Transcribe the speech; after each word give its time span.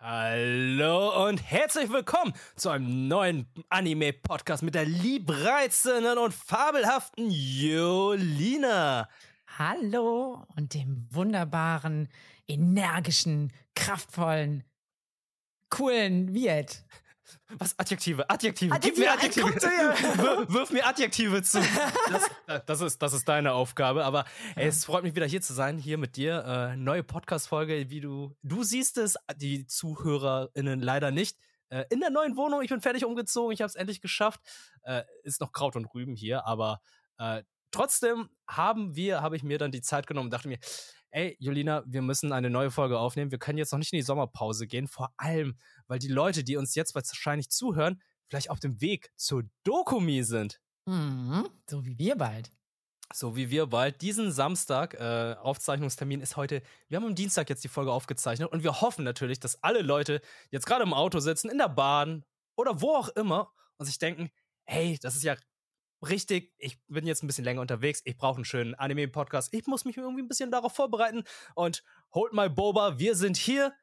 Hallo 0.00 1.26
und 1.26 1.38
herzlich 1.38 1.90
willkommen 1.90 2.32
zu 2.54 2.70
einem 2.70 3.08
neuen 3.08 3.48
Anime-Podcast 3.68 4.62
mit 4.62 4.76
der 4.76 4.84
liebreizenden 4.84 6.18
und 6.18 6.32
fabelhaften 6.32 7.28
Jolina. 7.28 9.08
Hallo 9.58 10.46
und 10.54 10.74
dem 10.74 11.08
wunderbaren, 11.10 12.08
energischen, 12.46 13.52
kraftvollen, 13.74 14.62
coolen 15.68 16.32
Viet. 16.32 16.84
Was? 17.58 17.78
Adjektive, 17.78 18.28
Adjektive, 18.28 18.74
Adjektive 18.74 18.94
gib 18.94 18.98
mir 18.98 19.12
Adjektive. 19.12 19.44
Wirf, 20.22 20.52
wirf 20.52 20.70
mir 20.70 20.86
Adjektive 20.86 21.42
zu. 21.42 21.60
Das, 22.10 22.64
das, 22.66 22.80
ist, 22.80 23.02
das 23.02 23.12
ist 23.12 23.28
deine 23.28 23.52
Aufgabe. 23.52 24.04
Aber 24.04 24.24
ey, 24.54 24.66
es 24.66 24.84
freut 24.84 25.02
mich 25.02 25.14
wieder 25.14 25.26
hier 25.26 25.40
zu 25.40 25.54
sein, 25.54 25.78
hier 25.78 25.98
mit 25.98 26.16
dir. 26.16 26.44
Äh, 26.44 26.76
neue 26.76 27.02
Podcast-Folge, 27.02 27.90
wie 27.90 28.00
du, 28.00 28.36
du 28.42 28.62
siehst 28.64 28.98
es, 28.98 29.16
die 29.36 29.66
ZuhörerInnen 29.66 30.80
leider 30.80 31.10
nicht. 31.10 31.38
Äh, 31.70 31.84
in 31.90 32.00
der 32.00 32.10
neuen 32.10 32.36
Wohnung, 32.36 32.62
ich 32.62 32.70
bin 32.70 32.80
fertig 32.80 33.04
umgezogen, 33.04 33.52
ich 33.52 33.60
habe 33.60 33.68
es 33.68 33.74
endlich 33.74 34.00
geschafft. 34.00 34.40
Äh, 34.82 35.02
ist 35.22 35.40
noch 35.40 35.52
Kraut 35.52 35.76
und 35.76 35.86
Rüben 35.94 36.14
hier, 36.14 36.46
aber 36.46 36.80
äh, 37.18 37.42
trotzdem 37.70 38.28
haben 38.46 38.96
wir, 38.96 39.22
habe 39.22 39.36
ich 39.36 39.42
mir 39.42 39.58
dann 39.58 39.72
die 39.72 39.82
Zeit 39.82 40.06
genommen 40.06 40.26
und 40.26 40.32
dachte 40.32 40.48
mir, 40.48 40.58
ey, 41.10 41.36
Julina, 41.38 41.82
wir 41.86 42.02
müssen 42.02 42.32
eine 42.32 42.50
neue 42.50 42.70
Folge 42.70 42.98
aufnehmen. 42.98 43.30
Wir 43.30 43.38
können 43.38 43.58
jetzt 43.58 43.72
noch 43.72 43.78
nicht 43.78 43.92
in 43.92 43.98
die 43.98 44.04
Sommerpause 44.04 44.66
gehen. 44.66 44.88
Vor 44.88 45.12
allem, 45.16 45.58
weil 45.86 45.98
die 45.98 46.08
Leute, 46.08 46.44
die 46.44 46.56
uns 46.56 46.74
jetzt 46.74 46.94
wahrscheinlich 46.94 47.50
zuhören, 47.50 48.00
vielleicht 48.28 48.50
auf 48.50 48.60
dem 48.60 48.80
Weg 48.80 49.10
zur 49.16 49.44
Dokumi 49.64 50.22
sind. 50.22 50.60
Mhm, 50.86 51.48
so 51.68 51.84
wie 51.84 51.98
wir 51.98 52.16
bald. 52.16 52.50
So 53.12 53.36
wie 53.36 53.50
wir 53.50 53.66
bald. 53.66 54.02
Diesen 54.02 54.32
Samstag, 54.32 54.94
äh, 54.94 55.34
Aufzeichnungstermin 55.40 56.20
ist 56.20 56.36
heute, 56.36 56.62
wir 56.88 56.96
haben 56.96 57.06
am 57.06 57.14
Dienstag 57.14 57.48
jetzt 57.48 57.64
die 57.64 57.68
Folge 57.68 57.90
aufgezeichnet 57.90 58.50
und 58.52 58.62
wir 58.62 58.80
hoffen 58.80 59.04
natürlich, 59.04 59.40
dass 59.40 59.62
alle 59.62 59.80
Leute 59.80 60.20
jetzt 60.50 60.66
gerade 60.66 60.82
im 60.82 60.92
Auto 60.92 61.18
sitzen, 61.20 61.48
in 61.50 61.58
der 61.58 61.68
Bahn 61.68 62.24
oder 62.56 62.82
wo 62.82 62.94
auch 62.94 63.08
immer 63.10 63.50
und 63.78 63.86
sich 63.86 63.98
denken, 63.98 64.30
hey, 64.64 64.98
das 65.00 65.16
ist 65.16 65.24
ja 65.24 65.36
richtig, 66.02 66.52
ich 66.58 66.78
bin 66.86 67.06
jetzt 67.06 67.22
ein 67.22 67.26
bisschen 67.26 67.44
länger 67.44 67.60
unterwegs, 67.60 68.02
ich 68.04 68.16
brauche 68.16 68.36
einen 68.36 68.44
schönen 68.44 68.74
Anime-Podcast, 68.74 69.52
ich 69.52 69.66
muss 69.66 69.84
mich 69.84 69.96
irgendwie 69.96 70.22
ein 70.22 70.28
bisschen 70.28 70.50
darauf 70.50 70.74
vorbereiten 70.74 71.24
und 71.54 71.82
hold 72.14 72.32
my 72.32 72.48
Boba, 72.48 72.98
wir 72.98 73.14
sind 73.14 73.36
hier, 73.36 73.74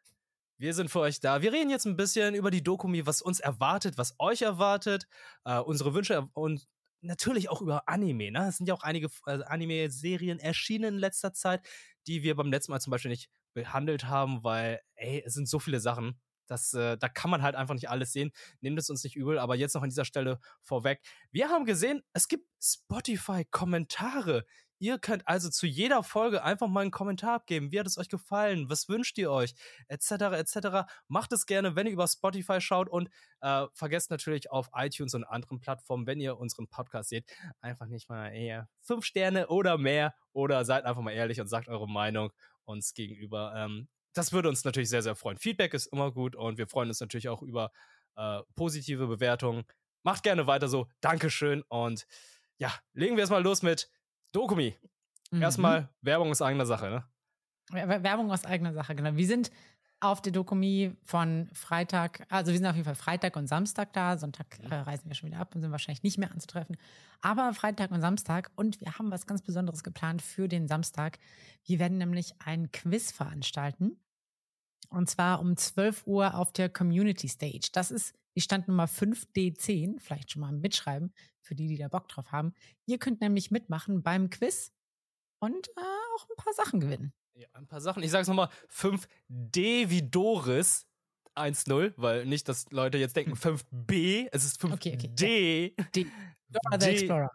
wir 0.57 0.73
sind 0.73 0.89
für 0.89 1.01
euch 1.01 1.19
da. 1.19 1.41
Wir 1.41 1.51
reden 1.51 1.69
jetzt 1.69 1.85
ein 1.85 1.97
bisschen 1.97 2.33
über 2.33 2.49
die 2.49 2.63
Dokumi, 2.63 3.05
was 3.05 3.21
uns 3.21 3.39
erwartet, 3.39 3.97
was 3.97 4.15
euch 4.19 4.41
erwartet, 4.41 5.07
äh, 5.43 5.59
unsere 5.59 5.93
Wünsche 5.93 6.29
und 6.33 6.67
natürlich 7.01 7.49
auch 7.49 7.61
über 7.61 7.87
Anime. 7.87 8.31
Ne? 8.31 8.47
Es 8.47 8.57
sind 8.57 8.67
ja 8.67 8.73
auch 8.73 8.83
einige 8.83 9.09
äh, 9.27 9.43
Anime-Serien 9.43 10.39
erschienen 10.39 10.95
in 10.95 10.99
letzter 10.99 11.33
Zeit, 11.33 11.67
die 12.07 12.23
wir 12.23 12.35
beim 12.35 12.51
letzten 12.51 12.71
Mal 12.71 12.79
zum 12.79 12.91
Beispiel 12.91 13.11
nicht 13.11 13.29
behandelt 13.53 14.05
haben, 14.05 14.43
weil, 14.43 14.81
ey, 14.95 15.23
es 15.25 15.33
sind 15.33 15.47
so 15.47 15.59
viele 15.59 15.79
Sachen. 15.79 16.19
Das, 16.47 16.73
äh, 16.73 16.97
da 16.97 17.09
kann 17.09 17.31
man 17.31 17.41
halt 17.41 17.55
einfach 17.55 17.73
nicht 17.73 17.89
alles 17.89 18.11
sehen. 18.11 18.31
Nehmt 18.61 18.79
es 18.79 18.89
uns 18.89 19.03
nicht 19.03 19.15
übel, 19.15 19.39
aber 19.39 19.55
jetzt 19.55 19.73
noch 19.73 19.83
an 19.83 19.89
dieser 19.89 20.05
Stelle 20.05 20.39
vorweg. 20.61 21.01
Wir 21.31 21.49
haben 21.49 21.65
gesehen, 21.65 22.03
es 22.13 22.27
gibt 22.27 22.47
Spotify-Kommentare. 22.61 24.45
Ihr 24.77 24.99
könnt 24.99 25.25
also 25.25 25.49
zu 25.49 25.67
jeder 25.67 26.03
Folge 26.03 26.43
einfach 26.43 26.67
mal 26.67 26.81
einen 26.81 26.91
Kommentar 26.91 27.35
abgeben. 27.35 27.71
Wie 27.71 27.79
hat 27.79 27.87
es 27.87 27.97
euch 27.97 28.09
gefallen? 28.09 28.69
Was 28.69 28.89
wünscht 28.89 29.17
ihr 29.17 29.31
euch? 29.31 29.53
Etc. 29.87 30.11
etc. 30.11 30.91
Macht 31.07 31.31
es 31.31 31.45
gerne, 31.45 31.75
wenn 31.77 31.87
ihr 31.87 31.93
über 31.93 32.07
Spotify 32.07 32.59
schaut 32.59 32.89
und 32.89 33.09
äh, 33.39 33.67
vergesst 33.73 34.11
natürlich 34.11 34.51
auf 34.51 34.69
iTunes 34.73 35.13
und 35.13 35.23
anderen 35.23 35.61
Plattformen, 35.61 36.05
wenn 36.07 36.19
ihr 36.19 36.37
unseren 36.37 36.67
Podcast 36.67 37.09
seht, 37.09 37.25
einfach 37.61 37.87
nicht 37.87 38.09
mal 38.09 38.29
eher 38.29 38.67
fünf 38.81 39.05
Sterne 39.05 39.47
oder 39.47 39.77
mehr 39.77 40.13
oder 40.33 40.65
seid 40.65 40.83
einfach 40.83 41.01
mal 41.01 41.11
ehrlich 41.11 41.39
und 41.39 41.47
sagt 41.47 41.69
eure 41.69 41.87
Meinung 41.87 42.33
uns 42.65 42.93
gegenüber. 42.93 43.53
Ähm, 43.55 43.87
das 44.15 44.31
würde 44.31 44.49
uns 44.49 44.63
natürlich 44.63 44.89
sehr, 44.89 45.03
sehr 45.03 45.15
freuen. 45.15 45.37
Feedback 45.37 45.73
ist 45.73 45.87
immer 45.87 46.11
gut 46.11 46.35
und 46.35 46.57
wir 46.57 46.67
freuen 46.67 46.89
uns 46.89 46.99
natürlich 46.99 47.29
auch 47.29 47.41
über 47.41 47.71
äh, 48.15 48.41
positive 48.55 49.07
Bewertungen. 49.07 49.65
Macht 50.03 50.23
gerne 50.23 50.47
weiter 50.47 50.67
so. 50.67 50.87
Dankeschön. 51.01 51.63
Und 51.67 52.07
ja, 52.57 52.73
legen 52.93 53.15
wir 53.15 53.21
erstmal 53.21 53.43
los 53.43 53.61
mit 53.61 53.89
Dokumi. 54.31 54.77
Mhm. 55.31 55.41
Erstmal 55.41 55.89
Werbung 56.01 56.31
aus 56.31 56.41
eigener 56.41 56.65
Sache, 56.65 56.89
ne? 56.89 57.03
Werbung 57.71 58.31
aus 58.31 58.45
eigener 58.45 58.73
Sache, 58.73 58.95
genau. 58.95 59.15
Wir 59.15 59.25
sind 59.25 59.51
auf 59.99 60.21
der 60.21 60.31
Dokumi 60.31 60.95
von 61.03 61.49
Freitag, 61.53 62.27
also 62.29 62.51
wir 62.51 62.59
sind 62.59 62.67
auf 62.67 62.75
jeden 62.75 62.85
Fall 62.85 62.95
Freitag 62.95 63.35
und 63.35 63.47
Samstag 63.47 63.91
da. 63.93 64.17
Sonntag 64.17 64.59
äh, 64.69 64.75
reisen 64.75 65.09
wir 65.09 65.15
schon 65.15 65.29
wieder 65.29 65.39
ab 65.39 65.55
und 65.55 65.61
sind 65.61 65.71
wahrscheinlich 65.71 66.03
nicht 66.03 66.19
mehr 66.19 66.31
anzutreffen. 66.31 66.77
Aber 67.21 67.53
Freitag 67.53 67.91
und 67.91 68.01
Samstag 68.01 68.51
und 68.55 68.81
wir 68.81 68.99
haben 68.99 69.09
was 69.09 69.25
ganz 69.25 69.41
Besonderes 69.41 69.83
geplant 69.83 70.21
für 70.21 70.47
den 70.47 70.67
Samstag. 70.67 71.17
Wir 71.63 71.79
werden 71.79 71.97
nämlich 71.97 72.35
ein 72.45 72.71
Quiz 72.71 73.11
veranstalten. 73.11 73.97
Und 74.89 75.09
zwar 75.09 75.39
um 75.39 75.57
12 75.57 76.07
Uhr 76.07 76.35
auf 76.35 76.51
der 76.51 76.69
Community 76.69 77.27
Stage. 77.27 77.69
Das 77.73 77.91
ist 77.91 78.13
die 78.35 78.41
Standnummer 78.41 78.85
5D10. 78.85 79.99
Vielleicht 79.99 80.31
schon 80.31 80.41
mal 80.41 80.51
mitschreiben 80.51 81.13
für 81.41 81.55
die, 81.55 81.67
die 81.67 81.77
da 81.77 81.87
Bock 81.87 82.07
drauf 82.07 82.31
haben. 82.31 82.53
Ihr 82.85 82.97
könnt 82.97 83.21
nämlich 83.21 83.51
mitmachen 83.51 84.03
beim 84.03 84.29
Quiz 84.29 84.71
und 85.39 85.67
äh, 85.69 85.81
auch 86.15 86.29
ein 86.29 86.35
paar 86.37 86.53
Sachen 86.53 86.79
gewinnen. 86.79 87.13
Ja, 87.35 87.47
ein 87.53 87.67
paar 87.67 87.81
Sachen. 87.81 88.03
Ich 88.03 88.11
sage 88.11 88.23
es 88.23 88.27
nochmal. 88.27 88.49
5D 88.69 89.89
wie 89.89 90.09
Doris. 90.09 90.87
1-0, 91.35 91.93
weil 91.97 92.25
nicht, 92.25 92.47
dass 92.47 92.71
Leute 92.71 92.97
jetzt 92.97 93.15
denken 93.15 93.33
5B, 93.33 94.21
hm. 94.21 94.29
es 94.31 94.45
ist 94.45 94.61
5D. 94.61 94.73
Okay, 94.73 94.93
okay. 94.95 95.07
D. 95.13 95.75
D. 95.93 96.07
Dora 96.49 96.79
the 96.79 96.87
Explorer. 96.87 97.31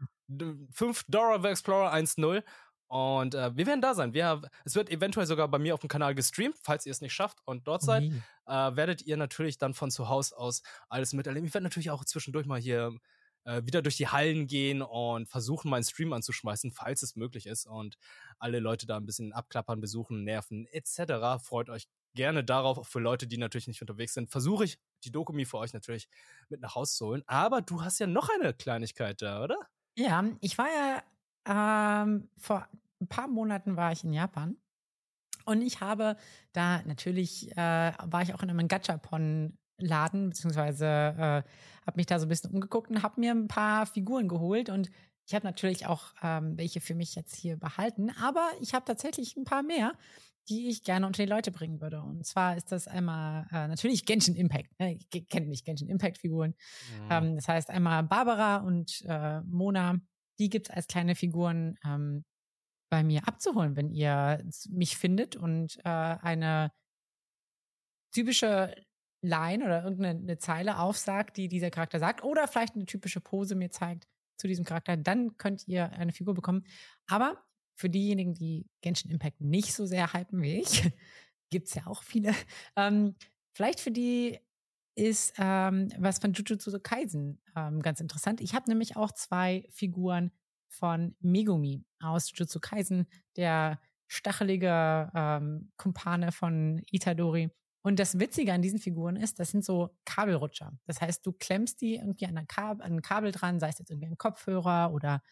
5 0.72 1.04
Dora 1.08 1.42
the 1.42 1.48
Explorer 1.48 1.92
1-0. 1.92 2.42
Und 2.90 3.36
äh, 3.36 3.56
wir 3.56 3.66
werden 3.68 3.80
da 3.80 3.94
sein. 3.94 4.14
Wir, 4.14 4.42
es 4.64 4.74
wird 4.74 4.90
eventuell 4.90 5.24
sogar 5.24 5.46
bei 5.46 5.60
mir 5.60 5.74
auf 5.74 5.80
dem 5.80 5.88
Kanal 5.88 6.12
gestreamt, 6.16 6.56
falls 6.60 6.86
ihr 6.86 6.90
es 6.90 7.00
nicht 7.00 7.12
schafft 7.12 7.38
und 7.44 7.68
dort 7.68 7.82
seid, 7.82 8.02
mhm. 8.02 8.20
äh, 8.46 8.74
werdet 8.74 9.02
ihr 9.02 9.16
natürlich 9.16 9.58
dann 9.58 9.74
von 9.74 9.92
zu 9.92 10.08
Hause 10.08 10.36
aus 10.36 10.64
alles 10.88 11.12
miterleben. 11.12 11.46
Ich 11.46 11.54
werde 11.54 11.62
natürlich 11.62 11.92
auch 11.92 12.04
zwischendurch 12.04 12.46
mal 12.46 12.58
hier 12.58 12.92
äh, 13.44 13.62
wieder 13.64 13.80
durch 13.80 13.96
die 13.96 14.08
Hallen 14.08 14.48
gehen 14.48 14.82
und 14.82 15.28
versuchen, 15.28 15.70
meinen 15.70 15.84
Stream 15.84 16.12
anzuschmeißen, 16.12 16.72
falls 16.72 17.04
es 17.04 17.14
möglich 17.14 17.46
ist. 17.46 17.64
Und 17.64 17.96
alle 18.40 18.58
Leute 18.58 18.86
da 18.86 18.96
ein 18.96 19.06
bisschen 19.06 19.32
abklappern, 19.32 19.80
besuchen, 19.80 20.24
nerven, 20.24 20.66
etc. 20.72 21.40
Freut 21.40 21.70
euch 21.70 21.86
gerne 22.14 22.42
darauf, 22.42 22.76
auch 22.76 22.86
für 22.86 22.98
Leute, 22.98 23.28
die 23.28 23.38
natürlich 23.38 23.68
nicht 23.68 23.82
unterwegs 23.82 24.14
sind. 24.14 24.32
Versuche 24.32 24.64
ich, 24.64 24.80
die 25.04 25.12
Dokumi 25.12 25.44
für 25.44 25.58
euch 25.58 25.74
natürlich 25.74 26.08
mit 26.48 26.60
nach 26.60 26.74
Hause 26.74 26.92
zu 26.96 27.06
holen. 27.06 27.22
Aber 27.28 27.62
du 27.62 27.84
hast 27.84 28.00
ja 28.00 28.08
noch 28.08 28.30
eine 28.30 28.52
Kleinigkeit 28.52 29.22
da, 29.22 29.44
oder? 29.44 29.58
Ja, 29.94 30.24
ich 30.40 30.58
war 30.58 30.66
ja 30.66 31.04
ähm, 31.50 32.28
vor 32.36 32.66
ein 33.00 33.08
paar 33.08 33.28
Monaten 33.28 33.76
war 33.76 33.92
ich 33.92 34.04
in 34.04 34.12
Japan 34.12 34.56
und 35.44 35.62
ich 35.62 35.80
habe 35.80 36.16
da 36.52 36.82
natürlich, 36.82 37.50
äh, 37.56 37.92
war 38.04 38.22
ich 38.22 38.34
auch 38.34 38.42
in 38.42 38.50
einem 38.50 38.68
Gachapon-Laden, 38.68 40.30
beziehungsweise 40.30 40.86
äh, 40.86 41.42
habe 41.86 41.96
mich 41.96 42.06
da 42.06 42.18
so 42.18 42.26
ein 42.26 42.28
bisschen 42.28 42.52
umgeguckt 42.52 42.90
und 42.90 43.02
habe 43.02 43.20
mir 43.20 43.32
ein 43.32 43.48
paar 43.48 43.86
Figuren 43.86 44.28
geholt 44.28 44.68
und 44.68 44.90
ich 45.26 45.34
habe 45.34 45.46
natürlich 45.46 45.86
auch 45.86 46.12
ähm, 46.22 46.56
welche 46.56 46.80
für 46.80 46.94
mich 46.94 47.14
jetzt 47.14 47.34
hier 47.34 47.56
behalten, 47.56 48.10
aber 48.22 48.48
ich 48.60 48.74
habe 48.74 48.84
tatsächlich 48.84 49.36
ein 49.36 49.44
paar 49.44 49.62
mehr, 49.62 49.94
die 50.48 50.68
ich 50.68 50.82
gerne 50.82 51.06
unter 51.06 51.22
die 51.22 51.28
Leute 51.28 51.52
bringen 51.52 51.80
würde. 51.80 52.02
Und 52.02 52.26
zwar 52.26 52.56
ist 52.56 52.72
das 52.72 52.88
einmal 52.88 53.46
äh, 53.52 53.68
natürlich 53.68 54.04
Genshin 54.04 54.34
Impact. 54.34 54.78
Ne? 54.80 54.94
Ich 54.94 55.28
kenne 55.28 55.46
nicht 55.46 55.64
Genshin 55.64 55.88
Impact 55.88 56.18
Figuren. 56.18 56.54
Mhm. 57.04 57.08
Ähm, 57.10 57.36
das 57.36 57.46
heißt 57.46 57.70
einmal 57.70 58.02
Barbara 58.02 58.56
und 58.56 59.04
äh, 59.06 59.40
Mona 59.42 60.00
die 60.40 60.48
gibt's 60.48 60.70
als 60.70 60.88
kleine 60.88 61.14
Figuren 61.14 61.78
ähm, 61.84 62.24
bei 62.90 63.04
mir 63.04 63.28
abzuholen, 63.28 63.76
wenn 63.76 63.90
ihr 63.90 64.44
mich 64.68 64.96
findet 64.96 65.36
und 65.36 65.78
äh, 65.84 65.88
eine 65.88 66.72
typische 68.12 68.74
Line 69.22 69.64
oder 69.64 69.84
irgendeine 69.84 70.38
Zeile 70.38 70.78
aufsagt, 70.78 71.36
die 71.36 71.48
dieser 71.48 71.70
Charakter 71.70 71.98
sagt, 72.00 72.24
oder 72.24 72.48
vielleicht 72.48 72.74
eine 72.74 72.86
typische 72.86 73.20
Pose 73.20 73.54
mir 73.54 73.70
zeigt 73.70 74.08
zu 74.38 74.48
diesem 74.48 74.64
Charakter, 74.64 74.96
dann 74.96 75.36
könnt 75.36 75.68
ihr 75.68 75.92
eine 75.92 76.12
Figur 76.12 76.34
bekommen. 76.34 76.64
Aber 77.06 77.44
für 77.74 77.90
diejenigen, 77.90 78.34
die 78.34 78.66
Genshin 78.80 79.10
Impact 79.10 79.40
nicht 79.40 79.74
so 79.74 79.86
sehr 79.86 80.12
hypen 80.12 80.42
wie 80.42 80.60
ich, 80.60 80.90
gibt's 81.50 81.74
ja 81.74 81.86
auch 81.86 82.02
viele, 82.02 82.34
ähm, 82.76 83.14
vielleicht 83.52 83.80
für 83.80 83.90
die 83.90 84.40
ist 85.00 85.32
ähm, 85.38 85.90
was 85.98 86.18
von 86.18 86.34
Jujutsu 86.34 86.78
Kaisen 86.78 87.40
ähm, 87.56 87.80
ganz 87.80 88.00
interessant. 88.00 88.40
Ich 88.42 88.54
habe 88.54 88.68
nämlich 88.68 88.96
auch 88.96 89.12
zwei 89.12 89.66
Figuren 89.70 90.30
von 90.68 91.16
Megumi 91.20 91.84
aus 92.00 92.30
Jujutsu 92.30 92.60
Kaisen, 92.60 93.06
der 93.36 93.80
stachelige 94.08 95.10
ähm, 95.14 95.72
Kumpane 95.78 96.32
von 96.32 96.82
Itadori. 96.90 97.50
Und 97.82 97.98
das 97.98 98.18
Witzige 98.18 98.52
an 98.52 98.60
diesen 98.60 98.78
Figuren 98.78 99.16
ist, 99.16 99.40
das 99.40 99.50
sind 99.50 99.64
so 99.64 99.96
Kabelrutscher. 100.04 100.78
Das 100.84 101.00
heißt, 101.00 101.24
du 101.24 101.32
klemmst 101.32 101.80
die 101.80 101.94
irgendwie 101.94 102.26
an, 102.26 102.46
Kabel, 102.46 102.84
an 102.84 102.96
ein 102.96 103.02
Kabel 103.02 103.32
dran, 103.32 103.58
sei 103.58 103.70
es 103.70 103.78
jetzt 103.78 103.90
irgendwie 103.90 104.08
ein 104.08 104.18
Kopfhörer 104.18 104.92
oder 104.92 105.22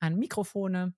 an 0.00 0.18
Mikrofone. 0.18 0.94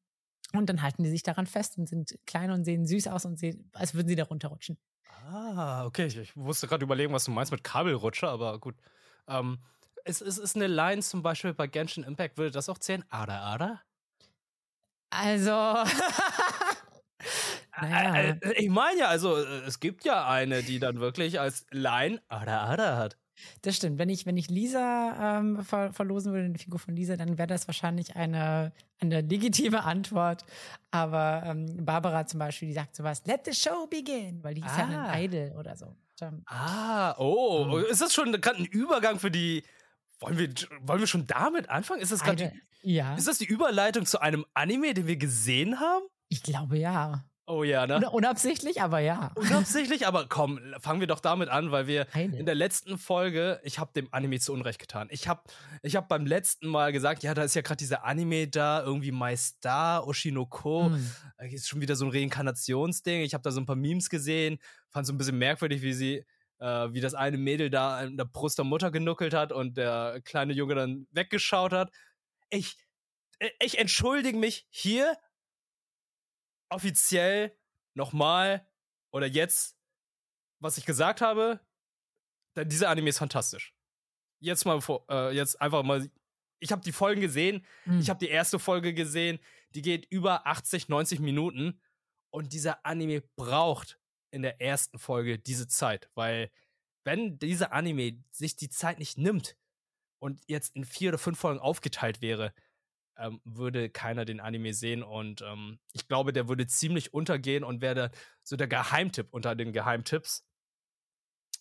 Und 0.53 0.69
dann 0.69 0.83
halten 0.83 1.05
die 1.05 1.11
sich 1.11 1.23
daran 1.23 1.47
fest 1.47 1.79
und 1.79 1.89
sind 1.89 2.19
klein 2.27 2.51
und 2.51 2.65
sehen 2.65 2.87
süß 2.87 3.07
aus 3.07 3.25
und 3.25 3.39
sehen, 3.39 3.71
als 3.73 3.95
würden 3.95 4.09
sie 4.09 4.17
da 4.17 4.25
runterrutschen. 4.25 4.79
Ah, 5.25 5.85
okay. 5.87 6.07
Ich, 6.07 6.17
ich 6.17 6.37
musste 6.37 6.67
gerade 6.67 6.85
überlegen, 6.85 7.13
was 7.13 7.25
du 7.25 7.31
meinst 7.31 7.53
mit 7.53 7.65
Kabelrutscher, 7.65 8.29
aber 8.29 8.59
gut. 8.59 8.77
Ähm, 9.29 9.59
es, 10.05 10.21
es 10.21 10.39
ist 10.39 10.57
eine 10.57 10.69
Line 10.69 11.03
zum 11.03 11.23
Beispiel 11.23 11.53
bei 11.53 11.67
Genshin 11.67 12.05
Impact, 12.05 12.39
würde 12.39 12.53
das 12.53 12.69
auch 12.69 12.79
zählen? 12.79 13.05
Ada 13.11 13.43
Ada? 13.43 13.83
Also. 15.11 15.51
naja. 17.81 18.15
Äh, 18.15 18.39
äh, 18.41 18.53
ich 18.63 18.69
meine 18.69 19.01
ja, 19.01 19.09
also 19.09 19.37
äh, 19.37 19.63
es 19.67 19.81
gibt 19.81 20.05
ja 20.05 20.29
eine, 20.29 20.63
die 20.63 20.79
dann 20.79 21.01
wirklich 21.01 21.41
als 21.41 21.67
Line 21.71 22.23
Ada 22.29 22.65
Ada 22.65 22.97
hat. 22.97 23.17
Das 23.63 23.77
stimmt. 23.77 23.99
Wenn 23.99 24.09
ich, 24.09 24.27
wenn 24.27 24.37
ich 24.37 24.49
Lisa 24.49 25.39
ähm, 25.39 25.63
ver 25.65 25.93
verlosen 25.93 26.33
würde, 26.33 26.47
eine 26.47 26.59
Figur 26.59 26.79
von 26.79 26.95
Lisa, 26.97 27.17
dann 27.17 27.39
wäre 27.39 27.47
das 27.47 27.69
wahrscheinlich 27.69 28.17
eine, 28.17 28.73
eine 29.01 29.21
legitime 29.21 29.85
Antwort. 29.85 30.45
Aber 30.91 31.43
ähm, 31.47 31.85
Barbara 31.85 32.27
zum 32.27 32.39
Beispiel, 32.39 32.69
die 32.69 32.75
sagt 32.75 32.97
sowas, 32.97 33.23
let 33.27 33.43
the 33.45 33.53
show 33.55 33.87
begin, 33.89 34.43
weil 34.43 34.55
die 34.55 34.63
ist 34.63 34.77
ja 34.77 34.87
Ah. 34.89 35.11
ein 35.11 35.25
Idol 35.25 35.55
oder 35.59 35.77
so. 35.77 35.95
Ähm, 36.21 36.43
Ah, 36.47 37.15
oh, 37.19 37.65
Mhm. 37.67 37.85
ist 37.91 38.01
das 38.01 38.15
schon 38.15 38.33
gerade 38.41 38.59
ein 38.59 38.67
Übergang 38.67 39.19
für 39.19 39.31
die. 39.31 39.65
Wollen 40.21 40.39
wir, 40.39 40.49
wollen 40.81 41.01
wir 41.01 41.07
schon 41.07 41.27
damit 41.27 41.69
anfangen? 41.69 42.01
Ist 42.01 42.11
das 42.13 42.23
gerade. 42.25 42.53
Ja, 42.83 43.17
Ist 43.17 43.27
das 43.29 43.39
die 43.39 43.45
Überleitung 43.47 44.07
zu 44.07 44.21
einem 44.21 44.47
Anime, 44.55 44.95
den 44.95 45.07
wir 45.07 45.17
gesehen 45.17 45.79
haben? 45.81 46.05
ich 46.29 46.43
glaube 46.43 46.79
ja. 46.79 47.25
Oh 47.49 47.63
ja, 47.63 47.87
ne? 47.87 47.97
Un 47.97 48.05
unabsichtlich, 48.05 48.83
aber 48.83 48.99
ja. 48.99 49.31
Unabsichtlich, 49.37 50.05
aber 50.05 50.27
komm, 50.29 50.59
fangen 50.81 50.99
wir 50.99 51.07
doch 51.07 51.21
damit 51.21 51.49
an, 51.49 51.71
weil 51.71 51.87
wir 51.87 52.09
Idol. 52.13 52.41
in 52.41 52.45
der 52.45 52.57
letzten 52.57 52.99
Folge, 52.99 53.61
ich 53.63 53.79
habe 53.79 53.93
dem 53.95 54.09
Anime 54.11 54.41
zu 54.41 54.53
Unrecht 54.53 54.81
getan. 54.81 55.07
Ich 55.13 55.29
habe 55.29 55.43
ich 55.83 55.95
hab 55.95 56.09
beim 56.09 56.27
letzten 56.27 56.67
Mal 56.67 56.93
gesagt, 56.93 57.23
ja, 57.23 57.35
da 57.35 57.45
ist 57.45 57.55
ja 57.55 57.63
gerade 57.63 57.77
dieser 57.79 58.05
Anime 58.05 58.49
da, 58.49 58.83
irgendwie 58.83 59.13
My 59.13 59.37
Star, 59.37 60.07
Oshinoko. 60.09 60.91
Äh, 61.39 61.55
Ist 61.55 61.69
schon 61.69 61.81
wieder 61.81 61.95
so 61.95 62.07
ein 62.07 62.11
Reinkarnationsding. 62.11 63.21
Ich 63.23 63.33
habe 63.33 63.43
da 63.43 63.53
so 63.53 63.61
ein 63.61 63.67
paar 63.67 63.77
Memes 63.77 64.11
gesehen, 64.11 64.59
fand 64.91 65.07
so 65.07 65.13
ein 65.13 65.19
bisschen 65.19 65.39
merkwürdig, 65.39 65.83
wie 65.83 65.93
sie, 65.93 66.25
äh, 66.59 66.89
wie 66.93 67.01
das 67.01 67.15
eine 67.15 67.39
Mädel 67.39 67.71
da 67.71 67.99
an 67.99 68.17
der 68.17 68.25
Brust 68.25 68.59
der 68.59 68.65
Mutter 68.65 68.91
genuckelt 68.91 69.35
hat 69.35 69.53
und 69.53 69.77
der 69.77 70.21
kleine 70.25 70.53
Junge 70.53 70.75
dann 70.75 71.07
weggeschaut 71.13 71.73
hat. 71.73 71.93
Ich, 72.51 72.77
äh, 73.39 73.51
ich 73.61 73.79
entschuldige 73.79 74.37
mich 74.37 74.67
hier 74.71 75.17
offiziell 76.69 77.57
nochmal 77.95 78.67
oder 79.11 79.27
jetzt, 79.27 79.77
was 80.61 80.79
ich 80.79 80.85
gesagt 80.85 81.21
habe. 81.21 81.61
Denn 82.55 82.69
dieser 82.69 82.89
Anime 82.89 83.11
ist 83.11 83.19
fantastisch. 83.19 83.75
Jetzt 84.41 84.65
mal 84.65 84.81
äh, 85.11 85.35
jetzt 85.35 85.61
einfach 85.61 85.83
mal. 85.83 86.09
Ich 86.59 86.73
habe 86.73 86.83
die 86.83 86.93
Folgen 86.93 87.21
gesehen. 87.21 87.65
Hm. 87.85 88.01
Ich 88.01 88.09
habe 88.09 88.19
die 88.19 88.29
erste 88.29 88.59
Folge 88.59 88.95
gesehen. 88.95 89.39
Die 89.75 89.83
geht 89.83 90.07
über 90.11 90.47
80, 90.47 90.89
90 90.89 91.21
Minuten. 91.21 91.81
Und 92.31 92.53
dieser 92.53 92.85
Anime 92.85 93.23
braucht 93.37 93.99
in 94.31 94.43
der 94.43 94.61
ersten 94.61 94.99
Folge 94.99 95.39
diese 95.39 95.69
Zeit. 95.69 96.11
Weil, 96.15 96.51
wenn 97.05 97.39
dieser 97.39 97.73
Anime 97.73 98.23
sich 98.31 98.57
die 98.57 98.69
Zeit 98.69 98.99
nicht 98.99 99.17
nimmt 99.19 99.57
und 100.19 100.43
jetzt 100.47 100.75
in 100.77 100.85
vier 100.85 101.11
oder 101.11 101.19
fünf 101.19 101.39
Folgen 101.39 101.61
aufgeteilt 101.61 102.21
wäre, 102.21 102.53
ähm, 103.19 103.41
würde 103.45 103.91
keiner 103.91 104.25
den 104.25 104.41
Anime 104.41 104.75
sehen. 104.75 105.03
Und 105.03 105.43
ähm, 105.43 105.79
ich 105.93 106.09
glaube, 106.09 106.33
der 106.33 106.49
würde 106.49 106.67
ziemlich 106.67 107.13
untergehen 107.15 107.65
und 107.65 107.81
wäre 107.81 108.11
so 108.43 108.57
der 108.57 108.69
Geheimtipp 108.69 109.29
unter 109.31 109.55
den 109.55 109.73
Geheimtipps. 109.73 110.45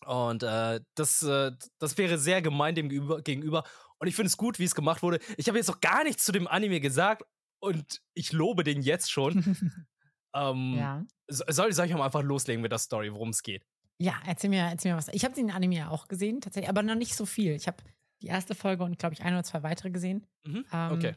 Und 0.05 0.43
äh, 0.43 0.81
das, 0.95 1.23
äh, 1.23 1.51
das 1.79 1.97
wäre 1.97 2.17
sehr 2.17 2.41
gemein 2.41 2.75
dem 2.75 2.89
gegenüber. 3.23 3.63
Und 3.97 4.07
ich 4.07 4.15
finde 4.15 4.27
es 4.27 4.37
gut, 4.37 4.59
wie 4.59 4.65
es 4.65 4.75
gemacht 4.75 5.01
wurde. 5.01 5.19
Ich 5.37 5.47
habe 5.47 5.57
jetzt 5.57 5.67
noch 5.67 5.79
gar 5.79 6.03
nichts 6.03 6.23
zu 6.25 6.31
dem 6.31 6.47
Anime 6.47 6.79
gesagt 6.81 7.23
und 7.59 8.01
ich 8.13 8.33
lobe 8.33 8.63
den 8.63 8.81
jetzt 8.81 9.09
schon. 9.11 9.87
ähm, 10.35 10.75
ja. 10.77 11.03
so- 11.27 11.45
soll, 11.47 11.71
soll 11.73 11.85
ich 11.87 11.93
mal 11.93 12.05
einfach 12.05 12.21
loslegen 12.23 12.61
mit 12.61 12.71
der 12.71 12.79
Story, 12.79 13.11
worum 13.13 13.29
es 13.29 13.41
geht? 13.41 13.65
Ja, 13.97 14.15
erzähl 14.25 14.49
mir, 14.49 14.63
erzähl 14.63 14.91
mir 14.91 14.97
was. 14.97 15.07
Ich 15.07 15.23
habe 15.23 15.33
den 15.33 15.49
Anime 15.49 15.75
ja 15.75 15.89
auch 15.89 16.07
gesehen, 16.09 16.41
tatsächlich, 16.41 16.69
aber 16.69 16.83
noch 16.83 16.95
nicht 16.95 17.15
so 17.15 17.25
viel. 17.25 17.53
Ich 17.53 17.67
habe 17.67 17.77
die 18.21 18.27
erste 18.27 18.53
Folge 18.53 18.83
und, 18.83 18.99
glaube 18.99 19.13
ich, 19.13 19.21
ein 19.23 19.33
oder 19.33 19.43
zwei 19.43 19.63
weitere 19.63 19.89
gesehen. 19.89 20.27
Mhm. 20.45 20.65
Ähm, 20.73 20.91
okay. 20.91 21.13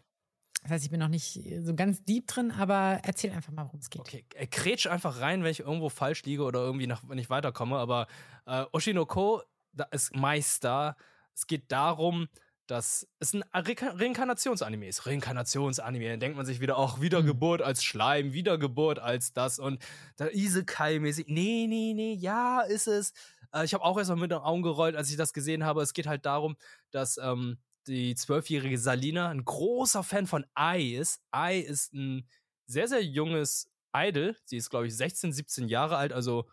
Das 0.62 0.72
heißt, 0.72 0.84
ich 0.84 0.90
bin 0.90 1.00
noch 1.00 1.08
nicht 1.08 1.40
so 1.60 1.75
ganz 1.75 2.02
deep 2.05 2.26
drin, 2.26 2.50
aber 2.50 3.00
erzähl 3.05 3.31
einfach 3.32 3.52
mal, 3.52 3.64
worum 3.64 3.78
es 3.81 3.90
geht. 3.90 4.00
Okay, 4.00 4.25
äh, 4.34 4.46
kretsch 4.46 4.87
einfach 4.87 5.20
rein, 5.20 5.44
wenn 5.44 5.50
ich 5.52 5.60
irgendwo 5.60 5.88
falsch 5.88 6.25
liege 6.25 6.43
oder 6.43 6.60
irgendwie 6.60 6.87
nach, 6.87 7.02
nicht 7.05 7.31
weiterkomme. 7.31 7.76
Aber 7.78 8.06
äh, 8.46 8.64
Oshinoko, 8.72 9.43
da 9.72 9.84
ist 9.84 10.16
Meister. 10.16 10.96
Es 11.34 11.46
geht 11.46 11.70
darum, 11.70 12.28
dass 12.66 13.08
es 13.19 13.34
ein 13.34 13.44
Reka- 13.55 13.99
Reinkarnationsanime 13.99 14.88
ist. 14.88 15.06
Reinkarnationsanime, 15.06 16.10
dann 16.10 16.20
denkt 16.20 16.37
man 16.37 16.44
sich 16.44 16.61
wieder, 16.61 16.76
auch 16.76 17.00
Wiedergeburt 17.00 17.62
als 17.62 17.82
Schleim, 17.84 18.32
Wiedergeburt 18.32 18.99
als 18.99 19.32
das 19.32 19.58
und 19.58 19.82
da 20.16 20.26
Isekai-mäßig. 20.26 21.26
Nee, 21.28 21.66
nee, 21.69 21.94
nee, 21.94 22.14
ja, 22.14 22.61
ist 22.62 22.88
es. 22.88 23.12
Äh, 23.54 23.64
ich 23.64 23.75
habe 23.75 23.84
auch 23.84 23.96
erstmal 23.96 24.19
mit 24.19 24.32
den 24.32 24.38
Augen 24.38 24.62
gerollt, 24.62 24.96
als 24.96 25.11
ich 25.11 25.16
das 25.16 25.32
gesehen 25.32 25.64
habe. 25.64 25.82
Es 25.82 25.94
geht 25.94 26.06
halt 26.06 26.26
darum, 26.26 26.56
dass 26.90 27.16
ähm, 27.16 27.58
die 27.88 28.14
zwölfjährige 28.14 28.79
Salina 28.79 29.31
ein 29.31 29.44
großer 29.44 30.05
Fan 30.05 30.26
von 30.26 30.46
Ai 30.55 30.82
ist. 30.82 31.23
Ai 31.31 31.58
ist 31.58 31.93
ein 31.94 32.29
sehr, 32.67 32.87
sehr 32.88 33.02
junges 33.02 33.70
Idol. 33.94 34.37
Sie 34.44 34.56
ist, 34.56 34.70
glaube 34.70 34.87
ich, 34.87 34.96
16, 34.96 35.32
17 35.32 35.69
Jahre 35.69 35.96
alt, 35.96 36.12
also 36.12 36.49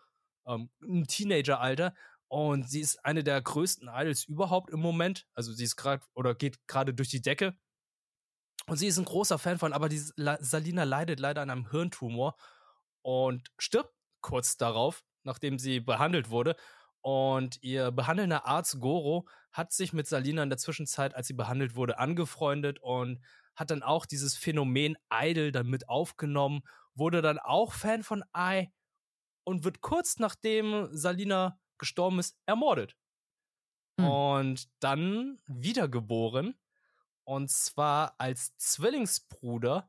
ähm, 0.46 0.70
ein 0.82 1.06
Teenager-Alter. 1.06 1.94
Und 2.28 2.68
sie 2.68 2.80
ist 2.80 3.04
eine 3.04 3.22
der 3.22 3.40
größten 3.40 3.88
Idols 3.88 4.24
überhaupt 4.24 4.70
im 4.70 4.80
Moment. 4.80 5.26
Also 5.34 5.52
sie 5.52 5.64
ist 5.64 5.76
gerade 5.76 6.04
oder 6.14 6.34
geht 6.34 6.66
gerade 6.66 6.92
durch 6.92 7.08
die 7.08 7.22
Decke. 7.22 7.56
Und 8.66 8.78
sie 8.78 8.88
ist 8.88 8.98
ein 8.98 9.04
großer 9.04 9.38
Fan 9.38 9.58
von, 9.58 9.72
aber 9.72 9.88
die 9.88 10.02
Salina 10.40 10.82
leidet 10.82 11.20
leider 11.20 11.42
an 11.42 11.50
einem 11.50 11.70
Hirntumor 11.70 12.36
und 13.02 13.52
stirbt 13.58 13.94
kurz 14.20 14.56
darauf, 14.56 15.04
nachdem 15.22 15.60
sie 15.60 15.78
behandelt 15.78 16.30
wurde. 16.30 16.56
Und 17.06 17.62
ihr 17.62 17.92
behandelnder 17.92 18.46
Arzt 18.46 18.80
Goro 18.80 19.28
hat 19.52 19.72
sich 19.72 19.92
mit 19.92 20.08
Salina 20.08 20.42
in 20.42 20.48
der 20.48 20.58
Zwischenzeit, 20.58 21.14
als 21.14 21.28
sie 21.28 21.34
behandelt 21.34 21.76
wurde, 21.76 22.00
angefreundet 22.00 22.80
und 22.80 23.24
hat 23.54 23.70
dann 23.70 23.84
auch 23.84 24.06
dieses 24.06 24.36
Phänomen 24.36 24.96
Idol 25.08 25.52
dann 25.52 25.68
mit 25.68 25.88
aufgenommen, 25.88 26.62
wurde 26.96 27.22
dann 27.22 27.38
auch 27.38 27.74
Fan 27.74 28.02
von 28.02 28.24
Ai 28.32 28.72
und 29.44 29.62
wird 29.62 29.82
kurz 29.82 30.18
nachdem 30.18 30.88
Salina 30.90 31.60
gestorben 31.78 32.18
ist, 32.18 32.36
ermordet. 32.44 32.96
Hm. 34.00 34.08
Und 34.08 34.68
dann 34.80 35.38
wiedergeboren. 35.46 36.58
Und 37.22 37.52
zwar 37.52 38.16
als 38.18 38.56
Zwillingsbruder 38.56 39.88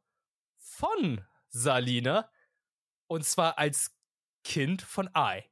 von 0.59 1.25
Salina. 1.49 2.29
Und 3.07 3.25
zwar 3.25 3.57
als 3.57 3.97
Kind 4.43 4.83
von 4.83 5.09
Ai. 5.15 5.49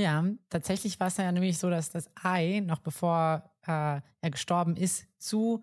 Ja, 0.00 0.24
tatsächlich 0.48 0.98
war 0.98 1.08
es 1.08 1.18
ja 1.18 1.30
nämlich 1.30 1.58
so, 1.58 1.68
dass 1.68 1.90
das 1.90 2.10
Ei, 2.22 2.60
noch 2.60 2.78
bevor 2.78 3.50
äh, 3.66 4.00
er 4.20 4.30
gestorben 4.30 4.76
ist, 4.76 5.06
zu 5.18 5.62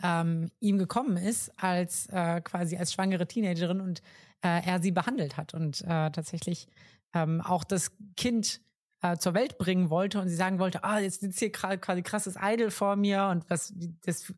ähm, 0.00 0.52
ihm 0.60 0.78
gekommen 0.78 1.16
ist, 1.16 1.50
als 1.60 2.06
äh, 2.10 2.40
quasi 2.40 2.76
als 2.76 2.92
schwangere 2.92 3.26
Teenagerin 3.26 3.80
und 3.80 4.00
äh, 4.42 4.64
er 4.64 4.80
sie 4.80 4.92
behandelt 4.92 5.36
hat 5.36 5.54
und 5.54 5.80
äh, 5.82 6.10
tatsächlich 6.10 6.68
ähm, 7.14 7.40
auch 7.40 7.64
das 7.64 7.90
Kind 8.16 8.60
äh, 9.02 9.16
zur 9.16 9.34
Welt 9.34 9.58
bringen 9.58 9.90
wollte 9.90 10.20
und 10.20 10.28
sie 10.28 10.36
sagen 10.36 10.60
wollte, 10.60 10.84
ah, 10.84 11.00
jetzt 11.00 11.20
sitzt 11.20 11.40
hier 11.40 11.50
gerade 11.50 11.78
quasi 11.78 12.02
krasses 12.02 12.36
Idol 12.40 12.70
vor 12.70 12.94
mir 12.94 13.26
und 13.26 13.48
was 13.50 13.74
das 14.04 14.32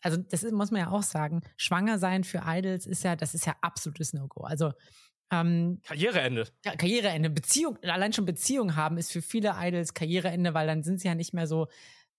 also 0.00 0.16
das 0.16 0.44
muss 0.52 0.70
man 0.70 0.82
ja 0.82 0.90
auch 0.90 1.02
sagen, 1.02 1.42
schwanger 1.56 1.98
sein 1.98 2.22
für 2.22 2.42
Idols 2.46 2.86
ist 2.86 3.02
ja, 3.02 3.16
das 3.16 3.34
ist 3.34 3.46
ja 3.46 3.56
absolutes 3.62 4.12
No-Go. 4.12 4.44
Also 4.44 4.72
ähm, 5.30 5.80
Karriereende. 5.84 6.48
ja, 6.64 6.76
Karriereende, 6.76 7.30
Beziehung, 7.30 7.78
allein 7.82 8.12
schon 8.12 8.24
Beziehung 8.24 8.76
haben 8.76 8.98
ist 8.98 9.12
für 9.12 9.22
viele 9.22 9.54
Idols 9.58 9.94
Karriereende, 9.94 10.54
weil 10.54 10.66
dann 10.66 10.82
sind 10.82 11.00
sie 11.00 11.08
ja 11.08 11.14
nicht 11.14 11.34
mehr 11.34 11.46
so 11.46 11.68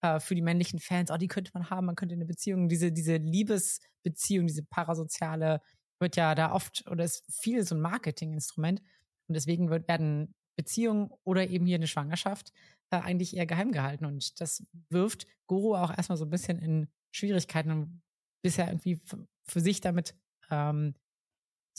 äh, 0.02 0.20
für 0.20 0.36
die 0.36 0.42
männlichen 0.42 0.80
Fans, 0.80 1.12
oh, 1.12 1.18
die 1.18 1.28
könnte 1.28 1.52
man 1.54 1.70
haben, 1.70 1.86
man 1.86 1.96
könnte 1.96 2.16
eine 2.16 2.26
Beziehung, 2.26 2.70
diese, 2.70 2.92
diese 2.92 3.18
Liebesbeziehung, 3.18 4.48
diese 4.48 4.64
parasoziale, 4.64 5.62
wird 6.00 6.16
ja 6.16 6.36
da 6.36 6.54
oft, 6.54 6.86
oder 6.90 7.04
ist 7.04 7.26
viel 7.30 7.64
so 7.64 7.76
ein 7.76 7.82
Marketinginstrument. 7.82 8.82
Und 9.28 9.36
deswegen 9.36 9.70
wird, 9.70 9.88
werden 9.88 10.34
Beziehungen 10.58 11.12
oder 11.24 11.48
eben 11.50 11.66
hier 11.66 11.76
eine 11.76 11.88
Schwangerschaft 11.88 12.52
äh, 12.90 12.98
eigentlich 12.98 13.36
eher 13.36 13.46
geheim 13.46 13.72
gehalten. 13.72 14.06
Und 14.06 14.40
das 14.40 14.64
wirft 14.90 15.28
Guru 15.48 15.76
auch 15.76 15.96
erstmal 15.96 16.18
so 16.18 16.26
ein 16.26 16.30
bisschen 16.30 16.60
in 16.60 16.88
Schwierigkeiten, 17.12 17.72
und 17.72 18.02
bis 18.42 18.58
er 18.58 18.68
irgendwie 18.68 19.00
für 19.46 19.60
sich 19.60 19.82
damit 19.82 20.16
ähm, 20.50 20.96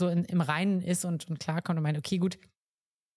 so 0.00 0.08
in, 0.08 0.24
im 0.24 0.40
Reinen 0.40 0.82
ist 0.82 1.04
und, 1.04 1.28
und 1.28 1.38
klarkommt 1.38 1.76
und 1.78 1.84
meint, 1.84 1.98
okay, 1.98 2.18
gut, 2.18 2.38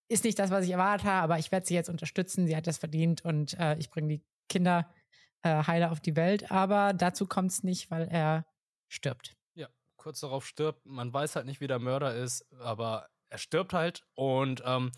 ist 0.10 0.24
nicht 0.24 0.38
das, 0.38 0.52
was 0.52 0.66
ich 0.66 0.72
erwartet 0.72 1.08
habe, 1.08 1.24
aber 1.24 1.40
ich 1.40 1.52
werde 1.52 1.66
sie 1.66 1.74
jetzt 1.74 1.90
unterstützen, 1.90 2.46
sie 2.46 2.56
hat 2.56 2.68
das 2.68 2.78
verdient 2.78 3.26
und 3.26 3.58
äh, 3.60 3.76
ich 3.78 3.90
bringe 3.90 4.10
die 4.10 4.24
Kinder 4.50 4.94
äh, 5.42 5.64
heile 5.66 5.92
auf 5.92 6.00
die 6.00 6.16
Welt. 6.16 6.52
Aber 6.52 6.94
dazu 6.94 7.26
kommt 7.26 7.52
es 7.52 7.64
nicht, 7.64 7.90
weil 7.90 8.08
er 8.08 8.46
stirbt. 8.88 9.36
Ja, 9.56 9.68
kurz 9.98 10.20
darauf 10.20 10.46
stirbt. 10.46 10.86
Man 10.86 11.14
weiß 11.14 11.36
halt 11.36 11.46
nicht, 11.46 11.62
wie 11.62 11.68
der 11.68 11.80
Mörder 11.80 12.16
ist, 12.16 12.46
aber 12.60 13.10
er 13.30 13.38
stirbt 13.38 13.74
halt. 13.74 14.04
Und 14.14 14.62
ähm, 14.66 14.92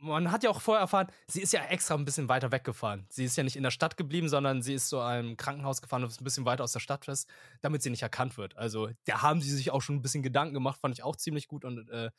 man 0.00 0.32
hat 0.32 0.42
ja 0.42 0.50
auch 0.50 0.60
vorher 0.60 0.80
erfahren, 0.80 1.08
sie 1.26 1.42
ist 1.42 1.52
ja 1.52 1.62
extra 1.64 1.94
ein 1.94 2.04
bisschen 2.04 2.28
weiter 2.28 2.50
weggefahren. 2.50 3.06
Sie 3.10 3.24
ist 3.24 3.36
ja 3.36 3.44
nicht 3.44 3.56
in 3.56 3.62
der 3.62 3.70
Stadt 3.70 3.96
geblieben, 3.96 4.28
sondern 4.28 4.62
sie 4.62 4.74
ist 4.74 4.88
zu 4.88 4.98
einem 5.00 5.36
Krankenhaus 5.36 5.82
gefahren, 5.82 6.02
das 6.02 6.20
ein 6.20 6.24
bisschen 6.24 6.46
weiter 6.46 6.64
aus 6.64 6.72
der 6.72 6.80
Stadt 6.80 7.06
ist, 7.08 7.28
damit 7.60 7.82
sie 7.82 7.90
nicht 7.90 8.02
erkannt 8.02 8.38
wird. 8.38 8.56
Also 8.56 8.90
da 9.04 9.22
haben 9.22 9.40
sie 9.40 9.50
sich 9.50 9.70
auch 9.70 9.82
schon 9.82 9.96
ein 9.96 10.02
bisschen 10.02 10.22
Gedanken 10.22 10.54
gemacht, 10.54 10.80
fand 10.80 10.94
ich 10.94 11.02
auch 11.04 11.16
ziemlich 11.16 11.48
gut 11.48 11.64
und 11.64 11.88
äh, 11.90 12.10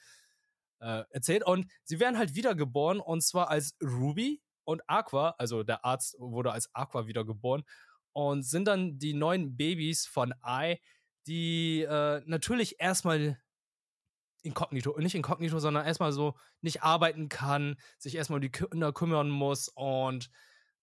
äh, 0.79 1.03
erzählt. 1.09 1.43
Und 1.43 1.67
sie 1.83 1.99
werden 1.99 2.17
halt 2.17 2.35
wiedergeboren 2.35 2.99
und 2.99 3.23
zwar 3.23 3.49
als 3.49 3.75
Ruby 3.81 4.41
und 4.63 4.81
Aqua, 4.87 5.35
also 5.37 5.63
der 5.63 5.83
Arzt 5.83 6.15
wurde 6.19 6.51
als 6.51 6.73
Aqua 6.73 7.07
wiedergeboren 7.07 7.63
und 8.13 8.43
sind 8.43 8.65
dann 8.65 8.99
die 8.99 9.13
neuen 9.13 9.57
Babys 9.57 10.05
von 10.05 10.33
Ai, 10.41 10.79
die 11.27 11.81
äh, 11.81 12.21
natürlich 12.25 12.79
erstmal 12.79 13.39
inkognito, 14.43 14.97
nicht 14.99 15.15
inkognito, 15.15 15.59
sondern 15.59 15.85
erstmal 15.85 16.11
so 16.11 16.35
nicht 16.61 16.83
arbeiten 16.83 17.29
kann, 17.29 17.75
sich 17.97 18.15
erstmal 18.15 18.37
um 18.37 18.41
die 18.41 18.51
Kinder 18.51 18.91
kümmern 18.93 19.29
muss 19.29 19.69
und 19.69 20.29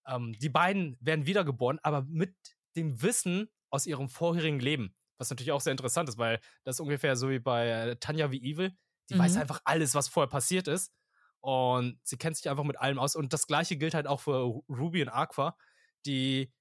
ähm, 0.07 0.33
die 0.39 0.49
beiden 0.49 0.97
werden 1.01 1.25
wiedergeboren, 1.25 1.79
aber 1.83 2.03
mit 2.03 2.35
dem 2.75 3.01
Wissen 3.01 3.49
aus 3.69 3.85
ihrem 3.85 4.09
vorherigen 4.09 4.59
Leben. 4.59 4.95
Was 5.17 5.29
natürlich 5.29 5.51
auch 5.51 5.61
sehr 5.61 5.71
interessant 5.71 6.07
ist, 6.09 6.17
weil 6.17 6.39
das 6.63 6.77
ist 6.77 6.79
ungefähr 6.79 7.15
so 7.15 7.29
wie 7.29 7.39
bei 7.39 7.67
äh, 7.67 7.95
Tanja 7.97 8.31
wie 8.31 8.41
Evil. 8.41 8.75
Die 9.09 9.15
mhm. 9.15 9.19
weiß 9.19 9.37
einfach 9.37 9.61
alles, 9.65 9.93
was 9.93 10.07
vorher 10.07 10.29
passiert 10.29 10.67
ist. 10.67 10.93
Und 11.41 11.99
sie 12.03 12.17
kennt 12.17 12.37
sich 12.37 12.49
einfach 12.49 12.63
mit 12.63 12.79
allem 12.79 12.99
aus. 12.99 13.15
Und 13.15 13.33
das 13.33 13.47
gleiche 13.47 13.77
gilt 13.77 13.93
halt 13.93 14.07
auch 14.07 14.21
für 14.21 14.61
Ruby 14.69 15.01
und 15.01 15.09
Aqua, 15.09 15.57
die 16.05 16.53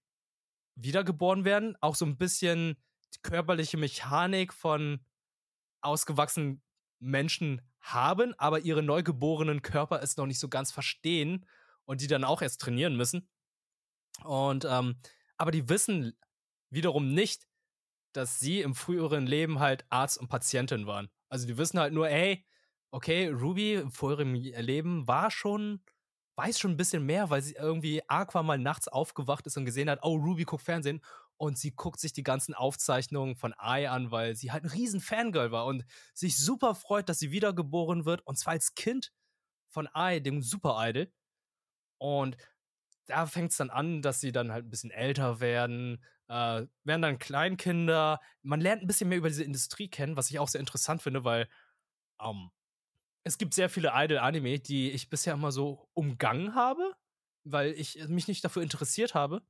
wiedergeboren 0.74 1.44
werden, 1.44 1.76
auch 1.80 1.94
so 1.94 2.04
ein 2.04 2.16
bisschen 2.16 2.76
die 3.14 3.20
körperliche 3.22 3.76
Mechanik 3.76 4.52
von 4.52 5.04
ausgewachsenen 5.80 6.62
Menschen 6.98 7.62
haben, 7.80 8.34
aber 8.38 8.60
ihre 8.60 8.82
neugeborenen 8.82 9.62
Körper 9.62 10.02
es 10.02 10.16
noch 10.16 10.26
nicht 10.26 10.40
so 10.40 10.48
ganz 10.48 10.72
verstehen 10.72 11.46
und 11.84 12.00
die 12.00 12.06
dann 12.06 12.24
auch 12.24 12.42
erst 12.42 12.60
trainieren 12.60 12.96
müssen. 12.96 13.28
Und 14.24 14.64
ähm, 14.68 14.96
aber 15.36 15.52
die 15.52 15.68
wissen 15.68 16.18
wiederum 16.70 17.14
nicht, 17.14 17.46
dass 18.12 18.40
sie 18.40 18.60
im 18.60 18.74
früheren 18.74 19.26
Leben 19.26 19.60
halt 19.60 19.84
Arzt 19.90 20.18
und 20.18 20.28
Patientin 20.28 20.86
waren. 20.86 21.08
Also 21.28 21.46
die 21.46 21.56
wissen 21.56 21.78
halt 21.78 21.92
nur, 21.92 22.08
ey, 22.08 22.44
okay, 22.90 23.28
Ruby 23.28 23.74
im 23.74 23.92
vorherigen 23.92 24.34
Leben 24.34 25.06
war 25.06 25.30
schon, 25.30 25.82
weiß 26.36 26.58
schon 26.58 26.72
ein 26.72 26.76
bisschen 26.76 27.04
mehr, 27.06 27.30
weil 27.30 27.42
sie 27.42 27.54
irgendwie 27.54 28.02
Aqua 28.08 28.42
mal 28.42 28.58
nachts 28.58 28.88
aufgewacht 28.88 29.46
ist 29.46 29.56
und 29.56 29.64
gesehen 29.64 29.90
hat, 29.90 30.00
oh, 30.02 30.16
Ruby 30.16 30.44
guckt 30.44 30.64
Fernsehen 30.64 31.00
und 31.38 31.58
sie 31.58 31.72
guckt 31.72 32.00
sich 32.00 32.12
die 32.12 32.22
ganzen 32.22 32.54
Aufzeichnungen 32.54 33.36
von 33.36 33.54
Ai 33.56 33.88
an, 33.88 34.10
weil 34.10 34.36
sie 34.36 34.52
halt 34.52 34.64
ein 34.64 34.70
riesen 34.70 35.00
Fangirl 35.00 35.52
war 35.52 35.66
und 35.66 35.84
sich 36.14 36.36
super 36.36 36.74
freut, 36.74 37.08
dass 37.08 37.18
sie 37.18 37.30
wiedergeboren 37.30 38.04
wird 38.04 38.26
und 38.26 38.38
zwar 38.38 38.54
als 38.54 38.74
Kind 38.74 39.12
von 39.70 39.88
Ai, 39.92 40.20
dem 40.20 40.42
Super 40.42 40.76
Idol. 40.88 41.12
Und 41.98 42.36
da 43.06 43.26
fängt 43.26 43.52
es 43.52 43.56
dann 43.56 43.70
an, 43.70 44.02
dass 44.02 44.20
sie 44.20 44.32
dann 44.32 44.52
halt 44.52 44.66
ein 44.66 44.70
bisschen 44.70 44.90
älter 44.90 45.40
werden, 45.40 46.04
äh, 46.28 46.66
werden 46.84 47.02
dann 47.02 47.18
Kleinkinder. 47.18 48.20
Man 48.42 48.60
lernt 48.60 48.82
ein 48.82 48.86
bisschen 48.86 49.08
mehr 49.08 49.18
über 49.18 49.28
diese 49.28 49.44
Industrie 49.44 49.88
kennen, 49.88 50.16
was 50.16 50.30
ich 50.30 50.38
auch 50.38 50.48
sehr 50.48 50.60
interessant 50.60 51.02
finde, 51.02 51.24
weil 51.24 51.48
ähm, 52.20 52.50
es 53.24 53.38
gibt 53.38 53.54
sehr 53.54 53.70
viele 53.70 53.92
Idol-Anime, 53.94 54.60
die 54.60 54.90
ich 54.90 55.10
bisher 55.10 55.34
immer 55.34 55.52
so 55.52 55.88
umgangen 55.94 56.54
habe, 56.54 56.94
weil 57.44 57.72
ich 57.72 58.08
mich 58.08 58.28
nicht 58.28 58.44
dafür 58.44 58.62
interessiert 58.62 59.14
habe. 59.14 59.42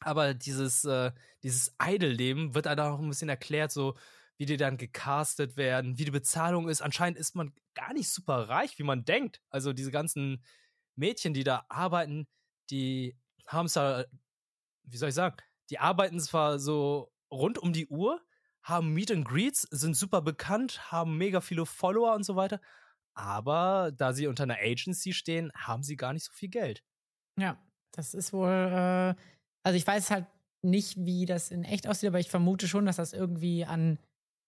Aber 0.00 0.34
dieses, 0.34 0.84
äh, 0.84 1.12
dieses 1.42 1.74
Idol-Leben 1.82 2.54
wird 2.54 2.66
dann 2.66 2.80
auch 2.80 2.98
ein 3.00 3.08
bisschen 3.08 3.28
erklärt, 3.28 3.72
so 3.72 3.96
wie 4.36 4.46
die 4.46 4.56
dann 4.56 4.76
gecastet 4.76 5.56
werden, 5.56 5.98
wie 5.98 6.04
die 6.04 6.10
Bezahlung 6.10 6.68
ist. 6.68 6.82
Anscheinend 6.82 7.18
ist 7.18 7.34
man 7.34 7.54
gar 7.74 7.92
nicht 7.94 8.10
super 8.10 8.48
reich, 8.48 8.78
wie 8.78 8.82
man 8.82 9.04
denkt. 9.04 9.40
Also 9.50 9.72
diese 9.72 9.90
ganzen 9.90 10.44
Mädchen, 10.94 11.34
die 11.34 11.44
da 11.44 11.64
arbeiten, 11.68 12.26
die 12.70 13.16
haben 13.46 13.66
es 13.66 13.74
da, 13.74 14.04
wie 14.84 14.96
soll 14.96 15.10
ich 15.10 15.14
sagen, 15.14 15.36
die 15.70 15.78
arbeiten 15.78 16.20
zwar 16.20 16.58
so 16.58 17.12
rund 17.30 17.58
um 17.58 17.72
die 17.72 17.86
Uhr, 17.86 18.20
haben 18.62 18.92
Meet 18.92 19.12
and 19.12 19.28
Greets, 19.28 19.62
sind 19.70 19.96
super 19.96 20.20
bekannt, 20.22 20.90
haben 20.90 21.16
mega 21.16 21.40
viele 21.40 21.66
Follower 21.66 22.14
und 22.14 22.24
so 22.24 22.36
weiter. 22.36 22.60
Aber 23.14 23.92
da 23.96 24.12
sie 24.12 24.26
unter 24.26 24.42
einer 24.42 24.58
Agency 24.58 25.12
stehen, 25.12 25.50
haben 25.54 25.82
sie 25.82 25.96
gar 25.96 26.12
nicht 26.12 26.24
so 26.24 26.32
viel 26.32 26.50
Geld. 26.50 26.84
Ja, 27.38 27.58
das 27.92 28.12
ist 28.12 28.32
wohl, 28.32 28.50
äh, 28.50 29.14
also 29.66 29.76
ich 29.76 29.86
weiß 29.86 30.12
halt 30.12 30.26
nicht, 30.62 30.96
wie 31.04 31.26
das 31.26 31.50
in 31.50 31.64
echt 31.64 31.88
aussieht, 31.88 32.06
aber 32.06 32.20
ich 32.20 32.30
vermute 32.30 32.68
schon, 32.68 32.86
dass 32.86 32.96
das 32.96 33.12
irgendwie 33.12 33.64
an 33.64 33.98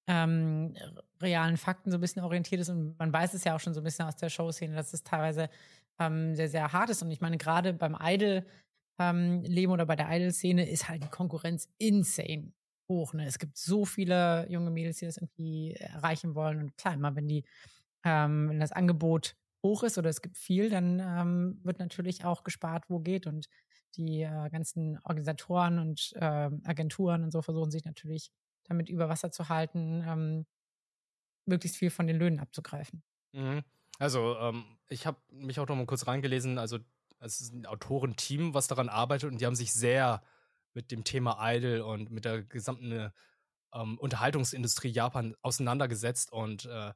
ähm, 0.08 0.76
realen 1.20 1.56
Fakten 1.56 1.90
so 1.90 1.98
ein 1.98 2.00
bisschen 2.00 2.22
orientiert 2.22 2.60
ist. 2.60 2.68
Und 2.68 2.96
man 3.00 3.12
weiß 3.12 3.34
es 3.34 3.42
ja 3.42 3.56
auch 3.56 3.60
schon 3.60 3.74
so 3.74 3.80
ein 3.80 3.84
bisschen 3.84 4.06
aus 4.06 4.14
der 4.14 4.30
Showszene, 4.30 4.76
dass 4.76 4.92
es 4.92 5.02
teilweise 5.02 5.50
ähm, 5.98 6.36
sehr, 6.36 6.48
sehr 6.48 6.72
hart 6.72 6.90
ist. 6.90 7.02
Und 7.02 7.10
ich 7.10 7.20
meine, 7.20 7.36
gerade 7.36 7.72
beim 7.72 7.96
Idol, 8.00 8.46
ähm, 9.00 9.42
oder 9.68 9.86
bei 9.86 9.96
der 9.96 10.08
Idol-Szene 10.08 10.70
ist 10.70 10.88
halt 10.88 11.02
die 11.02 11.08
Konkurrenz 11.08 11.68
insane 11.78 12.52
hoch. 12.88 13.12
Ne? 13.12 13.26
Es 13.26 13.40
gibt 13.40 13.56
so 13.56 13.84
viele 13.84 14.46
junge 14.48 14.70
Mädels, 14.70 14.98
die 14.98 15.06
das 15.06 15.16
irgendwie 15.16 15.72
erreichen 15.74 16.36
wollen. 16.36 16.60
Und 16.60 16.76
klar, 16.76 16.94
immer 16.94 17.16
wenn 17.16 17.26
die, 17.26 17.44
ähm, 18.04 18.50
wenn 18.50 18.60
das 18.60 18.70
Angebot 18.70 19.34
hoch 19.64 19.82
ist 19.82 19.98
oder 19.98 20.10
es 20.10 20.22
gibt 20.22 20.36
viel, 20.36 20.70
dann 20.70 21.00
ähm, 21.00 21.60
wird 21.64 21.80
natürlich 21.80 22.24
auch 22.24 22.44
gespart, 22.44 22.84
wo 22.88 23.00
geht. 23.00 23.26
Und 23.26 23.48
die 23.96 24.22
äh, 24.22 24.50
ganzen 24.50 24.98
Organisatoren 25.04 25.78
und 25.78 26.12
äh, 26.16 26.50
Agenturen 26.64 27.24
und 27.24 27.30
so 27.30 27.42
versuchen 27.42 27.70
sich 27.70 27.84
natürlich 27.84 28.30
damit 28.64 28.88
über 28.88 29.08
Wasser 29.08 29.30
zu 29.30 29.48
halten, 29.48 30.04
ähm, 30.06 30.46
möglichst 31.46 31.78
viel 31.78 31.90
von 31.90 32.06
den 32.06 32.16
Löhnen 32.16 32.40
abzugreifen. 32.40 33.02
Mhm. 33.32 33.64
Also, 33.98 34.36
ähm, 34.38 34.64
ich 34.88 35.06
habe 35.06 35.18
mich 35.30 35.58
auch 35.58 35.66
noch 35.66 35.76
mal 35.76 35.86
kurz 35.86 36.06
reingelesen. 36.06 36.58
Also, 36.58 36.78
es 37.20 37.40
ist 37.40 37.52
ein 37.52 37.66
Autorenteam, 37.66 38.54
was 38.54 38.68
daran 38.68 38.88
arbeitet 38.88 39.30
und 39.30 39.40
die 39.40 39.46
haben 39.46 39.56
sich 39.56 39.72
sehr 39.72 40.22
mit 40.74 40.92
dem 40.92 41.02
Thema 41.02 41.38
Idol 41.40 41.80
und 41.80 42.10
mit 42.10 42.24
der 42.24 42.42
gesamten 42.42 43.12
ähm, 43.74 43.98
Unterhaltungsindustrie 43.98 44.90
Japan 44.90 45.34
auseinandergesetzt 45.42 46.32
und 46.32 46.66
äh, 46.66 46.92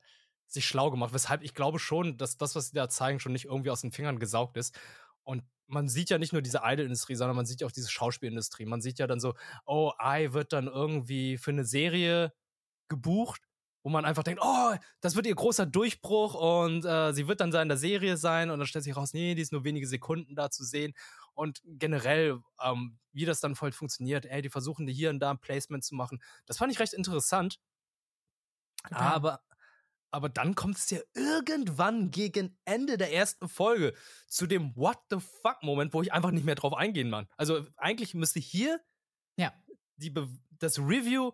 sich 0.47 0.67
schlau 0.67 0.91
gemacht. 0.91 1.13
Weshalb 1.13 1.43
ich 1.43 1.55
glaube 1.55 1.79
schon, 1.79 2.17
dass 2.19 2.37
das, 2.37 2.55
was 2.55 2.69
sie 2.69 2.75
da 2.75 2.89
zeigen, 2.89 3.21
schon 3.21 3.33
nicht 3.33 3.47
irgendwie 3.47 3.71
aus 3.71 3.81
den 3.81 3.93
Fingern 3.93 4.19
gesaugt 4.19 4.57
ist. 4.57 4.79
Und 5.25 5.43
man 5.67 5.89
sieht 5.89 6.11
ja 6.11 6.19
nicht 6.19 6.33
nur 6.33 6.43
diese 6.43 6.61
Idol-Industrie, 6.65 7.15
sondern 7.15 7.37
man 7.37 7.47
sieht 7.47 7.61
ja 7.61 7.67
auch 7.67 7.73
diese 7.73 7.91
Schauspielindustrie. 7.91 8.67
Man 8.67 8.83
sieht 8.83 8.99
ja 8.99 9.07
dann 9.07 9.21
so, 9.21 9.35
oh, 9.65 9.93
Ai 9.99 10.33
wird 10.33 10.53
dann 10.53 10.67
irgendwie 10.67 11.39
für 11.39 11.51
eine 11.51 11.65
Serie 11.65 12.33
gebucht 12.89 13.43
wo 13.83 13.91
man 13.91 14.05
einfach 14.05 14.23
denkt, 14.23 14.41
oh, 14.43 14.75
das 15.01 15.17
wird 15.17 15.27
ihr 15.27 15.35
großer 15.35 15.67
Durchbruch 15.67 16.35
und 16.35 16.85
äh, 16.85 17.13
sie 17.13 17.27
wird 17.27 17.41
dann 17.41 17.53
in 17.53 17.69
der 17.69 17.77
Serie 17.77 18.17
sein 18.17 18.51
und 18.51 18.59
dann 18.59 18.67
stellt 18.67 18.85
sich 18.85 18.97
raus, 18.97 19.13
nee, 19.13 19.35
die 19.35 19.43
ist 19.43 19.53
nur 19.53 19.65
wenige 19.65 19.87
Sekunden 19.87 20.35
da 20.35 20.51
zu 20.51 20.65
sehen 20.65 20.95
und 21.35 21.63
generell, 21.65 22.39
ähm, 22.63 22.99
wie 23.13 23.25
das 23.25 23.41
dann 23.41 23.57
voll 23.57 23.73
funktioniert, 23.73 24.27
ey, 24.27 24.43
die 24.43 24.51
versuchen 24.51 24.87
hier 24.87 25.11
und 25.11 25.19
da 25.19 25.33
ein 25.33 25.39
Placement 25.39 25.85
zu 25.85 25.95
machen, 25.95 26.23
das 26.47 26.59
fand 26.59 26.73
ich 26.73 26.79
recht 26.79 26.93
interessant, 26.93 27.59
okay. 28.85 28.95
aber 28.95 29.43
aber 30.13 30.29
dann 30.29 30.55
kommt 30.55 30.77
es 30.77 30.91
ja 30.91 31.01
irgendwann 31.15 32.11
gegen 32.11 32.57
Ende 32.65 32.99
der 32.99 33.13
ersten 33.13 33.49
Folge 33.49 33.95
zu 34.29 34.47
dem 34.47 34.77
What 34.77 34.99
the 35.11 35.19
fuck 35.19 35.63
Moment, 35.63 35.95
wo 35.95 36.03
ich 36.03 36.13
einfach 36.13 36.31
nicht 36.31 36.45
mehr 36.45 36.55
drauf 36.55 36.75
eingehen 36.75 37.11
kann. 37.11 37.27
Also 37.37 37.67
eigentlich 37.77 38.15
müsste 38.15 38.39
hier 38.39 38.81
ja. 39.37 39.53
die 39.97 40.13
das 40.51 40.79
Review 40.79 41.33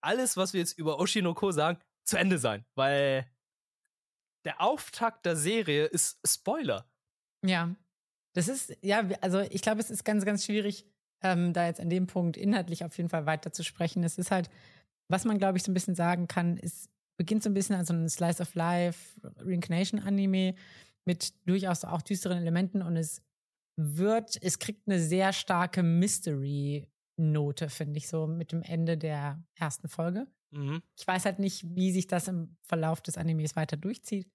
alles, 0.00 0.36
was 0.36 0.52
wir 0.52 0.60
jetzt 0.60 0.78
über 0.78 0.98
Oshinoko 0.98 1.50
sagen, 1.50 1.78
zu 2.04 2.16
Ende 2.16 2.38
sein, 2.38 2.64
weil 2.74 3.26
der 4.44 4.60
Auftakt 4.60 5.26
der 5.26 5.36
Serie 5.36 5.86
ist 5.86 6.20
Spoiler. 6.24 6.88
Ja. 7.44 7.74
Das 8.34 8.48
ist, 8.48 8.76
ja, 8.82 9.08
also 9.20 9.40
ich 9.40 9.62
glaube, 9.62 9.80
es 9.80 9.90
ist 9.90 10.04
ganz, 10.04 10.24
ganz 10.24 10.44
schwierig, 10.44 10.86
ähm, 11.22 11.52
da 11.52 11.66
jetzt 11.66 11.80
an 11.80 11.90
dem 11.90 12.06
Punkt 12.06 12.36
inhaltlich 12.36 12.84
auf 12.84 12.96
jeden 12.96 13.08
Fall 13.08 13.26
weiter 13.26 13.50
zu 13.52 13.64
sprechen. 13.64 14.04
Es 14.04 14.18
ist 14.18 14.30
halt, 14.30 14.48
was 15.08 15.24
man, 15.24 15.38
glaube 15.38 15.58
ich, 15.58 15.64
so 15.64 15.70
ein 15.72 15.74
bisschen 15.74 15.94
sagen 15.96 16.28
kann, 16.28 16.58
es 16.58 16.88
beginnt 17.16 17.42
so 17.42 17.50
ein 17.50 17.54
bisschen 17.54 17.76
als 17.76 17.88
so 17.88 17.94
ein 17.94 18.08
Slice 18.08 18.42
of 18.42 18.54
Life 18.54 19.20
Reincarnation-Anime 19.38 20.54
mit 21.04 21.34
durchaus 21.46 21.84
auch 21.84 22.02
düsteren 22.02 22.38
Elementen 22.38 22.82
und 22.82 22.96
es 22.96 23.22
wird, 23.78 24.38
es 24.42 24.58
kriegt 24.58 24.88
eine 24.88 24.98
sehr 24.98 25.32
starke 25.32 25.82
Mystery 25.82 26.88
Note, 27.18 27.68
finde 27.68 27.98
ich, 27.98 28.08
so 28.08 28.26
mit 28.26 28.52
dem 28.52 28.62
Ende 28.62 28.98
der 28.98 29.42
ersten 29.54 29.88
Folge. 29.88 30.26
Mhm. 30.50 30.82
Ich 30.98 31.06
weiß 31.06 31.24
halt 31.24 31.38
nicht, 31.38 31.64
wie 31.74 31.92
sich 31.92 32.06
das 32.06 32.28
im 32.28 32.56
Verlauf 32.62 33.00
des 33.00 33.16
Animes 33.16 33.56
weiter 33.56 33.76
durchzieht, 33.76 34.28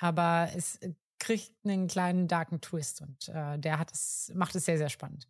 aber 0.00 0.50
es 0.54 0.76
äh, 0.76 0.94
kriegt 1.18 1.54
einen 1.64 1.86
kleinen 1.86 2.28
darken 2.28 2.60
Twist 2.60 3.02
und 3.02 3.28
äh, 3.28 3.58
der 3.58 3.78
hat 3.78 3.92
es, 3.92 4.32
macht 4.34 4.54
es 4.54 4.64
sehr, 4.64 4.78
sehr 4.78 4.90
spannend. 4.90 5.28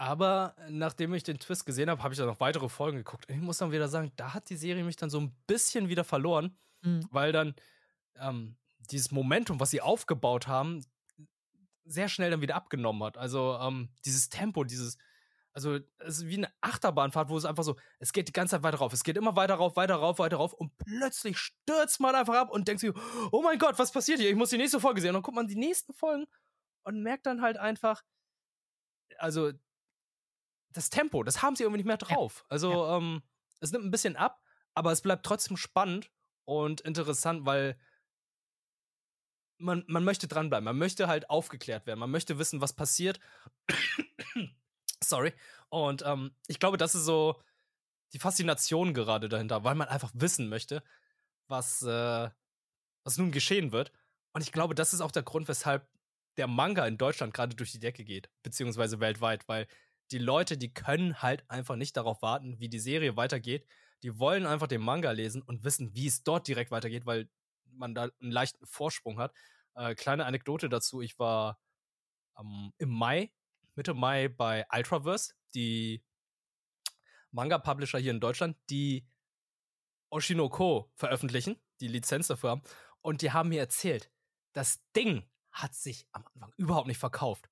Aber 0.00 0.56
nachdem 0.70 1.12
ich 1.12 1.24
den 1.24 1.38
Twist 1.38 1.66
gesehen 1.66 1.90
habe, 1.90 2.02
habe 2.02 2.14
ich 2.14 2.18
dann 2.18 2.26
noch 2.26 2.40
weitere 2.40 2.70
Folgen 2.70 2.96
geguckt. 2.96 3.28
Und 3.28 3.34
ich 3.34 3.40
muss 3.42 3.58
dann 3.58 3.70
wieder 3.70 3.86
sagen, 3.86 4.10
da 4.16 4.32
hat 4.32 4.48
die 4.48 4.56
Serie 4.56 4.82
mich 4.82 4.96
dann 4.96 5.10
so 5.10 5.20
ein 5.20 5.36
bisschen 5.46 5.90
wieder 5.90 6.04
verloren, 6.04 6.56
mhm. 6.80 7.06
weil 7.10 7.32
dann 7.32 7.54
ähm, 8.14 8.56
dieses 8.78 9.10
Momentum, 9.10 9.60
was 9.60 9.68
sie 9.68 9.82
aufgebaut 9.82 10.48
haben, 10.48 10.82
sehr 11.84 12.08
schnell 12.08 12.30
dann 12.30 12.40
wieder 12.40 12.54
abgenommen 12.54 13.02
hat. 13.02 13.18
Also 13.18 13.58
ähm, 13.60 13.90
dieses 14.06 14.30
Tempo, 14.30 14.64
dieses, 14.64 14.96
also, 15.52 15.74
es 15.98 16.16
ist 16.16 16.28
wie 16.28 16.38
eine 16.38 16.52
Achterbahnfahrt, 16.62 17.28
wo 17.28 17.36
es 17.36 17.44
einfach 17.44 17.64
so, 17.64 17.76
es 17.98 18.14
geht 18.14 18.26
die 18.26 18.32
ganze 18.32 18.52
Zeit 18.56 18.62
weiter 18.62 18.78
rauf. 18.78 18.94
Es 18.94 19.04
geht 19.04 19.18
immer 19.18 19.36
weiter 19.36 19.56
rauf, 19.56 19.76
weiter 19.76 19.96
rauf, 19.96 20.18
weiter 20.18 20.38
rauf 20.38 20.54
und 20.54 20.78
plötzlich 20.78 21.36
stürzt 21.36 22.00
man 22.00 22.14
einfach 22.14 22.36
ab 22.36 22.50
und 22.50 22.66
denkt 22.66 22.80
sich, 22.80 22.92
oh 23.32 23.42
mein 23.42 23.58
Gott, 23.58 23.78
was 23.78 23.92
passiert 23.92 24.18
hier? 24.18 24.30
Ich 24.30 24.36
muss 24.36 24.48
die 24.48 24.56
nächste 24.56 24.80
Folge 24.80 25.02
sehen. 25.02 25.10
Und 25.10 25.16
dann 25.16 25.22
guckt 25.24 25.36
man 25.36 25.46
die 25.46 25.56
nächsten 25.56 25.92
Folgen 25.92 26.26
und 26.84 27.02
merkt 27.02 27.26
dann 27.26 27.42
halt 27.42 27.58
einfach, 27.58 28.02
also, 29.18 29.52
das 30.72 30.90
Tempo, 30.90 31.22
das 31.22 31.42
haben 31.42 31.56
sie 31.56 31.64
irgendwie 31.64 31.78
nicht 31.78 31.86
mehr 31.86 31.96
drauf. 31.96 32.40
Ja. 32.40 32.46
Also, 32.50 32.72
ja. 32.72 32.96
Ähm, 32.96 33.22
es 33.60 33.72
nimmt 33.72 33.84
ein 33.84 33.90
bisschen 33.90 34.16
ab, 34.16 34.42
aber 34.74 34.92
es 34.92 35.02
bleibt 35.02 35.26
trotzdem 35.26 35.56
spannend 35.56 36.10
und 36.44 36.80
interessant, 36.80 37.44
weil 37.44 37.78
man, 39.58 39.84
man 39.86 40.04
möchte 40.04 40.26
dranbleiben. 40.26 40.64
Man 40.64 40.78
möchte 40.78 41.06
halt 41.06 41.28
aufgeklärt 41.28 41.86
werden. 41.86 42.00
Man 42.00 42.10
möchte 42.10 42.38
wissen, 42.38 42.60
was 42.60 42.72
passiert. 42.72 43.20
Sorry. 45.04 45.32
Und 45.68 46.02
ähm, 46.06 46.34
ich 46.46 46.58
glaube, 46.58 46.76
das 46.76 46.94
ist 46.94 47.04
so 47.04 47.40
die 48.12 48.18
Faszination 48.18 48.94
gerade 48.94 49.28
dahinter, 49.28 49.62
weil 49.64 49.74
man 49.74 49.88
einfach 49.88 50.10
wissen 50.14 50.48
möchte, 50.48 50.82
was, 51.46 51.82
äh, 51.82 52.30
was 53.04 53.18
nun 53.18 53.30
geschehen 53.32 53.72
wird. 53.72 53.92
Und 54.32 54.42
ich 54.42 54.52
glaube, 54.52 54.74
das 54.74 54.94
ist 54.94 55.00
auch 55.00 55.12
der 55.12 55.22
Grund, 55.22 55.48
weshalb 55.48 55.88
der 56.36 56.46
Manga 56.46 56.86
in 56.86 56.98
Deutschland 56.98 57.34
gerade 57.34 57.54
durch 57.54 57.72
die 57.72 57.80
Decke 57.80 58.04
geht, 58.04 58.30
beziehungsweise 58.42 59.00
weltweit, 59.00 59.48
weil 59.48 59.66
die 60.10 60.18
Leute, 60.18 60.58
die 60.58 60.72
können 60.72 61.22
halt 61.22 61.48
einfach 61.48 61.76
nicht 61.76 61.96
darauf 61.96 62.22
warten, 62.22 62.58
wie 62.58 62.68
die 62.68 62.78
Serie 62.80 63.16
weitergeht. 63.16 63.66
Die 64.02 64.18
wollen 64.18 64.46
einfach 64.46 64.66
den 64.66 64.80
Manga 64.80 65.10
lesen 65.10 65.42
und 65.42 65.64
wissen, 65.64 65.94
wie 65.94 66.06
es 66.06 66.22
dort 66.22 66.48
direkt 66.48 66.70
weitergeht, 66.70 67.06
weil 67.06 67.28
man 67.64 67.94
da 67.94 68.08
einen 68.20 68.32
leichten 68.32 68.66
Vorsprung 68.66 69.18
hat. 69.18 69.34
Äh, 69.74 69.94
kleine 69.94 70.26
Anekdote 70.26 70.68
dazu: 70.68 71.00
Ich 71.00 71.18
war 71.18 71.60
ähm, 72.38 72.72
im 72.78 72.90
Mai, 72.90 73.30
Mitte 73.74 73.94
Mai 73.94 74.28
bei 74.28 74.66
Ultraverse, 74.72 75.34
die 75.54 76.02
Manga-Publisher 77.30 77.98
hier 77.98 78.10
in 78.10 78.20
Deutschland, 78.20 78.56
die 78.70 79.06
Oshinoko 80.10 80.90
veröffentlichen, 80.96 81.56
die 81.80 81.88
Lizenz 81.88 82.26
dafür 82.26 82.50
haben. 82.50 82.62
Und 83.00 83.22
die 83.22 83.32
haben 83.32 83.50
mir 83.50 83.60
erzählt, 83.60 84.10
das 84.52 84.80
Ding 84.96 85.28
hat 85.52 85.74
sich 85.74 86.06
am 86.12 86.26
Anfang 86.34 86.52
überhaupt 86.56 86.88
nicht 86.88 86.98
verkauft. 86.98 87.49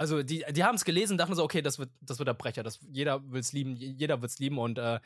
Also 0.00 0.22
die, 0.22 0.42
die 0.50 0.64
haben 0.64 0.76
es 0.76 0.86
gelesen 0.86 1.12
und 1.12 1.18
dachten 1.18 1.34
so, 1.34 1.44
okay, 1.44 1.60
das 1.60 1.78
wird, 1.78 1.90
das 2.00 2.18
wird 2.18 2.26
der 2.26 2.32
Brecher, 2.32 2.62
das, 2.62 2.78
jeder 2.88 3.22
will 3.30 3.40
es 3.40 3.52
lieben, 3.52 3.76
jeder 3.76 4.22
wird 4.22 4.30
es 4.30 4.38
lieben 4.38 4.58
und 4.58 4.78
äh, 4.78 4.98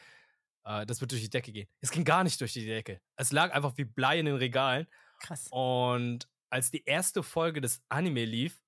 äh, 0.65 0.87
das 0.87 1.01
wird 1.01 1.11
durch 1.11 1.21
die 1.21 1.31
Decke 1.31 1.51
gehen. 1.51 1.67
Es 1.81 1.91
ging 1.91 2.05
gar 2.05 2.23
nicht 2.23 2.41
durch 2.41 2.53
die 2.53 2.65
Decke. 2.65 3.01
Es 3.17 3.33
lag 3.33 3.53
einfach 3.53 3.77
wie 3.77 3.87
Blei 3.87 4.21
in 4.21 4.27
den 4.27 4.37
Regalen. 4.37 4.87
Krass. 5.19 5.49
Und 5.51 6.29
als 6.49 6.71
die 6.71 6.85
erste 6.85 7.25
Folge 7.25 7.61
des 7.61 7.83
Anime 7.89 8.25
lief, 8.25 8.63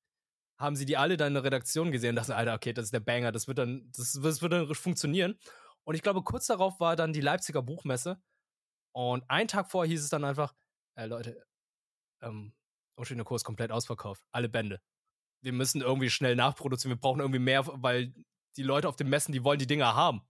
haben 0.58 0.74
sie 0.74 0.84
die 0.84 0.96
alle 0.96 1.16
dann 1.16 1.28
in 1.28 1.34
der 1.34 1.44
Redaktion 1.44 1.92
gesehen 1.92 2.10
und 2.10 2.16
dachten, 2.16 2.32
Alter, 2.32 2.54
okay, 2.54 2.72
das 2.72 2.86
ist 2.86 2.94
der 2.94 2.98
Banger, 2.98 3.30
das 3.30 3.46
wird 3.46 3.58
dann, 3.58 3.88
das, 3.96 4.18
das 4.20 4.42
wird 4.42 4.52
dann 4.52 4.74
funktionieren. 4.74 5.38
Und 5.84 5.94
ich 5.94 6.02
glaube, 6.02 6.24
kurz 6.24 6.46
darauf 6.46 6.80
war 6.80 6.96
dann 6.96 7.12
die 7.12 7.20
Leipziger 7.20 7.62
Buchmesse. 7.62 8.20
Und 8.90 9.22
einen 9.30 9.46
Tag 9.46 9.70
vorher 9.70 9.88
hieß 9.88 10.02
es 10.02 10.10
dann 10.10 10.24
einfach, 10.24 10.56
äh, 10.96 11.06
Leute, 11.06 11.46
ähm, 12.20 12.52
Oshinoko 12.96 13.36
ist 13.36 13.44
komplett 13.44 13.70
ausverkauft. 13.70 14.24
Alle 14.32 14.48
Bände. 14.48 14.80
Wir 15.42 15.52
müssen 15.52 15.80
irgendwie 15.80 16.10
schnell 16.10 16.36
nachproduzieren. 16.36 16.96
Wir 16.96 17.00
brauchen 17.00 17.20
irgendwie 17.20 17.38
mehr, 17.40 17.66
weil 17.66 18.12
die 18.56 18.62
Leute 18.62 18.88
auf 18.88 18.96
den 18.96 19.08
Messen, 19.08 19.32
die 19.32 19.44
wollen 19.44 19.58
die 19.58 19.66
Dinger 19.66 19.94
haben. 19.94 20.22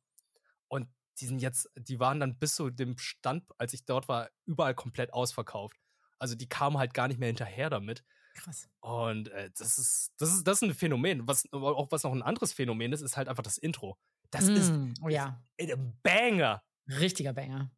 Und 0.69 0.89
die 1.21 1.27
sind 1.27 1.41
jetzt, 1.41 1.71
die 1.77 1.99
waren 2.01 2.21
dann 2.21 2.39
bis 2.39 2.55
zu 2.57 2.71
dem 2.71 2.99
Stand, 2.99 3.45
als 3.59 3.73
ich 3.73 3.85
dort 3.85 4.09
war, 4.09 4.29
überall 4.45 4.75
komplett 4.75 5.13
ausverkauft. 5.15 5.77
Also 6.19 6.35
die 6.35 6.49
kamen 6.49 6.77
halt 6.79 6.93
gar 6.95 7.09
nicht 7.09 7.19
mehr 7.21 7.29
hinterher 7.29 7.71
damit. 7.71 8.05
Krass. 8.35 8.69
Und 8.81 9.29
äh, 9.29 9.51
das 9.57 9.79
ist, 9.79 10.13
das 10.19 10.33
ist, 10.35 10.45
das 10.47 10.59
ist 10.61 10.69
ein 10.69 10.75
Phänomen. 10.75 11.27
Was, 11.27 11.51
auch 11.53 11.91
was 11.91 12.03
noch 12.03 12.13
ein 12.13 12.23
anderes 12.23 12.53
Phänomen 12.53 12.93
ist, 12.93 13.01
ist 13.01 13.17
halt 13.17 13.29
einfach 13.29 13.43
das 13.43 13.57
Intro. 13.59 13.97
Das 14.31 14.49
ist, 14.49 14.73
Mm, 14.73 14.93
oh 15.03 15.09
ja, 15.09 15.43
ein 15.59 15.99
Banger. 16.03 16.63
richtiger 16.89 17.33
Banger. 17.33 17.71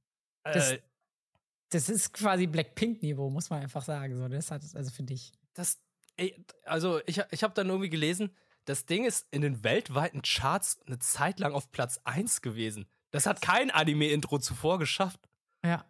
Das- 0.43 0.73
Äh, 0.73 0.81
Das 1.71 1.91
ist 1.91 2.15
quasi 2.15 2.47
Blackpink-Niveau, 2.47 3.29
muss 3.29 3.51
man 3.51 3.61
einfach 3.63 3.85
sagen. 3.85 4.17
So, 4.17 4.27
das 4.29 4.51
hat 4.51 4.63
also 4.75 4.91
für 4.91 5.03
dich. 5.03 5.33
das, 5.53 5.79
also 6.65 7.01
ich, 7.07 7.21
ich 7.31 7.43
habe 7.43 7.55
dann 7.55 7.69
irgendwie 7.69 7.91
gelesen, 7.91 8.35
das 8.65 8.87
Ding 8.87 9.05
ist 9.07 9.27
in 9.31 9.43
den 9.43 9.65
weltweiten 9.65 10.23
Charts 10.23 10.81
eine 10.87 10.99
Zeit 10.99 11.41
lang 11.41 11.53
auf 11.53 11.71
Platz 11.71 12.01
1 12.05 12.43
gewesen. 12.43 12.87
Das 13.11 13.27
hat 13.27 13.41
kein 13.41 13.71
Anime-Intro 13.71 14.39
zuvor 14.39 14.79
geschafft. 14.79 15.21
Ja. 15.65 15.87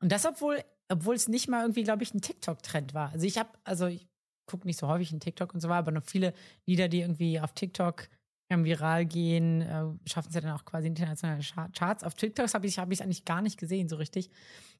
Und 0.00 0.10
das, 0.10 0.26
obwohl, 0.26 0.62
obwohl 0.88 1.14
es 1.14 1.28
nicht 1.28 1.48
mal 1.48 1.62
irgendwie, 1.62 1.84
glaube 1.84 2.02
ich, 2.02 2.12
ein 2.12 2.20
TikTok-Trend 2.20 2.94
war. 2.94 3.10
Also 3.12 3.26
ich 3.26 3.38
habe, 3.38 3.50
also 3.64 3.86
ich 3.86 4.08
gucke 4.46 4.66
nicht 4.66 4.78
so 4.78 4.88
häufig 4.88 5.12
in 5.12 5.20
TikTok 5.20 5.54
und 5.54 5.60
so 5.60 5.68
weiter, 5.68 5.78
aber 5.78 5.92
noch 5.92 6.04
viele 6.04 6.34
Lieder, 6.66 6.88
die 6.88 7.00
irgendwie 7.00 7.40
auf 7.40 7.52
TikTok 7.52 8.08
viral 8.48 9.06
gehen, 9.06 9.62
äh, 9.62 10.08
schaffen 10.08 10.28
es 10.28 10.34
ja 10.34 10.40
dann 10.40 10.52
auch 10.52 10.64
quasi 10.64 10.86
internationale 10.86 11.42
Char- 11.42 11.70
Charts. 11.72 12.04
Auf 12.04 12.14
TikToks 12.14 12.54
habe 12.54 12.66
ich 12.66 12.74
es 12.74 12.78
hab 12.78 12.88
eigentlich 12.88 13.24
gar 13.24 13.42
nicht 13.42 13.58
gesehen, 13.58 13.88
so 13.88 13.96
richtig. 13.96 14.30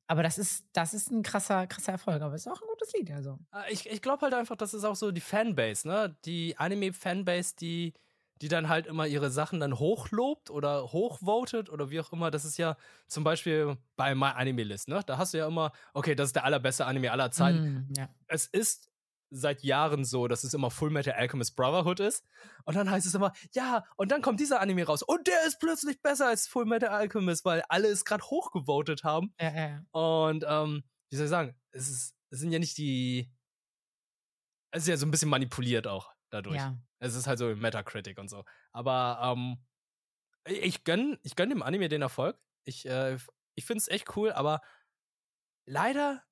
Aber 0.08 0.22
das 0.22 0.38
ist, 0.38 0.64
das 0.72 0.94
ist 0.94 1.10
ein 1.10 1.22
krasser, 1.22 1.66
krasser 1.66 1.92
Erfolg. 1.92 2.22
Aber 2.22 2.34
es 2.34 2.46
ist 2.46 2.52
auch 2.52 2.60
ein 2.60 2.68
gutes 2.68 2.92
Lied, 2.92 3.10
also. 3.10 3.38
Äh, 3.52 3.72
Ich, 3.72 3.88
ich 3.90 4.02
glaube 4.02 4.22
halt 4.22 4.34
einfach, 4.34 4.56
das 4.56 4.74
ist 4.74 4.84
auch 4.84 4.96
so 4.96 5.10
die 5.10 5.20
Fanbase, 5.20 5.88
ne? 5.88 6.16
Die 6.24 6.56
Anime-Fanbase, 6.56 7.56
die, 7.56 7.94
die 8.40 8.48
dann 8.48 8.68
halt 8.68 8.86
immer 8.86 9.06
ihre 9.06 9.30
Sachen 9.30 9.60
dann 9.60 9.78
hochlobt 9.78 10.50
oder 10.50 10.92
hochvotet 10.92 11.70
oder 11.70 11.90
wie 11.90 12.00
auch 12.00 12.12
immer. 12.12 12.30
Das 12.30 12.44
ist 12.44 12.56
ja 12.56 12.76
zum 13.08 13.24
Beispiel 13.24 13.76
bei 13.96 14.14
My 14.14 14.26
Anime 14.26 14.62
List, 14.62 14.88
ne? 14.88 15.00
Da 15.06 15.18
hast 15.18 15.34
du 15.34 15.38
ja 15.38 15.48
immer, 15.48 15.72
okay, 15.92 16.14
das 16.14 16.28
ist 16.28 16.36
der 16.36 16.44
allerbeste 16.44 16.86
Anime 16.86 17.10
aller 17.10 17.30
Zeiten. 17.30 17.88
Mm, 17.88 17.94
ja. 17.96 18.08
es 18.28 18.46
ist 18.46 18.88
seit 19.30 19.62
Jahren 19.62 20.04
so, 20.04 20.28
dass 20.28 20.44
es 20.44 20.54
immer 20.54 20.70
Full 20.70 20.90
Metal 20.90 21.14
Alchemist 21.14 21.56
Brotherhood 21.56 22.00
ist. 22.00 22.24
Und 22.64 22.76
dann 22.76 22.90
heißt 22.90 23.06
es 23.06 23.14
immer, 23.14 23.32
ja, 23.52 23.84
und 23.96 24.10
dann 24.12 24.22
kommt 24.22 24.40
dieser 24.40 24.60
Anime 24.60 24.84
raus. 24.84 25.02
Und 25.02 25.26
der 25.26 25.46
ist 25.46 25.58
plötzlich 25.58 26.00
besser 26.00 26.28
als 26.28 26.46
Full 26.46 26.66
Metal 26.66 26.90
Alchemist, 26.90 27.44
weil 27.44 27.62
alle 27.68 27.88
es 27.88 28.04
gerade 28.04 28.24
hochgevotet 28.24 29.04
haben. 29.04 29.34
Ja, 29.40 29.54
ja. 29.54 29.82
Und, 29.92 30.44
ähm, 30.48 30.84
wie 31.10 31.16
soll 31.16 31.26
ich 31.26 31.30
sagen, 31.30 31.54
es, 31.72 31.88
ist, 31.88 32.16
es 32.30 32.40
sind 32.40 32.52
ja 32.52 32.58
nicht 32.58 32.78
die. 32.78 33.30
Es 34.70 34.82
ist 34.82 34.88
ja 34.88 34.96
so 34.96 35.06
ein 35.06 35.10
bisschen 35.10 35.30
manipuliert 35.30 35.86
auch 35.86 36.12
dadurch. 36.30 36.56
ja. 36.56 36.76
Es 36.98 37.14
ist 37.14 37.26
halt 37.26 37.38
so 37.38 37.54
Metacritic 37.54 38.18
und 38.18 38.28
so. 38.28 38.44
Aber 38.72 39.20
ähm, 39.22 39.58
ich 40.46 40.84
gönn, 40.84 41.18
ich 41.22 41.36
gönn 41.36 41.50
dem 41.50 41.62
Anime 41.62 41.88
den 41.88 42.02
Erfolg. 42.02 42.38
Ich, 42.64 42.86
äh, 42.86 43.18
ich 43.54 43.64
finde 43.64 43.78
es 43.78 43.88
echt 43.88 44.16
cool, 44.16 44.32
aber 44.32 44.60
leider 45.66 46.22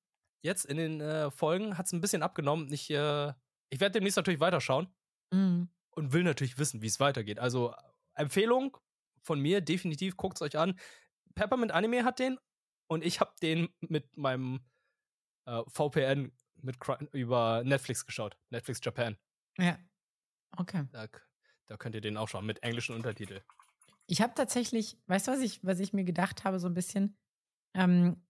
jetzt 0.45 0.67
in 0.67 0.77
den 0.77 1.01
äh, 1.01 1.31
Folgen 1.31 1.77
hat 1.79 1.87
es 1.87 1.93
ein 1.93 2.01
bisschen 2.01 2.23
abgenommen. 2.23 2.73
Ich, 2.73 2.91
äh, 2.91 3.33
ich 3.71 3.81
werde 3.81 3.93
demnächst 3.95 4.17
natürlich 4.17 4.41
weiterschauen 4.41 4.89
Mm. 5.33 5.65
und 5.91 6.13
will 6.13 6.23
natürlich 6.23 6.59
wissen, 6.59 6.83
wie 6.83 6.87
es 6.87 7.01
weitergeht. 7.01 7.39
Also 7.39 7.75
Empfehlung 8.15 8.77
von 9.23 9.41
mir, 9.41 9.63
definitiv, 9.63 10.17
guckt 10.17 10.37
es 10.37 10.43
euch 10.43 10.57
an. 10.59 10.79
Peppermint 11.35 11.73
Anime 11.73 12.05
hat 12.05 12.19
den 12.19 12.39
und 12.87 13.03
ich 13.05 13.21
habe 13.21 13.33
den 13.43 13.69
mit 13.81 14.17
meinem 14.17 14.61
äh, 15.47 15.63
VPN 15.67 16.31
mit, 16.57 16.77
über 17.13 17.63
Netflix 17.65 18.05
geschaut. 18.07 18.37
Netflix 18.51 18.81
Japan. 18.83 19.17
Ja. 19.59 19.79
Okay. 20.57 20.87
Da, 20.93 21.09
da 21.67 21.77
könnt 21.79 21.95
ihr 21.95 22.01
den 22.01 22.17
auch 22.17 22.29
schauen, 22.29 22.47
mit 22.47 22.63
englischen 22.63 22.95
Untertitel. 22.95 23.41
Ich 24.07 24.21
habe 24.21 24.35
tatsächlich, 24.35 24.99
weißt 25.07 25.27
du, 25.27 25.33
was 25.33 25.41
ich, 25.41 25.65
was 25.65 25.81
ich 25.81 25.93
mir 25.95 26.05
gedacht 26.05 26.45
habe, 26.45 26.61
so 26.61 26.69
ein 26.69 26.75
bisschen? 26.75 27.17
Ähm, 27.73 28.23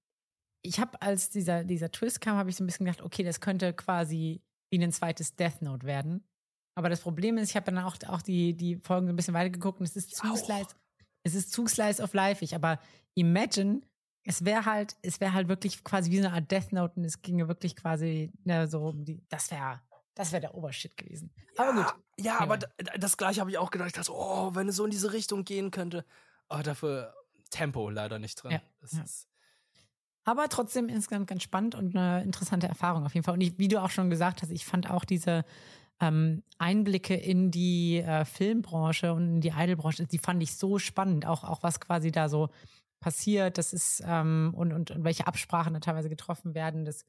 ich 0.67 0.81
habe, 0.81 1.01
als 1.03 1.31
dieser, 1.31 1.63
dieser 1.65 1.91
Twist 1.93 2.21
kam, 2.21 2.37
habe 2.37 2.49
ich 2.51 2.57
so 2.57 2.65
ein 2.65 2.67
bisschen 2.67 2.87
gedacht, 2.87 3.03
okay, 3.03 3.23
das 3.23 3.41
könnte 3.41 3.73
quasi 3.75 4.43
wie 4.71 4.83
ein 4.83 4.93
zweites 4.93 5.37
Death 5.37 5.61
Note 5.63 5.87
werden. 5.87 6.27
Aber 6.75 6.89
das 6.89 7.01
Problem 7.01 7.37
ist, 7.39 7.51
ich 7.51 7.57
habe 7.57 7.67
dann 7.71 7.79
auch, 7.85 7.97
auch 8.09 8.23
die, 8.23 8.57
die 8.57 8.77
Folgen 8.79 9.07
so 9.07 9.13
ein 9.13 9.17
bisschen 9.17 9.35
weitergeguckt 9.35 9.79
und 9.79 9.87
es 9.87 9.95
ist 9.95 10.17
zu 10.17 10.35
slice, 10.37 10.75
es 11.23 11.35
ist 11.35 11.53
zu 11.53 11.67
slice 11.69 12.03
of 12.03 12.15
life. 12.15 12.43
Ich, 12.45 12.55
aber 12.55 12.81
imagine, 13.15 13.83
es 14.25 14.45
wäre 14.45 14.65
halt, 14.65 14.97
es 15.03 15.21
wäre 15.21 15.35
halt 15.35 15.49
wirklich 15.49 15.85
quasi 15.85 16.11
wie 16.11 16.19
so 16.21 16.27
eine 16.27 16.35
Art 16.35 16.51
Death 16.51 16.73
Note 16.73 16.95
und 16.97 17.05
es 17.05 17.21
ginge 17.23 17.47
wirklich 17.47 17.77
quasi 17.77 18.33
ne, 18.45 18.67
so 18.67 18.87
um 18.87 19.05
die, 19.05 19.23
das 19.29 19.51
wäre, 19.51 19.83
das 20.15 20.33
wäre 20.33 20.41
der 20.41 20.55
Obershit 20.55 20.97
gewesen. 20.97 21.33
aber 21.57 21.75
gut. 21.75 21.95
Ja, 22.19 22.25
Ja. 22.35 22.41
aber 22.41 22.57
da, 22.59 22.69
das 22.99 23.17
gleiche 23.17 23.41
habe 23.41 23.51
ich 23.51 23.59
auch 23.59 23.71
gedacht. 23.71 23.89
Ich 23.89 23.93
dachte, 23.95 24.13
oh, 24.13 24.55
wenn 24.55 24.69
es 24.69 24.77
so 24.77 24.85
in 24.85 24.91
diese 24.91 25.13
Richtung 25.13 25.45
gehen 25.45 25.71
könnte. 25.71 26.05
Aber 26.49 26.63
dafür 26.63 27.15
Tempo 27.51 27.91
leider 27.91 28.19
nicht 28.19 28.43
drin. 28.43 28.53
Ja, 28.53 28.63
Das 28.81 28.93
ja. 28.93 29.03
Ist, 29.05 29.29
Aber 30.25 30.49
trotzdem 30.49 30.89
insgesamt 30.89 31.27
ganz 31.27 31.43
spannend 31.43 31.75
und 31.75 31.95
eine 31.95 32.23
interessante 32.23 32.67
Erfahrung 32.67 33.05
auf 33.05 33.15
jeden 33.15 33.25
Fall. 33.25 33.35
Und 33.35 33.43
ich, 33.43 33.59
wie 33.59 33.69
du 33.69 33.83
auch 33.83 33.91
schon 33.91 34.11
gesagt 34.11 34.43
hast, 34.43 34.51
ich 34.51 34.65
fand 34.65 34.91
auch 34.91 35.05
diese 35.05 35.45
ähm, 36.01 36.43
Einblicke 36.59 37.15
in 37.15 37.51
die 37.51 37.99
äh, 37.99 38.25
Filmbranche 38.25 39.13
und 39.13 39.35
in 39.35 39.41
die 39.41 39.53
Idolbranche, 39.57 40.07
die 40.07 40.19
fand 40.19 40.43
ich 40.43 40.57
so 40.57 40.79
spannend. 40.79 41.27
Auch, 41.27 41.45
auch 41.45 41.63
was 41.63 41.79
quasi 41.79 42.11
da 42.11 42.29
so 42.29 42.49
passiert, 43.01 43.59
das 43.59 43.75
ist 43.75 44.03
ähm, 44.07 44.55
und, 44.57 44.73
und, 44.73 44.91
und 44.91 45.05
welche 45.05 45.27
Absprachen 45.27 45.75
da 45.75 45.81
teilweise 45.81 46.09
getroffen 46.09 46.55
werden, 46.55 46.87
das 46.87 47.05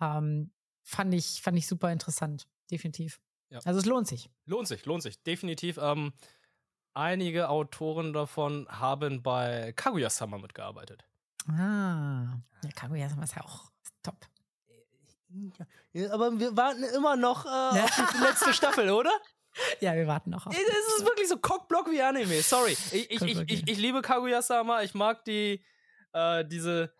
ähm, 0.00 0.52
fand 0.82 1.12
ich, 1.14 1.42
fand 1.42 1.58
ich 1.58 1.66
super 1.66 1.90
interessant, 1.90 2.46
definitiv. 2.70 3.20
Ja. 3.50 3.58
Also 3.64 3.80
es 3.80 3.86
lohnt 3.86 4.06
sich. 4.06 4.30
lohnt 4.46 4.68
sich, 4.68 4.86
lohnt 4.86 5.02
sich. 5.02 5.22
Definitiv. 5.22 5.78
Ähm, 5.82 6.12
einige 6.94 7.48
Autoren 7.48 8.12
davon 8.12 8.66
haben 8.68 9.22
bei 9.22 9.72
Kaguya-sama 9.74 10.38
mitgearbeitet. 10.38 11.04
Ah, 11.48 12.38
ja, 12.62 12.70
Kaguya-sama 12.74 13.24
ist 13.24 13.34
ja 13.36 13.42
auch 13.42 13.70
top. 14.02 14.16
Ja, 15.92 16.12
aber 16.12 16.38
wir 16.38 16.56
warten 16.56 16.82
immer 16.84 17.16
noch 17.16 17.44
äh, 17.46 17.48
Ja. 17.78 17.84
auf 17.84 18.12
die 18.14 18.22
letzte 18.22 18.52
Staffel, 18.54 18.90
oder? 18.90 19.10
Ja, 19.80 19.94
wir 19.94 20.06
warten 20.06 20.30
noch 20.30 20.46
auf. 20.46 20.54
Es 20.54 20.98
ist 20.98 21.04
wirklich 21.06 21.28
so 21.28 21.36
Cockblock 21.38 21.90
wie 21.90 22.00
Anime. 22.02 22.42
Sorry. 22.42 22.72
Ich, 22.72 23.10
ich, 23.10 23.22
ich, 23.22 23.38
ich, 23.48 23.68
ich 23.68 23.78
liebe 23.78 24.02
Kaguya-sama. 24.02 24.82
Ich 24.82 24.94
mag 24.94 25.24
die, 25.24 25.64
äh, 26.12 26.44
diese, 26.46 26.94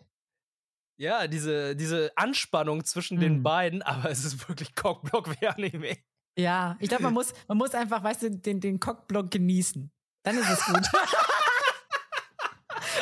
ja, 0.97 1.27
diese, 1.29 1.77
diese 1.77 2.11
Anspannung 2.17 2.85
zwischen 2.85 3.21
den 3.21 3.39
Mhm. 3.39 3.43
beiden, 3.43 3.83
aber 3.83 4.11
es 4.11 4.25
ist 4.25 4.49
wirklich 4.49 4.75
Cockblock 4.75 5.41
wie 5.41 5.47
Anime. 5.47 5.97
Ja, 6.37 6.77
ich 6.81 6.89
glaube, 6.89 7.05
man 7.05 7.15
muss, 7.15 7.33
man 7.49 7.59
muss 7.59 7.75
einfach, 7.75 8.03
weißt 8.03 8.23
du, 8.23 8.31
den, 8.31 8.61
den 8.61 8.81
Cockblock 8.81 9.31
genießen. 9.31 9.91
Dann 10.23 10.39
ist 10.39 10.49
es 10.49 10.65
gut. 10.65 10.87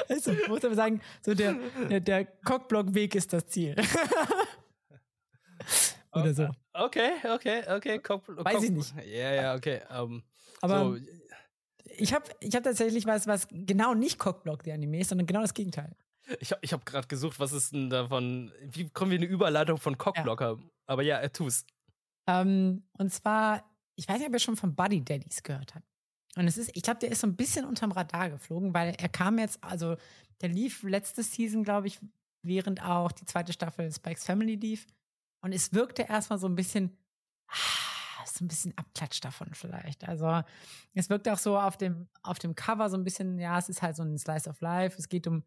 du, 0.09 0.33
man 0.33 0.48
muss 0.48 0.64
aber 0.64 0.74
sagen, 0.74 1.00
so 1.22 1.35
der, 1.35 1.57
der, 1.88 2.00
der 2.00 2.24
Cockblock-Weg 2.24 3.14
ist 3.14 3.33
das 3.33 3.46
Ziel. 3.46 3.76
Oder 6.12 6.35
so. 6.35 6.48
Okay, 6.72 7.12
okay, 7.33 7.62
okay. 7.68 7.98
Cockblock. 7.98 8.44
Weiß 8.44 8.62
ich 8.62 8.70
Cock- 8.70 8.76
nicht. 8.76 8.94
Ja, 9.07 9.35
ja, 9.35 9.55
okay. 9.55 9.81
Ähm, 9.90 10.22
Aber 10.61 10.81
so, 10.81 10.96
ich 11.96 12.12
habe 12.12 12.24
ich 12.40 12.55
hab 12.55 12.62
tatsächlich 12.64 13.07
was, 13.07 13.26
was 13.26 13.46
genau 13.50 13.94
nicht 13.94 14.18
Cockblock 14.18 14.62
der 14.62 14.74
Anime 14.74 15.00
ist, 15.00 15.09
sondern 15.11 15.26
genau 15.26 15.42
das 15.42 15.55
Gegenteil. 15.55 15.94
Ich 16.38 16.53
habe 16.53 16.61
ich 16.62 16.72
hab 16.72 16.87
gerade 16.87 17.09
gesucht, 17.09 17.40
was 17.40 17.53
ist 17.53 17.72
denn 17.72 17.90
davon, 17.90 18.53
wie 18.62 18.88
kommen 18.88 19.11
wir 19.11 19.18
in 19.18 19.24
eine 19.24 19.33
Überleitung 19.33 19.79
von 19.79 19.98
Cockblocker? 19.98 20.59
Ja. 20.61 20.66
Aber 20.87 21.03
ja, 21.03 21.16
er 21.18 21.33
tu's. 21.33 21.64
Ähm, 22.26 22.85
und 22.98 23.12
zwar, 23.12 23.64
ich 23.96 24.09
weiß 24.09 24.18
nicht, 24.18 24.29
ob 24.29 24.33
ihr 24.33 24.38
schon 24.40 24.57
von 24.57 24.74
Buddy 24.74 25.05
Daddies 25.05 25.42
gehört 25.42 25.74
habt. 25.74 25.87
Und 26.37 26.47
es 26.47 26.57
ist, 26.57 26.71
ich 26.75 26.83
glaube, 26.83 27.01
der 27.01 27.11
ist 27.11 27.21
so 27.21 27.27
ein 27.27 27.37
bisschen 27.37 27.64
unterm 27.64 27.93
Radar 27.93 28.31
geflogen, 28.31 28.73
weil 28.73 28.95
er 28.97 29.09
kam 29.09 29.38
jetzt, 29.38 29.62
also 29.62 29.97
der 30.40 30.49
lief 30.49 30.83
letzte 30.83 31.23
Season, 31.23 31.64
glaube 31.64 31.88
ich, 31.88 31.99
während 32.43 32.83
auch 32.83 33.12
die 33.12 33.25
zweite 33.25 33.53
Staffel 33.53 33.93
Spikes 33.93 34.25
Family 34.25 34.55
lief. 34.55 34.87
Und 35.43 35.53
es 35.53 35.73
wirkte 35.73 36.03
erstmal 36.03 36.38
so 36.38 36.47
ein 36.47 36.55
bisschen, 36.55 36.97
ah, 37.49 38.25
so 38.27 38.45
ein 38.45 38.49
bisschen 38.49 38.77
abklatscht 38.77 39.25
davon 39.25 39.55
vielleicht. 39.55 40.07
Also 40.07 40.43
es 40.95 41.11
wirkte 41.11 41.33
auch 41.33 41.38
so 41.38 41.59
auf 41.59 41.77
dem, 41.77 42.09
auf 42.23 42.38
dem 42.38 42.55
Cover 42.55 42.88
so 42.90 42.97
ein 42.97 43.05
bisschen, 43.05 43.38
ja, 43.38 43.59
es 43.59 43.69
ist 43.69 43.83
halt 43.83 43.97
so 43.97 44.03
ein 44.03 44.19
Slice 44.19 44.49
of 44.49 44.61
Life. 44.61 44.97
Es 44.99 45.09
geht 45.09 45.27
um, 45.27 45.45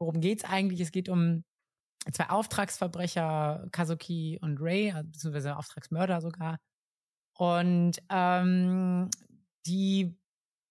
worum 0.00 0.20
geht's 0.20 0.44
eigentlich? 0.44 0.80
Es 0.80 0.92
geht 0.92 1.08
um 1.08 1.44
zwei 2.12 2.28
Auftragsverbrecher, 2.28 3.68
Kazuki 3.70 4.38
und 4.42 4.60
Ray, 4.60 4.92
also 4.92 5.08
beziehungsweise 5.10 5.56
Auftragsmörder 5.56 6.20
sogar. 6.20 6.58
Und 7.36 8.02
ähm, 8.10 9.10
die 9.66 10.16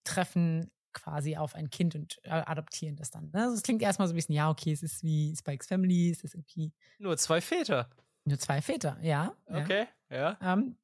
treffen 0.04 0.72
quasi 0.94 1.36
auf 1.38 1.56
ein 1.56 1.70
Kind 1.70 1.96
und 1.96 2.20
äh, 2.24 2.30
adoptieren 2.30 2.96
das 2.96 3.10
dann. 3.10 3.32
Ne? 3.34 3.44
Also 3.44 3.56
es 3.56 3.64
klingt 3.64 3.82
erstmal 3.82 4.08
so 4.08 4.14
ein 4.14 4.16
bisschen, 4.16 4.36
ja, 4.36 4.50
okay, 4.50 4.72
es 4.72 4.84
ist 4.84 5.04
wie 5.04 5.36
Spikes 5.36 5.68
Family, 5.68 6.12
es 6.12 6.24
ist 6.24 6.36
irgendwie. 6.36 6.72
Nur 7.00 7.18
zwei 7.18 7.42
Väter. 7.42 7.90
Nur 8.26 8.38
zwei 8.38 8.62
Väter, 8.62 8.98
ja. 9.02 9.36
Okay, 9.48 9.88
ja. 10.10 10.38
ja. 10.40 10.54
Um, 10.54 10.78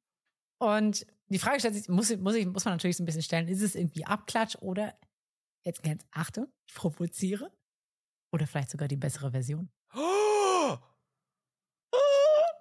und 0.58 1.06
die 1.28 1.38
Frage 1.38 1.60
stellt 1.60 1.74
sich, 1.74 1.88
muss, 1.88 2.14
muss, 2.16 2.34
ich, 2.34 2.46
muss 2.46 2.64
man 2.64 2.74
natürlich 2.74 2.96
so 2.96 3.02
ein 3.02 3.06
bisschen 3.06 3.22
stellen, 3.22 3.48
ist 3.48 3.62
es 3.62 3.74
irgendwie 3.74 4.04
Abklatsch 4.04 4.56
oder, 4.60 4.94
jetzt 5.64 5.82
ganz, 5.82 6.04
Achtung, 6.10 6.48
ich 6.66 6.74
provoziere, 6.74 7.50
oder 8.32 8.46
vielleicht 8.46 8.70
sogar 8.70 8.88
die 8.88 8.96
bessere 8.96 9.30
Version? 9.30 9.70
Oh! 9.94 10.76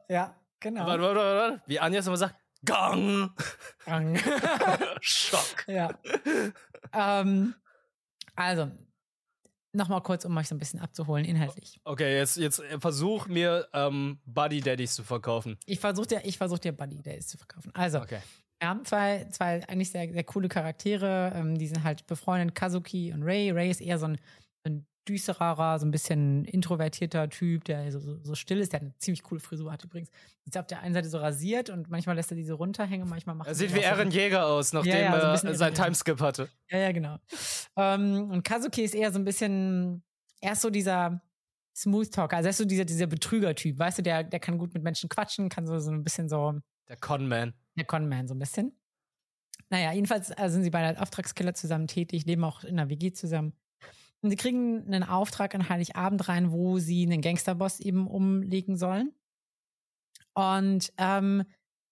Ja, 0.08 0.36
genau. 0.60 0.86
Warte, 0.88 1.04
warte, 1.04 1.20
warte. 1.20 1.64
Wie 1.68 1.80
Anja 1.80 2.00
es 2.00 2.08
immer 2.08 2.18
sagt, 2.18 2.36
Gang. 2.66 3.32
Gang. 3.86 4.18
Schock. 5.02 5.66
Ja. 5.68 5.98
ähm, 6.94 7.56
also, 8.36 8.72
nochmal 9.74 10.02
kurz, 10.02 10.26
um 10.26 10.36
euch 10.38 10.48
so 10.48 10.56
ein 10.56 10.60
bisschen 10.60 10.80
abzuholen, 10.80 11.26
inhaltlich. 11.26 11.80
Okay, 11.84 12.18
jetzt, 12.18 12.38
jetzt 12.38 12.62
versuch 12.80 13.28
mir 13.28 13.68
ähm, 13.74 14.20
Buddy 14.26 14.62
Daddies 14.62 14.96
zu 14.96 15.04
verkaufen. 15.04 15.58
Ich 15.66 15.80
versuch 15.80 16.06
dir, 16.06 16.22
ich 16.24 16.38
versuch 16.38 16.60
dir 16.60 16.72
Buddy 16.72 17.02
Daddies 17.02 17.28
zu 17.28 17.38
verkaufen. 17.38 17.72
Also, 17.74 18.00
okay. 18.00 18.20
wir 18.60 18.70
haben 18.70 18.86
zwei, 18.86 19.26
zwei 19.32 19.68
eigentlich 19.68 19.92
sehr, 19.92 20.12
sehr 20.12 20.24
coole 20.24 20.50
Charaktere. 20.50 21.32
Ähm, 21.36 21.58
die 21.58 21.68
sind 21.68 21.84
halt 21.84 22.06
befreundet, 22.08 22.56
Kazuki 22.56 23.14
und 23.14 23.24
Ray. 23.24 23.52
Ray 23.52 23.70
ist 23.70 23.82
eher 23.82 24.00
so 24.00 24.08
ein, 24.08 24.20
ein 24.66 24.86
düstererer, 25.10 25.80
so 25.80 25.86
ein 25.86 25.92
bisschen 25.92 26.46
introvertierter 26.46 27.30
Typ, 27.30 27.64
der 27.66 27.92
so, 27.92 28.00
so, 28.00 28.20
so, 28.24 28.36
still 28.36 28.60
ist. 28.60 28.74
Der 28.74 28.82
eine 28.82 28.96
ziemlich 28.98 29.24
coole 29.24 29.40
Frisur, 29.40 29.72
hat 29.72 29.84
übrigens. 29.84 30.10
Ist 30.46 30.58
auf 30.58 30.68
der 30.68 30.82
einen 30.82 30.94
Seite 30.94 31.10
so 31.10 31.18
rasiert 31.18 31.70
und 31.70 31.90
manchmal 31.90 32.16
lässt 32.16 32.32
er 32.32 32.38
diese 32.38 32.54
runterhängen, 32.54 33.10
manchmal 33.10 33.36
macht 33.36 33.48
er. 33.48 33.56
sieht 33.56 33.74
wie 33.74 33.86
Aaron 33.86 34.12
Jäger 34.12 34.46
aus, 34.46 34.74
nachdem 34.74 34.94
ja, 34.94 35.00
ja, 35.00 35.38
so 35.38 35.48
er 35.48 35.56
seinen 35.56 35.74
Timeskip 35.74 36.22
hatte. 36.22 36.50
Ja, 36.70 36.78
ja, 36.78 36.92
genau. 36.92 37.18
ähm, 37.76 38.30
und 38.32 38.44
Kazuki 38.44 38.84
ist 38.84 38.96
eher 38.96 39.12
so 39.12 39.20
ein 39.20 39.26
bisschen, 39.26 40.04
er 40.42 40.54
ist 40.54 40.62
so 40.62 40.70
dieser 40.70 41.22
Smooth 41.76 42.12
Talker, 42.12 42.38
also 42.38 42.48
er 42.48 42.52
ist 42.52 42.58
so 42.58 42.66
dieser, 42.66 42.86
dieser 42.86 43.08
Betrüger-Typ, 43.08 43.78
weißt 43.78 44.00
du, 44.00 44.02
der, 44.04 44.24
der 44.24 44.40
kann 44.40 44.58
gut 44.58 44.74
mit 44.74 44.84
Menschen 44.84 45.10
quatschen, 45.10 45.50
kann 45.50 45.68
so, 45.68 45.80
so 45.80 45.92
ein 45.92 46.04
bisschen 46.04 46.30
so. 46.30 46.60
Der 46.88 46.98
Conman. 46.98 47.54
Der 47.76 47.86
Conman, 47.86 48.28
so 48.28 48.34
ein 48.34 48.40
bisschen. 48.40 48.80
Naja, 49.70 49.92
jedenfalls 49.94 50.32
äh, 50.36 50.50
sind 50.50 50.64
sie 50.64 50.72
beide 50.72 50.88
als 50.88 51.00
Auftragskiller 51.00 51.54
zusammen 51.54 51.88
tätig, 51.88 52.26
leben 52.26 52.44
auch 52.44 52.64
in 52.64 52.80
einer 52.80 52.90
WG 52.90 53.12
zusammen. 53.14 53.54
Und 54.22 54.32
sie 54.32 54.36
kriegen 54.36 54.86
einen 54.86 55.04
Auftrag 55.04 55.56
an 55.56 55.70
Heiligabend 55.70 56.28
rein, 56.28 56.52
wo 56.52 56.78
sie 56.80 57.04
einen 57.04 57.22
Gangsterboss 57.22 57.80
eben 57.80 58.08
umlegen 58.08 58.78
sollen. 58.78 59.14
Und 60.34 60.92
ähm, 60.98 61.44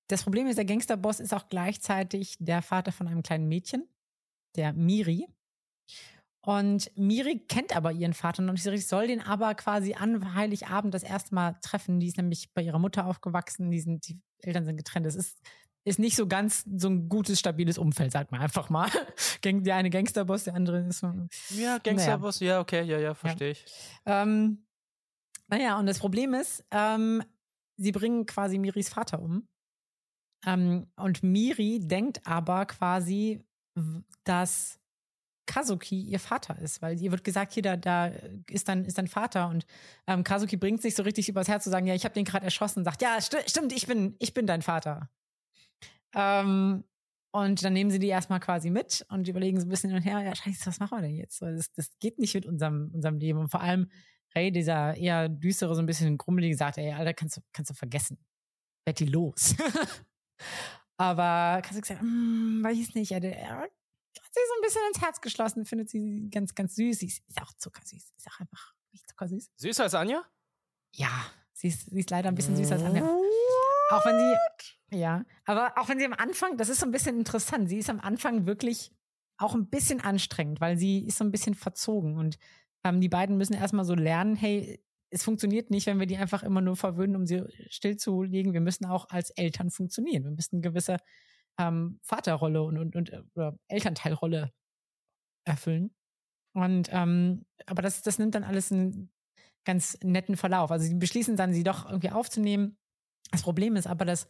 das 0.07 0.23
Problem 0.23 0.47
ist, 0.47 0.57
der 0.57 0.65
Gangsterboss 0.65 1.19
ist 1.19 1.33
auch 1.33 1.49
gleichzeitig 1.49 2.35
der 2.39 2.61
Vater 2.61 2.91
von 2.91 3.07
einem 3.07 3.23
kleinen 3.23 3.47
Mädchen, 3.47 3.87
der 4.55 4.73
Miri. 4.73 5.27
Und 6.41 6.89
Miri 6.95 7.39
kennt 7.39 7.75
aber 7.75 7.91
ihren 7.91 8.13
Vater 8.13 8.41
noch 8.41 8.53
nicht 8.53 8.63
so 8.63 8.69
richtig, 8.69 8.87
soll 8.87 9.07
den 9.07 9.21
aber 9.21 9.53
quasi 9.55 9.95
an 9.95 10.33
Heiligabend 10.33 10.93
das 10.93 11.03
erste 11.03 11.35
Mal 11.35 11.57
treffen. 11.61 11.99
Die 11.99 12.07
ist 12.07 12.17
nämlich 12.17 12.53
bei 12.53 12.61
ihrer 12.61 12.79
Mutter 12.79 13.05
aufgewachsen, 13.05 13.69
die, 13.69 13.81
sind, 13.81 14.07
die 14.07 14.21
Eltern 14.39 14.65
sind 14.65 14.77
getrennt. 14.77 15.05
Das 15.05 15.15
ist 15.15 15.41
ist 15.87 15.99
nicht 15.99 16.17
so 16.17 16.27
ganz 16.27 16.65
so 16.75 16.89
ein 16.89 17.07
gutes, 17.07 17.39
stabiles 17.39 17.77
Umfeld, 17.77 18.11
sagt 18.11 18.31
man 18.31 18.41
einfach 18.41 18.69
mal. 18.69 18.89
Der 19.43 19.75
eine 19.75 19.89
Gangsterboss, 19.89 20.43
der 20.43 20.55
andere 20.55 20.79
ist 20.79 20.99
so. 20.99 21.13
Ja, 21.51 21.77
Gangsterboss, 21.77 22.41
naja. 22.41 22.53
ja, 22.53 22.59
okay, 22.59 22.83
ja, 22.83 22.99
ja, 22.99 23.13
verstehe 23.13 23.51
ich. 23.51 23.65
Ähm, 24.05 24.65
naja, 25.47 25.79
und 25.79 25.85
das 25.85 25.99
Problem 25.99 26.33
ist, 26.33 26.65
ähm, 26.71 27.23
sie 27.77 27.93
bringen 27.93 28.25
quasi 28.25 28.57
Miris 28.57 28.89
Vater 28.89 29.21
um. 29.21 29.47
Ähm, 30.45 30.87
und 30.97 31.23
Miri 31.23 31.79
denkt 31.81 32.27
aber 32.27 32.65
quasi, 32.65 33.41
dass 34.25 34.79
Kazuki 35.45 36.01
ihr 36.01 36.19
Vater 36.19 36.59
ist, 36.59 36.81
weil 36.81 37.01
ihr 37.01 37.11
wird 37.11 37.23
gesagt, 37.23 37.53
hier, 37.53 37.63
da, 37.63 37.77
da 37.77 38.11
ist 38.49 38.67
dein, 38.67 38.83
ist 38.83 38.97
dein 38.97 39.07
Vater 39.07 39.47
und 39.47 39.65
ähm, 40.05 40.25
Kazuki 40.25 40.57
bringt 40.57 40.81
sich 40.81 40.95
so 40.95 41.03
richtig 41.03 41.29
übers 41.29 41.47
Herz 41.47 41.63
zu 41.63 41.69
sagen, 41.69 41.87
ja, 41.87 41.95
ich 41.95 42.03
habe 42.03 42.13
den 42.13 42.25
gerade 42.25 42.43
erschossen 42.43 42.79
und 42.79 42.85
sagt, 42.85 43.01
ja, 43.01 43.21
st 43.21 43.37
stimmt, 43.49 43.71
ich 43.71 43.87
bin, 43.87 44.15
ich 44.19 44.33
bin 44.33 44.45
dein 44.45 44.61
Vater. 44.61 45.09
Ähm, 46.13 46.83
und 47.31 47.63
dann 47.63 47.73
nehmen 47.73 47.91
sie 47.91 47.99
die 47.99 48.07
erstmal 48.07 48.39
quasi 48.39 48.69
mit 48.69 49.05
und 49.09 49.27
überlegen 49.27 49.59
so 49.59 49.65
ein 49.65 49.69
bisschen 49.69 49.89
hin 49.89 49.97
und 49.97 50.03
her, 50.03 50.21
ja, 50.21 50.33
scheiße, 50.33 50.65
was 50.65 50.79
machen 50.79 50.97
wir 50.97 51.01
denn 51.01 51.15
jetzt? 51.15 51.41
Das, 51.41 51.71
das 51.73 51.91
geht 51.99 52.19
nicht 52.19 52.33
mit 52.33 52.45
unserem, 52.45 52.91
unserem 52.93 53.17
Leben. 53.17 53.39
Und 53.39 53.49
vor 53.49 53.61
allem 53.61 53.91
Ray, 54.35 54.51
dieser 54.51 54.95
eher 54.95 55.29
düstere, 55.29 55.75
so 55.75 55.81
ein 55.81 55.85
bisschen 55.85 56.17
grummelige, 56.17 56.55
sagt, 56.55 56.77
ey, 56.77 56.93
Alter, 56.93 57.13
kannst 57.13 57.37
du, 57.37 57.41
kannst 57.53 57.71
du 57.71 57.75
vergessen. 57.75 58.17
Die 58.87 59.05
los. 59.05 59.55
Aber 60.97 61.61
kannst 61.61 61.77
du 61.77 61.81
gesagt, 61.81 62.01
hm, 62.01 62.61
weiß 62.63 62.95
nicht, 62.95 63.11
er 63.11 63.17
hat 63.17 63.71
sie 64.33 64.39
so 64.47 64.53
ein 64.57 64.61
bisschen 64.61 64.81
ins 64.93 65.01
Herz 65.01 65.21
geschlossen, 65.21 65.65
findet 65.65 65.89
sie 65.89 66.29
ganz, 66.29 66.55
ganz 66.55 66.75
süß. 66.75 66.99
Sie 66.99 67.07
ist, 67.07 67.27
ist 67.27 67.41
auch 67.41 67.51
zuckersüß. 67.53 68.13
Ist 68.15 68.27
auch 68.31 68.39
einfach 68.39 68.73
nicht 68.91 69.07
zuckersüß. 69.09 69.51
Süßer 69.57 69.83
als 69.83 69.93
Anja? 69.93 70.23
Ja, 70.93 71.25
sie 71.53 71.67
ist, 71.67 71.89
sie 71.89 71.99
ist 71.99 72.09
leider 72.09 72.29
ein 72.29 72.35
bisschen 72.35 72.55
süßer 72.55 72.75
als 72.75 72.83
Anja. 72.83 73.03
Auch 73.03 74.05
wenn 74.05 74.17
sie, 74.17 74.35
ja, 74.91 75.25
aber 75.45 75.73
auch 75.77 75.89
wenn 75.89 75.99
sie 75.99 76.05
am 76.05 76.13
Anfang, 76.13 76.57
das 76.57 76.69
ist 76.69 76.79
so 76.79 76.85
ein 76.85 76.91
bisschen 76.91 77.17
interessant, 77.17 77.69
sie 77.69 77.77
ist 77.79 77.89
am 77.89 77.99
Anfang 77.99 78.45
wirklich 78.45 78.91
auch 79.37 79.53
ein 79.53 79.69
bisschen 79.69 80.01
anstrengend, 80.01 80.61
weil 80.61 80.77
sie 80.77 81.05
ist 81.05 81.17
so 81.17 81.23
ein 81.23 81.31
bisschen 81.31 81.55
verzogen 81.55 82.17
und 82.17 82.37
ähm, 82.83 83.01
die 83.01 83.09
beiden 83.09 83.37
müssen 83.37 83.53
erstmal 83.53 83.85
so 83.85 83.95
lernen, 83.95 84.35
hey, 84.35 84.81
es 85.09 85.23
funktioniert 85.23 85.69
nicht, 85.71 85.87
wenn 85.87 85.99
wir 85.99 86.05
die 86.05 86.17
einfach 86.17 86.43
immer 86.43 86.61
nur 86.61 86.75
verwöhnen, 86.75 87.15
um 87.15 87.25
sie 87.25 87.43
stillzulegen. 87.69 88.53
Wir 88.53 88.61
müssen 88.61 88.85
auch 88.85 89.07
als 89.09 89.29
Eltern 89.31 89.69
funktionieren. 89.69 90.25
Wir 90.25 90.31
müssen 90.31 90.55
eine 90.55 90.61
gewisse 90.61 90.97
ähm, 91.57 91.99
Vaterrolle 92.03 92.61
und, 92.63 92.77
und, 92.77 92.95
und 92.95 93.23
oder 93.33 93.57
Elternteilrolle 93.69 94.51
erfüllen. 95.45 95.95
Und 96.53 96.89
ähm, 96.91 97.45
aber 97.65 97.81
das, 97.81 98.01
das 98.01 98.19
nimmt 98.19 98.35
dann 98.35 98.43
alles 98.43 98.71
einen 98.71 99.11
ganz 99.63 99.97
netten 100.03 100.37
Verlauf. 100.37 100.71
Also 100.71 100.85
sie 100.85 100.95
beschließen 100.95 101.35
dann, 101.35 101.53
sie 101.53 101.63
doch 101.63 101.85
irgendwie 101.85 102.11
aufzunehmen. 102.11 102.77
Das 103.31 103.43
Problem 103.43 103.75
ist 103.75 103.87
aber, 103.87 104.05
dass 104.05 104.27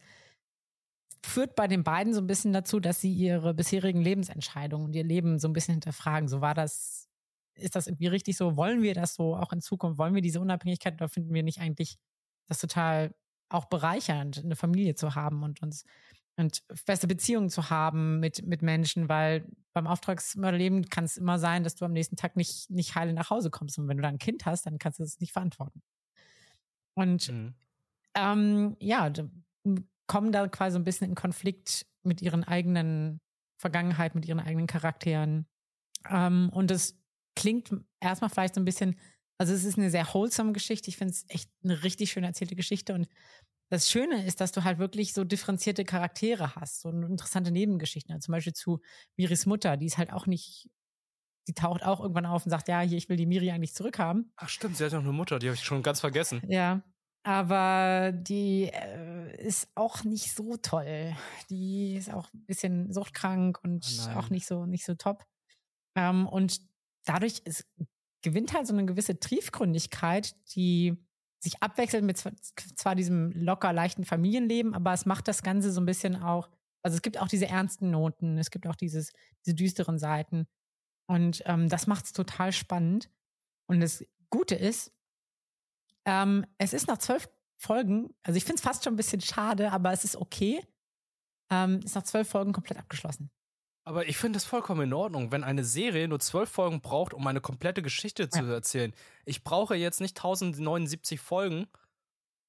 führt 1.24 1.54
bei 1.54 1.68
den 1.68 1.84
beiden 1.84 2.14
so 2.14 2.20
ein 2.20 2.26
bisschen 2.26 2.52
dazu, 2.52 2.80
dass 2.80 3.00
sie 3.00 3.12
ihre 3.12 3.54
bisherigen 3.54 4.00
Lebensentscheidungen 4.00 4.86
und 4.86 4.96
ihr 4.96 5.04
Leben 5.04 5.38
so 5.38 5.48
ein 5.48 5.52
bisschen 5.52 5.74
hinterfragen. 5.74 6.28
So 6.28 6.40
war 6.40 6.54
das, 6.54 7.08
ist 7.54 7.76
das 7.76 7.86
irgendwie 7.86 8.06
richtig 8.06 8.36
so? 8.36 8.56
Wollen 8.56 8.82
wir 8.82 8.94
das 8.94 9.14
so 9.14 9.36
auch 9.36 9.52
in 9.52 9.60
Zukunft? 9.60 9.98
Wollen 9.98 10.14
wir 10.14 10.22
diese 10.22 10.40
Unabhängigkeit 10.40 10.94
oder 10.94 11.08
finden 11.08 11.34
wir 11.34 11.42
nicht 11.42 11.60
eigentlich 11.60 11.98
das 12.46 12.58
total 12.58 13.14
auch 13.48 13.66
bereichernd, 13.66 14.42
eine 14.44 14.56
Familie 14.56 14.94
zu 14.94 15.14
haben 15.14 15.42
und 15.42 15.62
uns 15.62 15.84
und 16.38 16.62
feste 16.72 17.08
Beziehungen 17.08 17.50
zu 17.50 17.68
haben 17.68 18.20
mit, 18.20 18.46
mit 18.46 18.62
Menschen, 18.62 19.08
weil 19.08 19.50
beim 19.72 19.88
Auftragsmörderleben 19.88 20.88
kann 20.88 21.04
es 21.04 21.16
immer 21.16 21.38
sein, 21.38 21.64
dass 21.64 21.74
du 21.74 21.84
am 21.84 21.92
nächsten 21.92 22.14
Tag 22.14 22.36
nicht, 22.36 22.70
nicht 22.70 22.94
heile 22.94 23.12
nach 23.12 23.30
Hause 23.30 23.50
kommst. 23.50 23.76
Und 23.78 23.88
wenn 23.88 23.96
du 23.96 24.02
da 24.02 24.08
ein 24.08 24.18
Kind 24.18 24.46
hast, 24.46 24.64
dann 24.64 24.78
kannst 24.78 25.00
du 25.00 25.02
das 25.02 25.18
nicht 25.18 25.32
verantworten. 25.32 25.82
Und 26.94 27.28
mhm. 27.28 27.54
ähm, 28.14 28.76
ja, 28.78 29.12
kommen 30.08 30.32
da 30.32 30.48
quasi 30.48 30.76
ein 30.76 30.84
bisschen 30.84 31.08
in 31.08 31.14
Konflikt 31.14 31.86
mit 32.02 32.20
ihren 32.20 32.42
eigenen 32.42 33.20
Vergangenheit, 33.60 34.14
mit 34.14 34.26
ihren 34.26 34.40
eigenen 34.40 34.66
Charakteren. 34.66 35.46
Ähm, 36.08 36.50
und 36.52 36.70
es 36.70 37.00
klingt 37.36 37.70
erstmal 38.00 38.30
vielleicht 38.30 38.54
so 38.54 38.60
ein 38.60 38.64
bisschen, 38.64 38.98
also 39.38 39.52
es 39.52 39.64
ist 39.64 39.78
eine 39.78 39.90
sehr 39.90 40.06
wholesome 40.12 40.52
Geschichte. 40.52 40.88
Ich 40.88 40.96
finde 40.96 41.12
es 41.12 41.24
echt 41.28 41.50
eine 41.62 41.84
richtig 41.84 42.10
schön 42.10 42.24
erzählte 42.24 42.56
Geschichte. 42.56 42.94
Und 42.94 43.06
das 43.70 43.90
Schöne 43.90 44.24
ist, 44.24 44.40
dass 44.40 44.52
du 44.52 44.64
halt 44.64 44.78
wirklich 44.78 45.12
so 45.12 45.24
differenzierte 45.24 45.84
Charaktere 45.84 46.56
hast, 46.56 46.80
so 46.80 46.88
interessante 46.88 47.50
Nebengeschichten. 47.50 48.12
Also 48.12 48.26
zum 48.26 48.32
Beispiel 48.32 48.54
zu 48.54 48.80
Miris 49.16 49.46
Mutter, 49.46 49.76
die 49.76 49.86
ist 49.86 49.98
halt 49.98 50.12
auch 50.12 50.26
nicht, 50.26 50.70
die 51.48 51.54
taucht 51.54 51.84
auch 51.84 52.00
irgendwann 52.00 52.26
auf 52.26 52.46
und 52.46 52.50
sagt, 52.50 52.68
ja, 52.68 52.80
hier, 52.80 52.96
ich 52.96 53.08
will 53.08 53.16
die 53.16 53.26
Miri 53.26 53.50
eigentlich 53.50 53.74
zurückhaben. 53.74 54.32
Ach 54.36 54.48
stimmt, 54.48 54.76
sie 54.76 54.84
hat 54.84 54.92
ja 54.92 54.98
auch 54.98 55.02
eine 55.02 55.12
Mutter, 55.12 55.38
die 55.38 55.48
habe 55.48 55.54
ich 55.54 55.64
schon 55.64 55.82
ganz 55.82 56.00
vergessen. 56.00 56.42
Ja, 56.48 56.82
aber 57.28 58.10
die 58.10 58.70
äh, 58.72 59.46
ist 59.46 59.68
auch 59.74 60.02
nicht 60.02 60.34
so 60.34 60.56
toll. 60.56 61.14
Die 61.50 61.96
ist 61.96 62.10
auch 62.10 62.32
ein 62.32 62.46
bisschen 62.46 62.90
suchtkrank 62.90 63.62
und 63.62 63.84
oh 64.06 64.18
auch 64.18 64.30
nicht 64.30 64.46
so, 64.46 64.64
nicht 64.64 64.86
so 64.86 64.94
top. 64.94 65.26
Ähm, 65.94 66.26
und 66.26 66.62
dadurch 67.04 67.42
ist, 67.44 67.66
gewinnt 68.22 68.54
halt 68.54 68.66
so 68.66 68.72
eine 68.72 68.86
gewisse 68.86 69.20
Triefgründigkeit, 69.20 70.36
die 70.54 70.96
sich 71.38 71.62
abwechselt 71.62 72.02
mit 72.02 72.16
zwar 72.16 72.94
diesem 72.94 73.32
locker 73.32 73.74
leichten 73.74 74.06
Familienleben, 74.06 74.72
aber 74.72 74.94
es 74.94 75.04
macht 75.04 75.28
das 75.28 75.42
Ganze 75.42 75.70
so 75.70 75.82
ein 75.82 75.86
bisschen 75.86 76.16
auch, 76.16 76.48
also 76.82 76.94
es 76.94 77.02
gibt 77.02 77.20
auch 77.20 77.28
diese 77.28 77.46
ernsten 77.46 77.90
Noten, 77.90 78.38
es 78.38 78.50
gibt 78.50 78.66
auch 78.66 78.74
dieses, 78.74 79.12
diese 79.44 79.54
düsteren 79.54 79.98
Seiten. 79.98 80.46
Und 81.06 81.42
ähm, 81.44 81.68
das 81.68 81.86
macht 81.86 82.06
es 82.06 82.14
total 82.14 82.52
spannend. 82.52 83.10
Und 83.66 83.80
das 83.80 84.02
Gute 84.30 84.54
ist, 84.54 84.94
ähm, 86.08 86.46
es 86.56 86.72
ist 86.72 86.88
nach 86.88 86.98
zwölf 86.98 87.28
Folgen, 87.58 88.14
also 88.22 88.36
ich 88.38 88.44
finde 88.44 88.56
es 88.56 88.62
fast 88.62 88.82
schon 88.82 88.94
ein 88.94 88.96
bisschen 88.96 89.20
schade, 89.20 89.72
aber 89.72 89.92
es 89.92 90.04
ist 90.04 90.16
okay. 90.16 90.66
Ähm, 91.50 91.80
ist 91.84 91.94
nach 91.94 92.02
zwölf 92.02 92.28
Folgen 92.28 92.52
komplett 92.52 92.78
abgeschlossen. 92.78 93.30
Aber 93.84 94.06
ich 94.06 94.16
finde 94.16 94.38
es 94.38 94.44
vollkommen 94.44 94.82
in 94.82 94.92
Ordnung, 94.92 95.32
wenn 95.32 95.44
eine 95.44 95.64
Serie 95.64 96.08
nur 96.08 96.20
zwölf 96.20 96.50
Folgen 96.50 96.80
braucht, 96.80 97.12
um 97.12 97.26
eine 97.26 97.40
komplette 97.40 97.82
Geschichte 97.82 98.28
zu 98.28 98.44
ja. 98.44 98.52
erzählen. 98.52 98.94
Ich 99.24 99.44
brauche 99.44 99.74
jetzt 99.76 100.00
nicht 100.00 100.16
1079 100.16 101.20
Folgen 101.20 101.66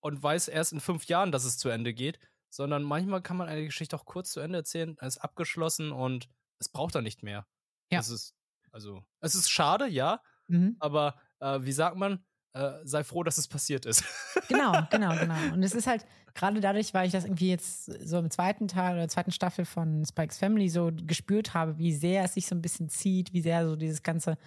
und 0.02 0.22
weiß 0.22 0.48
erst 0.48 0.74
in 0.74 0.80
fünf 0.80 1.06
Jahren, 1.06 1.32
dass 1.32 1.44
es 1.44 1.58
zu 1.58 1.70
Ende 1.70 1.94
geht, 1.94 2.20
sondern 2.50 2.84
manchmal 2.84 3.22
kann 3.22 3.38
man 3.38 3.50
eine 3.50 3.66
Geschichte 3.66 3.96
auch 3.96 4.06
kurz 4.06 4.32
zu 4.32 4.40
Ende 4.40 4.60
erzählen, 4.60 4.98
ist 5.02 5.18
abgeschlossen 5.18 5.92
und 5.92 6.30
es 6.60 6.70
braucht 6.70 6.96
dann 6.96 7.04
nicht 7.04 7.24
mehr. 7.24 7.46
Ja. 7.92 8.00
Es 8.00 8.10
ist, 8.10 8.36
also, 8.72 9.04
es 9.22 9.36
ist 9.36 9.50
schade, 9.50 9.88
ja, 9.88 10.22
mhm. 10.48 10.76
aber 10.80 11.16
äh, 11.40 11.60
wie 11.62 11.74
sagt 11.74 11.98
man, 11.98 12.24
äh, 12.54 12.72
sei 12.84 13.04
froh, 13.04 13.24
dass 13.24 13.38
es 13.38 13.48
passiert 13.48 13.86
ist. 13.86 14.04
Genau, 14.48 14.74
genau, 14.90 15.16
genau. 15.16 15.54
Und 15.54 15.62
es 15.62 15.76
ist 15.76 15.86
halt 15.86 16.08
gerade 16.34 16.60
dadurch, 16.60 16.96
weil 16.96 17.06
ich 17.06 17.12
das 17.12 17.24
irgendwie 17.24 17.50
jetzt 17.50 17.86
so 17.86 18.18
im 18.18 18.32
zweiten 18.32 18.68
Teil 18.68 18.96
oder 18.96 19.08
zweiten 19.08 19.32
Staffel 19.32 19.64
von 19.64 20.04
Spikes 20.06 20.40
Family 20.40 20.70
so 20.70 20.92
gespürt 20.92 21.54
habe, 21.54 21.78
wie 21.78 21.94
sehr 21.94 22.24
es 22.24 22.34
sich 22.34 22.48
so 22.48 22.56
ein 22.56 22.62
bisschen 22.62 22.90
zieht, 22.90 23.32
wie 23.32 23.42
sehr 23.42 23.68
so 23.68 23.76
dieses 23.76 24.02
Ganze 24.02 24.40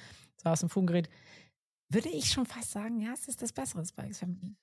so 0.43 0.49
aus 0.51 0.59
dem 0.59 0.69
Fugen 0.71 0.89
gerät, 0.89 1.09
würde 1.89 2.09
ich 2.09 2.31
schon 2.31 2.47
fast 2.47 2.73
sagen, 2.73 3.01
ja, 3.01 3.13
es 3.13 3.29
ist 3.29 3.43
das 3.43 3.53
bessere 3.53 3.85
Spikes 3.87 4.19
Family. 4.19 4.57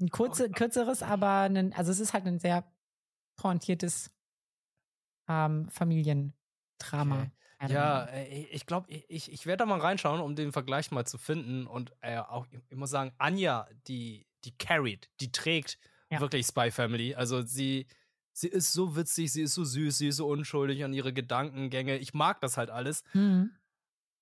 Ein 0.00 0.10
kurze, 0.10 0.48
kürzeres, 0.48 1.02
aber 1.02 1.40
ein, 1.40 1.72
also 1.72 1.90
es 1.90 1.98
ist 1.98 2.12
halt 2.12 2.26
ein 2.26 2.38
sehr 2.38 2.64
pointiertes 3.36 4.12
ähm, 5.28 5.68
Familiendrama. 5.70 7.22
Okay. 7.22 7.30
Ja, 7.66 8.04
äh, 8.04 8.44
ich 8.50 8.66
glaube, 8.66 8.90
ich, 8.90 9.32
ich 9.32 9.46
werde 9.46 9.58
da 9.58 9.66
mal 9.66 9.80
reinschauen, 9.80 10.20
um 10.20 10.36
den 10.36 10.52
Vergleich 10.52 10.90
mal 10.90 11.06
zu 11.06 11.18
finden. 11.18 11.66
Und 11.66 11.92
äh, 12.00 12.18
auch, 12.18 12.46
ich 12.68 12.76
muss 12.76 12.90
sagen, 12.90 13.12
Anja, 13.18 13.68
die, 13.88 14.26
die 14.44 14.56
carried, 14.56 15.10
die 15.20 15.32
trägt 15.32 15.78
ja. 16.10 16.20
wirklich 16.20 16.46
Spy 16.46 16.70
Family. 16.70 17.14
Also 17.14 17.42
sie, 17.42 17.86
sie 18.32 18.48
ist 18.48 18.72
so 18.72 18.94
witzig, 18.96 19.32
sie 19.32 19.42
ist 19.42 19.54
so 19.54 19.64
süß, 19.64 19.98
sie 19.98 20.08
ist 20.08 20.16
so 20.16 20.28
unschuldig 20.28 20.84
an 20.84 20.92
ihre 20.92 21.12
Gedankengänge. 21.12 21.98
Ich 21.98 22.14
mag 22.14 22.40
das 22.40 22.56
halt 22.56 22.70
alles. 22.70 23.02
Mhm. 23.12 23.50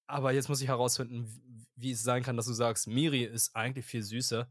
Aber 0.08 0.32
jetzt 0.32 0.48
muss 0.48 0.60
ich 0.60 0.68
herausfinden, 0.68 1.66
wie 1.74 1.90
es 1.90 2.02
sein 2.02 2.22
kann, 2.22 2.36
dass 2.36 2.46
du 2.46 2.52
sagst, 2.52 2.86
Miri 2.86 3.24
ist 3.24 3.54
eigentlich 3.54 3.84
viel 3.84 4.02
süßer. 4.02 4.48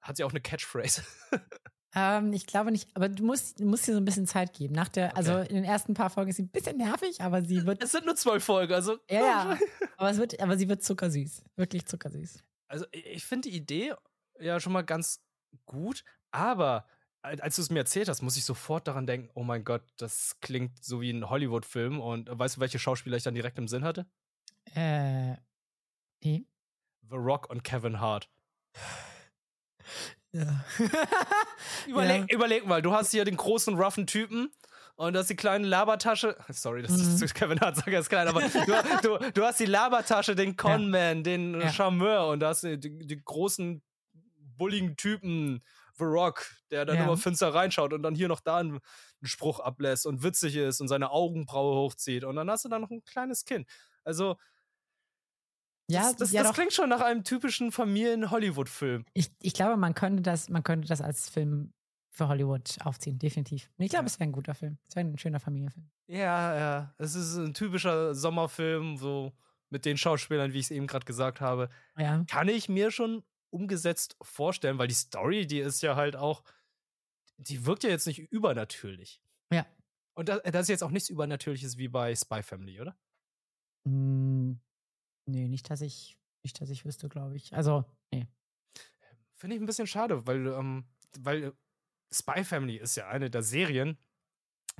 Hat 0.00 0.16
sie 0.16 0.24
auch 0.24 0.30
eine 0.30 0.40
Catchphrase? 0.40 1.02
Ähm, 1.98 2.34
ich 2.34 2.46
glaube 2.46 2.70
nicht, 2.70 2.90
aber 2.94 3.08
du 3.08 3.24
musst, 3.24 3.58
du 3.58 3.64
musst 3.64 3.88
dir 3.88 3.92
so 3.92 3.98
ein 3.98 4.04
bisschen 4.04 4.26
Zeit 4.26 4.52
geben. 4.52 4.74
Nach 4.74 4.88
der, 4.88 5.16
also 5.16 5.32
okay. 5.32 5.40
also 5.40 5.50
in 5.50 5.56
den 5.56 5.64
ersten 5.64 5.94
paar 5.94 6.10
Folgen 6.10 6.28
ist 6.28 6.36
sie 6.36 6.42
ein 6.42 6.50
bisschen 6.50 6.76
nervig, 6.76 7.22
aber 7.22 7.42
sie 7.42 7.64
wird. 7.64 7.82
Es 7.82 7.92
sind 7.92 8.04
nur 8.04 8.16
zwölf 8.16 8.44
Folgen, 8.44 8.74
also. 8.74 8.98
Ja, 9.10 9.20
ja. 9.20 9.58
aber, 9.96 10.10
es 10.10 10.18
wird, 10.18 10.38
aber 10.38 10.58
sie 10.58 10.68
wird 10.68 10.84
zuckersüß. 10.84 11.42
Wirklich 11.56 11.86
zuckersüß. 11.86 12.44
Also 12.68 12.84
ich 12.92 13.24
finde 13.24 13.48
die 13.48 13.56
Idee 13.56 13.94
ja 14.38 14.60
schon 14.60 14.74
mal 14.74 14.82
ganz 14.82 15.24
gut, 15.64 16.04
aber 16.32 16.86
als 17.22 17.56
du 17.56 17.62
es 17.62 17.70
mir 17.70 17.78
erzählt 17.78 18.08
hast, 18.08 18.22
muss 18.22 18.36
ich 18.36 18.44
sofort 18.44 18.86
daran 18.86 19.06
denken, 19.06 19.30
oh 19.34 19.42
mein 19.42 19.64
Gott, 19.64 19.82
das 19.96 20.38
klingt 20.40 20.84
so 20.84 21.00
wie 21.00 21.10
ein 21.10 21.28
Hollywood-Film. 21.28 21.98
Und 22.00 22.28
weißt 22.30 22.56
du, 22.56 22.60
welche 22.60 22.78
Schauspieler 22.78 23.16
ich 23.16 23.22
dann 23.22 23.34
direkt 23.34 23.58
im 23.58 23.68
Sinn 23.68 23.84
hatte? 23.84 24.06
Äh. 24.74 25.36
Nee. 26.22 26.46
The 27.08 27.16
Rock 27.16 27.50
und 27.50 27.64
Kevin 27.64 28.00
Hart. 28.00 28.28
Ja. 30.36 30.64
überleg, 31.86 32.24
ja. 32.28 32.36
überleg 32.36 32.66
mal, 32.66 32.82
du 32.82 32.92
hast 32.92 33.10
hier 33.10 33.24
den 33.24 33.36
großen, 33.36 33.74
roughen 33.74 34.06
Typen 34.06 34.52
und 34.96 35.14
du 35.14 35.18
hast 35.18 35.30
die 35.30 35.36
kleine 35.36 35.66
Labertasche. 35.66 36.36
Sorry, 36.50 36.82
das 36.82 36.92
ist 36.92 37.20
mhm. 37.20 37.26
Kevin 37.28 37.60
Hart, 37.60 37.76
sag 37.76 37.88
ist 37.88 38.10
klein, 38.10 38.28
aber 38.28 38.40
du, 39.02 39.18
du, 39.18 39.30
du, 39.32 39.42
hast 39.44 39.60
die 39.60 39.66
Labertasche, 39.66 40.34
den 40.34 40.56
Conman, 40.56 41.18
ja. 41.18 41.22
den 41.22 41.60
ja. 41.60 41.72
Charmeur 41.72 42.28
und 42.28 42.40
du 42.40 42.46
hast 42.46 42.64
die, 42.64 42.78
die, 42.78 43.22
großen, 43.24 43.82
bulligen 44.58 44.96
Typen, 44.96 45.62
The 45.98 46.04
Rock, 46.04 46.46
der 46.70 46.84
dann 46.84 46.96
ja. 46.96 47.04
immer 47.04 47.16
finster 47.16 47.54
reinschaut 47.54 47.94
und 47.94 48.02
dann 48.02 48.14
hier 48.14 48.28
noch 48.28 48.40
da 48.40 48.58
einen, 48.58 48.72
einen 48.72 48.80
Spruch 49.22 49.60
ablässt 49.60 50.06
und 50.06 50.22
witzig 50.22 50.56
ist 50.56 50.82
und 50.82 50.88
seine 50.88 51.10
Augenbraue 51.10 51.74
hochzieht. 51.76 52.24
Und 52.24 52.36
dann 52.36 52.50
hast 52.50 52.66
du 52.66 52.68
da 52.68 52.78
noch 52.78 52.90
ein 52.90 53.02
kleines 53.04 53.46
Kind. 53.46 53.66
Also, 54.04 54.36
ja, 55.88 56.02
das, 56.02 56.16
das, 56.16 56.32
ja 56.32 56.42
das 56.42 56.54
klingt 56.54 56.72
schon 56.72 56.88
nach 56.88 57.00
einem 57.00 57.24
typischen 57.24 57.72
Familien-Hollywood-Film. 57.72 59.04
Ich, 59.14 59.30
ich 59.40 59.54
glaube, 59.54 59.76
man 59.76 59.94
könnte 59.94 60.22
das, 60.22 60.48
man 60.48 60.62
könnte 60.62 60.88
das 60.88 61.00
als 61.00 61.28
Film 61.28 61.72
für 62.10 62.28
Hollywood 62.28 62.78
aufziehen, 62.82 63.18
definitiv. 63.18 63.70
ich 63.78 63.90
glaube, 63.90 64.04
ja. 64.04 64.06
es 64.06 64.18
wäre 64.18 64.30
ein 64.30 64.32
guter 64.32 64.54
Film. 64.54 64.78
Es 64.88 64.96
wäre 64.96 65.06
ein 65.06 65.18
schöner 65.18 65.38
Familienfilm. 65.38 65.88
Ja, 66.06 66.56
ja. 66.56 66.94
Es 66.98 67.14
ist 67.14 67.36
ein 67.36 67.52
typischer 67.52 68.14
Sommerfilm, 68.14 68.96
so 68.96 69.32
mit 69.68 69.84
den 69.84 69.96
Schauspielern, 69.96 70.52
wie 70.52 70.58
ich 70.58 70.66
es 70.66 70.70
eben 70.70 70.86
gerade 70.86 71.04
gesagt 71.04 71.40
habe. 71.40 71.68
Ja. 71.98 72.24
Kann 72.28 72.48
ich 72.48 72.68
mir 72.68 72.90
schon 72.90 73.22
umgesetzt 73.50 74.16
vorstellen, 74.22 74.78
weil 74.78 74.88
die 74.88 74.94
Story, 74.94 75.46
die 75.46 75.58
ist 75.58 75.82
ja 75.82 75.96
halt 75.96 76.16
auch, 76.16 76.42
die 77.36 77.66
wirkt 77.66 77.84
ja 77.84 77.90
jetzt 77.90 78.06
nicht 78.06 78.18
übernatürlich. 78.32 79.20
Ja. 79.52 79.66
Und 80.14 80.28
das, 80.28 80.40
das 80.42 80.62
ist 80.62 80.68
jetzt 80.68 80.84
auch 80.84 80.90
nichts 80.90 81.10
Übernatürliches 81.10 81.76
wie 81.76 81.88
bei 81.88 82.14
Spy 82.14 82.42
Family, 82.42 82.80
oder? 82.80 82.96
Mm, 83.84 84.54
Nee, 85.26 85.48
nicht, 85.48 85.70
dass 85.70 85.80
ich, 85.80 86.16
nicht, 86.42 86.60
dass 86.60 86.70
ich 86.70 86.84
wüsste, 86.84 87.08
glaube 87.08 87.36
ich. 87.36 87.52
Also, 87.54 87.84
nee. 88.12 88.26
Finde 89.34 89.56
ich 89.56 89.62
ein 89.62 89.66
bisschen 89.66 89.86
schade, 89.86 90.26
weil, 90.26 90.46
ähm, 90.46 90.86
weil 91.18 91.52
Spy 92.12 92.44
Family 92.44 92.76
ist 92.76 92.96
ja 92.96 93.08
eine 93.08 93.28
der 93.28 93.42
Serien, 93.42 93.98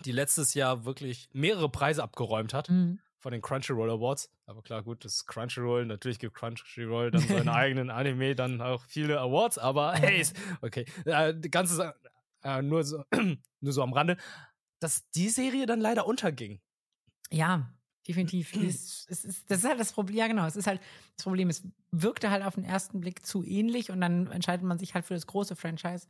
die 0.04 0.12
letztes 0.12 0.54
Jahr 0.54 0.84
wirklich 0.84 1.28
mehrere 1.32 1.68
Preise 1.68 2.02
abgeräumt 2.02 2.54
hat 2.54 2.68
mhm. 2.68 3.00
von 3.18 3.32
den 3.32 3.42
Crunchyroll 3.42 3.90
Awards. 3.90 4.30
Aber 4.46 4.62
klar, 4.62 4.82
gut, 4.82 5.04
das 5.04 5.14
ist 5.14 5.26
Crunchyroll. 5.26 5.86
Natürlich 5.86 6.18
gibt 6.18 6.34
Crunchyroll 6.34 7.10
dann 7.10 7.22
seinen 7.22 7.48
eigenen 7.48 7.90
Anime 7.90 8.34
dann 8.34 8.60
auch 8.60 8.84
viele 8.84 9.20
Awards, 9.20 9.58
aber 9.58 9.94
hey, 9.94 10.24
okay. 10.62 10.86
Äh, 11.04 11.34
ganze 11.50 11.94
äh, 12.42 12.62
nur, 12.62 12.84
so, 12.84 13.04
nur 13.60 13.72
so 13.72 13.82
am 13.82 13.92
Rande, 13.92 14.16
dass 14.80 15.10
die 15.10 15.28
Serie 15.28 15.66
dann 15.66 15.80
leider 15.80 16.06
unterging. 16.06 16.60
Ja, 17.30 17.75
definitiv. 18.06 18.52
es, 18.54 19.06
es 19.08 19.24
ist, 19.24 19.50
das 19.50 19.58
ist 19.58 19.64
halt 19.64 19.80
das 19.80 19.92
Problem. 19.92 20.16
Ja, 20.16 20.26
genau. 20.26 20.46
Es 20.46 20.56
ist 20.56 20.66
halt 20.66 20.80
das 21.16 21.24
Problem. 21.24 21.50
Es 21.50 21.62
wirkte 21.90 22.30
halt 22.30 22.44
auf 22.44 22.54
den 22.54 22.64
ersten 22.64 23.00
Blick 23.00 23.24
zu 23.24 23.44
ähnlich 23.44 23.90
und 23.90 24.00
dann 24.00 24.30
entscheidet 24.30 24.64
man 24.64 24.78
sich 24.78 24.94
halt 24.94 25.04
für 25.04 25.14
das 25.14 25.26
große 25.26 25.56
Franchise. 25.56 26.06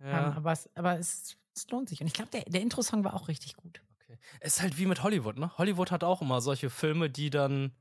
Ja. 0.00 0.28
Um, 0.28 0.36
aber 0.36 0.52
es, 0.52 0.68
aber 0.74 0.98
es, 0.98 1.36
es, 1.54 1.70
lohnt 1.70 1.88
sich. 1.88 2.00
Und 2.00 2.06
ich 2.06 2.12
glaube, 2.12 2.30
der, 2.30 2.42
der 2.42 2.60
Intro-Song 2.60 3.04
war 3.04 3.14
auch 3.14 3.28
richtig 3.28 3.56
gut. 3.56 3.80
Okay. 4.00 4.18
Es 4.40 4.56
ist 4.56 4.62
halt 4.62 4.78
wie 4.78 4.86
mit 4.86 5.02
Hollywood, 5.02 5.38
ne? 5.38 5.56
Hollywood 5.56 5.90
hat 5.90 6.04
auch 6.04 6.20
immer 6.20 6.40
solche 6.40 6.68
Filme, 6.68 7.10
die 7.10 7.30
dann, 7.30 7.72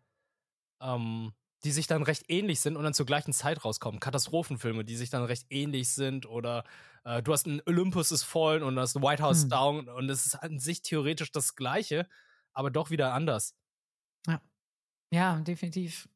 ähm, 0.80 1.34
die 1.64 1.72
sich 1.72 1.88
dann 1.88 2.04
recht 2.04 2.26
ähnlich 2.30 2.60
sind 2.60 2.78
und 2.78 2.84
dann 2.84 2.94
zur 2.94 3.06
gleichen 3.06 3.34
Zeit 3.34 3.66
rauskommen. 3.66 4.00
Katastrophenfilme, 4.00 4.86
die 4.86 4.96
sich 4.96 5.10
dann 5.10 5.24
recht 5.24 5.48
ähnlich 5.50 5.90
sind 5.90 6.26
oder 6.26 6.64
äh, 7.04 7.22
du 7.22 7.34
hast 7.34 7.48
ein 7.48 7.62
Olympus 7.66 8.12
ist 8.12 8.24
Fallen 8.24 8.64
und 8.64 8.76
du 8.76 8.82
hast 8.82 8.96
ein 8.96 9.04
White 9.04 9.24
House 9.24 9.44
hm. 9.44 9.50
Down 9.50 9.90
und 9.90 10.10
es 10.10 10.26
ist 10.26 10.36
an 10.36 10.60
sich 10.60 10.82
theoretisch 10.82 11.32
das 11.32 11.56
Gleiche 11.56 12.08
aber 12.54 12.72
doch 12.72 12.90
wieder 12.90 13.14
anders. 13.14 13.56
Ja. 14.28 14.42
Ja, 15.12 15.40
definitiv. 15.40 16.10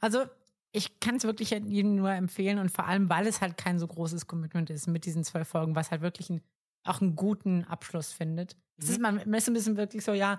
Also, 0.00 0.26
ich 0.72 1.00
kann 1.00 1.16
es 1.16 1.24
wirklich 1.24 1.50
jedem 1.50 1.96
nur 1.96 2.10
empfehlen 2.10 2.58
und 2.58 2.70
vor 2.70 2.86
allem, 2.86 3.08
weil 3.08 3.26
es 3.26 3.40
halt 3.40 3.56
kein 3.56 3.78
so 3.78 3.86
großes 3.86 4.26
Commitment 4.26 4.68
ist 4.68 4.86
mit 4.86 5.06
diesen 5.06 5.24
zwölf 5.24 5.48
Folgen, 5.48 5.74
was 5.74 5.90
halt 5.90 6.02
wirklich 6.02 6.28
ein, 6.28 6.42
auch 6.84 7.00
einen 7.00 7.16
guten 7.16 7.64
Abschluss 7.64 8.12
findet. 8.12 8.56
Mhm. 8.56 8.60
Es 8.76 8.90
ist, 8.90 9.00
man 9.00 9.34
ist 9.34 9.48
ein 9.48 9.54
bisschen 9.54 9.76
wirklich 9.76 10.04
so, 10.04 10.12
ja, 10.12 10.38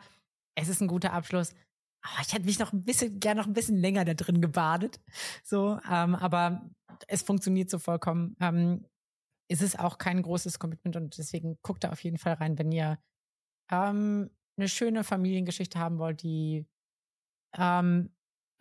es 0.56 0.70
ist 0.70 0.82
ein 0.82 0.88
guter 0.88 1.14
Abschluss. 1.14 1.54
Aber 2.02 2.22
ich 2.22 2.34
hätte 2.34 2.46
mich 2.46 2.60
noch 2.60 2.72
ein 2.72 2.84
bisschen, 2.84 3.20
gerne 3.20 3.42
noch 3.42 3.48
ein 3.48 3.54
bisschen 3.54 3.78
länger 3.78 4.06
da 4.06 4.14
drin 4.14 4.42
gebadet. 4.42 5.00
So, 5.44 5.80
ähm, 5.90 6.16
aber 6.16 6.70
es 7.08 7.24
funktioniert 7.24 7.70
so 7.70 7.80
vollkommen. 7.80 8.36
Ähm, 8.40 8.86
es 9.50 9.62
ist 9.62 9.80
auch 9.80 9.98
kein 9.98 10.22
großes 10.22 10.60
Commitment 10.60 10.96
und 10.96 11.18
deswegen 11.18 11.58
guckt 11.62 11.84
da 11.84 11.90
auf 11.90 12.04
jeden 12.04 12.18
Fall 12.18 12.34
rein, 12.34 12.58
wenn 12.58 12.72
ihr 12.72 13.00
ähm, 13.72 14.30
eine 14.58 14.68
schöne 14.68 15.04
Familiengeschichte 15.04 15.80
haben 15.80 16.00
wollt, 16.00 16.24
die 16.24 16.66
ähm, 17.58 18.12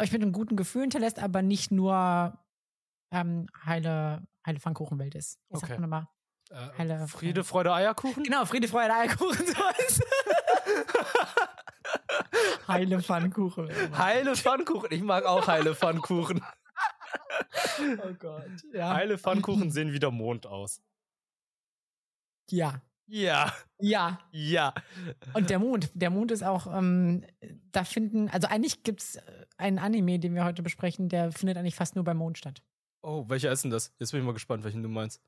euch 0.01 0.13
mit 0.13 0.23
einem 0.23 0.33
guten 0.33 0.57
Gefühl 0.57 0.83
hinterlässt, 0.83 1.19
aber 1.19 1.43
nicht 1.43 1.71
nur 1.71 2.39
ähm, 3.11 3.47
heile, 3.65 4.27
heile 4.45 4.61
Pfannkuchenwelt 4.61 5.15
ist. 5.15 5.39
Wie 5.49 5.57
okay. 5.57 5.67
sagt 5.67 5.81
man 5.81 5.91
mal? 5.91 6.09
Äh, 6.51 6.69
heile, 6.79 7.09
Friede, 7.09 7.45
Freude, 7.45 7.73
Eierkuchen? 7.73 8.23
Genau, 8.23 8.45
Friede, 8.45 8.69
Freude, 8.69 8.95
Eierkuchen. 8.95 9.47
So 9.47 9.55
heile 12.69 13.03
Pfannkuchen. 13.03 13.71
Heile 13.97 14.37
Pfannkuchen. 14.37 14.93
Ich 14.93 15.03
mag 15.03 15.25
auch 15.25 15.47
heile 15.47 15.75
Pfannkuchen. 15.75 16.45
oh 17.81 18.15
Gott. 18.19 18.45
Ja. 18.73 18.95
Heile 18.95 19.19
Pfannkuchen 19.19 19.71
sehen 19.71 19.93
wie 19.93 19.99
der 19.99 20.11
Mond 20.11 20.47
aus. 20.47 20.83
Ja, 22.49 22.81
Ja. 23.09 23.53
Ja. 23.79 24.19
Ja. 24.33 24.75
Und 25.35 25.51
der 25.51 25.59
Mond. 25.59 25.91
Der 25.95 26.11
Mond 26.11 26.31
ist 26.33 26.43
auch, 26.43 26.67
ähm, 26.77 27.25
da 27.73 27.85
finden, 27.85 28.29
also 28.31 28.49
eigentlich 28.49 28.83
gibt 28.83 29.01
es 29.03 29.19
einen 29.59 29.79
Anime, 29.79 30.19
den 30.19 30.35
wir 30.35 30.45
heute 30.45 30.63
besprechen, 30.63 31.09
der 31.09 31.31
findet 31.33 31.57
eigentlich 31.57 31.75
fast 31.75 31.95
nur 31.95 32.05
beim 32.05 32.17
Mond 32.17 32.39
statt. 32.39 32.63
Oh, 33.03 33.25
welcher 33.29 33.53
ist 33.53 33.63
denn 33.63 33.71
das? 33.71 33.93
Jetzt 33.99 34.11
bin 34.11 34.21
ich 34.21 34.27
mal 34.27 34.33
gespannt, 34.33 34.65
welchen 34.65 34.83
du 34.83 34.89
meinst. 34.89 35.21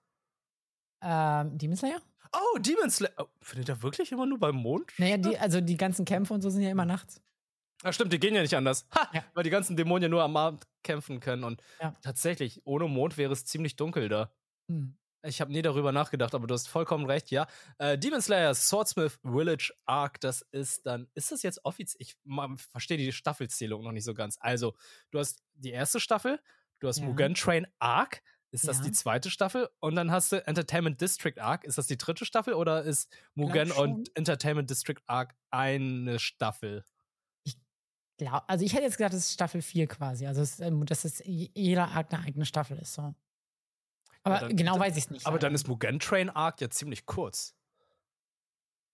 Ähm, 1.02 1.56
Demon 1.58 1.76
Slayer? 1.76 2.00
Oh, 2.32 2.58
Demon 2.58 2.90
Slayer. 2.90 3.12
Oh, 3.18 3.26
findet 3.40 3.68
er 3.68 3.82
wirklich 3.82 4.10
immer 4.12 4.26
nur 4.26 4.38
beim 4.38 4.56
Mond? 4.56 4.92
Naja, 4.98 5.16
die, 5.16 5.38
also 5.38 5.60
die 5.60 5.76
ganzen 5.76 6.04
Kämpfe 6.04 6.34
und 6.34 6.42
so 6.42 6.50
sind 6.50 6.62
ja 6.62 6.70
immer 6.70 6.84
nachts. 6.84 7.22
Ach 7.84 7.92
stimmt, 7.92 8.12
die 8.12 8.18
gehen 8.18 8.34
ja 8.34 8.42
nicht 8.42 8.56
anders. 8.56 8.86
Ha, 8.94 9.08
Ja. 9.14 9.24
Weil 9.34 9.44
die 9.44 9.50
ganzen 9.50 9.76
Dämonen 9.76 10.02
ja 10.02 10.08
nur 10.08 10.22
am 10.24 10.36
Abend 10.36 10.66
kämpfen 10.82 11.20
können. 11.20 11.44
Und 11.44 11.62
Ja. 11.80 11.94
tatsächlich, 12.02 12.60
ohne 12.64 12.88
Mond 12.88 13.16
wäre 13.16 13.32
es 13.32 13.44
ziemlich 13.44 13.76
dunkel 13.76 14.08
da. 14.08 14.32
Hm. 14.68 14.96
Ich 15.22 15.40
habe 15.40 15.50
nie 15.52 15.62
darüber 15.62 15.90
nachgedacht, 15.92 16.34
aber 16.34 16.46
du 16.46 16.54
hast 16.54 16.68
vollkommen 16.68 17.06
recht, 17.06 17.30
ja. 17.30 17.46
Äh, 17.78 17.98
Demon 17.98 18.20
Slayer 18.22 18.54
Swordsmith 18.54 19.18
Village 19.22 19.72
Arc, 19.84 20.20
das 20.20 20.42
ist 20.52 20.86
dann, 20.86 21.08
ist 21.14 21.32
das 21.32 21.42
jetzt 21.42 21.64
offiziell? 21.64 22.00
Ich 22.00 22.16
verstehe 22.70 22.96
die 22.98 23.12
Staffelzählung 23.12 23.82
noch 23.82 23.92
nicht 23.92 24.04
so 24.04 24.14
ganz. 24.14 24.36
Also, 24.40 24.74
du 25.10 25.18
hast 25.18 25.42
die 25.54 25.70
erste 25.70 25.98
Staffel, 26.00 26.40
du 26.78 26.88
hast 26.88 26.98
Ja. 26.98 27.06
Mugen 27.06 27.34
Train 27.34 27.66
Arc, 27.80 28.22
ist 28.52 28.66
das 28.68 28.78
Ja. 28.78 28.84
die 28.84 28.92
zweite 28.92 29.30
Staffel? 29.30 29.68
Und 29.80 29.96
dann 29.96 30.10
hast 30.12 30.30
du 30.32 30.46
Entertainment 30.46 31.00
District 31.00 31.38
Arc, 31.38 31.64
ist 31.64 31.78
das 31.78 31.86
die 31.88 31.98
dritte 31.98 32.24
Staffel 32.24 32.54
oder 32.54 32.84
ist 32.84 33.12
Mugen 33.34 33.72
und 33.72 34.16
Entertainment 34.16 34.70
District 34.70 35.00
Arc 35.06 35.34
eine 35.50 36.18
Staffel? 36.20 36.84
Glaub, 38.18 38.42
also 38.48 38.64
ich 38.64 38.72
hätte 38.72 38.82
jetzt 38.82 38.98
gedacht, 38.98 39.12
das 39.12 39.20
ist 39.20 39.32
Staffel 39.34 39.62
4 39.62 39.86
quasi. 39.86 40.26
Also 40.26 40.42
es, 40.42 40.58
ähm, 40.58 40.84
dass 40.86 41.04
es 41.04 41.22
jeder 41.24 41.88
Arc 41.88 42.12
eine 42.12 42.24
eigene 42.24 42.44
Staffel 42.46 42.76
ist. 42.78 42.94
So. 42.94 43.14
Aber 44.32 44.46
dann- 44.48 44.56
genau 44.56 44.72
dann- 44.72 44.80
weiß 44.82 44.96
ich 44.96 45.04
es 45.04 45.10
nicht. 45.10 45.26
Aber 45.26 45.38
dann 45.38 45.50
leider. 45.52 45.54
ist 45.56 45.68
Mugen 45.68 45.98
Train 46.00 46.30
Arc 46.30 46.60
ja 46.60 46.70
ziemlich 46.70 47.06
kurz. 47.06 47.54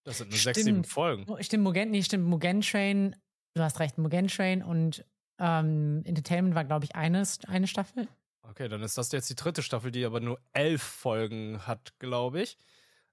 Das 0.04 0.18
sind 0.18 0.30
nur 0.30 0.38
sechs, 0.38 0.58
sieben 0.58 0.68
Stimmt. 0.76 0.86
Folgen. 0.86 1.24
Oh, 1.28 1.38
Stimmt, 1.40 1.64
Mugen, 1.64 1.90
nee, 1.90 2.02
stimmt, 2.02 2.26
Mugen 2.26 2.60
Train, 2.60 3.16
du 3.54 3.62
hast 3.62 3.80
recht, 3.80 3.96
Mugen 3.98 4.28
Train 4.28 4.62
und 4.62 5.04
ähm, 5.38 6.02
Entertainment 6.04 6.54
war, 6.54 6.64
glaube 6.64 6.84
ich, 6.84 6.94
eine, 6.94 7.22
eine 7.48 7.66
Staffel. 7.66 8.06
Okay, 8.42 8.68
dann 8.68 8.82
ist 8.82 8.98
das 8.98 9.10
jetzt 9.12 9.30
die 9.30 9.34
dritte 9.34 9.62
Staffel, 9.62 9.90
die 9.90 10.04
aber 10.04 10.20
nur 10.20 10.38
elf 10.52 10.82
Folgen 10.82 11.66
hat, 11.66 11.98
glaube 11.98 12.42
ich. 12.42 12.58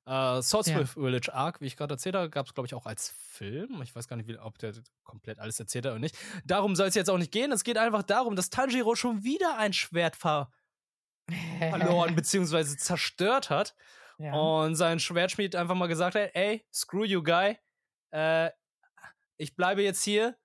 Äh, 0.06 0.42
Swordsmith 0.42 0.90
Village 0.94 1.34
Arc, 1.34 1.62
wie 1.62 1.68
ich 1.68 1.78
gerade 1.78 1.94
erzählt 1.94 2.16
habe, 2.16 2.30
gab 2.30 2.48
es, 2.48 2.54
glaube 2.54 2.68
ich, 2.68 2.74
auch 2.74 2.86
als 2.86 3.10
Film. 3.30 3.82
Ich 3.84 3.96
weiß 3.96 4.08
gar 4.10 4.18
nicht, 4.18 4.28
wie, 4.28 4.38
ob 4.38 4.58
der 4.58 4.74
komplett 5.04 5.40
alles 5.40 5.60
erzählt 5.60 5.86
hat 5.86 5.92
oder 5.94 6.00
nicht. 6.00 6.18
Darum 6.44 6.76
soll 6.76 6.88
es 6.88 6.96
jetzt 6.96 7.10
auch 7.10 7.18
nicht 7.20 7.32
gehen. 7.32 7.52
Es 7.54 7.64
geht 7.64 7.78
einfach 7.78 8.04
darum, 8.04 8.36
dass 8.36 8.50
Tanjiro 8.50 8.96
schon 8.96 9.24
wieder 9.24 9.58
ein 9.58 9.72
Schwert 9.74 10.16
ver 10.18 10.52
verloren 11.60 12.16
bzw. 12.16 12.78
zerstört 12.78 13.50
hat. 13.50 13.76
ja. 14.18 14.34
Und 14.34 14.76
sein 14.76 15.00
Schwertschmied 15.00 15.56
einfach 15.56 15.76
mal 15.76 15.88
gesagt 15.88 16.16
hat, 16.16 16.32
ey, 16.34 16.66
screw 16.74 17.06
you, 17.06 17.24
guy. 17.24 17.58
Äh, 18.12 18.52
ich 19.38 19.56
bleibe 19.56 19.82
jetzt 19.82 20.04
hier. 20.04 20.38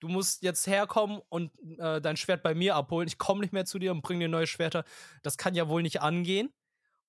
Du 0.00 0.08
musst 0.08 0.42
jetzt 0.42 0.66
herkommen 0.66 1.20
und 1.28 1.52
äh, 1.78 2.00
dein 2.00 2.16
Schwert 2.16 2.42
bei 2.42 2.54
mir 2.54 2.74
abholen. 2.74 3.06
Ich 3.06 3.18
komme 3.18 3.42
nicht 3.42 3.52
mehr 3.52 3.66
zu 3.66 3.78
dir 3.78 3.92
und 3.92 4.00
bring 4.00 4.18
dir 4.18 4.28
neue 4.28 4.46
Schwerter. 4.46 4.84
Das 5.22 5.36
kann 5.36 5.54
ja 5.54 5.68
wohl 5.68 5.82
nicht 5.82 6.00
angehen. 6.00 6.50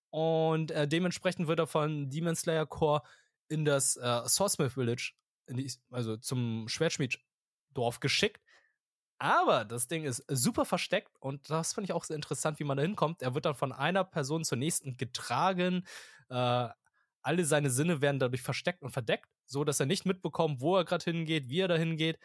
Und 0.09 0.71
äh, 0.71 0.89
dementsprechend 0.89 1.47
wird 1.47 1.59
er 1.59 1.67
von 1.67 2.09
Demon 2.09 2.35
Slayer 2.35 2.65
Core 2.65 3.01
in 3.47 3.63
das 3.63 3.95
äh, 3.95 4.27
Swordsmith 4.27 4.73
Village, 4.73 5.13
die, 5.47 5.71
also 5.89 6.17
zum 6.17 6.67
Schwertschmieddorf 6.67 8.01
geschickt. 8.01 8.41
Aber 9.21 9.65
das 9.65 9.87
Ding 9.87 10.03
ist 10.03 10.25
super 10.27 10.65
versteckt 10.65 11.15
und 11.19 11.47
das 11.51 11.73
finde 11.73 11.85
ich 11.85 11.93
auch 11.93 12.05
sehr 12.05 12.15
interessant, 12.15 12.59
wie 12.59 12.63
man 12.63 12.77
da 12.77 12.81
hinkommt. 12.81 13.21
Er 13.21 13.35
wird 13.35 13.45
dann 13.45 13.53
von 13.53 13.71
einer 13.71 14.03
Person 14.03 14.43
zur 14.43 14.57
nächsten 14.57 14.97
getragen. 14.97 15.85
Äh, 16.29 16.69
alle 17.21 17.45
seine 17.45 17.69
Sinne 17.69 18.01
werden 18.01 18.19
dadurch 18.19 18.41
versteckt 18.41 18.81
und 18.81 18.89
verdeckt, 18.89 19.29
so 19.45 19.63
dass 19.63 19.79
er 19.79 19.85
nicht 19.85 20.07
mitbekommt, 20.07 20.59
wo 20.59 20.75
er 20.75 20.85
gerade 20.85 21.03
hingeht, 21.03 21.49
wie 21.49 21.59
er 21.59 21.67
da 21.67 21.75
hingeht. 21.75 22.17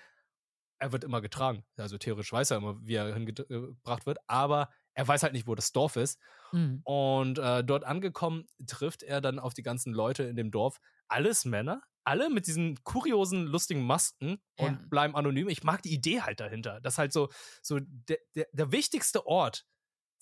Er 0.79 0.91
wird 0.91 1.05
immer 1.05 1.21
getragen. 1.21 1.67
Also 1.77 1.99
theoretisch 1.99 2.33
weiß 2.33 2.53
er 2.53 2.57
immer, 2.57 2.79
wie 2.81 2.95
er 2.95 3.13
hingebracht 3.13 4.07
wird, 4.07 4.17
aber 4.27 4.71
er 4.95 5.07
weiß 5.07 5.23
halt 5.23 5.35
nicht, 5.35 5.47
wo 5.47 5.55
das 5.55 5.73
Dorf 5.73 5.97
ist. 5.97 6.19
Hm. 6.53 6.81
Und 6.85 7.39
äh, 7.39 7.63
dort 7.63 7.85
angekommen 7.85 8.47
trifft 8.67 9.03
er 9.03 9.21
dann 9.21 9.39
auf 9.39 9.53
die 9.53 9.63
ganzen 9.63 9.93
Leute 9.93 10.23
in 10.23 10.37
dem 10.37 10.51
Dorf. 10.51 10.81
Alles 11.09 11.45
Männer, 11.45 11.83
alle 12.07 12.31
mit 12.31 12.47
diesen 12.47 12.83
kuriosen, 12.85 13.47
lustigen 13.47 13.83
Masken 13.87 14.41
und 14.57 14.79
Ja. 14.81 14.87
bleiben 14.91 15.17
anonym. 15.17 15.49
Ich 15.49 15.65
mag 15.65 15.83
die 15.83 15.93
Idee 15.93 16.23
halt 16.23 16.41
dahinter. 16.41 16.81
Das 16.81 16.99
halt 16.99 17.13
so, 17.13 17.29
so 17.63 17.79
der, 17.81 18.19
der, 18.35 18.47
der 18.53 18.73
wichtigste 18.73 19.27
Ort 19.27 19.67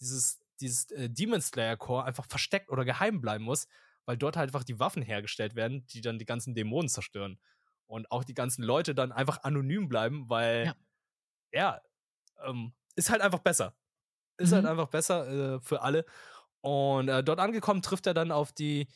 dieses, 0.01 0.41
dieses 0.61 0.91
äh, 0.93 1.11
Demon 1.11 1.41
Slayer 1.41 1.77
Core 1.77 2.05
einfach 2.05 2.27
versteckt 2.27 2.71
oder 2.71 2.85
geheim 2.85 3.21
bleiben 3.21 3.45
muss, 3.45 3.67
weil 4.07 4.17
dort 4.17 4.37
halt 4.37 4.49
einfach 4.51 4.65
die 4.65 4.79
Waffen 4.81 5.03
hergestellt 5.03 5.55
werden, 5.57 5.87
die 5.89 6.01
dann 6.01 6.19
die 6.19 6.25
ganzen 6.27 6.55
Dämonen 6.55 6.89
zerstören. 6.89 7.39
Und 7.87 8.11
auch 8.11 8.25
die 8.25 8.35
ganzen 8.35 8.63
Leute 8.65 8.95
dann 8.95 9.13
einfach 9.13 9.43
anonym 9.45 9.89
bleiben, 9.89 10.29
weil 10.31 10.67
Ja. 10.67 10.75
ja, 11.53 11.81
ähm, 12.45 12.75
ist 12.97 13.11
halt 13.11 13.23
einfach 13.23 13.41
besser. 13.41 13.77
Ist 14.39 14.53
halt 14.53 14.65
Mhm. 14.65 14.71
einfach 14.71 14.89
besser 14.89 15.57
äh, 15.57 15.61
für 15.61 15.83
alle. 15.83 16.05
Und 16.63 17.09
äh, 17.09 17.23
dort 17.25 17.41
angekommen 17.41 17.83
trifft 17.83 18.07
er 18.07 18.15
dann 18.15 18.33
auf 18.33 18.53
die 18.53 18.89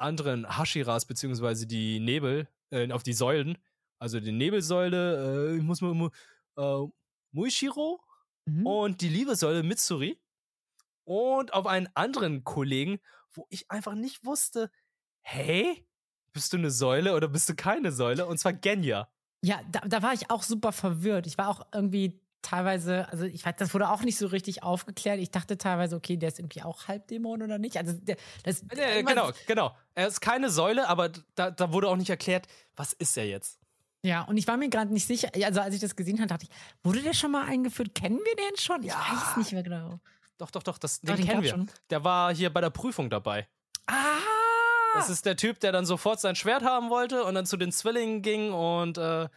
anderen 0.00 0.56
Hashiras, 0.58 1.06
beziehungsweise 1.06 1.66
die 1.66 2.00
Nebel, 2.00 2.48
äh, 2.70 2.90
auf 2.92 3.02
die 3.02 3.12
Säulen. 3.12 3.58
Also 3.98 4.20
die 4.20 4.32
Nebelsäule, 4.32 5.52
äh, 5.52 5.56
ich 5.56 5.62
muss 5.62 5.80
mal, 5.80 6.10
äh, 6.56 6.86
Muishiro 7.32 8.00
Mhm. 8.46 8.66
und 8.66 9.00
die 9.02 9.08
Liebessäule 9.08 9.62
Mitsuri. 9.62 10.18
Und 11.04 11.52
auf 11.52 11.66
einen 11.66 11.88
anderen 11.94 12.44
Kollegen, 12.44 13.00
wo 13.32 13.46
ich 13.50 13.70
einfach 13.70 13.94
nicht 13.94 14.24
wusste, 14.24 14.70
hey, 15.22 15.86
bist 16.32 16.52
du 16.52 16.56
eine 16.56 16.70
Säule 16.70 17.14
oder 17.14 17.28
bist 17.28 17.48
du 17.48 17.54
keine 17.54 17.92
Säule? 17.92 18.26
Und 18.26 18.38
zwar 18.38 18.52
Genya. 18.52 19.08
Ja, 19.42 19.60
da, 19.70 19.80
da 19.80 20.02
war 20.02 20.12
ich 20.14 20.30
auch 20.30 20.42
super 20.42 20.72
verwirrt. 20.72 21.26
Ich 21.26 21.36
war 21.38 21.48
auch 21.48 21.66
irgendwie 21.74 22.20
teilweise, 22.42 23.08
also 23.10 23.24
ich 23.24 23.44
weiß, 23.44 23.54
das 23.58 23.74
wurde 23.74 23.90
auch 23.90 24.02
nicht 24.02 24.18
so 24.18 24.26
richtig 24.26 24.62
aufgeklärt. 24.62 25.18
Ich 25.18 25.30
dachte 25.30 25.58
teilweise, 25.58 25.96
okay, 25.96 26.16
der 26.16 26.28
ist 26.28 26.38
irgendwie 26.38 26.62
auch 26.62 26.88
Halbdämon 26.88 27.42
oder 27.42 27.58
nicht. 27.58 27.76
Also 27.76 27.92
der, 27.92 28.16
das, 28.44 28.62
man- 28.62 29.04
genau, 29.06 29.30
genau. 29.46 29.76
Er 29.94 30.06
ist 30.08 30.20
keine 30.20 30.50
Säule, 30.50 30.88
aber 30.88 31.10
da, 31.34 31.50
da 31.50 31.72
wurde 31.72 31.88
auch 31.88 31.96
nicht 31.96 32.10
erklärt, 32.10 32.46
was 32.76 32.92
ist 32.92 33.16
er 33.16 33.26
jetzt? 33.26 33.58
Ja, 34.02 34.22
und 34.22 34.36
ich 34.38 34.46
war 34.46 34.56
mir 34.56 34.70
gerade 34.70 34.92
nicht 34.92 35.06
sicher. 35.06 35.28
Also 35.44 35.60
als 35.60 35.74
ich 35.74 35.80
das 35.80 35.94
gesehen 35.94 36.18
habe, 36.18 36.28
dachte 36.28 36.46
ich, 36.48 36.50
wurde 36.82 37.02
der 37.02 37.12
schon 37.12 37.32
mal 37.32 37.46
eingeführt? 37.46 37.94
Kennen 37.94 38.18
wir 38.18 38.34
den 38.36 38.56
schon? 38.56 38.82
Ich 38.82 38.88
Ja. 38.88 38.96
weiß 38.98 39.36
nicht 39.36 39.52
mehr 39.52 39.62
genau. 39.62 40.00
Doch, 40.38 40.50
doch, 40.50 40.62
doch, 40.62 40.78
das, 40.78 41.00
Doch, 41.02 41.16
den 41.16 41.26
kennen 41.26 41.42
wir. 41.42 41.50
schon. 41.50 41.70
Der 41.90 42.02
war 42.02 42.34
hier 42.34 42.50
bei 42.50 42.62
der 42.62 42.70
Prüfung 42.70 43.10
dabei. 43.10 43.46
Ah! 43.86 43.94
Das 44.94 45.08
ist 45.10 45.24
der 45.26 45.36
Typ, 45.36 45.60
der 45.60 45.70
dann 45.72 45.84
sofort 45.86 46.18
sein 46.20 46.34
Schwert 46.34 46.64
haben 46.64 46.90
wollte 46.90 47.24
und 47.24 47.34
dann 47.34 47.46
zu 47.46 47.56
den 47.56 47.70
Zwillingen 47.72 48.22
ging 48.22 48.52
und 48.52 48.98
äh, 48.98 49.28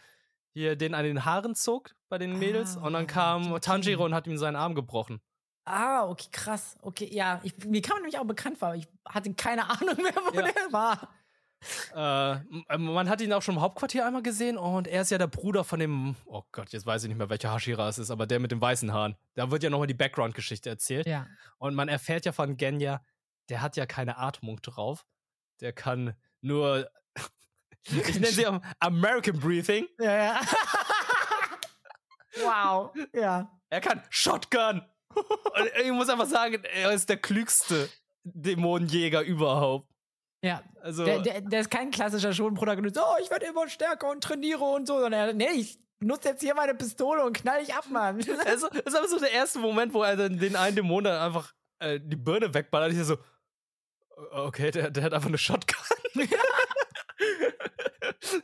hier 0.54 0.76
den 0.76 0.94
an 0.94 1.04
den 1.04 1.24
Haaren 1.26 1.54
zog 1.54 1.94
bei 2.08 2.16
den 2.16 2.38
Mädels. 2.38 2.76
und 2.76 2.92
dann 2.94 3.04
Ah, 3.04 3.06
kam 3.06 3.50
okay. 3.52 3.60
Tanjiro 3.60 4.04
und 4.06 4.14
hat 4.14 4.26
ihm 4.26 4.38
seinen 4.38 4.56
Arm 4.56 4.74
gebrochen. 4.74 5.20
ah, 5.66 6.06
okay, 6.08 6.28
krass. 6.32 6.76
Okay, 6.82 7.08
ja, 7.12 7.40
ich, 7.42 7.54
mir 7.64 7.82
kam 7.82 7.96
nämlich 7.98 8.18
auch 8.18 8.24
bekannt 8.24 8.58
vor, 8.58 8.68
aber 8.68 8.76
ich 8.76 8.86
hatte 9.06 9.32
keine 9.34 9.68
Ahnung 9.70 9.96
mehr, 10.02 10.14
wo 10.14 10.34
Ja. 10.38 10.42
der 10.50 10.72
war. 10.72 11.08
Äh, 11.94 12.76
man 12.76 13.08
hat 13.08 13.22
ihn 13.22 13.32
auch 13.32 13.40
schon 13.40 13.54
im 13.54 13.60
Hauptquartier 13.62 14.06
einmal 14.06 14.22
gesehen 14.22 14.58
und 14.58 14.86
er 14.86 15.00
ist 15.00 15.10
ja 15.10 15.16
der 15.16 15.28
Bruder 15.28 15.64
von 15.64 15.80
dem, 15.80 16.14
oh 16.26 16.42
Gott, 16.52 16.68
jetzt 16.74 16.84
weiß 16.84 17.04
ich 17.04 17.08
nicht 17.08 17.16
mehr, 17.16 17.30
welcher 17.30 17.54
Hashira 17.54 17.88
es 17.88 17.96
ist, 17.98 18.10
aber 18.10 18.26
der 18.26 18.38
mit 18.38 18.52
den 18.52 18.60
weißen 18.60 18.92
Haaren. 18.92 19.16
Da 19.34 19.50
wird 19.50 19.62
ja 19.62 19.70
nochmal 19.70 19.86
die 19.86 19.94
Background-Geschichte 19.94 20.68
erzählt. 20.68 21.06
Ja. 21.06 21.26
Und 21.56 21.74
man 21.74 21.88
erfährt 21.88 22.26
ja 22.26 22.32
von 22.32 22.58
Genya, 22.58 23.02
der 23.48 23.62
hat 23.62 23.76
ja 23.76 23.86
keine 23.86 24.18
Atmung 24.18 24.60
drauf. 24.60 25.06
Der 25.60 25.72
kann 25.72 26.14
nur, 26.42 26.86
ich 27.86 28.14
nenne 28.14 28.26
sie 28.26 28.46
am- 28.46 28.62
American 28.80 29.38
Breathing. 29.38 29.86
Ja, 30.00 30.16
ja. 30.16 30.40
wow. 32.42 32.90
Ja. 33.12 33.50
Er 33.70 33.80
kann 33.80 34.02
Shotgun. 34.10 34.82
Und 35.14 35.70
ich 35.84 35.92
muss 35.92 36.08
einfach 36.08 36.26
sagen, 36.26 36.62
er 36.64 36.92
ist 36.92 37.08
der 37.08 37.16
klügste 37.18 37.88
Dämonenjäger 38.24 39.22
überhaupt. 39.22 39.88
Ja. 40.42 40.62
Also, 40.82 41.04
Der, 41.04 41.20
der, 41.20 41.40
der 41.40 41.60
ist 41.60 41.70
kein 41.70 41.90
klassischer 41.90 42.32
Schulprotagonist. 42.32 42.98
Oh, 42.98 43.16
ich 43.22 43.30
werde 43.30 43.46
immer 43.46 43.68
stärker 43.68 44.10
und 44.10 44.22
trainiere 44.22 44.62
und 44.64 44.86
so. 44.86 45.00
Sondern 45.00 45.28
er, 45.28 45.32
nee, 45.32 45.50
ich 45.54 45.78
nutze 46.00 46.30
jetzt 46.30 46.40
hier 46.42 46.54
meine 46.54 46.74
Pistole 46.74 47.24
und 47.24 47.36
knall 47.36 47.60
dich 47.64 47.74
ab, 47.74 47.84
Mann. 47.90 48.16
also, 48.44 48.68
das 48.68 48.80
ist 48.86 48.96
aber 48.96 49.08
so 49.08 49.18
der 49.18 49.32
erste 49.32 49.58
Moment, 49.58 49.94
wo 49.94 50.02
er 50.02 50.16
dann 50.16 50.38
den 50.38 50.56
einen 50.56 50.76
Dämon 50.76 51.04
dann 51.04 51.20
einfach 51.20 51.52
äh, 51.78 51.98
die 52.02 52.16
Birne 52.16 52.52
wegballert. 52.52 52.92
Ich 52.92 52.98
so, 53.04 53.16
okay, 54.32 54.70
der, 54.70 54.90
der 54.90 55.04
hat 55.04 55.14
einfach 55.14 55.28
eine 55.28 55.38
Shotgun. 55.38 55.76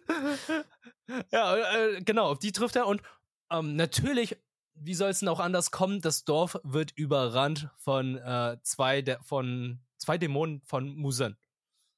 ja, 1.32 1.56
äh, 1.56 2.02
genau, 2.02 2.30
auf 2.30 2.38
die 2.38 2.52
trifft 2.52 2.76
er. 2.76 2.86
Und 2.86 3.02
ähm, 3.50 3.76
natürlich, 3.76 4.36
wie 4.74 4.94
soll 4.94 5.10
es 5.10 5.20
denn 5.20 5.28
auch 5.28 5.40
anders 5.40 5.70
kommen? 5.70 6.00
Das 6.00 6.24
Dorf 6.24 6.58
wird 6.62 6.92
überrannt 6.96 7.68
von, 7.76 8.16
äh, 8.16 8.58
zwei, 8.62 9.02
der, 9.02 9.22
von 9.22 9.80
zwei 9.98 10.18
Dämonen 10.18 10.62
von 10.64 10.94
Musen. 10.96 11.36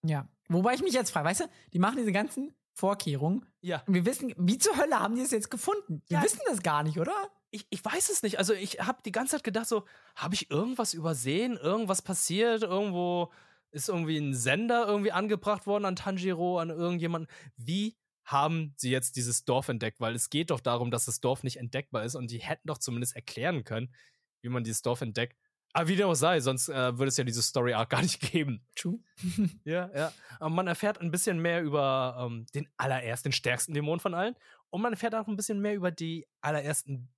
Ja. 0.05 0.29
Wobei 0.49 0.75
ich 0.75 0.83
mich 0.83 0.93
jetzt 0.93 1.11
frage, 1.11 1.29
weißt 1.29 1.41
du, 1.43 1.45
die 1.73 1.79
machen 1.79 1.97
diese 1.99 2.13
ganzen 2.13 2.55
Vorkehrungen 2.75 3.47
Ja. 3.61 3.83
und 3.87 3.95
wir 3.95 4.05
wissen, 4.07 4.33
wie 4.37 4.59
zur 4.59 4.77
Hölle 4.77 4.99
haben 4.99 5.15
die 5.15 5.23
es 5.23 5.31
jetzt 5.31 5.51
gefunden? 5.51 6.03
Wir 6.09 6.19
Ja. 6.19 6.25
wissen 6.25 6.41
das 6.47 6.63
gar 6.63 6.83
nicht, 6.83 6.99
oder? 6.99 7.15
Ich, 7.51 7.67
ich 7.71 7.85
weiß 7.85 8.09
es 8.11 8.23
nicht. 8.23 8.39
Also 8.39 8.55
ich 8.55 8.81
habe 8.81 9.03
die 9.05 9.13
ganze 9.13 9.33
Zeit 9.37 9.45
gedacht, 9.45 9.69
so, 9.69 9.85
habe 10.17 10.35
ich 10.35 10.51
irgendwas 10.51 10.95
übersehen? 10.95 11.57
Irgendwas 11.59 12.01
passiert? 12.03 12.63
Irgendwo 12.63 13.31
ist 13.73 13.89
irgendwie 13.89 14.19
ein 14.19 14.35
Sender 14.35 14.87
irgendwie 14.87 15.13
angebracht 15.13 15.67
worden 15.67 15.85
an 15.85 15.97
Tanjiro, 15.97 16.59
an 16.59 16.71
irgendjemanden. 16.71 17.31
Wie 17.57 17.97
haben 18.25 18.75
sie 18.77 18.91
jetzt 18.91 19.17
dieses 19.17 19.45
Dorf 19.45 19.69
entdeckt? 19.69 20.01
Weil 20.01 20.15
es 20.15 20.31
geht 20.31 20.51
doch 20.51 20.61
darum, 20.61 20.91
dass 20.91 21.07
das 21.07 21.21
Dorf 21.21 21.43
nicht 21.43 21.57
entdeckbar 21.57 22.05
ist 22.05 22.15
und 22.15 22.31
die 22.31 22.39
hätten 22.39 22.69
doch 22.69 22.79
zumindest 22.79 23.17
erklären 23.17 23.65
können, 23.65 23.95
wie 24.43 24.49
man 24.49 24.65
dieses 24.65 24.83
Dorf 24.83 25.01
entdeckt. 25.01 25.37
Aber 25.75 25.89
wie 25.89 25.97
dem 25.97 26.07
auch 26.07 26.15
sei, 26.15 26.39
sonst 26.41 26.69
äh, 26.69 26.99
würde 26.99 27.09
es 27.09 27.17
ja 27.17 27.25
diese 27.25 27.43
Story 27.43 27.73
Arc 27.73 27.91
gar 27.91 28.03
nicht 28.03 28.21
geben. 28.33 28.65
True. 28.77 28.99
ja, 29.65 29.91
ja. 29.95 30.13
Aber 30.39 30.51
man 30.51 30.67
erfährt 30.67 31.01
ein 31.01 31.11
bisschen 31.11 31.41
mehr 31.41 31.63
über 31.63 32.17
ähm, 32.21 32.47
den 32.55 32.69
allerersten, 32.77 33.31
den 33.31 33.33
stärksten 33.33 33.73
Dämon 33.73 34.01
von 34.01 34.15
allen. 34.15 34.37
Und 34.71 34.83
man 34.83 34.93
erfährt 34.93 35.15
auch 35.15 35.29
ein 35.29 35.37
bisschen 35.37 35.61
mehr 35.61 35.75
über 35.75 35.91
die 35.91 36.27
allerersten 36.43 37.11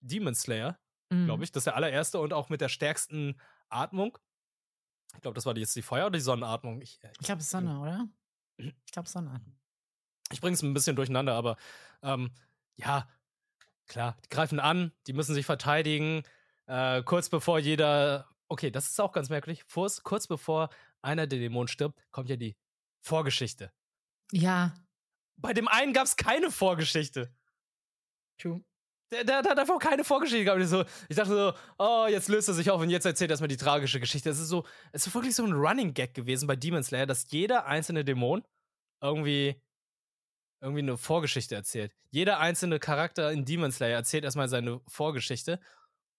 Demon 0.00 0.34
Slayer, 0.34 0.78
mhm. 1.10 1.26
glaube 1.26 1.44
ich. 1.44 1.52
Das 1.52 1.62
ist 1.62 1.66
der 1.66 1.76
allererste 1.76 2.18
und 2.18 2.32
auch 2.32 2.48
mit 2.48 2.60
der 2.60 2.68
stärksten 2.68 3.38
Atmung. 3.68 4.16
Ich 5.14 5.22
glaube, 5.22 5.34
das 5.34 5.46
war 5.46 5.56
jetzt 5.56 5.74
die 5.74 5.82
Feuer- 5.82 6.06
oder 6.06 6.18
die 6.18 6.22
Sonnenatmung? 6.22 6.80
Ich, 6.82 7.02
äh, 7.02 7.10
ich 7.18 7.26
glaube, 7.26 7.42
Sonne, 7.42 7.80
oder? 7.80 8.08
Ich 8.84 8.92
glaube, 8.92 9.08
Sonnenatmung. 9.08 9.56
Ich 10.32 10.40
bringe 10.40 10.54
es 10.54 10.62
ein 10.62 10.74
bisschen 10.74 10.96
durcheinander, 10.96 11.34
aber 11.34 11.56
ähm, 12.02 12.32
ja, 12.74 13.08
klar, 13.86 14.16
die 14.24 14.28
greifen 14.28 14.58
an, 14.58 14.92
die 15.06 15.12
müssen 15.12 15.34
sich 15.34 15.46
verteidigen. 15.46 16.24
Äh, 16.66 17.02
kurz 17.04 17.28
bevor 17.28 17.60
jeder, 17.60 18.28
okay, 18.48 18.70
das 18.70 18.90
ist 18.90 19.00
auch 19.00 19.12
ganz 19.12 19.28
merkwürdig, 19.28 19.66
kurz, 19.72 20.02
kurz 20.02 20.26
bevor 20.26 20.70
einer 21.02 21.26
der 21.26 21.38
Dämonen 21.38 21.68
stirbt, 21.68 22.00
kommt 22.10 22.28
ja 22.28 22.36
die 22.36 22.56
Vorgeschichte. 23.00 23.72
Ja. 24.32 24.74
Bei 25.36 25.52
dem 25.52 25.68
einen 25.68 25.92
gab 25.92 26.04
es 26.04 26.16
keine 26.16 26.50
Vorgeschichte. 26.50 27.32
True. 28.38 28.62
Der, 29.10 29.24
der, 29.24 29.42
der, 29.42 29.52
hat 29.52 29.58
einfach 29.58 29.78
keine 29.78 30.04
Vorgeschichte 30.04 30.44
gehabt. 30.44 30.60
Ich, 30.60 30.68
so, 30.68 30.84
ich 31.08 31.16
dachte 31.16 31.30
so, 31.30 31.52
oh, 31.78 32.06
jetzt 32.08 32.28
löst 32.28 32.48
er 32.48 32.54
sich 32.54 32.70
auf 32.70 32.80
und 32.80 32.90
jetzt 32.90 33.06
erzählt 33.06 33.30
er 33.30 33.34
erstmal 33.34 33.48
die 33.48 33.56
tragische 33.56 34.00
Geschichte. 34.00 34.28
Es 34.28 34.38
ist 34.38 34.48
so, 34.48 34.66
es 34.92 35.06
ist 35.06 35.14
wirklich 35.14 35.34
so 35.34 35.44
ein 35.44 35.52
Running 35.52 35.94
Gag 35.94 36.14
gewesen 36.14 36.46
bei 36.46 36.56
Demon 36.56 36.82
Slayer, 36.82 37.06
dass 37.06 37.30
jeder 37.30 37.66
einzelne 37.66 38.04
Dämon 38.04 38.44
irgendwie, 39.00 39.60
irgendwie 40.60 40.82
eine 40.82 40.98
Vorgeschichte 40.98 41.54
erzählt. 41.54 41.94
Jeder 42.10 42.38
einzelne 42.38 42.78
Charakter 42.78 43.32
in 43.32 43.46
Demon 43.46 43.72
Slayer 43.72 43.96
erzählt 43.96 44.24
erstmal 44.24 44.48
seine 44.48 44.80
Vorgeschichte. 44.86 45.58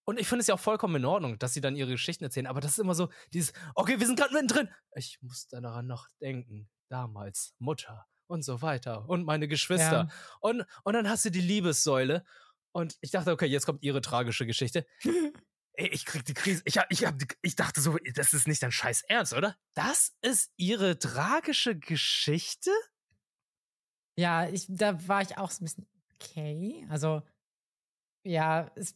Und 0.05 0.19
ich 0.19 0.27
finde 0.27 0.41
es 0.41 0.47
ja 0.47 0.55
auch 0.55 0.59
vollkommen 0.59 0.95
in 0.95 1.05
Ordnung, 1.05 1.37
dass 1.37 1.53
sie 1.53 1.61
dann 1.61 1.75
ihre 1.75 1.91
Geschichten 1.91 2.23
erzählen. 2.23 2.47
Aber 2.47 2.61
das 2.61 2.71
ist 2.71 2.79
immer 2.79 2.95
so 2.95 3.09
dieses, 3.33 3.53
okay, 3.75 3.99
wir 3.99 4.07
sind 4.07 4.17
gerade 4.17 4.33
mittendrin. 4.33 4.69
Ich 4.95 5.19
muss 5.21 5.47
daran 5.47 5.85
noch 5.85 6.07
denken. 6.19 6.67
Damals, 6.89 7.53
Mutter 7.59 8.07
und 8.25 8.43
so 8.43 8.63
weiter. 8.63 9.07
Und 9.07 9.25
meine 9.25 9.47
Geschwister. 9.47 9.91
Ja. 9.91 10.07
Und, 10.39 10.65
und 10.83 10.93
dann 10.93 11.07
hast 11.07 11.25
du 11.25 11.29
die 11.29 11.41
Liebessäule. 11.41 12.25
Und 12.71 12.97
ich 13.01 13.11
dachte, 13.11 13.31
okay, 13.31 13.45
jetzt 13.45 13.65
kommt 13.65 13.83
ihre 13.83 14.01
tragische 14.01 14.45
Geschichte. 14.45 14.85
Ey, 15.73 15.87
ich 15.87 16.05
krieg 16.05 16.25
die 16.25 16.33
Krise. 16.33 16.61
Ich, 16.65 16.77
hab, 16.77 16.91
ich, 16.91 17.05
hab, 17.05 17.15
ich 17.41 17.55
dachte 17.55 17.79
so, 17.79 17.97
das 18.13 18.33
ist 18.33 18.47
nicht 18.47 18.61
dein 18.61 18.71
Scheiß 18.71 19.03
Ernst, 19.03 19.33
oder? 19.33 19.55
Das 19.75 20.13
ist 20.21 20.51
ihre 20.57 20.99
tragische 20.99 21.77
Geschichte? 21.77 22.71
Ja, 24.17 24.49
ich, 24.49 24.65
da 24.67 25.07
war 25.07 25.21
ich 25.21 25.37
auch 25.37 25.51
so 25.51 25.63
ein 25.63 25.65
bisschen 25.65 25.87
okay. 26.15 26.85
Also, 26.89 27.21
ja, 28.25 28.69
es, 28.75 28.93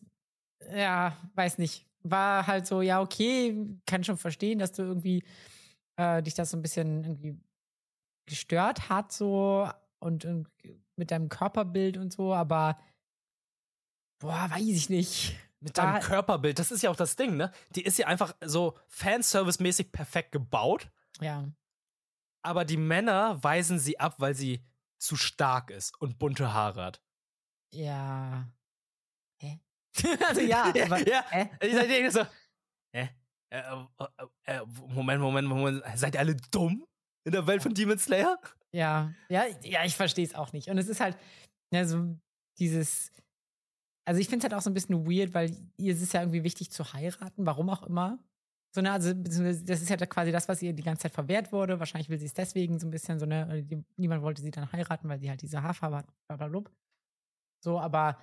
ja, 0.73 1.17
weiß 1.35 1.57
nicht. 1.57 1.87
War 2.01 2.47
halt 2.47 2.67
so, 2.67 2.81
ja, 2.81 2.99
okay, 3.01 3.79
kann 3.85 4.03
schon 4.03 4.17
verstehen, 4.17 4.59
dass 4.59 4.73
du 4.73 4.81
irgendwie 4.81 5.23
äh, 5.95 6.21
dich 6.21 6.33
das 6.33 6.51
so 6.51 6.57
ein 6.57 6.61
bisschen 6.61 7.05
irgendwie 7.05 7.39
gestört 8.25 8.89
hat, 8.89 9.13
so 9.13 9.69
und, 9.99 10.25
und 10.25 10.49
mit 10.97 11.11
deinem 11.11 11.29
Körperbild 11.29 11.97
und 11.97 12.11
so, 12.11 12.33
aber 12.33 12.77
Boah, 14.23 14.49
weiß 14.49 14.61
ich 14.61 14.89
nicht. 14.89 15.35
Mit 15.59 15.77
deinem 15.77 16.01
Körperbild, 16.01 16.57
das 16.57 16.71
ist 16.71 16.81
ja 16.81 16.89
auch 16.89 16.95
das 16.95 17.17
Ding, 17.17 17.35
ne? 17.35 17.51
Die 17.75 17.81
ist 17.81 17.97
ja 17.97 18.07
einfach 18.07 18.33
so 18.39 18.77
Fanservice-mäßig 18.87 19.91
perfekt 19.91 20.31
gebaut. 20.31 20.89
Ja. 21.19 21.51
Aber 22.41 22.63
die 22.63 22.77
Männer 22.77 23.43
weisen 23.43 23.79
sie 23.79 23.99
ab, 23.99 24.15
weil 24.19 24.33
sie 24.33 24.63
zu 24.97 25.17
stark 25.17 25.71
ist 25.71 25.99
und 26.01 26.19
bunte 26.19 26.53
Haare 26.53 26.85
hat. 26.85 27.03
Ja. 27.73 28.49
Hä? 29.41 29.59
also 30.27 30.39
ja, 30.39 30.67
aber, 30.67 31.05
ja. 31.05 31.25
Hä? 31.29 31.49
Ich 31.59 31.73
denke 31.73 32.11
so, 32.11 32.25
hä? 32.93 33.09
Äh, 33.49 33.59
äh, 33.59 34.25
äh, 34.45 34.61
Moment, 34.87 35.21
Moment, 35.21 35.49
Moment. 35.49 35.83
Seid 35.95 36.15
ihr 36.15 36.21
alle 36.21 36.37
dumm 36.49 36.87
in 37.25 37.33
der 37.33 37.45
Welt 37.45 37.61
von 37.61 37.73
Demon 37.73 37.99
Slayer? 37.99 38.39
Ja, 38.71 39.13
ja, 39.27 39.43
ja, 39.63 39.83
ich 39.83 39.97
verstehe 39.97 40.25
es 40.25 40.33
auch 40.33 40.53
nicht. 40.53 40.69
Und 40.69 40.77
es 40.77 40.87
ist 40.87 41.01
halt, 41.01 41.17
ja, 41.71 41.85
so 41.85 42.17
dieses, 42.57 43.11
also 44.05 44.19
ich 44.19 44.27
finde 44.27 44.45
es 44.45 44.51
halt 44.51 44.59
auch 44.59 44.63
so 44.63 44.69
ein 44.69 44.73
bisschen 44.73 45.05
weird, 45.05 45.33
weil 45.33 45.55
ihr 45.77 45.93
ist 45.93 46.13
ja 46.13 46.21
irgendwie 46.21 46.43
wichtig 46.43 46.71
zu 46.71 46.93
heiraten, 46.93 47.45
warum 47.45 47.69
auch 47.69 47.83
immer. 47.83 48.19
So, 48.75 48.81
ne, 48.81 48.91
also 48.91 49.13
das 49.13 49.81
ist 49.81 49.89
ja 49.89 49.97
quasi 49.97 50.31
das, 50.31 50.47
was 50.47 50.61
ihr 50.61 50.73
die 50.73 50.83
ganze 50.83 51.03
Zeit 51.03 51.13
verwehrt 51.13 51.51
wurde. 51.51 51.79
Wahrscheinlich 51.79 52.09
will 52.09 52.17
sie 52.17 52.25
es 52.25 52.33
deswegen 52.33 52.79
so 52.79 52.87
ein 52.87 52.91
bisschen 52.91 53.19
so, 53.19 53.25
ne, 53.25 53.65
niemand 53.97 54.23
wollte 54.23 54.41
sie 54.41 54.51
dann 54.51 54.71
heiraten, 54.71 55.07
weil 55.07 55.19
sie 55.19 55.29
halt 55.29 55.41
diese 55.41 55.61
Haarfarbe 55.61 55.97
hat, 55.97 56.07
blablabla. 56.27 56.71
So, 57.63 57.79
aber 57.79 58.17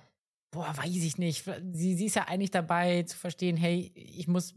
boah, 0.51 0.75
weiß 0.77 1.03
ich 1.03 1.17
nicht. 1.17 1.45
Sie, 1.73 1.95
sie 1.95 2.05
ist 2.05 2.15
ja 2.15 2.27
eigentlich 2.27 2.51
dabei 2.51 3.03
zu 3.03 3.17
verstehen, 3.17 3.55
hey, 3.55 3.91
ich 3.95 4.27
muss, 4.27 4.53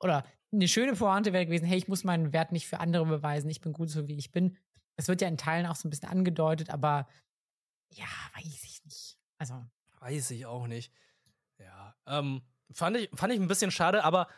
oder 0.00 0.24
eine 0.50 0.66
schöne 0.66 0.94
Pointe 0.94 1.32
wäre 1.32 1.46
gewesen, 1.46 1.66
hey, 1.66 1.76
ich 1.76 1.88
muss 1.88 2.04
meinen 2.04 2.32
Wert 2.32 2.50
nicht 2.50 2.66
für 2.66 2.80
andere 2.80 3.04
beweisen, 3.04 3.50
ich 3.50 3.60
bin 3.60 3.72
gut 3.72 3.90
so, 3.90 4.08
wie 4.08 4.16
ich 4.16 4.32
bin. 4.32 4.56
Das 4.96 5.08
wird 5.08 5.20
ja 5.20 5.28
in 5.28 5.36
Teilen 5.36 5.66
auch 5.66 5.76
so 5.76 5.86
ein 5.86 5.90
bisschen 5.90 6.08
angedeutet, 6.08 6.70
aber 6.70 7.06
ja, 7.90 8.06
weiß 8.34 8.64
ich 8.64 8.84
nicht. 8.84 9.18
Also, 9.38 9.62
Weiß 10.04 10.32
ich 10.32 10.44
auch 10.44 10.66
nicht. 10.66 10.92
Ja, 11.58 11.96
ähm, 12.06 12.42
fand 12.70 12.98
ich, 12.98 13.08
fand 13.14 13.32
ich 13.32 13.40
ein 13.40 13.48
bisschen 13.48 13.70
schade, 13.70 14.04
aber 14.04 14.28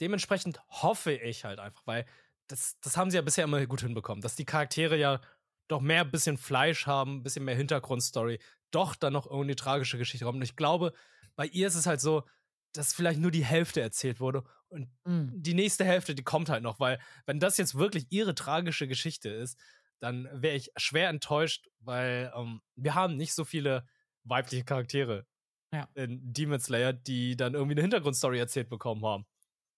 dementsprechend 0.00 0.58
hoffe 0.68 1.12
ich 1.12 1.44
halt 1.44 1.60
einfach, 1.60 1.86
weil 1.86 2.06
das, 2.48 2.76
das 2.80 2.96
haben 2.96 3.08
sie 3.12 3.18
ja 3.18 3.22
bisher 3.22 3.44
immer 3.44 3.64
gut 3.66 3.82
hinbekommen, 3.82 4.20
dass 4.20 4.34
die 4.34 4.44
Charaktere 4.44 4.96
ja 4.96 5.20
doch 5.68 5.80
mehr 5.80 6.04
bisschen 6.04 6.38
Fleisch 6.38 6.88
haben, 6.88 7.18
ein 7.18 7.22
bisschen 7.22 7.44
mehr 7.44 7.54
Hintergrundstory, 7.54 8.40
doch 8.72 8.96
dann 8.96 9.12
noch 9.12 9.30
irgendwie 9.30 9.54
tragische 9.54 9.96
Geschichte 9.96 10.26
haben. 10.26 10.38
Und 10.38 10.42
ich 10.42 10.56
glaube, 10.56 10.92
bei 11.36 11.46
ihr 11.46 11.68
ist 11.68 11.76
es 11.76 11.86
halt 11.86 12.00
so, 12.00 12.24
dass 12.72 12.92
vielleicht 12.92 13.20
nur 13.20 13.30
die 13.30 13.44
Hälfte 13.44 13.80
erzählt 13.80 14.18
wurde 14.18 14.42
und 14.70 14.88
mm. 15.04 15.40
die 15.40 15.54
nächste 15.54 15.84
Hälfte, 15.84 16.16
die 16.16 16.24
kommt 16.24 16.48
halt 16.48 16.64
noch, 16.64 16.80
weil 16.80 16.98
wenn 17.26 17.38
das 17.38 17.58
jetzt 17.58 17.76
wirklich 17.76 18.06
ihre 18.10 18.34
tragische 18.34 18.88
Geschichte 18.88 19.28
ist, 19.28 19.56
dann 20.00 20.28
wäre 20.32 20.56
ich 20.56 20.72
schwer 20.76 21.10
enttäuscht, 21.10 21.68
weil 21.78 22.32
ähm, 22.34 22.60
wir 22.74 22.96
haben 22.96 23.16
nicht 23.16 23.34
so 23.34 23.44
viele 23.44 23.86
weibliche 24.24 24.64
Charaktere 24.64 25.26
ja. 25.72 25.88
in 25.94 26.32
Demon 26.32 26.60
Slayer, 26.60 26.92
die 26.92 27.36
dann 27.36 27.54
irgendwie 27.54 27.74
eine 27.74 27.82
Hintergrundstory 27.82 28.38
erzählt 28.38 28.68
bekommen 28.68 29.04
haben. 29.04 29.26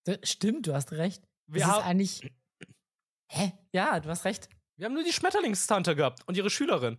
Das 0.05 0.19
stimmt, 0.25 0.67
du 0.67 0.75
hast 0.75 0.93
recht. 0.93 1.27
Wir 1.47 1.63
das 1.63 1.79
ist 1.79 1.85
eigentlich. 1.85 2.33
Hä? 3.31 3.53
Ja, 3.73 4.01
du 4.01 4.09
hast 4.09 4.25
recht. 4.25 4.49
Wir 4.77 4.87
haben 4.87 4.95
nur 4.95 5.05
die 5.05 5.13
Schmetterlingstante 5.13 5.95
gehabt 5.95 6.27
und 6.27 6.37
ihre 6.37 6.51
Schülerin. 6.51 6.99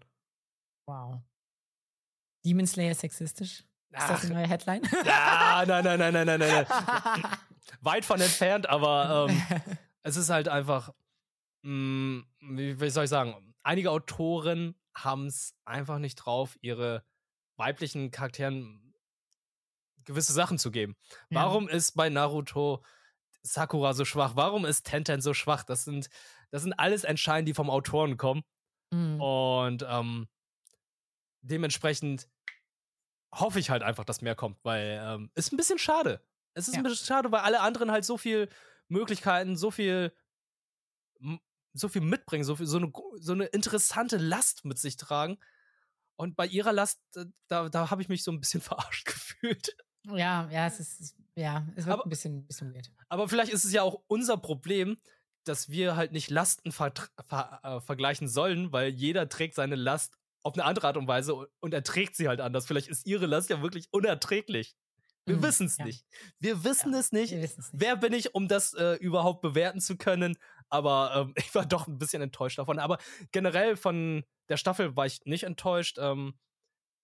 Wow. 0.88 1.22
Demon 2.46 2.68
Slayer 2.68 2.96
sexistisch? 2.96 3.60
Ist 3.60 4.04
Ach. 4.04 4.10
das 4.10 4.26
eine 4.26 4.36
neue 4.36 4.48
Headline? 4.48 4.82
Ja, 5.06 5.64
nein, 5.68 5.84
nein, 5.84 6.00
nein, 6.00 6.14
nein, 6.14 6.26
nein, 6.26 6.40
nein. 6.40 6.66
Weit 7.82 8.06
von 8.06 8.20
entfernt, 8.20 8.68
aber 8.68 9.28
ähm, 9.30 9.42
es 10.04 10.16
ist 10.18 10.30
halt 10.30 10.48
einfach, 10.48 10.94
mh, 11.64 11.72
mm, 11.72 12.58
wie, 12.58 12.80
wie 12.80 12.90
soll 12.90 13.06
ich 13.06 13.10
sagen, 13.10 13.54
einige 13.64 13.92
Autoren 13.92 14.76
haben 14.96 15.28
es 15.28 15.56
einfach 15.66 16.00
nicht 16.00 16.16
drauf, 16.16 16.58
ihre 16.62 17.06
weiblichen 17.58 18.12
Charakteren 18.12 18.94
gewisse 20.06 20.34
Sachen 20.34 20.58
zu 20.58 20.72
geben. 20.72 20.96
Ja. 21.30 21.42
Warum 21.42 21.68
ist 21.68 21.94
bei 21.94 22.10
Naruto 22.10 22.84
Sakura 23.42 23.94
so 23.94 24.06
schwach? 24.06 24.36
Warum 24.36 24.66
ist 24.66 24.86
Tenten 24.86 25.22
so 25.22 25.34
schwach? 25.34 25.64
Das 25.64 25.84
sind, 25.84 26.10
das 26.52 26.62
sind 26.64 26.74
alles 26.74 27.04
Entscheidungen, 27.04 27.46
die 27.46 27.54
vom 27.54 27.70
Autoren 27.70 28.18
kommen. 28.18 28.44
Mhm. 28.92 29.22
Und 29.22 29.86
ähm, 29.88 30.28
dementsprechend 31.42 32.28
hoffe 33.34 33.60
ich 33.60 33.70
halt 33.70 33.84
einfach, 33.84 34.06
dass 34.06 34.22
mehr 34.22 34.36
kommt, 34.36 34.58
weil 34.64 35.02
ähm, 35.04 35.32
ist 35.36 35.52
ein 35.52 35.58
bisschen 35.58 35.80
schade. 35.80 36.22
Es 36.54 36.68
ist 36.68 36.76
ja. 36.76 36.80
ein 36.80 36.84
bisschen 36.84 37.06
schade, 37.06 37.32
weil 37.32 37.42
alle 37.42 37.62
anderen 37.62 37.92
halt 37.92 38.06
so 38.06 38.18
viel 38.18 38.50
Möglichkeiten, 38.88 39.58
so 39.58 39.72
viel 39.72 40.14
so 41.76 41.90
viel 41.90 42.02
mitbringen, 42.02 42.44
so, 42.44 42.56
viel, 42.56 42.66
so, 42.66 42.78
eine, 42.78 42.92
so 43.20 43.34
eine 43.34 43.46
interessante 43.46 44.18
Last 44.18 44.66
mit 44.66 44.80
sich 44.80 44.96
tragen. 44.98 45.38
Und 46.18 46.36
bei 46.36 46.48
ihrer 46.48 46.74
Last, 46.74 47.00
äh, 47.16 47.26
da, 47.48 47.70
da 47.70 47.92
habe 47.92 48.02
ich 48.02 48.10
mich 48.10 48.24
so 48.24 48.32
ein 48.32 48.40
bisschen 48.40 48.62
verarscht 48.62 49.06
gefühlt. 49.06 49.76
Ja, 50.08 50.50
ja, 50.52 50.68
es 50.68 50.80
ist, 50.80 51.16
ja, 51.36 51.68
es 51.76 51.86
wird 51.86 51.94
aber, 51.94 52.06
ein 52.06 52.10
bisschen, 52.10 52.46
bisschen 52.46 52.74
weird. 52.74 52.92
Aber 53.10 53.28
vielleicht 53.28 53.52
ist 53.52 53.66
es 53.66 53.74
ja 53.74 53.82
auch 53.82 54.04
unser 54.08 54.38
Problem, 54.38 54.98
dass 55.44 55.70
wir 55.70 55.96
halt 55.96 56.12
nicht 56.12 56.30
Lasten 56.30 56.72
ver 56.72 56.94
ver 57.28 57.60
äh, 57.64 57.80
vergleichen 57.82 58.28
sollen, 58.28 58.72
weil 58.72 58.90
jeder 58.90 59.30
trägt 59.30 59.56
seine 59.56 59.76
Last 59.76 60.18
auf 60.44 60.54
eine 60.54 60.66
andere 60.66 60.88
Art 60.88 60.98
und 60.98 61.08
Weise 61.08 61.48
und 61.60 61.74
erträgt 61.74 62.16
sie 62.16 62.28
halt 62.28 62.40
anders. 62.40 62.68
Vielleicht 62.68 62.88
ist 62.88 63.08
ihre 63.08 63.26
Last 63.26 63.50
ja 63.50 63.62
wirklich 63.62 63.88
unerträglich. 63.92 64.76
Wir 65.26 65.38
mhm, 65.38 65.44
wissen 65.44 65.66
es 65.66 65.78
ja. 65.78 65.86
nicht. 65.86 66.06
Wir 66.40 66.64
wissen 66.64 66.94
ja, 66.94 67.00
es 67.00 67.12
nicht. 67.12 67.34
nicht. 67.34 67.56
Wer 67.72 67.96
bin 67.96 68.14
ich, 68.14 68.36
um 68.36 68.48
das 68.48 68.74
äh, 68.76 68.94
überhaupt 68.96 69.42
bewerten 69.42 69.82
zu 69.82 69.98
können? 69.98 70.38
Aber 70.70 71.12
ähm, 71.16 71.34
ich 71.38 71.54
war 71.56 71.66
doch 71.66 71.88
ein 71.88 71.98
bisschen 71.98 72.22
enttäuscht 72.22 72.58
davon. 72.60 72.80
Aber 72.80 72.98
generell 73.32 73.76
von 73.76 74.24
der 74.50 74.58
Staffel 74.58 74.96
war 74.96 75.06
ich 75.06 75.22
nicht 75.26 75.44
enttäuscht. 75.44 75.98
Ähm, 76.00 76.38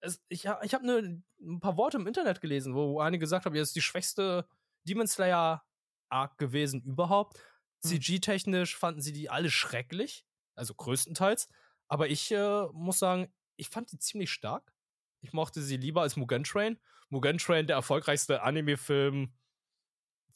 es, 0.02 0.22
ich 0.30 0.46
ich 0.64 0.74
habe 0.74 0.86
ne, 0.86 1.24
ein 1.40 1.60
paar 1.60 1.78
Worte 1.78 1.98
im 1.98 2.08
Internet 2.08 2.42
gelesen, 2.42 2.74
wo 2.74 3.00
einige 3.00 3.22
gesagt 3.22 3.46
haben, 3.46 3.56
ja, 3.56 3.62
ist 3.62 3.76
die 3.76 3.82
schwächste 3.82 4.48
Demon 4.84 5.08
Slayer 5.08 5.64
Arc 6.10 6.38
gewesen 6.38 6.82
überhaupt. 6.82 7.40
CG-technisch 7.82 8.78
fanden 8.78 9.02
sie 9.02 9.14
die 9.14 9.30
alle 9.30 9.50
schrecklich, 9.50 10.26
also 10.56 10.74
größtenteils. 10.76 11.50
Aber 11.88 12.10
ich 12.10 12.32
äh, 12.32 12.68
muss 12.74 13.00
sagen, 13.00 13.34
ich 13.58 13.70
fand 13.70 13.92
die 13.92 13.98
ziemlich 13.98 14.32
stark. 14.32 14.74
Ich 15.22 15.34
mochte 15.34 15.62
sie 15.62 15.78
lieber 15.78 16.02
als 16.02 16.16
Mugen 16.16 16.44
Train. 16.44 16.80
Mugen 17.10 17.38
Train, 17.38 17.68
der 17.68 17.76
erfolgreichste 17.76 18.42
Anime-Film 18.44 19.34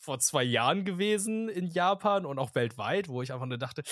vor 0.06 0.20
zwei 0.20 0.44
Jahren 0.44 0.86
gewesen 0.86 1.50
in 1.50 1.68
Japan 1.68 2.26
und 2.26 2.40
auch 2.40 2.56
weltweit, 2.56 3.10
wo 3.10 3.22
ich 3.22 3.34
einfach 3.34 3.48
nur 3.48 3.58
dachte, 3.58 3.84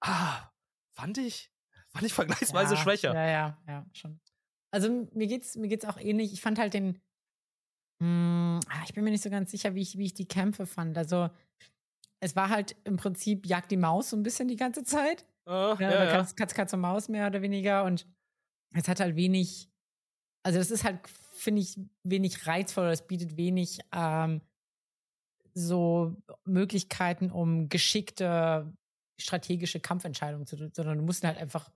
ah, 0.00 0.50
fand 0.94 1.18
ich, 1.18 1.50
fand 1.88 2.04
ich 2.04 2.12
vergleichsweise 2.12 2.74
ja, 2.74 2.80
schwächer. 2.80 3.14
Ja, 3.14 3.26
ja, 3.26 3.58
ja, 3.66 3.86
schon. 3.92 4.20
Also 4.72 5.08
mir 5.12 5.26
geht's, 5.26 5.56
mir 5.56 5.68
geht's 5.68 5.84
auch 5.84 5.98
ähnlich. 5.98 6.32
Ich 6.32 6.40
fand 6.40 6.58
halt 6.58 6.74
den, 6.74 7.00
mh, 8.00 8.60
ah, 8.68 8.82
ich 8.84 8.92
bin 8.92 9.04
mir 9.04 9.10
nicht 9.10 9.22
so 9.22 9.30
ganz 9.30 9.50
sicher, 9.50 9.74
wie 9.74 9.82
ich, 9.82 9.96
wie 9.96 10.06
ich 10.06 10.14
die 10.14 10.28
Kämpfe 10.28 10.66
fand. 10.66 10.98
Also 10.98 11.30
es 12.20 12.36
war 12.36 12.50
halt 12.50 12.76
im 12.84 12.96
Prinzip 12.96 13.46
Jagd 13.46 13.70
die 13.70 13.76
Maus 13.76 14.10
so 14.10 14.16
ein 14.16 14.22
bisschen 14.22 14.48
die 14.48 14.56
ganze 14.56 14.84
Zeit. 14.84 15.24
Uh, 15.46 15.74
ja, 15.78 16.04
ja. 16.04 16.06
Katz, 16.06 16.36
Katz, 16.36 16.54
Katz 16.54 16.72
und 16.72 16.80
Maus 16.80 17.08
mehr 17.08 17.26
oder 17.28 17.40
weniger. 17.40 17.84
Und 17.84 18.06
es 18.74 18.88
hat 18.88 19.00
halt 19.00 19.16
wenig, 19.16 19.70
also 20.44 20.58
es 20.58 20.70
ist 20.70 20.84
halt, 20.84 21.00
finde 21.08 21.62
ich, 21.62 21.78
wenig 22.02 22.46
reizvoll 22.46 22.88
es 22.88 23.06
bietet 23.06 23.36
wenig 23.36 23.78
ähm, 23.92 24.42
so 25.54 26.16
Möglichkeiten, 26.44 27.30
um 27.30 27.68
geschickte 27.68 28.72
strategische 29.18 29.80
Kampfentscheidungen 29.80 30.46
zu 30.46 30.56
tun, 30.56 30.72
sondern 30.74 30.98
du 30.98 31.04
musst 31.04 31.22
ihn 31.22 31.28
halt 31.28 31.38
einfach, 31.38 31.70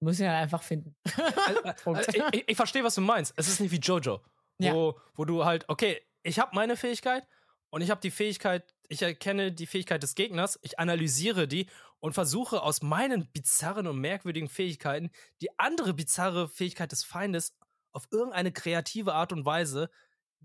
musst 0.00 0.20
ihn 0.20 0.28
halt 0.28 0.42
einfach 0.42 0.62
finden. 0.62 0.94
Also, 1.04 1.62
also, 1.94 2.12
ich, 2.32 2.44
ich, 2.46 2.56
verstehe, 2.56 2.84
was 2.84 2.94
du 2.94 3.00
meinst. 3.00 3.34
Es 3.36 3.48
ist 3.48 3.60
nicht 3.60 3.72
wie 3.72 3.80
Jojo, 3.80 4.20
wo, 4.58 4.64
Ja. 4.64 4.94
wo 5.14 5.24
du 5.24 5.44
halt, 5.44 5.68
okay, 5.68 6.00
ich 6.22 6.38
habe 6.38 6.54
meine 6.54 6.76
Fähigkeit 6.76 7.26
und 7.70 7.82
ich 7.82 7.90
habe 7.90 8.00
die 8.00 8.10
Fähigkeit, 8.10 8.74
ich 8.88 9.02
erkenne 9.02 9.52
die 9.52 9.66
Fähigkeit 9.66 10.02
des 10.02 10.14
Gegners, 10.14 10.58
ich 10.62 10.78
analysiere 10.78 11.48
die 11.48 11.66
und 11.98 12.12
versuche 12.12 12.62
aus 12.62 12.82
meinen 12.82 13.30
bizarren 13.32 13.86
und 13.86 13.98
merkwürdigen 13.98 14.48
Fähigkeiten 14.48 15.10
die 15.40 15.58
andere 15.58 15.92
bizarre 15.94 16.48
Fähigkeit 16.48 16.92
des 16.92 17.04
Feindes 17.04 17.56
auf 17.92 18.06
irgendeine 18.10 18.52
kreative 18.52 19.14
Art 19.14 19.32
und 19.32 19.44
Weise, 19.44 19.90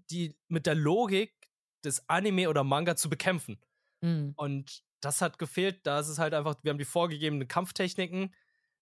die 0.10 0.36
mit 0.48 0.66
der 0.66 0.76
Logik 0.76 1.36
des 1.84 2.08
Anime 2.10 2.50
oder 2.50 2.64
Manga 2.64 2.96
zu 2.96 3.10
bekämpfen. 3.10 3.60
Mhm. 4.02 4.34
Und 4.36 4.84
das 5.02 5.22
hat 5.22 5.40
gefehlt. 5.40 5.86
Da 5.86 6.00
ist 6.00 6.08
es 6.10 6.20
halt 6.20 6.34
einfach, 6.34 6.56
wir 6.64 6.70
haben 6.72 6.78
die 6.78 6.86
vorgegebenen 6.86 7.48
Kampftechniken, 7.48 8.34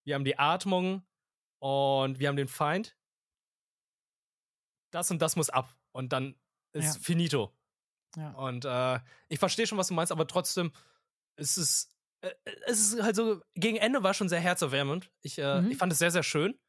wir 0.06 0.16
haben 0.16 0.26
die 0.26 0.38
Atmung 0.38 1.06
und 1.60 2.20
wir 2.20 2.28
haben 2.28 2.36
den 2.38 2.48
Feind. 2.48 2.98
Das 4.92 5.12
und 5.12 5.22
das 5.22 5.36
muss 5.36 5.50
ab. 5.50 5.76
Und 5.92 6.14
dann 6.14 6.36
ist 6.74 6.96
Ja. 6.96 7.02
finito. 7.02 7.56
Ja. 8.16 8.32
Und 8.32 8.66
äh, 8.66 9.00
ich 9.28 9.40
verstehe 9.40 9.68
schon, 9.68 9.78
was 9.78 9.88
du 9.88 9.94
meinst, 9.94 10.12
aber 10.12 10.28
trotzdem 10.28 10.72
ist 11.38 11.58
es. 11.58 11.96
Äh, 12.22 12.32
es 12.66 12.80
ist 12.94 13.02
halt 13.02 13.16
so, 13.16 13.42
gegen 13.56 13.78
Ende 13.78 14.04
war 14.04 14.14
schon 14.14 14.30
sehr 14.30 14.40
herzerwärmend. 14.40 15.12
Ich, 15.22 15.38
äh, 15.38 15.62
Mhm. 15.62 15.72
ich 15.72 15.78
fand 15.78 15.92
es 15.94 16.00
sehr, 16.00 16.12
sehr 16.12 16.24
schön. 16.24 16.60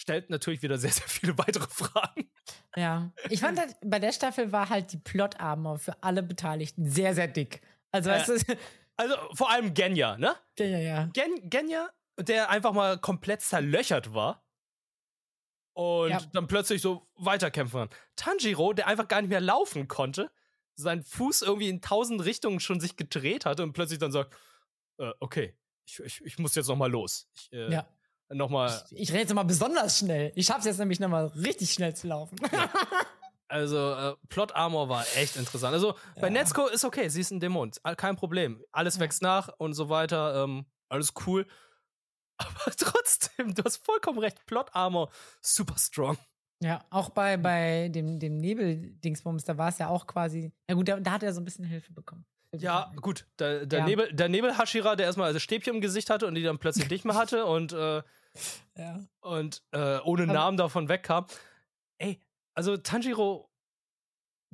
Stellt 0.00 0.30
natürlich 0.30 0.62
wieder 0.62 0.78
sehr, 0.78 0.92
sehr 0.92 1.08
viele 1.08 1.36
weitere 1.38 1.66
Fragen. 1.68 2.30
Ja. 2.76 3.10
Ich 3.30 3.40
fand 3.40 3.58
halt, 3.58 3.74
bei 3.84 3.98
der 3.98 4.12
Staffel 4.12 4.52
war 4.52 4.68
halt 4.68 4.92
die 4.92 4.96
Plot-Armor 4.96 5.80
für 5.80 6.00
alle 6.04 6.22
Beteiligten 6.22 6.88
sehr, 6.88 7.16
sehr 7.16 7.26
dick. 7.26 7.62
Also, 7.90 8.10
Äh, 8.10 8.12
weißt 8.20 8.28
du, 8.28 8.56
Also 8.96 9.16
vor 9.34 9.50
allem 9.50 9.74
Genya, 9.74 10.16
ne? 10.16 10.36
ja, 10.56 10.64
ja. 10.66 11.10
Gen 11.12 11.50
Genya, 11.50 11.90
der 12.16 12.48
einfach 12.50 12.72
mal 12.72 12.96
komplett 12.98 13.40
zerlöchert 13.42 14.14
war 14.14 14.44
und 15.72 16.10
Ja. 16.10 16.20
dann 16.32 16.46
plötzlich 16.46 16.80
so 16.80 17.08
weiterkämpfen 17.16 17.88
kann. 17.88 17.98
Tanjiro, 18.14 18.72
der 18.74 18.86
einfach 18.86 19.08
gar 19.08 19.20
nicht 19.20 19.30
mehr 19.30 19.40
laufen 19.40 19.88
konnte, 19.88 20.30
sein 20.76 21.02
Fuß 21.02 21.42
irgendwie 21.42 21.68
in 21.70 21.80
tausend 21.80 22.24
Richtungen 22.24 22.60
schon 22.60 22.78
sich 22.78 22.96
gedreht 22.96 23.46
hatte 23.46 23.64
und 23.64 23.72
plötzlich 23.72 23.98
dann 23.98 24.12
sagt, 24.12 24.36
äh, 24.98 25.10
okay, 25.18 25.56
ich, 25.86 25.98
ich, 26.00 26.20
ich 26.24 26.38
muss 26.38 26.54
jetzt 26.54 26.68
noch 26.68 26.76
mal 26.76 26.90
los. 26.90 27.28
Ich, 27.34 27.52
äh, 27.52 27.72
ja. 27.72 27.88
Noch 28.30 28.50
mal, 28.50 28.68
Ich, 28.90 29.00
ich 29.02 29.08
rede 29.10 29.20
jetzt 29.20 29.34
mal 29.34 29.42
besonders 29.44 29.98
schnell. 29.98 30.32
Ich 30.34 30.46
schaff's 30.46 30.64
jetzt 30.66 30.78
nämlich 30.78 31.00
nochmal 31.00 31.26
richtig 31.28 31.72
schnell 31.72 31.94
zu 31.96 32.06
laufen. 32.08 32.36
also 33.48 33.92
äh, 33.94 34.16
Plot 34.28 34.54
Armor 34.54 34.88
war 34.88 35.04
echt 35.16 35.36
interessant. 35.36 35.72
Also 35.74 35.94
bei 36.20 36.26
Ja. 36.28 36.30
Nezuko 36.30 36.66
ist 36.66 36.84
okay, 36.84 37.08
sie 37.08 37.20
ist 37.22 37.30
ein 37.30 37.40
Dämon, 37.40 37.70
kein 37.96 38.16
Problem. 38.16 38.62
Alles 38.72 38.96
Ja. 38.96 39.00
wächst 39.00 39.22
nach 39.22 39.48
und 39.58 39.72
so 39.74 39.88
weiter, 39.88 40.44
ähm, 40.44 40.66
alles 40.88 41.12
cool. 41.26 41.46
Aber 42.38 42.70
trotzdem, 42.76 43.54
du 43.54 43.64
hast 43.64 43.84
vollkommen 43.84 44.18
recht, 44.18 44.44
Plot 44.46 44.68
Armor 44.72 45.10
super 45.40 45.76
strong. 45.78 46.18
Ja, 46.60 46.84
auch 46.90 47.10
bei, 47.10 47.36
bei 47.36 47.88
dem, 47.88 48.18
dem 48.18 48.38
Nebel-Dingsbums, 48.38 49.44
da 49.44 49.56
war 49.56 49.68
es 49.68 49.78
ja 49.78 49.88
auch 49.88 50.06
quasi. 50.06 50.52
Na 50.68 50.74
gut, 50.74 50.88
da, 50.88 50.98
da 50.98 51.12
hat 51.12 51.22
er 51.22 51.32
so 51.32 51.40
ein 51.40 51.44
bisschen 51.44 51.64
Hilfe 51.64 51.92
bekommen. 51.92 52.26
Ja, 52.56 52.92
gut, 53.00 53.26
der, 53.38 53.66
der, 53.66 53.80
Ja. 53.80 53.84
Nebel, 53.84 54.12
der 54.12 54.28
Nebel-Hashira, 54.28 54.96
der 54.96 55.06
erstmal 55.06 55.28
also 55.28 55.38
Stäbchen 55.38 55.74
im 55.76 55.80
Gesicht 55.80 56.10
hatte 56.10 56.26
und 56.26 56.34
die 56.34 56.42
dann 56.42 56.58
plötzlich 56.58 56.88
nicht 56.90 57.04
mehr 57.04 57.14
hatte 57.14 57.46
und, 57.46 57.72
äh, 57.72 58.02
Ja. 58.76 59.00
und 59.20 59.62
äh, 59.72 59.98
ohne 60.00 60.24
Aber- 60.24 60.32
Namen 60.32 60.56
davon 60.56 60.88
wegkam. 60.88 61.26
Ey, 61.98 62.20
also 62.54 62.76
Tanjiro, 62.76 63.50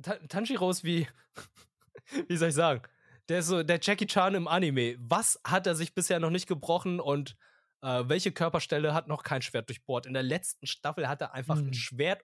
Ta 0.01 0.15
Tanjiro 0.27 0.69
ist 0.69 0.83
wie, 0.83 1.07
wie 2.27 2.37
soll 2.37 2.49
ich 2.49 2.55
sagen, 2.55 2.81
der 3.29 3.39
ist 3.39 3.47
so 3.47 3.63
der 3.63 3.79
Jackie 3.81 4.07
Chan 4.07 4.35
im 4.35 4.47
Anime. 4.47 4.95
Was 4.99 5.39
hat 5.45 5.67
er 5.67 5.75
sich 5.75 5.93
bisher 5.93 6.19
noch 6.19 6.29
nicht 6.31 6.47
gebrochen 6.47 6.99
und 6.99 7.35
äh, 7.81 8.03
welche 8.07 8.31
Körperstelle 8.31 8.93
hat 8.93 9.07
noch 9.07 9.23
kein 9.23 9.41
Schwert 9.41 9.69
durchbohrt? 9.69 10.05
In 10.05 10.13
der 10.13 10.23
letzten 10.23 10.65
Staffel 10.67 11.07
hat 11.07 11.21
er 11.21 11.33
einfach 11.33 11.57
Hm. 11.57 11.67
ein 11.67 11.73
Schwert 11.73 12.23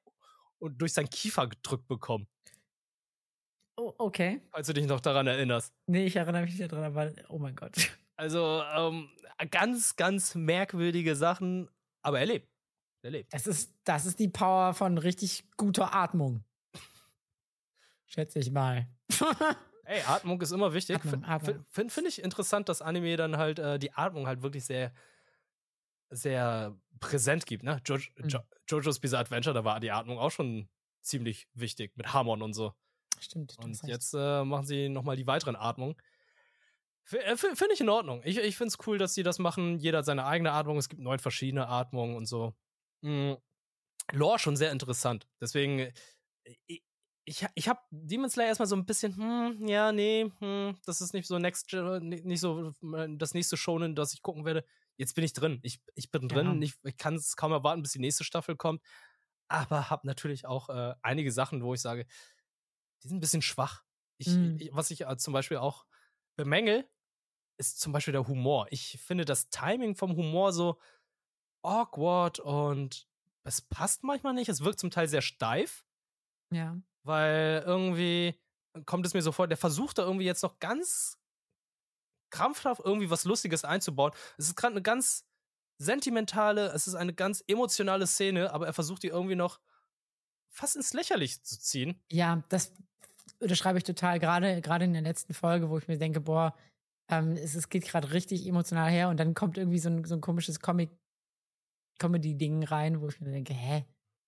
und 0.60 0.80
durch 0.82 0.94
seinen 0.94 1.10
Kiefer 1.10 1.48
gedrückt 1.48 1.88
bekommen. 1.88 2.28
Oh, 3.78 3.94
okay. 3.98 4.42
Falls 4.52 4.68
du 4.68 4.74
dich 4.74 4.86
noch 4.86 5.00
daran 5.00 5.26
erinnerst. 5.28 5.74
Nee, 5.88 6.06
ich 6.06 6.16
erinnere 6.16 6.44
mich 6.44 6.58
nicht 6.60 6.72
daran, 6.72 6.84
aber 6.86 7.12
oh 7.30 7.40
mein 7.40 7.56
Gott. 7.56 7.76
Also 8.22 8.62
ähm, 8.76 9.10
ganz, 9.50 9.96
ganz 9.96 10.36
merkwürdige 10.36 11.16
Sachen, 11.16 11.68
aber 12.04 12.20
er 12.20 12.28
lebt. 12.28 12.48
Er 13.02 13.10
lebt. 13.10 13.34
Das 13.34 13.48
ist, 13.48 13.74
das 13.84 14.06
ist 14.06 14.20
die 14.20 14.28
Power 14.28 14.76
von 14.76 15.00
richtig 15.00 15.50
guter 15.58 15.96
Atmung. 15.96 16.44
Schätze 18.06 18.38
ich 18.38 18.52
mal. 18.52 18.88
Ey, 19.86 20.04
Atmung 20.06 20.40
ist 20.40 20.52
immer 20.52 20.72
wichtig. 20.72 21.02
Finde 21.02 21.64
find, 21.72 22.06
ich 22.06 22.22
interessant, 22.22 22.70
dass 22.70 22.84
Anime 22.84 23.18
dann 23.18 23.38
halt 23.38 23.58
äh, 23.58 23.80
die 23.80 23.92
Atmung 23.94 24.28
halt 24.28 24.44
wirklich 24.44 24.66
sehr, 24.66 24.94
sehr 26.12 26.78
präsent 27.00 27.48
gibt. 27.48 27.64
Ne? 27.64 27.82
Jo 27.88 27.96
Mhm. 27.96 28.30
jo 28.30 28.40
Jojo's 28.68 29.00
Bizarre 29.00 29.22
Adventure, 29.22 29.56
da 29.56 29.66
war 29.66 29.80
die 29.80 29.90
Atmung 29.90 30.20
auch 30.20 30.30
schon 30.30 30.70
ziemlich 31.02 31.48
wichtig 31.56 31.98
mit 31.98 32.14
Hamon 32.14 32.44
und 32.44 32.54
so. 32.54 32.76
Stimmt. 33.20 33.58
Und 33.58 33.82
jetzt 33.88 34.14
äh, 34.14 34.44
machen 34.44 34.68
sie 34.68 34.90
nochmal 34.90 35.16
die 35.16 35.26
weiteren 35.26 35.56
Atmungen. 35.56 35.96
Äh, 37.14 37.38
Finde 37.38 37.74
ich 37.74 37.82
in 37.82 37.90
Ordnung. 37.90 38.22
Ich, 38.24 38.38
ich 38.38 38.58
finde 38.58 38.70
es 38.70 38.88
cool, 38.88 38.98
dass 38.98 39.14
sie 39.14 39.24
das 39.24 39.40
machen. 39.40 39.78
Jeder 39.80 40.00
hat 40.00 40.06
seine 40.06 40.26
eigene 40.26 40.52
Atmung. 40.52 40.78
Es 40.78 40.90
gibt 40.90 41.02
neun 41.02 41.20
verschiedene 41.20 41.68
Atmungen 41.68 42.16
und 42.16 42.26
so. 42.26 42.54
Mhm. 43.02 43.38
Lore 44.12 44.40
schon 44.40 44.56
sehr 44.58 44.72
interessant. 44.72 45.28
Deswegen, 45.40 45.80
äh, 45.80 45.94
ich, 46.68 46.84
ich, 47.26 47.46
ich 47.54 47.70
habe 47.70 47.80
Demon 47.92 48.30
Slayer 48.30 48.48
erstmal 48.48 48.68
so 48.68 48.76
ein 48.76 48.86
bisschen, 48.86 49.16
hm, 49.16 49.68
ja, 49.68 49.92
nee, 49.92 50.32
hm, 50.40 50.76
das 50.86 51.02
ist 51.02 51.14
nicht 51.14 51.28
so 51.28 51.38
next, 51.38 51.68
Gen- 51.70 52.10
nicht 52.10 52.40
so 52.40 52.74
äh, 52.96 53.08
das 53.16 53.34
nächste 53.34 53.58
Shonen, 53.58 53.96
das 53.96 54.14
ich 54.14 54.22
gucken 54.22 54.44
werde. 54.44 54.66
Jetzt 54.98 55.14
bin 55.14 55.24
ich 55.24 55.34
drin. 55.34 55.60
Ich, 55.64 55.80
ich 55.96 56.12
bin 56.12 56.28
drin. 56.28 56.48
Ja. 56.62 56.68
Ich, 56.68 56.74
ich 56.84 56.98
kann 56.98 57.16
es 57.16 57.36
kaum 57.36 57.52
erwarten, 57.52 57.82
bis 57.84 57.92
die 57.92 58.00
nächste 58.00 58.24
Staffel 58.24 58.56
kommt. 58.56 58.82
Aber 59.48 59.90
habe 59.90 60.08
natürlich 60.08 60.46
auch 60.46 60.70
äh, 60.70 60.96
einige 61.02 61.32
Sachen, 61.32 61.64
wo 61.64 61.74
ich 61.74 61.82
sage, 61.82 62.06
die 63.04 63.08
sind 63.08 63.18
ein 63.18 63.22
bisschen 63.22 63.42
schwach. 63.42 63.84
Ich, 64.18 64.28
Mm. 64.28 64.58
ich, 64.60 64.70
was 64.74 64.92
ich 64.92 65.02
äh, 65.02 65.18
zum 65.18 65.34
Beispiel 65.34 65.58
auch 65.58 65.86
bemängel, 66.38 66.88
ist 67.62 67.80
zum 67.80 67.94
Beispiel 67.94 68.12
der 68.12 68.28
Humor. 68.28 68.68
Ich 68.72 69.00
finde 69.00 69.24
das 69.24 69.50
Timing 69.50 69.96
vom 69.96 70.16
Humor 70.16 70.52
so 70.52 70.80
awkward 71.64 72.40
und 72.40 73.08
es 73.44 73.62
passt 73.62 74.04
manchmal 74.04 74.34
nicht. 74.34 74.50
Es 74.50 74.64
wirkt 74.64 74.80
zum 74.80 74.92
Teil 74.92 75.08
sehr 75.08 75.22
steif, 75.22 75.86
Ja. 76.52 76.76
weil 77.04 77.64
irgendwie 77.66 78.40
kommt 78.86 79.06
es 79.06 79.14
mir 79.14 79.22
so 79.22 79.32
vor, 79.32 79.48
der 79.48 79.58
versucht 79.58 79.98
da 79.98 80.04
irgendwie 80.04 80.26
jetzt 80.26 80.44
noch 80.44 80.60
ganz 80.60 81.18
krampfhaft 82.32 82.82
irgendwie 82.84 83.10
was 83.10 83.26
Lustiges 83.26 83.64
einzubauen. 83.66 84.12
Es 84.38 84.48
ist 84.48 84.56
gerade 84.56 84.74
eine 84.74 84.82
ganz 84.82 85.26
sentimentale, 85.78 86.68
es 86.68 86.88
ist 86.88 86.96
eine 86.96 87.14
ganz 87.14 87.44
emotionale 87.48 88.08
Szene, 88.08 88.54
aber 88.54 88.68
er 88.68 88.74
versucht 88.74 89.04
die 89.04 89.08
irgendwie 89.08 89.36
noch 89.36 89.60
fast 90.50 90.76
ins 90.76 90.94
Lächerliche 90.94 91.42
zu 91.44 91.60
ziehen. 91.60 92.02
Ja, 92.10 92.42
das 92.50 92.74
unterschreibe 93.40 93.78
ich 93.80 93.84
total. 93.84 94.20
Gerade, 94.20 94.62
gerade 94.62 94.86
in 94.86 94.94
der 94.94 95.02
letzten 95.02 95.34
Folge, 95.34 95.70
wo 95.70 95.78
ich 95.78 95.88
mir 95.88 95.98
denke, 95.98 96.22
boah, 96.22 96.56
ähm, 97.12 97.34
es, 97.34 97.56
es 97.56 97.70
geht 97.70 97.86
gerade 97.88 98.12
richtig 98.14 98.48
emotional 98.48 98.90
her 98.90 99.10
und 99.10 99.18
dann 99.18 99.34
kommt 99.34 99.58
irgendwie 99.58 99.80
so 99.80 99.90
ein, 99.90 100.04
so 100.06 100.16
ein 100.16 100.22
komisches 100.22 100.60
Comic, 100.60 100.90
Comedy-Ding 102.00 102.64
rein, 102.64 103.02
wo 103.02 103.08
ich 103.10 103.20
mir 103.22 103.32
denke, 103.32 103.54
hä, 103.54 103.86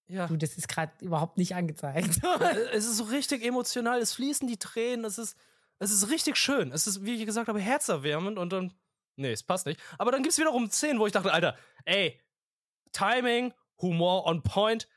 Ja. 0.07 0.27
du, 0.27 0.37
das 0.37 0.55
ist 0.57 0.67
gerade 0.67 0.91
überhaupt 1.03 1.37
nicht 1.37 1.55
angezeigt. 1.55 2.19
Äh, 2.23 2.69
es 2.73 2.85
ist 2.85 2.97
so 2.97 3.05
richtig 3.05 3.43
emotional, 3.43 3.99
es 3.99 4.13
fließen 4.13 4.47
die 4.47 4.57
Tränen, 4.57 5.05
es 5.05 5.17
ist, 5.17 5.37
es 5.79 5.91
ist 5.91 6.09
richtig 6.09 6.37
schön. 6.37 6.71
Es 6.71 6.87
ist, 6.87 7.03
wie 7.05 7.15
ich 7.15 7.25
gesagt 7.25 7.47
habe, 7.47 7.59
herzerwärmend 7.59 8.37
und 8.37 8.53
dann. 8.53 8.73
Nee, 9.15 9.31
es 9.31 9.43
passt 9.43 9.65
nicht. 9.65 9.79
Aber 9.97 10.11
dann 10.11 10.23
gibt 10.23 10.31
es 10.33 10.39
wiederum 10.39 10.69
Szenen, 10.69 10.99
wo 10.99 11.05
ich 11.05 11.11
dachte, 11.13 11.31
Alter, 11.33 11.55
ey, 11.85 12.19
Timing, 12.93 13.53
Humor 13.81 14.25
on 14.25 14.43
point. 14.43 14.87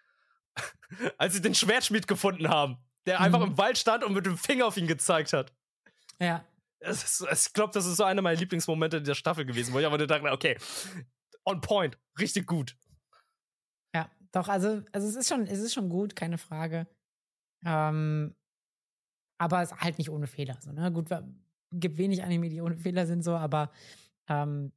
Als 1.19 1.35
sie 1.35 1.43
den 1.43 1.55
Schwertschmied 1.55 2.07
gefunden 2.07 2.49
haben, 2.49 2.79
der 3.07 3.21
einfach 3.21 3.41
Mhm. 3.41 3.47
im 3.53 3.59
Wald 3.59 3.79
stand 3.79 4.05
und 4.05 4.13
mit 4.15 4.25
dem 4.27 4.39
Finger 4.39 4.67
auf 4.67 4.77
ihn 4.77 4.87
gezeigt 4.87 5.33
hat. 5.33 5.53
ja. 6.19 6.45
Ist, 6.81 7.27
ich 7.31 7.53
glaube, 7.53 7.73
das 7.73 7.87
ist 7.87 7.97
so 7.97 8.05
einer 8.05 8.23
meiner 8.23 8.39
Lieblingsmomente 8.39 9.03
der 9.03 9.15
Staffel 9.15 9.45
gewesen, 9.45 9.73
wo 9.73 9.79
ich 9.79 9.87
aber 9.87 9.99
dachte, 9.99 10.31
okay, 10.31 10.59
on 11.45 11.61
point, 11.61 11.99
richtig 12.19 12.47
gut. 12.47 12.77
Ja, 13.95 14.11
doch, 14.33 14.49
also, 14.49 14.83
also 14.93 15.09
es 15.09 15.17
ist 15.17 15.29
schon, 15.29 15.47
es 15.47 15.61
ist 15.61 15.75
schon 15.75 15.89
gut, 15.89 16.15
keine 16.15 16.39
Frage. 16.39 16.87
Ähm, 17.65 18.35
aber 19.39 19.63
es 19.63 19.73
ist 19.73 19.81
halt 19.81 19.99
nicht 19.99 20.11
ohne 20.11 20.27
Fehler. 20.27 20.59
So, 20.61 20.73
ne? 20.73 20.93
Gut, 20.93 21.09
gibt 21.73 21.99
wenig 21.99 22.23
Anime, 22.23 22.49
die 22.49 22.61
ohne 22.61 22.77
Fehler 22.77 23.07
sind, 23.07 23.23
so, 23.23 23.35
aber 23.35 23.71
ähm, 24.29 24.73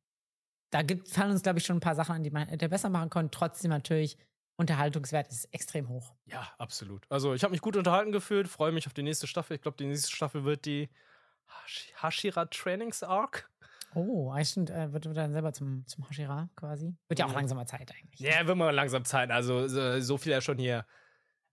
da 0.71 0.81
gibt, 0.81 1.07
fallen 1.07 1.31
uns, 1.31 1.43
glaube 1.43 1.59
ich, 1.59 1.65
schon 1.65 1.77
ein 1.77 1.81
paar 1.81 1.95
Sachen 1.95 2.15
an, 2.15 2.23
die 2.23 2.29
man 2.29 2.47
hätte 2.47 2.69
besser 2.69 2.89
machen 2.89 3.09
können. 3.09 3.31
Trotzdem 3.31 3.69
natürlich, 3.69 4.17
Unterhaltungswert 4.57 5.29
ist 5.29 5.45
extrem 5.53 5.89
hoch. 5.89 6.13
Ja, 6.25 6.47
absolut. 6.57 7.05
Also 7.09 7.33
ich 7.33 7.43
habe 7.43 7.51
mich 7.51 7.61
gut 7.61 7.77
unterhalten 7.77 8.11
gefühlt, 8.11 8.47
freue 8.47 8.71
mich 8.71 8.87
auf 8.87 8.93
die 8.93 9.03
nächste 9.03 9.25
Staffel. 9.25 9.55
Ich 9.55 9.61
glaube, 9.61 9.77
die 9.77 9.87
nächste 9.87 10.11
Staffel 10.11 10.43
wird 10.43 10.65
die 10.65 10.89
Hashira 12.01 12.45
Trainings 12.45 13.03
Arc. 13.03 13.49
Oh, 13.95 14.33
stimmt, 14.43 14.69
äh, 14.69 14.93
wird, 14.93 15.05
wird 15.05 15.17
dann 15.17 15.31
selber 15.31 15.51
zum, 15.51 15.85
zum 15.87 16.07
Hashira 16.07 16.49
quasi. 16.55 16.95
Wird 17.07 17.19
ja 17.19 17.25
auch 17.25 17.33
langsamer 17.33 17.65
Zeit 17.65 17.91
eigentlich. 17.91 18.19
Ja, 18.19 18.45
wird 18.45 18.57
mal 18.57 18.73
langsam 18.73 19.03
Zeit. 19.03 19.31
Also 19.31 19.67
so, 19.67 19.99
so 19.99 20.17
viel 20.17 20.31
er 20.31 20.41
schon 20.41 20.57
hier 20.57 20.85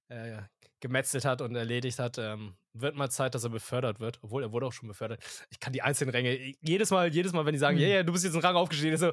äh, 0.08 0.42
gemetzelt 0.80 1.24
hat 1.24 1.40
und 1.40 1.56
erledigt 1.56 1.98
hat, 1.98 2.18
ähm, 2.18 2.56
wird 2.74 2.94
mal 2.94 3.10
Zeit, 3.10 3.34
dass 3.34 3.44
er 3.44 3.50
befördert 3.50 4.00
wird. 4.00 4.18
Obwohl, 4.22 4.42
er 4.42 4.52
wurde 4.52 4.66
auch 4.66 4.72
schon 4.72 4.88
befördert. 4.88 5.22
Ich 5.50 5.60
kann 5.60 5.72
die 5.72 5.82
einzelnen 5.82 6.10
Ränge, 6.10 6.54
jedes 6.60 6.90
Mal, 6.90 7.08
jedes 7.12 7.32
Mal, 7.32 7.46
wenn 7.46 7.54
die 7.54 7.58
sagen, 7.58 7.78
ja, 7.78 7.86
hm. 7.86 7.94
ja, 7.94 8.02
du 8.02 8.12
bist 8.12 8.24
jetzt 8.24 8.34
ein 8.34 8.42
Rang 8.42 8.56
aufgestiegen, 8.56 8.92
ist 8.92 9.00
so, 9.00 9.12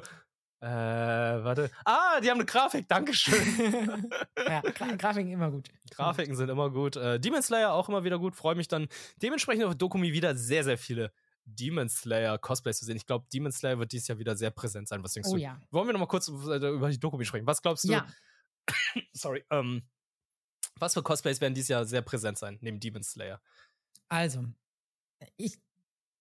äh, 0.64 1.44
warte. 1.44 1.70
Ah, 1.84 2.20
die 2.22 2.30
haben 2.30 2.38
eine 2.38 2.46
Grafik, 2.46 2.88
Dankeschön. 2.88 3.36
ja, 4.48 4.62
Gra 4.62 4.96
Grafiken 4.96 5.30
immer 5.30 5.50
gut. 5.50 5.68
Grafiken 5.90 6.34
sind 6.36 6.48
immer 6.48 6.70
gut. 6.70 6.96
Äh, 6.96 7.20
Demon 7.20 7.42
Slayer 7.42 7.72
auch 7.72 7.90
immer 7.90 8.02
wieder 8.02 8.18
gut, 8.18 8.34
freue 8.34 8.54
mich 8.54 8.66
dann 8.66 8.88
dementsprechend 9.20 9.64
auf 9.64 9.74
Dokumi 9.74 10.14
wieder 10.14 10.34
sehr, 10.34 10.64
sehr 10.64 10.78
viele 10.78 11.12
Demon 11.44 11.90
Slayer 11.90 12.38
Cosplays 12.38 12.78
zu 12.78 12.86
sehen. 12.86 12.96
Ich 12.96 13.04
glaube, 13.04 13.26
Demon 13.30 13.52
Slayer 13.52 13.78
wird 13.78 13.92
dieses 13.92 14.08
Jahr 14.08 14.18
wieder 14.18 14.36
sehr 14.36 14.50
präsent 14.50 14.88
sein. 14.88 15.04
Was 15.04 15.12
denkst 15.12 15.28
oh, 15.30 15.34
du? 15.34 15.40
Ja. 15.42 15.60
Wollen 15.70 15.86
wir 15.86 15.92
noch 15.92 16.00
mal 16.00 16.06
kurz 16.06 16.28
äh, 16.28 16.56
über 16.68 16.88
die 16.88 16.98
Dokumi 16.98 17.26
sprechen? 17.26 17.46
Was 17.46 17.60
glaubst 17.60 17.84
du? 17.84 17.92
Ja. 17.92 18.06
Sorry. 19.12 19.44
Ähm, 19.50 19.82
was 20.76 20.94
für 20.94 21.02
Cosplays 21.02 21.42
werden 21.42 21.52
dieses 21.52 21.68
Jahr 21.68 21.84
sehr 21.84 22.00
präsent 22.00 22.38
sein, 22.38 22.56
neben 22.62 22.80
Demon 22.80 23.02
Slayer? 23.02 23.42
Also, 24.08 24.46
ich, 25.36 25.58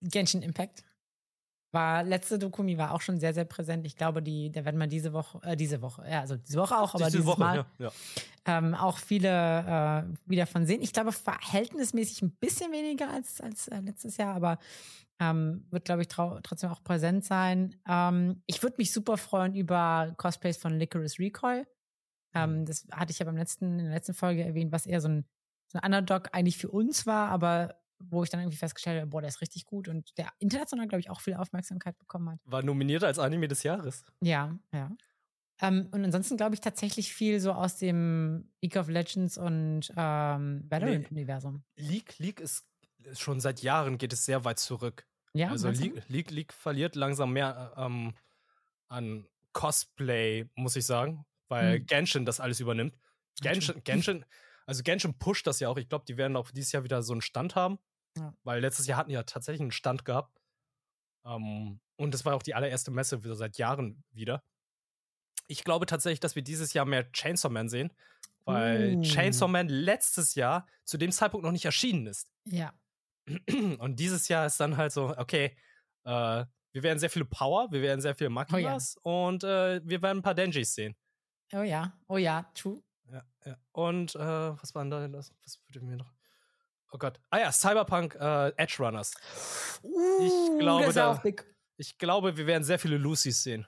Genshin 0.01 0.41
Impact 0.41 0.83
war, 1.74 2.03
letzte 2.03 2.38
Dokumi 2.38 2.78
war 2.78 2.93
auch 2.93 3.01
schon 3.01 3.19
sehr, 3.19 3.34
sehr 3.34 3.45
präsent. 3.45 3.86
Ich 3.86 3.95
glaube, 3.95 4.21
die, 4.21 4.51
da 4.51 4.63
werden 4.63 4.80
wir 4.80 4.88
diese 4.88 5.11
Woche, 5.11 5.39
äh, 5.43 5.55
diese 5.55 5.82
Woche, 5.82 6.03
ja, 6.09 6.21
also 6.21 6.36
diese 6.36 6.59
Woche 6.59 6.78
auch, 6.78 6.93
aber 6.93 7.05
diese 7.05 7.26
Woche, 7.26 7.39
Mal, 7.39 7.55
ja, 7.57 7.65
ja. 7.80 7.91
Ähm, 8.45 8.76
auch 8.76 8.97
viele 8.97 9.30
äh, 9.30 10.30
wieder 10.30 10.45
von 10.45 10.65
sehen. 10.65 10.82
Ich 10.82 10.93
glaube, 10.93 11.11
verhältnismäßig 11.11 12.21
ein 12.21 12.32
bisschen 12.32 12.71
weniger 12.71 13.09
als, 13.09 13.41
als 13.41 13.67
äh, 13.67 13.80
letztes 13.80 14.17
Jahr, 14.17 14.36
aber 14.36 14.59
ähm, 15.19 15.65
wird, 15.71 15.86
glaube 15.86 16.01
ich, 16.03 16.07
trotzdem 16.07 16.69
auch 16.69 16.84
präsent 16.84 17.26
sein. 17.26 17.76
Ähm, 17.88 18.41
ich 18.45 18.61
würde 18.61 18.76
mich 18.78 18.91
super 18.91 19.17
freuen 19.17 19.55
über 19.55 20.13
Cosplays 20.17 20.57
von 20.57 20.78
Licorice 20.78 21.19
Recoil. 21.19 21.65
Ähm, 22.36 22.59
mhm. 22.59 22.65
das 22.65 22.88
hatte 22.91 23.11
ich 23.11 23.19
ja 23.19 23.26
beim 23.26 23.38
letzten, 23.38 23.80
in 23.80 23.86
der 23.86 23.95
letzten 23.95 24.13
Folge 24.13 24.43
erwähnt, 24.43 24.71
was 24.71 24.86
eher 24.86 25.01
so 25.01 25.07
ein, 25.07 25.26
so 25.67 25.80
ein 25.80 25.86
Underdog 25.86 26.30
eigentlich 26.34 26.57
für 26.57 26.69
uns 26.69 27.05
war, 27.05 27.30
aber 27.30 27.76
wo 28.10 28.24
ich 28.24 28.30
dann 28.30 28.41
irgendwie 28.41 28.58
festgestellt 28.58 28.99
habe, 29.01 29.10
boah, 29.10 29.22
der 29.22 29.30
ist 29.30 29.41
richtig 29.41 29.66
gut 29.66 29.88
und 29.88 30.18
der 30.18 30.30
international, 30.39 30.88
glaube 30.88 30.99
ich, 30.99 31.10
auch 31.10 31.22
viel 31.22 31.36
Aufmerksamkeit 31.36 31.97
bekommen 31.97 32.30
hat. 32.30 32.39
War 32.45 32.64
nominiert 32.64 33.04
als 33.04 33.20
Anime 33.20 33.47
des 33.47 33.64
Jahres. 33.64 34.06
Ja, 34.22 34.58
ja. 34.72 34.91
Ähm, 35.62 35.88
und 35.91 36.04
ansonsten 36.04 36.36
glaube 36.38 36.56
ich 36.56 36.62
tatsächlich 36.62 37.14
viel 37.14 37.39
so 37.39 37.51
aus 37.51 37.78
dem 37.78 38.49
League 38.62 38.76
of 38.76 38.89
Legends 38.89 39.38
und 39.38 39.91
ähm, 39.95 40.66
Valorant-Universum. 40.70 41.64
Nee, 41.76 41.88
League, 41.88 42.20
League 42.20 42.39
ist 42.39 42.66
schon 43.14 43.39
seit 43.39 43.62
Jahren 43.62 43.97
geht 43.97 44.14
es 44.14 44.26
sehr 44.26 44.45
weit 44.45 44.60
zurück. 44.60 45.06
Ja, 45.34 45.49
also 45.49 45.70
League, 45.70 46.04
League, 46.10 46.32
League, 46.32 46.54
verliert 46.54 46.95
langsam 46.95 47.34
mehr 47.34 47.74
ähm, 47.78 48.14
an 48.88 49.26
Cosplay, 49.51 50.49
muss 50.56 50.76
ich 50.76 50.86
sagen, 50.86 51.26
weil 51.47 51.80
hm. 51.80 51.86
Genshin 51.86 52.26
das 52.26 52.39
alles 52.39 52.60
übernimmt. 52.60 52.95
Genshin, 53.41 53.82
Genshin, 53.84 54.26
also 54.66 54.84
Genshin 54.84 55.18
pusht 55.18 55.47
das 55.47 55.60
ja 55.60 55.70
auch. 55.70 55.78
Ich 55.78 55.89
glaube, 55.89 56.06
die 56.08 56.18
werden 56.18 56.36
auch 56.36 56.51
dieses 56.51 56.72
Jahr 56.72 56.84
wieder 56.84 57.01
so 57.01 57.14
einen 57.14 57.22
Stand 57.22 57.56
haben. 57.56 57.80
Ja. 58.18 58.34
Weil 58.43 58.61
letztes 58.61 58.88
Jahr 58.88 58.97
hatten 58.97 59.09
die 59.09 59.16
ja 59.16 59.24
tatsächlich 59.24 59.61
einen 59.61 59.72
Stand 59.72 60.05
gehabt. 60.05 60.39
Ähm, 61.26 61.80
und 61.95 62.14
das 62.14 62.26
war 62.26 62.36
auch 62.36 62.43
die 62.43 62.55
allererste 62.55 62.91
Messe 62.91 63.24
wieder 63.24 63.36
seit 63.36 63.57
Jahren 63.57 64.03
wieder. 64.11 64.43
Ich 65.47 65.64
glaube 65.64 65.86
tatsächlich, 65.86 66.20
dass 66.20 66.36
wir 66.36 66.43
dieses 66.43 66.74
Jahr 66.74 66.86
mehr 66.86 67.11
Chainsaw 67.11 67.51
Man 67.51 67.70
sehen, 67.70 67.91
weil 68.45 68.95
uh. 68.97 69.01
Chainsaw 69.01 69.47
Man 69.47 69.68
letztes 69.68 70.36
Jahr 70.36 70.68
zu 70.84 70.97
dem 70.97 71.11
Zeitpunkt 71.11 71.43
noch 71.43 71.51
nicht 71.51 71.66
erschienen 71.66 72.07
ist. 72.07 72.32
Ja. 72.45 72.74
Und 73.80 73.99
dieses 73.99 74.28
Jahr 74.28 74.45
ist 74.45 74.59
dann 74.59 74.78
halt 74.78 74.91
so, 74.91 75.16
okay, 75.18 75.55
äh, 76.03 76.45
wir 76.74 76.84
werden 76.84 76.99
sehr 76.99 77.09
viele 77.09 77.26
Power, 77.26 77.72
wir 77.72 77.82
werden 77.82 78.01
sehr 78.01 78.16
viele 78.16 78.32
Makias 78.32 78.97
oh, 79.03 79.09
ja. 79.09 79.28
und 79.28 79.43
äh, 79.43 79.80
wir 79.88 80.01
werden 80.01 80.18
ein 80.18 80.22
paar 80.24 80.34
Denjis 80.34 80.74
sehen. 80.74 80.95
Oh 81.53 81.61
ja, 81.61 81.93
oh 82.07 82.18
ja, 82.18 82.49
true. 82.55 82.82
Ja, 83.11 83.24
ja. 83.45 83.57
Und 83.74 84.16
äh, 84.16 84.20
was 84.20 84.74
war 84.74 84.84
denn 84.84 84.89
da? 84.89 85.14
Was 85.14 85.61
würde 85.68 85.82
mir 85.86 85.97
noch? 85.97 86.11
Oh 86.93 86.99
Gott. 86.99 87.19
Ah 87.31 87.39
ja, 87.39 87.51
Cyberpunk 87.51 88.15
äh, 88.15 88.49
Edge 88.55 88.75
Runners. 88.77 89.15
Uh, 89.81 90.21
ich 90.21 90.59
glaube, 90.59 90.93
da, 90.93 91.21
ich 91.77 91.97
glaube, 91.97 92.37
wir 92.37 92.45
werden 92.45 92.63
sehr 92.63 92.77
viele 92.77 92.97
Lucys 92.97 93.41
sehen. 93.41 93.65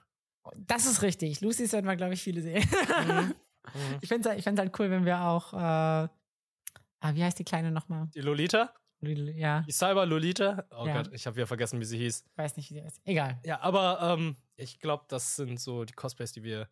Das 0.56 0.86
ist 0.86 1.02
richtig. 1.02 1.40
Lucys 1.40 1.72
werden 1.72 1.86
wir, 1.86 1.96
glaube 1.96 2.14
ich, 2.14 2.22
viele 2.22 2.40
sehen. 2.40 2.64
Mhm. 3.06 3.34
Mhm. 3.74 3.98
Ich 4.00 4.08
fände 4.08 4.30
es 4.30 4.46
halt 4.46 4.78
cool, 4.78 4.90
wenn 4.92 5.04
wir 5.04 5.20
auch. 5.22 5.52
Äh, 5.52 5.56
ah, 5.56 6.08
wie 7.00 7.24
heißt 7.24 7.36
die 7.36 7.44
kleine 7.44 7.72
nochmal? 7.72 8.06
Die 8.14 8.20
Lolita? 8.20 8.72
Ja. 9.00 9.62
Die 9.62 9.72
Cyber 9.72 10.06
Lolita? 10.06 10.64
Oh 10.70 10.86
ja. 10.86 11.02
Gott, 11.02 11.12
ich 11.12 11.26
habe 11.26 11.34
wieder 11.34 11.48
vergessen, 11.48 11.80
wie 11.80 11.84
sie 11.84 11.98
hieß. 11.98 12.24
Weiß 12.36 12.56
nicht, 12.56 12.70
wie 12.70 12.74
sie 12.74 12.84
heißt. 12.84 13.00
Egal. 13.04 13.40
Ja, 13.44 13.60
aber 13.62 13.98
ähm, 14.00 14.36
ich 14.54 14.78
glaube, 14.78 15.04
das 15.08 15.34
sind 15.34 15.60
so 15.60 15.84
die 15.84 15.94
Cosplays, 15.94 16.30
die 16.30 16.44
wir 16.44 16.68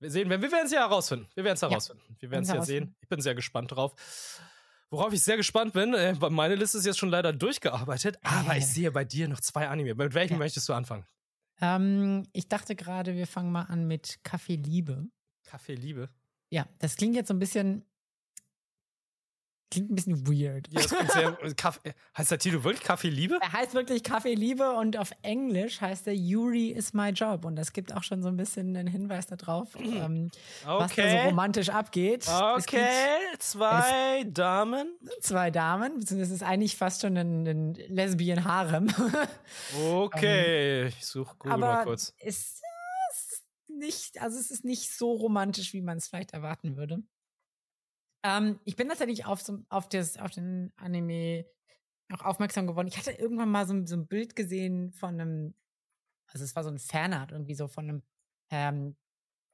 sehen, 0.00 0.28
wir 0.28 0.42
werden 0.42 0.66
es 0.66 0.72
ja 0.72 0.80
herausfinden. 0.80 1.28
Wir 1.34 1.44
werden 1.44 1.54
es 1.54 1.62
herausfinden. 1.62 2.02
Ja. 2.08 2.16
Wir 2.18 2.30
werden 2.32 2.42
es 2.42 2.48
ja 2.48 2.62
sehen. 2.62 2.96
Ich 3.00 3.08
bin 3.08 3.20
sehr 3.20 3.36
gespannt 3.36 3.70
drauf. 3.70 3.94
Worauf 4.96 5.12
ich 5.12 5.22
sehr 5.22 5.36
gespannt 5.36 5.74
bin, 5.74 5.92
äh, 5.92 6.14
meine 6.30 6.54
Liste 6.54 6.78
ist 6.78 6.86
jetzt 6.86 6.98
schon 6.98 7.10
leider 7.10 7.30
durchgearbeitet, 7.34 8.16
aber 8.22 8.54
äh. 8.54 8.58
ich 8.60 8.66
sehe 8.66 8.90
bei 8.90 9.04
dir 9.04 9.28
noch 9.28 9.40
zwei 9.40 9.68
Anime. 9.68 9.94
Mit 9.94 10.14
welchem 10.14 10.34
ja. 10.34 10.38
möchtest 10.38 10.70
du 10.70 10.72
anfangen? 10.72 11.04
Ähm, 11.60 12.26
ich 12.32 12.48
dachte 12.48 12.74
gerade, 12.74 13.14
wir 13.14 13.26
fangen 13.26 13.52
mal 13.52 13.64
an 13.64 13.86
mit 13.86 14.20
Kaffee 14.22 14.56
Liebe. 14.56 15.06
Kaffee 15.44 15.74
Liebe? 15.74 16.08
Ja, 16.48 16.66
das 16.78 16.96
klingt 16.96 17.14
jetzt 17.14 17.28
so 17.28 17.34
ein 17.34 17.38
bisschen 17.38 17.84
Klingt 19.68 19.90
ein 19.90 19.94
bisschen 19.96 20.28
weird. 20.28 20.68
Ja, 20.70 20.80
sehr. 20.80 21.32
Kaffee, 21.56 21.92
heißt 22.16 22.30
der 22.30 22.38
Titel 22.38 22.62
wirklich 22.62 22.84
Kaffee 22.84 23.08
Liebe? 23.08 23.38
Er 23.40 23.52
heißt 23.52 23.74
wirklich 23.74 24.04
Kaffee 24.04 24.34
Liebe 24.34 24.70
und 24.72 24.96
auf 24.96 25.10
Englisch 25.22 25.80
heißt 25.80 26.06
er 26.06 26.14
Yuri 26.14 26.68
is 26.68 26.92
my 26.92 27.10
job. 27.10 27.44
Und 27.44 27.56
das 27.56 27.72
gibt 27.72 27.92
auch 27.92 28.04
schon 28.04 28.22
so 28.22 28.28
ein 28.28 28.36
bisschen 28.36 28.76
einen 28.76 28.86
Hinweis 28.86 29.26
darauf, 29.26 29.74
ähm, 29.74 30.30
okay. 30.64 30.78
was 30.78 30.94
da 30.94 31.10
so 31.10 31.28
romantisch 31.28 31.68
abgeht. 31.70 32.28
Okay, 32.28 33.18
zwei 33.40 34.24
Damen. 34.28 34.96
Zwei 35.20 35.50
Damen, 35.50 35.98
beziehungsweise 35.98 36.34
es 36.34 36.42
ist 36.42 36.46
eigentlich 36.46 36.76
fast 36.76 37.00
schon 37.00 37.16
ein, 37.16 37.46
ein 37.46 37.74
Lesbian-Harem. 37.74 38.86
okay, 39.84 40.82
ähm, 40.82 40.88
ich 40.88 41.04
suche 41.04 41.34
Google 41.38 41.58
mal 41.58 41.82
kurz. 41.82 42.14
Ist, 42.18 42.62
ist 43.10 43.42
nicht, 43.68 44.22
also 44.22 44.38
es 44.38 44.52
ist 44.52 44.64
nicht 44.64 44.96
so 44.96 45.10
romantisch, 45.12 45.72
wie 45.72 45.82
man 45.82 45.98
es 45.98 46.06
vielleicht 46.06 46.34
erwarten 46.34 46.76
würde. 46.76 47.02
Ähm, 48.24 48.60
ich 48.64 48.76
bin 48.76 48.88
tatsächlich 48.88 49.26
auf, 49.26 49.42
so, 49.42 49.58
auf, 49.68 49.88
das, 49.88 50.16
auf 50.18 50.30
den 50.30 50.72
Anime 50.76 51.46
auch 52.12 52.22
aufmerksam 52.22 52.66
geworden. 52.66 52.88
Ich 52.88 52.98
hatte 52.98 53.12
irgendwann 53.12 53.50
mal 53.50 53.66
so, 53.66 53.84
so 53.84 53.96
ein 53.96 54.06
Bild 54.06 54.36
gesehen 54.36 54.92
von 54.92 55.20
einem, 55.20 55.54
also 56.28 56.44
es 56.44 56.54
war 56.54 56.64
so 56.64 56.70
ein 56.70 56.78
Fanart 56.78 57.32
irgendwie 57.32 57.54
so 57.54 57.68
von 57.68 57.88
einem, 57.88 58.02
ähm, 58.50 58.96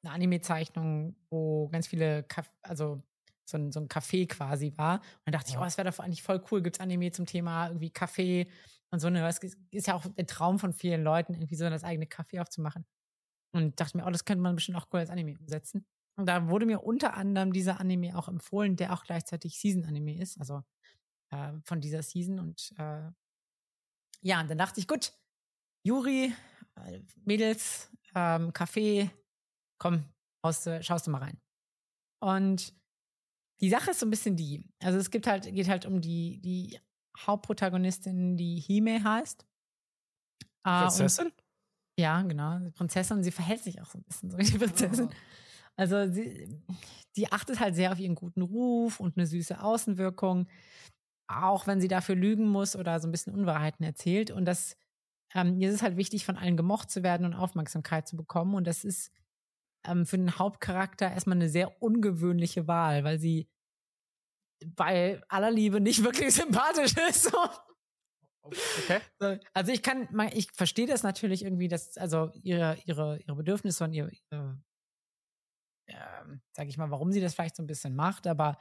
eine 0.05 0.15
Anime-Zeichnung, 0.15 1.17
wo 1.31 1.69
ganz 1.69 1.87
viele, 1.87 2.25
Kaf 2.25 2.51
also 2.63 3.03
so 3.45 3.59
ein, 3.59 3.73
so 3.73 3.81
ein 3.81 3.89
Café 3.89 4.27
quasi 4.29 4.73
war. 4.77 5.01
Und 5.01 5.21
dann 5.27 5.33
dachte 5.33 5.51
ich, 5.51 5.59
oh, 5.59 5.63
das 5.65 5.79
wäre 5.79 5.91
doch 5.91 5.99
eigentlich 5.99 6.23
voll 6.23 6.43
cool. 6.51 6.63
Gibt 6.63 6.77
es 6.77 6.81
Anime 6.81 7.13
zum 7.13 7.27
Thema 7.27 7.69
irgendwie 7.69 7.91
Kaffee 7.91 8.49
und 8.91 9.01
so. 9.01 9.11
Ne? 9.11 9.27
Es 9.27 9.39
ist 9.71 9.87
ja 9.87 9.95
auch 9.95 10.07
der 10.07 10.27
Traum 10.27 10.59
von 10.59 10.73
vielen 10.73 11.03
Leuten, 11.03 11.35
irgendwie 11.35 11.57
so 11.57 11.69
das 11.69 11.85
eigene 11.85 12.07
Kaffee 12.07 12.41
aufzumachen. 12.41 12.85
Und 13.55 13.81
dachte 13.81 13.97
mir, 13.97 14.07
oh, 14.07 14.11
das 14.11 14.25
könnte 14.25 14.43
man 14.43 14.55
bestimmt 14.55 14.79
auch 14.79 14.87
cool 14.93 15.01
als 15.01 15.11
Anime 15.11 15.39
umsetzen. 15.39 15.87
Und 16.19 16.27
da 16.27 16.49
wurde 16.49 16.67
mir 16.67 16.83
unter 16.83 17.15
anderem 17.15 17.53
dieser 17.53 17.81
Anime 17.81 18.17
auch 18.17 18.29
empfohlen, 18.29 18.77
der 18.77 18.93
auch 18.93 19.05
gleichzeitig 19.05 19.59
Season-Anime 19.59 20.21
ist, 20.21 20.39
also 20.39 20.63
äh, 21.31 21.53
von 21.65 21.81
dieser 21.81 22.03
Season. 22.03 22.39
Und 22.39 22.73
äh, 22.79 23.11
ja, 24.21 24.41
und 24.41 24.51
dann 24.51 24.59
dachte 24.59 24.79
ich, 24.79 24.87
gut, 24.87 25.13
Juri, 25.85 26.35
äh, 26.77 27.01
Mädels, 27.25 27.91
ähm, 28.15 28.53
Kaffee, 28.53 29.11
komm, 29.79 30.05
haust, 30.45 30.69
schaust 30.83 31.07
du 31.07 31.11
mal 31.11 31.19
rein. 31.19 31.41
Und 32.23 32.75
die 33.61 33.71
Sache 33.71 33.93
ist 33.93 34.01
so 34.01 34.07
ein 34.07 34.11
bisschen 34.11 34.37
die, 34.37 34.69
also 34.81 34.99
es 34.99 35.11
gibt 35.11 35.27
halt, 35.27 35.45
geht 35.45 35.69
halt 35.69 35.87
um 35.87 36.01
die, 36.01 36.41
die 36.41 36.79
Hauptprotagonistin, 37.17 38.37
die 38.37 38.61
Hime 38.61 39.03
heißt. 39.03 39.47
Äh, 40.65 40.81
Prinzessin? 40.83 41.27
Und, 41.27 41.35
ja, 41.99 42.23
genau, 42.23 42.71
Prinzessin. 42.73 43.23
Sie 43.23 43.31
verhält 43.31 43.63
sich 43.63 43.81
auch 43.81 43.87
so 43.87 43.99
ein 43.99 44.05
bisschen 44.05 44.31
so 44.31 44.39
wie 44.39 44.45
die 44.45 44.59
Prinzessin. 44.59 45.09
Oh. 45.11 45.17
Also 45.77 46.11
sie, 46.11 46.49
die 47.17 47.33
achtet 47.33 47.61
halt 47.61 47.75
sehr 47.75 47.93
auf 47.93 47.99
ihren 47.99 48.15
guten 48.15 48.43
Ruf 48.43 49.01
und 49.01 49.17
eine 49.17 49.27
süße 49.27 49.63
Außenwirkung. 49.63 50.49
auch 51.29 51.67
wenn 51.67 51.81
sie 51.81 51.89
dafür 51.89 52.15
lügen 52.17 52.49
muss 52.49 52.77
oder 52.77 53.01
so 53.01 53.09
ein 53.09 53.13
bisschen 53.13 53.35
Unwahrheiten 53.35 53.85
erzählt. 53.85 54.31
Und 54.31 54.45
das, 54.47 54.77
ähm, 55.35 55.59
ihr 55.59 55.69
ist 55.71 55.77
es 55.77 55.83
halt 55.83 55.97
wichtig, 55.97 56.25
von 56.27 56.37
allen 56.37 56.57
gemocht 56.57 56.91
zu 56.91 57.03
werden 57.03 57.27
und 57.27 57.35
Aufmerksamkeit 57.35 58.09
zu 58.09 58.17
bekommen. 58.17 58.55
Und 58.55 58.67
das 58.67 58.85
ist 58.85 59.13
ähm, 59.87 60.07
für 60.07 60.19
den 60.19 60.39
Hauptcharakter 60.39 61.11
erstmal 61.11 61.37
eine 61.37 61.49
sehr 61.51 61.83
ungewöhnliche 61.83 62.69
Wahl, 62.69 63.05
weil 63.05 63.19
sie 63.21 63.49
bei 64.67 65.21
aller 65.29 65.51
Liebe 65.51 65.81
nicht 65.81 66.05
wirklich 66.05 66.35
sympathisch 66.35 66.95
ist. 67.09 67.33
Okay. 68.45 69.01
Also 69.55 69.73
ich 69.73 69.83
kann, 69.83 70.09
ich 70.35 70.51
verstehe 70.53 70.87
das 70.87 71.03
natürlich 71.05 71.45
irgendwie, 71.45 71.69
dass 71.69 71.97
also 71.97 72.31
ihre 72.43 72.77
ihre 72.87 73.19
ihre 73.21 73.37
Bedürfnisse 73.37 73.85
und 73.85 73.93
ihre, 73.93 74.11
ihre 74.31 74.61
äh, 75.87 75.95
sag 76.53 76.69
ich 76.69 76.79
mal, 76.79 76.91
warum 76.91 77.13
sie 77.13 77.21
das 77.21 77.35
vielleicht 77.35 77.57
so 77.57 77.63
ein 77.63 77.67
bisschen 77.67 77.95
macht, 77.95 78.27
aber 78.27 78.59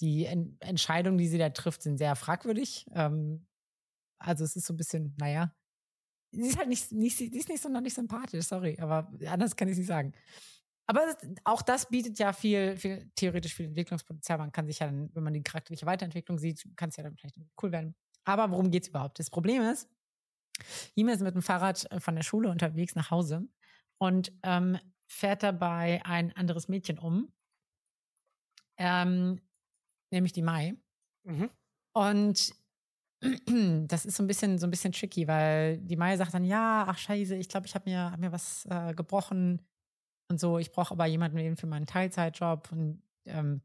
die 0.00 0.26
en 0.26 0.56
Entscheidungen, 0.60 1.18
die 1.18 1.28
sie 1.28 1.38
da 1.38 1.50
trifft, 1.50 1.82
sind 1.82 1.98
sehr 1.98 2.16
fragwürdig. 2.16 2.86
Ähm, 2.92 3.46
also 4.18 4.44
es 4.44 4.56
ist 4.56 4.66
so 4.66 4.74
ein 4.74 4.76
bisschen, 4.76 5.14
naja, 5.18 5.54
sie 6.32 6.42
ist 6.42 6.58
halt 6.58 6.68
nicht, 6.68 6.92
nicht 6.92 7.16
sie 7.16 7.26
ist 7.26 7.48
nicht 7.48 7.62
sonderlich 7.62 7.94
sympathisch, 7.94 8.46
sorry, 8.46 8.78
aber 8.80 9.12
anders 9.26 9.56
kann 9.56 9.68
ich 9.68 9.76
sie 9.76 9.84
sagen. 9.84 10.12
Aber 10.86 11.02
auch 11.44 11.62
das 11.62 11.88
bietet 11.88 12.18
ja 12.18 12.32
viel, 12.32 12.76
viel 12.76 13.10
theoretisch 13.14 13.54
viel 13.54 13.66
Entwicklungspotenzial. 13.66 14.38
Man 14.38 14.52
kann 14.52 14.66
sich 14.66 14.80
ja 14.80 14.86
dann, 14.86 15.14
wenn 15.14 15.22
man 15.22 15.32
die 15.32 15.42
charakterliche 15.42 15.86
Weiterentwicklung 15.86 16.38
sieht, 16.38 16.66
kann 16.76 16.88
es 16.88 16.96
ja 16.96 17.04
dann 17.04 17.16
vielleicht 17.16 17.36
cool 17.62 17.72
werden. 17.72 17.94
Aber 18.24 18.50
worum 18.50 18.70
geht 18.70 18.82
es 18.82 18.88
überhaupt? 18.88 19.18
Das 19.18 19.30
Problem 19.30 19.62
ist, 19.62 19.88
Hime 20.94 21.12
ist 21.12 21.22
mit 21.22 21.34
dem 21.34 21.42
Fahrrad 21.42 21.90
äh, 21.90 22.00
von 22.00 22.16
der 22.16 22.22
Schule 22.22 22.50
unterwegs 22.50 22.94
nach 22.94 23.10
Hause 23.10 23.48
und 23.98 24.32
ähm, 24.42 24.78
fährt 25.12 25.42
dabei 25.42 26.00
ein 26.04 26.32
anderes 26.32 26.68
Mädchen 26.68 26.98
um, 26.98 27.30
ähm, 28.78 29.40
nämlich 30.10 30.32
die 30.32 30.42
Mai. 30.42 30.74
Mhm. 31.24 31.50
Und 31.94 32.54
das 33.88 34.06
ist 34.06 34.16
so 34.16 34.22
ein 34.22 34.26
bisschen 34.26 34.58
so 34.58 34.66
ein 34.66 34.70
bisschen 34.70 34.92
tricky, 34.92 35.28
weil 35.28 35.78
die 35.78 35.96
Mai 35.96 36.16
sagt 36.16 36.34
dann 36.34 36.44
ja, 36.44 36.86
ach 36.88 36.98
scheiße, 36.98 37.36
ich 37.36 37.48
glaube, 37.48 37.66
ich 37.66 37.74
habe 37.74 37.88
mir 37.88 38.10
hab 38.10 38.18
mir 38.18 38.32
was 38.32 38.66
äh, 38.66 38.94
gebrochen 38.94 39.60
und 40.30 40.40
so. 40.40 40.58
Ich 40.58 40.72
brauche 40.72 40.92
aber 40.92 41.06
jemanden 41.06 41.38
eben 41.38 41.56
für 41.56 41.66
meinen 41.66 41.86
Teilzeitjob 41.86 42.72
und 42.72 43.02
ähm, 43.26 43.60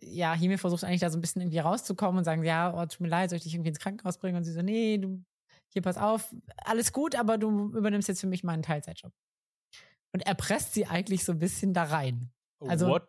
ja, 0.00 0.34
Hime 0.34 0.58
versucht 0.58 0.84
eigentlich 0.84 1.00
da 1.00 1.10
so 1.10 1.18
ein 1.18 1.20
bisschen 1.20 1.42
irgendwie 1.42 1.58
rauszukommen 1.58 2.18
und 2.18 2.24
sagen, 2.24 2.44
ja, 2.44 2.74
oh, 2.74 2.84
tut 2.86 3.00
mir 3.00 3.08
leid, 3.08 3.30
soll 3.30 3.38
ich 3.38 3.44
dich 3.44 3.54
irgendwie 3.54 3.70
ins 3.70 3.78
Krankenhaus 3.78 4.18
bringen? 4.18 4.36
Und 4.36 4.44
sie 4.44 4.52
so, 4.52 4.62
nee, 4.62 4.98
du, 4.98 5.22
hier 5.68 5.82
pass 5.82 5.96
auf, 5.96 6.34
alles 6.56 6.92
gut, 6.92 7.14
aber 7.14 7.38
du 7.38 7.72
übernimmst 7.76 8.08
jetzt 8.08 8.20
für 8.20 8.26
mich 8.26 8.44
meinen 8.44 8.62
Teilzeitjob. 8.62 9.12
Und 10.16 10.22
erpresst 10.22 10.72
sie 10.72 10.86
eigentlich 10.86 11.24
so 11.24 11.32
ein 11.32 11.38
bisschen 11.38 11.74
da 11.74 11.82
rein. 11.82 12.32
Also, 12.60 12.88
What? 12.88 13.06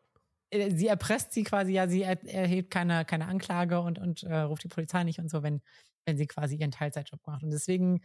Äh, 0.49 0.71
sie 0.75 0.87
erpresst 0.87 1.31
sie 1.31 1.43
quasi, 1.43 1.71
ja, 1.71 1.87
sie 1.87 2.01
er, 2.01 2.21
erhebt 2.25 2.69
keine, 2.69 3.05
keine 3.05 3.27
Anklage 3.27 3.79
und, 3.79 3.97
und 3.97 4.23
äh, 4.23 4.39
ruft 4.39 4.65
die 4.65 4.67
Polizei 4.67 5.05
nicht 5.05 5.17
und 5.17 5.29
so, 5.29 5.41
wenn, 5.41 5.61
wenn 6.05 6.17
sie 6.17 6.27
quasi 6.27 6.57
ihren 6.57 6.71
Teilzeitjob 6.71 7.25
macht. 7.25 7.43
Und 7.43 7.51
deswegen, 7.51 8.03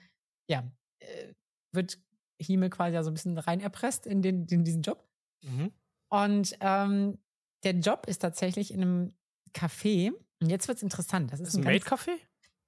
ja, 0.49 0.71
äh, 1.01 1.33
wird 1.73 1.99
Hime 2.41 2.71
quasi 2.71 2.95
ja 2.95 3.03
so 3.03 3.11
ein 3.11 3.15
bisschen 3.15 3.37
rein 3.39 3.59
erpresst 3.59 4.07
in, 4.07 4.23
den, 4.23 4.47
in 4.47 4.63
diesen 4.63 4.83
Job. 4.83 5.05
Mhm. 5.43 5.73
Und 6.09 6.57
ähm, 6.61 7.19
der 7.65 7.73
Job 7.73 8.07
ist 8.07 8.21
tatsächlich 8.21 8.73
in 8.73 8.83
einem 8.83 9.15
Café. 9.53 10.13
Und 10.41 10.49
jetzt 10.49 10.69
wird 10.69 10.77
es 10.77 10.85
interessant. 10.85 11.33
Das 11.33 11.41
ist, 11.41 11.49
ist 11.49 11.55
ein, 11.57 11.67
ein 11.67 11.75
Maid-Café? 11.75 12.13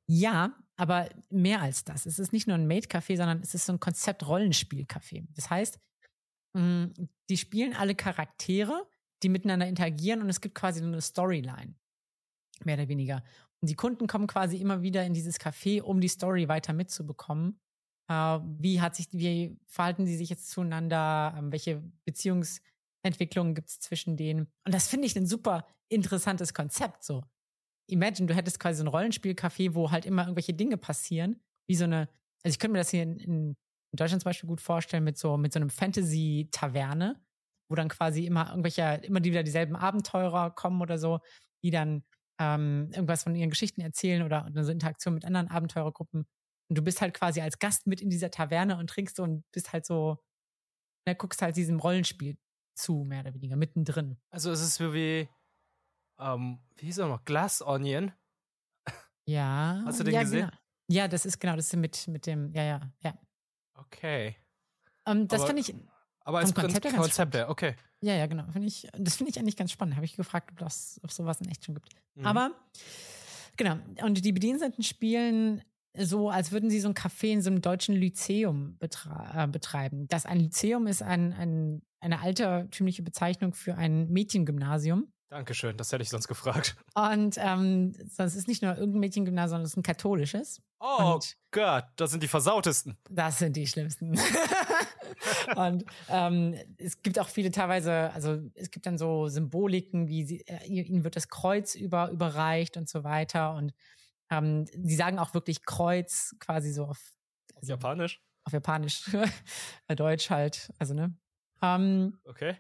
Ja, 0.09 0.53
aber 0.75 1.11
mehr 1.31 1.63
als 1.63 1.85
das. 1.85 2.07
Es 2.07 2.19
ist 2.19 2.33
nicht 2.33 2.49
nur 2.49 2.57
ein 2.57 2.67
Maid-Café, 2.67 3.17
sondern 3.17 3.41
es 3.41 3.55
ist 3.55 3.67
so 3.67 3.73
ein 3.73 3.79
Konzept-Rollenspiel-Café. 3.79 5.29
Das 5.37 5.49
heißt, 5.49 5.79
mh, 6.55 6.91
die 7.29 7.37
spielen 7.37 7.75
alle 7.75 7.95
Charaktere, 7.95 8.89
die 9.23 9.29
miteinander 9.29 9.67
interagieren 9.67 10.23
und 10.23 10.31
es 10.31 10.41
gibt 10.41 10.55
quasi 10.55 10.83
eine 10.83 11.01
Storyline. 11.01 11.75
Mehr 12.65 12.77
oder 12.77 12.89
weniger. 12.89 13.23
Und 13.61 13.71
die 13.71 13.77
Kunden 13.77 14.07
kommen 14.07 14.27
quasi 14.27 14.57
immer 14.57 14.83
wieder 14.83 15.05
in 15.05 15.15
dieses 15.15 15.41
Café, 15.41 15.83
um 15.83 16.01
die 16.01 16.09
Story 16.09 16.49
weiter 16.49 16.73
mitzubekommen. 16.73 17.59
Äh, 18.09 18.41
wie 18.59 18.81
hat 18.81 18.97
sich, 18.97 19.09
wie 19.13 19.57
verhalten 19.67 20.07
sie 20.07 20.17
sich 20.17 20.31
jetzt 20.31 20.51
zueinander? 20.51 21.35
Ähm, 21.37 21.53
welche 21.53 21.83
Beziehungs- 22.09 22.61
Entwicklungen 23.05 23.55
gibt 23.55 23.69
es 23.69 23.81
zwischen 23.81 24.17
denen. 24.17 24.49
Und 24.65 24.75
das 24.75 24.89
finde 24.89 25.07
ich 25.07 25.17
ein 25.17 25.27
super 25.27 25.67
interessantes 25.89 26.55
Konzept. 26.55 27.05
So, 27.05 27.23
imagine, 27.87 28.27
du 28.27 28.35
hättest 28.35 28.59
quasi 28.59 28.79
so 28.79 28.85
ein 28.85 28.89
Rollenspielcafé, 28.89 29.75
wo 29.75 29.91
halt 29.91 30.07
immer 30.07 30.23
irgendwelche 30.23 30.55
Dinge 30.55 30.77
passieren, 30.77 31.41
wie 31.69 31.77
so 31.77 31.85
eine, 31.85 32.09
also 32.43 32.55
ich 32.55 32.59
könnte 32.59 32.73
mir 32.73 32.79
das 32.79 32.91
hier 32.91 33.03
in, 33.03 33.19
in 33.19 33.57
Deutschland 33.97 34.23
zum 34.23 34.29
Beispiel 34.29 34.49
gut 34.49 34.61
vorstellen 34.61 35.05
mit 35.05 35.19
so, 35.19 35.37
mit 35.37 35.53
so 35.53 35.59
einem 35.59 35.71
Fantasy-Taverne, 35.71 37.21
wo 37.69 37.75
dann 37.75 37.89
quasi 37.89 38.27
immer 38.27 38.51
irgendwelche, 38.51 39.01
immer 39.05 39.23
wieder 39.23 39.43
dieselben 39.43 39.77
Abenteurer 39.77 40.51
kommen 40.51 40.81
oder 40.81 40.99
so, 40.99 41.21
die 41.63 41.71
dann 41.71 42.05
ähm, 42.39 42.91
irgendwas 42.93 43.23
von 43.23 43.35
ihren 43.35 43.51
Geschichten 43.51 43.81
erzählen 43.81 44.23
oder 44.23 44.45
eine 44.45 44.65
so 44.65 44.73
Interaktion 44.73 45.15
mit 45.15 45.25
anderen 45.25 45.49
Abenteurergruppen. 45.49 46.27
Und 46.69 46.79
du 46.79 46.83
bist 46.83 47.01
halt 47.01 47.15
quasi 47.15 47.41
als 47.41 47.59
Gast 47.59 47.87
mit 47.87 48.01
in 48.01 48.11
dieser 48.11 48.31
Taverne 48.31 48.79
und 48.79 48.89
trinkst 48.89 49.21
und 49.21 49.45
bist 49.53 49.73
halt 49.73 49.87
so, 49.87 50.19
ne, 51.07 51.15
guckst 51.15 51.43
halt 51.43 51.57
diesem 51.57 51.79
Rollenspiel 51.79 52.37
zu, 52.75 53.05
mehr 53.05 53.21
oder 53.21 53.35
weniger, 53.35 53.57
mittendrin. 53.57 54.19
Also 54.31 54.51
es 54.51 54.61
ist 54.61 54.81
wie, 54.81 55.29
ähm, 56.19 56.59
wie 56.77 56.87
hieß 56.87 56.99
er 56.99 57.09
noch, 57.09 57.25
Glass 57.25 57.63
Onion. 57.63 58.13
Ja. 59.27 59.83
Hast 59.87 60.01
du 60.01 60.05
den 60.05 60.15
ja, 60.15 60.23
gesehen? 60.23 60.47
Genau. 60.51 60.59
Ja, 60.91 61.09
das 61.09 61.25
ist 61.25 61.41
genau, 61.41 61.57
das 61.57 61.67
ist 61.67 61.77
mit, 61.77 62.09
mit 62.09 62.27
dem, 62.27 62.53
ja, 62.53 62.63
ja, 62.63 62.93
ja. 63.01 63.19
Okay. 63.75 64.37
Ähm, 65.07 65.29
das 65.29 65.45
fand 65.45 65.59
ich. 65.59 65.75
Aber 66.21 66.39
als 66.39 66.55
Konzept, 66.55 66.85
Konzept, 66.85 66.97
Konzept 66.97 67.35
ja, 67.35 67.49
okay. 67.49 67.75
Ja, 68.01 68.15
ja, 68.15 68.27
genau. 68.27 68.45
Find 68.51 68.65
ich, 68.65 68.89
das 68.99 69.17
finde 69.17 69.31
ich 69.31 69.39
eigentlich 69.39 69.57
ganz 69.57 69.73
spannend. 69.73 69.97
Habe 69.97 70.05
ich 70.07 70.17
gefragt, 70.17 70.51
ob 70.61 70.67
es 70.67 71.01
sowas 71.09 71.41
in 71.41 71.49
echt 71.49 71.65
schon 71.65 71.75
gibt. 71.75 71.89
Mhm. 72.15 72.27
Aber, 72.27 72.51
genau. 73.57 73.77
Und 74.03 74.25
die 74.25 74.33
Bediensteten 74.33 74.83
spielen 74.83 75.63
so, 75.97 76.29
als 76.29 76.51
würden 76.51 76.71
sie 76.71 76.81
so 76.81 76.89
ein 76.89 76.95
Café 76.95 77.29
in 77.29 77.43
so 77.43 77.51
einem 77.51 77.63
deutschen 77.63 77.95
Lyzeum 77.95 78.77
äh, 78.81 79.47
betreiben. 79.47 80.09
Das 80.09 80.27
ein 80.27 80.41
Lyzeum 80.41 80.87
ist 80.87 81.03
ein, 81.03 81.33
ein, 81.33 81.83
eine 82.01 82.21
altertümliche 82.21 83.03
Bezeichnung 83.03 83.55
für 83.55 83.77
ein 83.77 84.09
Mädchengymnasium. 84.11 85.13
Dankeschön, 85.29 85.77
das 85.77 85.91
hätte 85.91 86.03
ich 86.03 86.11
sonst 86.11 86.29
gefragt. 86.29 86.77
Und 86.95 87.37
ähm, 87.39 87.95
es 87.99 88.37
ist 88.37 88.47
nicht 88.47 88.63
nur 88.63 88.77
irgendein 88.77 89.01
Mädchengymnasium, 89.01 89.49
sondern 89.49 89.65
es 89.65 89.73
ist 89.73 89.77
ein 89.77 89.83
katholisches. 89.83 90.63
Oh 90.81 91.15
und 91.15 91.37
Gott, 91.51 91.87
das 91.97 92.11
sind 92.11 92.23
die 92.23 92.29
versautesten. 92.29 92.99
Das 93.11 93.39
sind 93.39 93.57
die 93.57 93.67
schlimmsten. 93.67 94.19
und 95.57 95.85
ähm, 96.09 96.55
es 96.77 97.03
gibt 97.03 97.19
auch 97.19 97.29
viele 97.29 97.51
teilweise, 97.51 98.13
also 98.13 98.39
es 98.55 98.71
gibt 98.71 98.87
dann 98.87 98.99
so 98.99 99.29
Symboliken, 99.29 100.09
wie 100.09 100.25
sie, 100.25 100.43
äh, 100.47 100.67
ihnen 100.67 101.05
wird 101.05 101.17
das 101.17 101.29
Kreuz 101.29 101.75
über, 101.75 102.11
überreicht 102.11 102.77
und 102.77 102.89
so 102.89 103.03
weiter. 103.03 103.55
Und 103.55 103.73
ähm, 104.31 104.67
die 104.75 104.95
sagen 104.95 105.19
auch 105.19 105.35
wirklich 105.35 105.65
Kreuz 105.65 106.35
quasi 106.39 106.71
so 106.73 106.85
auf, 106.85 107.01
also, 107.55 107.73
Japanisch? 107.73 108.23
Auf 108.45 108.53
Japanisch, 108.53 109.11
Deutsch 109.89 110.31
halt, 110.31 110.71
also 110.79 110.93
ne. 110.93 111.17
Ähm, 111.63 112.19
okay. 112.25 112.57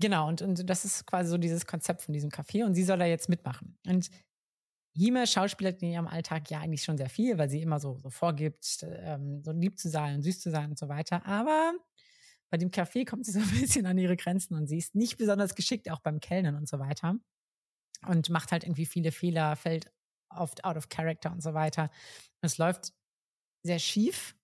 Genau, 0.00 0.28
und, 0.28 0.42
und 0.42 0.68
das 0.68 0.84
ist 0.84 1.06
quasi 1.06 1.30
so 1.30 1.38
dieses 1.38 1.66
Konzept 1.66 2.02
von 2.02 2.12
diesem 2.12 2.30
Café 2.30 2.64
und 2.64 2.74
sie 2.74 2.84
soll 2.84 2.98
da 2.98 3.06
jetzt 3.06 3.28
mitmachen. 3.28 3.78
Und 3.86 4.10
Hime 4.96 5.26
schauspielert 5.26 5.82
in 5.82 5.90
ihrem 5.90 6.06
Alltag 6.06 6.50
ja 6.50 6.60
eigentlich 6.60 6.82
schon 6.82 6.96
sehr 6.96 7.08
viel, 7.08 7.36
weil 7.38 7.50
sie 7.50 7.62
immer 7.62 7.80
so, 7.80 7.98
so 7.98 8.10
vorgibt, 8.10 8.82
ähm, 8.82 9.42
so 9.42 9.52
lieb 9.52 9.78
zu 9.78 9.88
sein, 9.88 10.22
süß 10.22 10.40
zu 10.40 10.50
sein 10.50 10.70
und 10.70 10.78
so 10.78 10.88
weiter. 10.88 11.26
Aber 11.26 11.74
bei 12.50 12.58
dem 12.58 12.70
Café 12.70 13.04
kommt 13.04 13.26
sie 13.26 13.32
so 13.32 13.40
ein 13.40 13.50
bisschen 13.60 13.86
an 13.86 13.98
ihre 13.98 14.16
Grenzen 14.16 14.54
und 14.54 14.68
sie 14.68 14.78
ist 14.78 14.94
nicht 14.94 15.16
besonders 15.16 15.54
geschickt, 15.54 15.90
auch 15.90 16.00
beim 16.00 16.20
Kellnern 16.20 16.54
und 16.54 16.68
so 16.68 16.78
weiter. 16.78 17.16
Und 18.06 18.30
macht 18.30 18.52
halt 18.52 18.64
irgendwie 18.64 18.86
viele 18.86 19.10
Fehler, 19.10 19.56
fällt 19.56 19.90
oft 20.30 20.64
out 20.64 20.76
of 20.76 20.88
character 20.88 21.32
und 21.32 21.42
so 21.42 21.54
weiter. 21.54 21.90
Es 22.42 22.58
läuft 22.58 22.92
sehr 23.64 23.78
schief. 23.78 24.36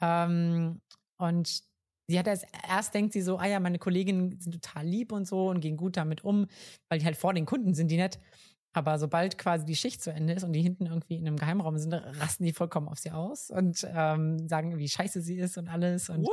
Ähm, 0.00 0.80
und 1.18 1.62
sie 2.10 2.18
hat 2.18 2.26
erst, 2.26 2.46
erst 2.68 2.94
denkt 2.94 3.12
sie 3.12 3.22
so, 3.22 3.38
ah 3.38 3.46
ja, 3.46 3.60
meine 3.60 3.78
Kolleginnen 3.78 4.38
sind 4.40 4.52
total 4.52 4.86
lieb 4.86 5.12
und 5.12 5.26
so 5.26 5.48
und 5.48 5.60
gehen 5.60 5.76
gut 5.76 5.96
damit 5.96 6.24
um, 6.24 6.46
weil 6.88 6.98
die 6.98 7.04
halt 7.04 7.16
vor 7.16 7.32
den 7.32 7.46
Kunden 7.46 7.74
sind, 7.74 7.88
die 7.88 7.96
nett. 7.96 8.18
Aber 8.72 8.98
sobald 8.98 9.38
quasi 9.38 9.64
die 9.64 9.74
Schicht 9.74 10.02
zu 10.02 10.12
Ende 10.12 10.32
ist 10.34 10.44
und 10.44 10.52
die 10.52 10.62
hinten 10.62 10.86
irgendwie 10.86 11.16
in 11.16 11.26
einem 11.26 11.36
Geheimraum 11.36 11.76
sind, 11.78 11.92
rasten 11.92 12.44
die 12.44 12.52
vollkommen 12.52 12.88
auf 12.88 12.98
sie 12.98 13.10
aus 13.10 13.50
und 13.50 13.86
ähm, 13.92 14.48
sagen, 14.48 14.78
wie 14.78 14.88
scheiße 14.88 15.20
sie 15.22 15.38
ist 15.38 15.58
und 15.58 15.68
alles 15.68 16.08
und 16.08 16.28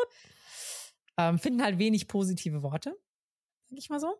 ähm, 1.17 1.39
finden 1.39 1.63
halt 1.63 1.79
wenig 1.79 2.07
positive 2.07 2.61
Worte, 2.61 2.95
sag 3.69 3.77
ich 3.77 3.89
mal 3.89 3.99
so. 3.99 4.15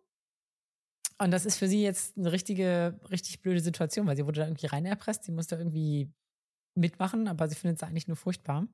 Und 1.19 1.31
das 1.31 1.45
ist 1.45 1.57
für 1.57 1.67
sie 1.67 1.81
jetzt 1.81 2.17
eine 2.17 2.31
richtige, 2.31 2.99
richtig 3.09 3.41
blöde 3.41 3.59
Situation, 3.59 4.05
weil 4.05 4.15
sie 4.15 4.25
wurde 4.25 4.41
da 4.41 4.47
irgendwie 4.47 4.67
rein 4.67 4.85
erpresst. 4.85 5.23
Sie 5.23 5.31
musste 5.31 5.55
irgendwie 5.55 6.11
mitmachen, 6.75 7.27
aber 7.27 7.47
sie 7.47 7.55
findet 7.55 7.77
es 7.81 7.87
eigentlich 7.87 8.07
nur 8.07 8.17
furchtbar. 8.17 8.67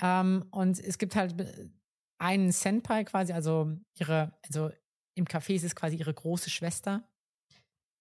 Ähm, 0.00 0.46
und 0.50 0.78
es 0.78 0.98
gibt 0.98 1.16
halt 1.16 1.34
einen 2.18 2.52
Senpai 2.52 3.04
quasi, 3.04 3.32
also 3.32 3.76
ihre, 3.98 4.32
also 4.44 4.70
im 5.14 5.24
Café 5.24 5.54
ist 5.54 5.64
es 5.64 5.74
quasi 5.74 5.96
ihre 5.96 6.14
große 6.14 6.50
Schwester. 6.50 7.08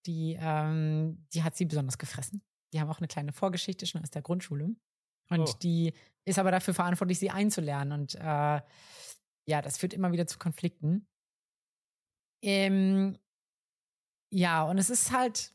Die, 0.06 0.38
ähm, 0.40 1.26
die 1.34 1.44
hat 1.44 1.56
sie 1.56 1.66
besonders 1.66 1.98
gefressen. 1.98 2.44
Die 2.74 2.80
haben 2.80 2.90
auch 2.90 3.00
eine 3.00 3.08
kleine 3.08 3.32
Vorgeschichte 3.32 3.86
schon 3.86 4.02
aus 4.02 4.12
der 4.12 4.22
Grundschule. 4.22 4.76
Und 5.30 5.50
oh. 5.50 5.54
die 5.62 5.94
ist 6.26 6.40
aber 6.40 6.52
dafür 6.52 6.74
verantwortlich, 6.74 7.20
sie 7.20 7.32
einzulernen. 7.32 8.00
Und 8.00 8.16
äh, 8.16 8.62
ja, 9.48 9.62
das 9.62 9.78
führt 9.78 9.94
immer 9.94 10.12
wieder 10.12 10.28
zu 10.28 10.38
Konflikten. 10.38 11.08
Ähm, 12.44 13.18
ja, 14.32 14.64
und 14.64 14.78
es 14.78 14.90
ist 14.90 15.12
halt, 15.12 15.54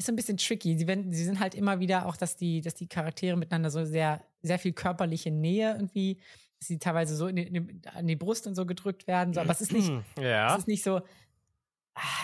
ist 0.00 0.06
so 0.06 0.12
ein 0.12 0.16
bisschen 0.16 0.36
tricky. 0.36 0.76
Sie, 0.78 0.86
werden, 0.86 1.12
sie 1.12 1.24
sind 1.24 1.40
halt 1.40 1.54
immer 1.54 1.78
wieder 1.78 2.06
auch, 2.06 2.16
dass 2.16 2.36
die, 2.36 2.60
dass 2.60 2.74
die 2.74 2.88
Charaktere 2.88 3.36
miteinander 3.36 3.70
so 3.70 3.84
sehr, 3.84 4.24
sehr 4.42 4.58
viel 4.58 4.72
körperliche 4.72 5.30
Nähe 5.30 5.74
irgendwie, 5.74 6.18
dass 6.58 6.68
sie 6.68 6.78
teilweise 6.78 7.14
so 7.14 7.26
in 7.26 7.36
die, 7.36 7.42
in 7.42 7.54
die, 7.54 7.88
an 7.88 8.06
die 8.06 8.16
Brust 8.16 8.46
und 8.46 8.54
so 8.54 8.66
gedrückt 8.66 9.06
werden. 9.06 9.34
So. 9.34 9.40
Aber 9.40 9.52
es 9.52 9.60
ist 9.60 9.72
nicht, 9.72 9.90
ja. 10.20 10.54
es 10.54 10.60
ist 10.60 10.68
nicht 10.68 10.82
so, 10.82 11.00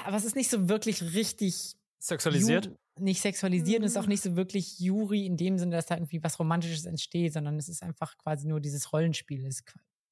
aber 0.05 0.17
es 0.17 0.25
ist 0.25 0.37
nicht 0.37 0.51
so 0.51 0.69
wirklich 0.69 1.03
richtig 1.15 1.77
Sexualisiert? 1.99 2.67
Ju 2.67 2.77
nicht 2.99 3.21
sexualisiert 3.21 3.81
und 3.81 3.85
es 3.85 3.93
ist 3.93 3.99
auch 3.99 4.07
nicht 4.07 4.23
so 4.23 4.37
wirklich 4.37 4.79
Juri 4.81 5.27
in 5.27 5.37
dem 5.37 5.59
Sinne, 5.59 5.77
dass 5.77 5.85
da 5.85 5.97
irgendwie 5.97 6.23
was 6.23 6.39
Romantisches 6.39 6.87
entsteht, 6.87 7.35
sondern 7.35 7.59
es 7.59 7.69
ist 7.69 7.83
einfach 7.83 8.17
quasi 8.17 8.47
nur 8.47 8.59
dieses 8.59 8.91
Rollenspiel. 8.91 9.45
Es 9.45 9.63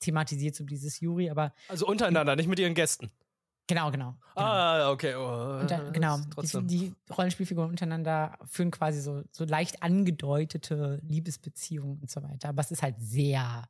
thematisiert 0.00 0.54
so 0.54 0.64
dieses 0.64 1.00
Juri, 1.00 1.30
aber. 1.30 1.54
Also 1.68 1.86
untereinander, 1.86 2.36
nicht 2.36 2.48
mit 2.48 2.58
ihren 2.58 2.74
Gästen. 2.74 3.10
Genau, 3.66 3.90
genau. 3.90 4.14
genau. 4.34 4.46
Ah, 4.46 4.90
okay. 4.90 5.14
Oh, 5.14 5.64
da, 5.66 5.90
genau. 5.90 6.18
Die, 6.42 6.66
die, 6.66 6.94
Rollenspielfiguren 7.10 7.70
untereinander 7.70 8.38
führen 8.44 8.70
quasi 8.70 9.00
so, 9.00 9.22
so 9.30 9.44
leicht 9.44 9.82
angedeutete 9.82 11.00
Liebesbeziehungen 11.02 11.98
und 12.00 12.10
so 12.10 12.22
weiter. 12.22 12.50
Aber 12.50 12.60
es 12.60 12.70
ist 12.70 12.82
halt 12.82 12.96
sehr 12.98 13.66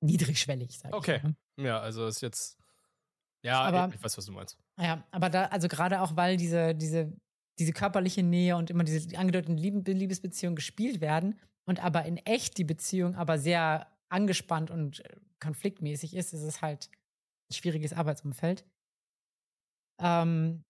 niedrigschwellig, 0.00 0.78
sag 0.78 0.94
okay. 0.94 1.16
ich 1.16 1.22
mal. 1.22 1.34
Okay. 1.56 1.66
Ja, 1.68 1.80
also 1.80 2.06
ist 2.06 2.22
jetzt. 2.22 2.58
Ja, 3.42 3.60
aber, 3.60 3.92
ich 3.94 4.02
weiß, 4.02 4.16
was 4.16 4.24
du 4.24 4.32
meinst. 4.32 4.56
Ja, 4.78 5.04
aber 5.10 5.28
da, 5.28 5.44
also 5.46 5.68
gerade 5.68 6.00
auch, 6.00 6.16
weil 6.16 6.38
diese, 6.38 6.74
diese, 6.74 7.12
diese 7.58 7.72
körperliche 7.72 8.22
Nähe 8.22 8.56
und 8.56 8.70
immer 8.70 8.84
diese 8.84 9.16
angedeuteten 9.18 9.58
Liebesbeziehungen 9.58 10.56
gespielt 10.56 11.02
werden 11.02 11.38
und 11.66 11.84
aber 11.84 12.06
in 12.06 12.16
echt 12.18 12.56
die 12.56 12.64
Beziehung 12.64 13.14
aber 13.14 13.38
sehr 13.38 13.86
angespannt 14.08 14.70
und 14.70 15.04
äh, 15.04 15.16
konfliktmäßig 15.40 16.14
ist, 16.14 16.32
ist 16.32 16.42
es 16.42 16.62
halt 16.62 16.88
schwieriges 17.50 17.92
Arbeitsumfeld. 17.92 18.64
Ähm, 20.00 20.64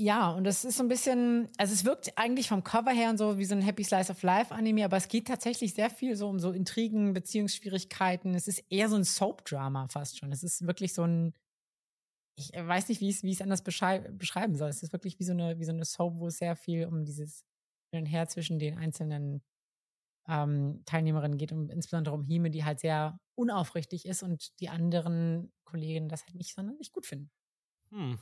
ja, 0.00 0.30
und 0.30 0.44
das 0.44 0.64
ist 0.64 0.76
so 0.76 0.84
ein 0.84 0.88
bisschen, 0.88 1.48
also 1.58 1.72
es 1.72 1.84
wirkt 1.84 2.16
eigentlich 2.16 2.48
vom 2.48 2.62
Cover 2.62 2.92
her 2.92 3.10
und 3.10 3.18
so 3.18 3.36
wie 3.38 3.44
so 3.44 3.56
ein 3.56 3.62
Happy 3.62 3.82
Slice 3.82 4.12
of 4.12 4.22
Life 4.22 4.54
Anime, 4.54 4.84
aber 4.84 4.96
es 4.96 5.08
geht 5.08 5.26
tatsächlich 5.26 5.74
sehr 5.74 5.90
viel 5.90 6.14
so 6.14 6.28
um 6.28 6.38
so 6.38 6.52
Intrigen, 6.52 7.14
Beziehungsschwierigkeiten. 7.14 8.34
Es 8.34 8.46
ist 8.46 8.64
eher 8.70 8.88
so 8.88 8.94
ein 8.94 9.02
Soap-Drama 9.02 9.88
fast 9.88 10.18
schon. 10.18 10.30
Es 10.30 10.44
ist 10.44 10.64
wirklich 10.68 10.94
so 10.94 11.02
ein, 11.02 11.34
ich 12.38 12.52
weiß 12.52 12.88
nicht, 12.88 13.00
wie 13.00 13.08
ich 13.08 13.16
es, 13.16 13.22
wie 13.24 13.32
es 13.32 13.42
anders 13.42 13.62
beschreiben 13.62 14.54
soll. 14.54 14.68
Es 14.68 14.84
ist 14.84 14.92
wirklich 14.92 15.18
wie 15.18 15.24
so 15.24 15.32
eine, 15.32 15.58
wie 15.58 15.64
so 15.64 15.72
eine 15.72 15.84
Soap, 15.84 16.20
wo 16.20 16.28
es 16.28 16.38
sehr 16.38 16.54
viel 16.54 16.86
um 16.86 17.04
dieses 17.04 17.44
Hin 17.92 18.04
und 18.04 18.06
Her 18.06 18.28
zwischen 18.28 18.60
den 18.60 18.78
einzelnen 18.78 19.42
ähm, 20.28 20.82
Teilnehmerinnen 20.84 21.38
geht, 21.38 21.50
um 21.50 21.70
insbesondere 21.70 22.14
um 22.14 22.22
Hime, 22.22 22.50
die 22.50 22.64
halt 22.64 22.78
sehr 22.78 23.18
unaufrichtig 23.38 24.06
ist 24.06 24.22
und 24.22 24.58
die 24.60 24.68
anderen 24.68 25.52
Kolleginnen 25.64 26.08
das 26.08 26.24
halt 26.24 26.34
nicht 26.34 26.54
sonderlich 26.54 26.92
gut 26.92 27.06
finden. 27.06 27.30
Hm. 27.90 28.18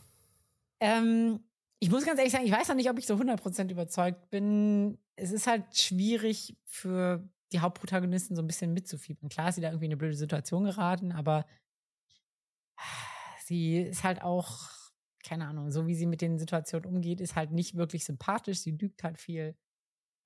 Ähm, 0.80 1.40
ich 1.78 1.90
muss 1.90 2.04
ganz 2.04 2.18
ehrlich 2.18 2.32
sagen, 2.32 2.46
ich 2.46 2.52
weiß 2.52 2.68
noch 2.68 2.76
nicht, 2.76 2.90
ob 2.90 2.98
ich 2.98 3.06
so 3.06 3.14
100% 3.14 3.70
überzeugt 3.70 4.30
bin. 4.30 4.98
Es 5.16 5.32
ist 5.32 5.46
halt 5.46 5.76
schwierig 5.76 6.56
für 6.64 7.28
die 7.52 7.60
Hauptprotagonisten 7.60 8.36
so 8.36 8.42
ein 8.42 8.46
bisschen 8.46 8.72
mitzufiebern. 8.72 9.28
Klar 9.28 9.48
ist 9.48 9.56
sie 9.56 9.60
da 9.60 9.68
irgendwie 9.68 9.86
in 9.86 9.92
eine 9.92 9.98
blöde 9.98 10.16
Situation 10.16 10.64
geraten, 10.64 11.12
aber 11.12 11.46
sie 13.44 13.78
ist 13.78 14.04
halt 14.04 14.22
auch, 14.22 14.70
keine 15.24 15.46
Ahnung, 15.46 15.70
so 15.70 15.86
wie 15.86 15.94
sie 15.94 16.06
mit 16.06 16.20
den 16.20 16.38
Situationen 16.38 16.88
umgeht, 16.88 17.20
ist 17.20 17.36
halt 17.36 17.52
nicht 17.52 17.76
wirklich 17.76 18.04
sympathisch. 18.04 18.58
Sie 18.58 18.72
lügt 18.72 19.02
halt 19.02 19.18
viel 19.18 19.56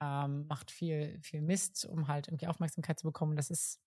ähm, 0.01 0.47
macht 0.49 0.70
viel, 0.70 1.18
viel 1.20 1.43
Mist, 1.43 1.84
um 1.84 2.09
halt 2.09 2.28
irgendwie 2.28 2.47
Aufmerksamkeit 2.47 2.99
zu 2.99 3.07
bekommen. 3.07 3.36
Das 3.36 3.51
ist, 3.51 3.80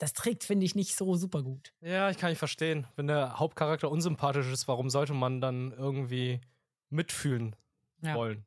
das 0.00 0.14
trägt, 0.14 0.44
finde 0.44 0.64
ich, 0.64 0.74
nicht 0.74 0.96
so 0.96 1.14
super 1.14 1.42
gut. 1.42 1.74
Ja, 1.82 2.10
ich 2.10 2.16
kann 2.16 2.30
nicht 2.30 2.38
verstehen. 2.38 2.86
Wenn 2.96 3.06
der 3.06 3.38
Hauptcharakter 3.38 3.90
unsympathisch 3.90 4.46
ist, 4.50 4.66
warum 4.66 4.88
sollte 4.88 5.12
man 5.12 5.42
dann 5.42 5.72
irgendwie 5.72 6.40
mitfühlen 6.88 7.54
ja. 8.00 8.14
wollen? 8.14 8.46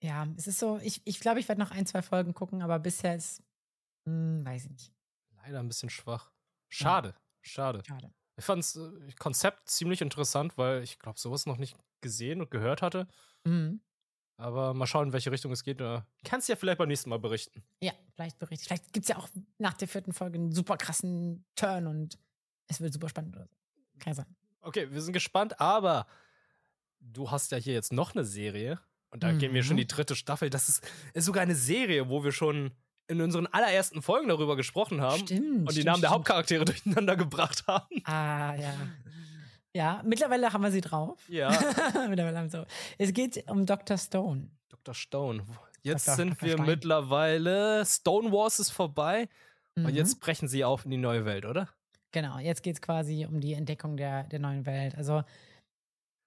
Ja, 0.00 0.28
es 0.36 0.46
ist 0.46 0.60
so, 0.60 0.78
ich 0.78 0.94
glaube, 0.94 1.10
ich, 1.10 1.20
glaub, 1.20 1.36
ich 1.38 1.48
werde 1.48 1.60
noch 1.60 1.72
ein, 1.72 1.86
zwei 1.86 2.02
Folgen 2.02 2.34
gucken, 2.34 2.62
aber 2.62 2.78
bisher 2.78 3.16
ist, 3.16 3.42
hm, 4.06 4.44
weiß 4.44 4.66
ich 4.66 4.70
nicht. 4.70 4.92
Leider 5.42 5.58
ein 5.58 5.66
bisschen 5.66 5.90
schwach. 5.90 6.30
Schade, 6.68 7.08
ja. 7.08 7.14
schade. 7.42 7.82
Schade. 7.84 8.14
Ich 8.36 8.44
fand 8.44 8.62
das 8.62 8.76
äh, 8.76 9.12
Konzept 9.18 9.68
ziemlich 9.68 10.02
interessant, 10.02 10.56
weil 10.56 10.84
ich 10.84 11.00
glaube, 11.00 11.18
sowas 11.18 11.46
noch 11.46 11.58
nicht 11.58 11.76
gesehen 12.00 12.40
und 12.40 12.50
gehört 12.52 12.80
hatte. 12.80 13.08
Mhm. 13.44 13.80
Aber 14.36 14.74
mal 14.74 14.86
schauen, 14.86 15.08
in 15.08 15.12
welche 15.12 15.30
Richtung 15.30 15.52
es 15.52 15.62
geht. 15.62 15.80
Kannst 16.24 16.48
du 16.48 16.52
ja 16.52 16.56
vielleicht 16.56 16.78
beim 16.78 16.88
nächsten 16.88 17.08
Mal 17.10 17.18
berichten. 17.18 17.62
Ja, 17.80 17.92
vielleicht 18.14 18.38
berichten. 18.38 18.64
Vielleicht 18.66 18.92
gibt 18.92 19.04
es 19.04 19.08
ja 19.08 19.16
auch 19.16 19.28
nach 19.58 19.74
der 19.74 19.86
vierten 19.86 20.12
Folge 20.12 20.38
einen 20.38 20.52
super 20.52 20.76
krassen 20.76 21.44
Turn 21.54 21.86
und 21.86 22.18
es 22.66 22.80
wird 22.80 22.92
super 22.92 23.08
spannend 23.08 23.36
oder 23.36 23.46
so. 23.46 23.54
Kann 24.00 24.14
sein. 24.14 24.26
Okay, 24.60 24.90
wir 24.90 25.02
sind 25.02 25.12
gespannt, 25.12 25.60
aber 25.60 26.06
du 27.00 27.30
hast 27.30 27.52
ja 27.52 27.58
hier 27.58 27.74
jetzt 27.74 27.92
noch 27.92 28.14
eine 28.14 28.24
Serie 28.24 28.80
und 29.10 29.22
da 29.22 29.32
mhm. 29.32 29.38
gehen 29.38 29.54
wir 29.54 29.62
schon 29.62 29.76
die 29.76 29.86
dritte 29.86 30.16
Staffel. 30.16 30.50
Das 30.50 30.68
ist, 30.68 30.82
ist 31.12 31.26
sogar 31.26 31.42
eine 31.42 31.54
Serie, 31.54 32.08
wo 32.08 32.24
wir 32.24 32.32
schon 32.32 32.72
in 33.06 33.20
unseren 33.20 33.46
allerersten 33.46 34.02
Folgen 34.02 34.28
darüber 34.28 34.56
gesprochen 34.56 35.00
haben 35.00 35.20
stimmt, 35.20 35.40
und 35.40 35.68
die 35.68 35.72
stimmt, 35.72 35.86
Namen 35.86 36.00
der 36.00 36.08
stimmt. 36.08 36.18
Hauptcharaktere 36.18 36.64
durcheinander 36.64 37.16
gebracht 37.16 37.66
haben. 37.66 38.02
Ah, 38.04 38.54
ja. 38.54 38.74
Ja, 39.76 40.02
mittlerweile 40.04 40.52
haben 40.52 40.62
wir 40.62 40.70
sie 40.70 40.80
drauf. 40.80 41.28
Ja. 41.28 41.50
mittlerweile 42.08 42.38
haben 42.38 42.52
wir 42.52 42.60
so. 42.60 42.64
Es 42.96 43.12
geht 43.12 43.48
um 43.50 43.66
Dr. 43.66 43.98
Stone. 43.98 44.48
Dr. 44.68 44.94
Stone. 44.94 45.44
Jetzt 45.82 46.06
Dr. 46.06 46.16
sind 46.16 46.30
Dr. 46.30 46.42
wir 46.42 46.52
Stein. 46.54 46.66
mittlerweile. 46.66 47.84
Stone 47.84 48.30
Wars 48.30 48.60
ist 48.60 48.70
vorbei. 48.70 49.28
Mhm. 49.74 49.86
Und 49.86 49.94
jetzt 49.94 50.20
brechen 50.20 50.46
sie 50.46 50.64
auf 50.64 50.84
in 50.84 50.92
die 50.92 50.96
neue 50.96 51.24
Welt, 51.24 51.44
oder? 51.44 51.68
Genau, 52.12 52.38
jetzt 52.38 52.62
geht 52.62 52.76
es 52.76 52.82
quasi 52.82 53.26
um 53.26 53.40
die 53.40 53.54
Entdeckung 53.54 53.96
der, 53.96 54.22
der 54.24 54.38
neuen 54.38 54.64
Welt. 54.66 54.94
Also, 54.96 55.24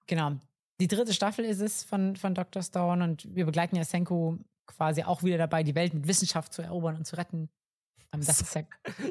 genau. 0.06 0.32
Die 0.80 0.86
dritte 0.86 1.14
Staffel 1.14 1.44
ist 1.44 1.60
es 1.60 1.82
von, 1.82 2.16
von 2.16 2.34
Dr. 2.34 2.62
Stone 2.62 3.02
und 3.02 3.34
wir 3.34 3.46
begleiten 3.46 3.76
ja 3.76 3.84
Senku 3.84 4.36
quasi 4.66 5.02
auch 5.02 5.22
wieder 5.22 5.38
dabei, 5.38 5.62
die 5.62 5.74
Welt 5.74 5.94
mit 5.94 6.06
Wissenschaft 6.06 6.52
zu 6.52 6.62
erobern 6.62 6.96
und 6.96 7.06
zu 7.06 7.16
retten. 7.16 7.48
Das 8.10 8.40
ist 8.40 8.54
ja 8.54 8.62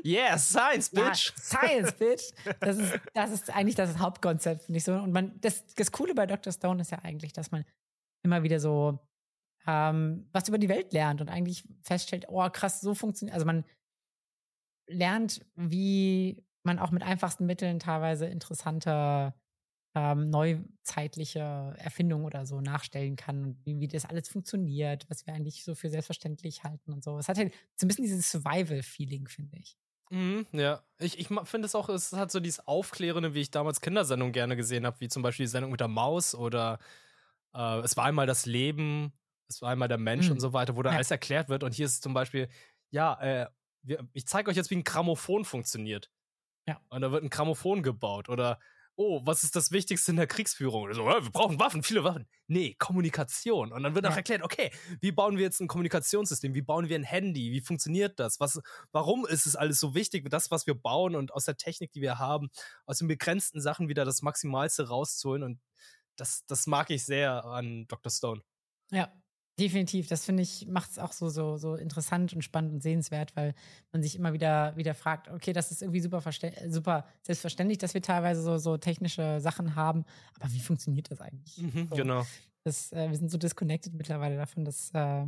Yeah, 0.03 0.37
Science, 0.37 0.89
Bitch! 0.89 1.31
Ja, 1.31 1.37
Science, 1.37 1.91
Bitch! 1.99 2.33
Das 2.59 2.77
ist, 2.77 2.99
das 3.13 3.31
ist 3.31 3.55
eigentlich 3.55 3.75
das 3.75 3.99
Hauptkonzept, 3.99 4.63
finde 4.63 4.77
ich 4.77 4.83
so. 4.83 4.93
Und 4.93 5.11
man, 5.11 5.39
das, 5.41 5.65
das 5.75 5.91
Coole 5.91 6.15
bei 6.15 6.25
Dr. 6.25 6.51
Stone 6.51 6.81
ist 6.81 6.91
ja 6.91 6.99
eigentlich, 6.99 7.31
dass 7.31 7.51
man 7.51 7.63
immer 8.23 8.43
wieder 8.43 8.59
so 8.59 8.99
ähm, 9.67 10.27
was 10.31 10.47
über 10.47 10.57
die 10.57 10.69
Welt 10.69 10.93
lernt 10.93 11.21
und 11.21 11.29
eigentlich 11.29 11.67
feststellt, 11.83 12.25
oh 12.29 12.49
krass, 12.49 12.81
so 12.81 12.95
funktioniert. 12.95 13.33
Also 13.33 13.45
man 13.45 13.65
lernt, 14.87 15.45
wie 15.55 16.43
man 16.63 16.79
auch 16.79 16.91
mit 16.91 17.03
einfachsten 17.03 17.45
Mitteln 17.45 17.79
teilweise 17.79 18.25
interessante 18.25 19.33
ähm, 19.97 20.29
neuzeitliche 20.29 21.39
Erfindungen 21.77 22.25
oder 22.25 22.45
so 22.45 22.61
nachstellen 22.61 23.15
kann 23.15 23.43
und 23.43 23.65
wie, 23.65 23.79
wie 23.79 23.87
das 23.87 24.05
alles 24.05 24.29
funktioniert, 24.29 25.09
was 25.09 25.25
wir 25.25 25.33
eigentlich 25.33 25.63
so 25.63 25.75
für 25.75 25.89
selbstverständlich 25.89 26.63
halten 26.63 26.93
und 26.93 27.03
so. 27.03 27.17
Es 27.17 27.27
hat 27.29 27.37
halt 27.37 27.53
so 27.75 27.85
ein 27.85 27.89
bisschen 27.89 28.03
dieses 28.05 28.29
Survival-Feeling, 28.31 29.27
finde 29.27 29.57
ich. 29.57 29.77
Mhm, 30.09 30.47
ja, 30.53 30.83
ich, 30.99 31.19
ich 31.19 31.27
finde 31.27 31.65
es 31.65 31.75
auch, 31.75 31.89
es 31.89 32.13
hat 32.13 32.31
so 32.31 32.39
dieses 32.39 32.65
Aufklärende, 32.65 33.33
wie 33.33 33.41
ich 33.41 33.51
damals 33.51 33.81
Kindersendungen 33.81 34.31
gerne 34.31 34.55
gesehen 34.55 34.85
habe, 34.85 34.99
wie 35.01 35.09
zum 35.09 35.21
Beispiel 35.21 35.45
die 35.45 35.49
Sendung 35.49 35.71
mit 35.71 35.81
der 35.81 35.89
Maus 35.89 36.33
oder 36.33 36.79
äh, 37.53 37.79
Es 37.81 37.97
war 37.97 38.05
einmal 38.05 38.27
das 38.27 38.45
Leben, 38.45 39.13
es 39.49 39.61
war 39.61 39.71
einmal 39.71 39.87
der 39.89 39.97
Mensch 39.97 40.29
Mhm. 40.29 40.31
und 40.31 40.39
so 40.41 40.53
weiter, 40.53 40.75
wo 40.77 40.83
dann 40.83 40.93
Ja. 40.93 40.97
alles 40.97 41.11
erklärt 41.11 41.49
wird. 41.49 41.63
Und 41.63 41.73
hier 41.75 41.85
ist 41.87 42.03
zum 42.03 42.13
Beispiel, 42.13 42.49
ja, 42.91 43.19
äh, 43.21 43.47
wir, 43.83 44.07
ich 44.13 44.27
zeige 44.27 44.49
euch 44.51 44.57
jetzt, 44.57 44.69
wie 44.71 44.75
ein 44.77 44.83
Grammophon 44.85 45.45
funktioniert. 45.45 46.11
Ja. 46.67 46.81
Und 46.89 47.01
da 47.01 47.11
wird 47.11 47.23
ein 47.23 47.29
Grammophon 47.29 47.83
gebaut. 47.83 48.29
Oder, 48.29 48.59
oh, 48.97 49.21
was 49.25 49.43
ist 49.43 49.55
das 49.55 49.71
Wichtigste 49.71 50.11
in 50.11 50.17
der 50.17 50.27
Kriegsführung? 50.27 50.91
So, 50.93 51.03
"Ja, 51.09 51.23
wir 51.23 51.31
brauchen 51.31 51.59
Waffen, 51.59 51.83
viele 51.83 52.03
Waffen. 52.03 52.27
Nee, 52.47 52.75
Kommunikation. 52.79 53.71
Und 53.71 53.83
dann 53.83 53.95
wird 53.95 54.05
auch 54.07 54.11
Ja. 54.11 54.17
erklärt, 54.17 54.41
okay, 54.43 54.71
wie 55.01 55.11
bauen 55.11 55.37
wir 55.37 55.43
jetzt 55.45 55.59
ein 55.61 55.67
Kommunikationssystem? 55.67 56.53
Wie 56.55 56.61
bauen 56.63 56.89
wir 56.89 56.97
ein 56.97 57.03
Handy? 57.03 57.51
Wie 57.51 57.61
funktioniert 57.61 58.19
das? 58.19 58.39
Was, 58.39 58.59
warum 58.91 59.25
ist 59.25 59.45
es 59.45 59.55
alles 59.55 59.79
so 59.79 59.95
wichtig, 59.95 60.29
das, 60.29 60.51
was 60.51 60.67
wir 60.67 60.73
bauen 60.75 61.15
und 61.15 61.33
aus 61.33 61.45
der 61.45 61.57
Technik, 61.57 61.91
die 61.93 62.01
wir 62.01 62.19
haben, 62.19 62.49
aus 62.85 62.97
den 62.99 63.07
begrenzten 63.07 63.61
Sachen 63.61 63.87
wieder 63.87 64.03
das 64.05 64.21
Maximalste 64.23 64.87
rauszuholen? 64.89 65.43
Und 65.43 65.61
das, 66.17 66.43
das 66.47 66.67
mag 66.67 66.89
ich 66.89 67.05
sehr 67.05 67.45
an 67.45 67.85
Dr. 67.87 68.11
Stone. 68.11 68.41
Ja, 68.91 69.11
definitiv. 69.59 70.07
Das 70.07 70.25
finde 70.25 70.43
ich, 70.43 70.67
macht 70.67 70.91
es 70.91 70.99
auch 70.99 71.11
so, 71.11 71.29
so, 71.29 71.57
so 71.57 71.75
interessant 71.75 72.33
und 72.33 72.41
spannend 72.41 72.73
und 72.73 72.83
sehenswert, 72.83 73.35
weil 73.35 73.53
man 73.91 74.03
sich 74.03 74.15
immer 74.15 74.33
wieder, 74.33 74.75
wieder 74.75 74.93
fragt, 74.93 75.29
okay, 75.29 75.53
das 75.53 75.71
ist 75.71 75.81
irgendwie 75.81 76.01
super, 76.01 76.21
super 76.67 77.07
selbstverständlich, 77.23 77.77
dass 77.77 77.93
wir 77.93 78.01
teilweise 78.01 78.41
so, 78.41 78.57
so 78.57 78.77
technische 78.77 79.39
Sachen 79.39 79.75
haben, 79.75 80.05
aber 80.39 80.51
wie 80.51 80.59
funktioniert 80.59 81.11
das 81.11 81.21
eigentlich? 81.21 81.55
So. 81.89 81.95
Genau. 81.95 82.25
Das, 82.63 82.91
äh, 82.91 83.09
wir 83.09 83.17
sind 83.17 83.31
so 83.31 83.37
disconnected 83.37 83.93
mittlerweile 83.93 84.35
davon, 84.35 84.65
dass, 84.65 84.91
äh, 84.91 85.25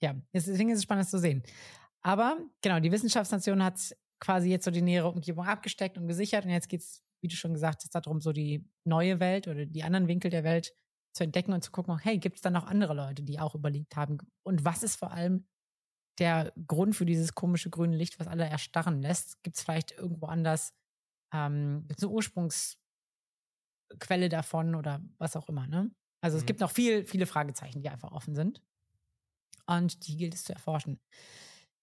ja, 0.00 0.14
deswegen 0.32 0.70
ist 0.70 0.78
es 0.78 0.84
spannend, 0.84 1.04
das 1.04 1.10
zu 1.10 1.18
sehen. 1.18 1.42
Aber 2.00 2.38
genau, 2.62 2.80
die 2.80 2.90
Wissenschaftsnation 2.90 3.62
hat 3.62 3.94
quasi 4.20 4.50
jetzt 4.50 4.64
so 4.64 4.70
die 4.70 4.82
nähere 4.82 5.08
Umgebung 5.08 5.44
abgesteckt 5.46 5.98
und 5.98 6.08
gesichert 6.08 6.44
und 6.44 6.50
jetzt 6.50 6.68
geht 6.68 6.80
es, 6.80 7.02
wie 7.20 7.28
du 7.28 7.36
schon 7.36 7.52
gesagt 7.52 7.82
hast, 7.82 7.94
darum, 7.94 8.20
so 8.20 8.32
die 8.32 8.64
neue 8.84 9.20
Welt 9.20 9.48
oder 9.48 9.66
die 9.66 9.82
anderen 9.82 10.08
Winkel 10.08 10.30
der 10.30 10.44
Welt 10.44 10.72
zu 11.18 11.24
entdecken 11.24 11.52
und 11.54 11.64
zu 11.64 11.72
gucken, 11.72 11.98
hey, 11.98 12.18
gibt 12.18 12.36
es 12.38 12.42
da 12.42 12.50
noch 12.50 12.66
andere 12.66 12.94
Leute, 12.94 13.22
die 13.24 13.40
auch 13.40 13.54
überlebt 13.56 13.96
haben? 13.96 14.18
Und 14.44 14.64
was 14.64 14.82
ist 14.84 14.96
vor 14.96 15.12
allem 15.12 15.46
der 16.18 16.52
Grund 16.66 16.96
für 16.96 17.06
dieses 17.06 17.34
komische 17.34 17.70
grüne 17.70 17.96
Licht, 17.96 18.20
was 18.20 18.28
alle 18.28 18.46
erstarren 18.46 19.02
lässt? 19.02 19.42
Gibt 19.42 19.56
es 19.56 19.62
vielleicht 19.64 19.92
irgendwo 19.92 20.26
anders 20.26 20.74
ähm, 21.34 21.88
eine 22.00 22.08
Ursprungsquelle 22.10 22.78
davon 24.28 24.74
oder 24.74 25.00
was 25.18 25.36
auch 25.36 25.48
immer, 25.48 25.66
ne? 25.66 25.90
Also 26.20 26.36
es 26.36 26.44
Mhm. 26.44 26.46
gibt 26.46 26.60
noch 26.60 26.70
viel, 26.70 27.06
viele 27.06 27.26
Fragezeichen, 27.26 27.80
die 27.82 27.88
einfach 27.88 28.10
offen 28.10 28.34
sind. 28.34 28.60
Und 29.66 30.06
die 30.06 30.16
gilt 30.16 30.34
es 30.34 30.44
zu 30.44 30.52
erforschen. 30.52 31.00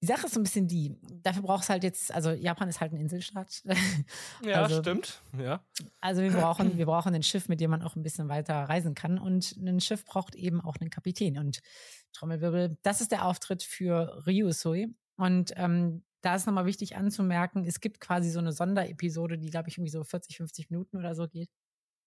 Die 0.05 0.11
Sache 0.11 0.27
ist 0.27 0.35
so 0.35 0.39
ein 0.39 0.43
bisschen 0.43 0.67
die, 0.67 0.95
dafür 1.23 1.41
brauchst 1.41 1.67
halt 1.69 1.83
jetzt, 1.83 2.13
also 2.13 2.29
Japan 2.29 2.69
ist 2.69 2.79
halt 2.79 2.93
ein 2.93 2.97
Inselstaat. 2.99 3.63
Ja, 4.43 4.61
Also- 4.61 4.79
stimmt. 4.81 5.19
Ja. 5.35 5.65
Also 5.99 6.21
wir 6.21 6.29
brauchen, 6.31 6.77
wir 6.77 6.85
brauchen 6.85 7.15
ein 7.15 7.23
Schiff, 7.23 7.49
mit 7.49 7.59
dem 7.59 7.71
man 7.71 7.81
auch 7.81 7.95
ein 7.95 8.03
bisschen 8.03 8.29
weiter 8.29 8.53
reisen 8.53 8.93
kann. 8.93 9.17
Und 9.17 9.55
ein 9.57 9.79
Schiff 9.79 10.05
braucht 10.05 10.35
eben 10.35 10.61
auch 10.61 10.75
einen 10.79 10.91
Kapitän. 10.91 11.39
Und 11.39 11.61
Trommelwirbel, 12.13 12.77
das 12.83 13.01
ist 13.01 13.11
der 13.11 13.25
Auftritt 13.25 13.63
für 13.63 14.23
Ryusui. 14.27 14.93
Und 15.17 15.53
ähm, 15.55 16.03
da 16.21 16.35
ist 16.35 16.45
nochmal 16.45 16.67
wichtig 16.67 16.95
anzumerken, 16.97 17.65
es 17.65 17.79
gibt 17.79 17.99
quasi 17.99 18.29
so 18.29 18.37
eine 18.37 18.51
Sonderepisode, 18.51 19.39
die, 19.39 19.49
glaube 19.49 19.69
ich, 19.69 19.77
irgendwie 19.77 19.91
so 19.91 20.03
40, 20.03 20.37
50 20.37 20.69
Minuten 20.69 20.97
oder 20.97 21.15
so 21.15 21.27
geht. 21.27 21.49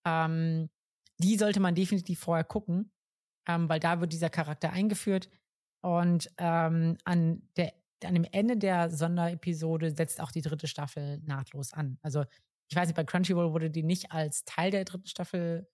Ähm, 0.07 0.70
die 1.18 1.36
sollte 1.36 1.59
man 1.59 1.74
definitiv 1.74 2.20
vorher 2.20 2.44
gucken, 2.44 2.92
ähm, 3.49 3.68
weil 3.68 3.80
da 3.80 4.01
wird 4.01 4.12
dieser 4.12 4.30
Charakter 4.30 4.70
eingeführt. 4.70 5.28
Und 5.80 6.30
ähm, 6.38 6.96
an, 7.05 7.42
der, 7.57 7.72
an 8.05 8.14
dem 8.14 8.26
Ende 8.30 8.57
der 8.57 8.90
Sonderepisode 8.90 9.94
setzt 9.94 10.20
auch 10.20 10.30
die 10.30 10.42
dritte 10.42 10.68
Staffel 10.68 11.20
nahtlos 11.24 11.72
an. 11.72 11.99
Also 12.03 12.24
ich 12.70 12.76
weiß 12.76 12.88
nicht, 12.88 12.96
bei 12.96 13.05
Crunchyroll 13.05 13.53
wurde 13.53 13.70
die 13.70 13.82
nicht 13.82 14.12
als 14.12 14.44
Teil 14.44 14.70
der 14.70 14.84
dritten 14.84 15.07
Staffel 15.07 15.68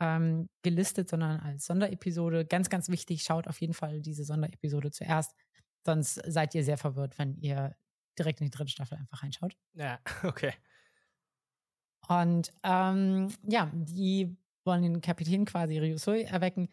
ähm, 0.00 0.48
gelistet, 0.62 1.08
sondern 1.08 1.40
als 1.40 1.66
Sonderepisode. 1.66 2.44
Ganz, 2.44 2.68
ganz 2.68 2.88
wichtig, 2.88 3.22
schaut 3.22 3.48
auf 3.48 3.60
jeden 3.60 3.74
Fall 3.74 4.00
diese 4.00 4.24
Sonderepisode 4.24 4.90
zuerst. 4.90 5.34
Sonst 5.86 6.14
seid 6.26 6.54
ihr 6.54 6.64
sehr 6.64 6.78
verwirrt, 6.78 7.18
wenn 7.18 7.36
ihr 7.36 7.74
direkt 8.18 8.40
in 8.40 8.46
die 8.46 8.50
dritte 8.50 8.70
Staffel 8.70 8.98
einfach 8.98 9.22
reinschaut. 9.22 9.56
Ja, 9.74 9.98
okay. 10.22 10.52
Und 12.08 12.52
ähm, 12.62 13.28
ja, 13.42 13.70
die 13.74 14.36
wollen 14.64 14.82
den 14.82 15.00
Kapitän 15.00 15.44
quasi 15.44 15.78
Ryusui 15.78 16.22
erwecken. 16.22 16.68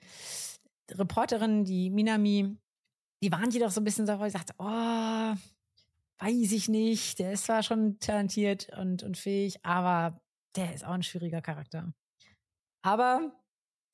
Die 0.89 0.95
Reporterin, 0.95 1.63
die 1.63 1.89
Minami, 1.89 2.57
die 3.21 3.31
waren 3.31 3.51
jedoch 3.51 3.71
so 3.71 3.81
ein 3.81 3.83
bisschen 3.83 4.07
so, 4.07 4.19
weil 4.19 4.29
sie 4.29 4.37
sagt, 4.37 4.53
oh, 4.57 5.35
weiß 6.21 6.51
ich 6.51 6.69
nicht, 6.69 7.19
der 7.19 7.33
ist 7.33 7.45
zwar 7.45 7.63
schon 7.63 7.99
talentiert 7.99 8.69
und, 8.77 9.03
und 9.03 9.17
fähig, 9.17 9.63
aber 9.65 10.21
der 10.55 10.73
ist 10.73 10.85
auch 10.85 10.93
ein 10.93 11.03
schwieriger 11.03 11.41
Charakter. 11.41 11.93
Aber 12.83 13.31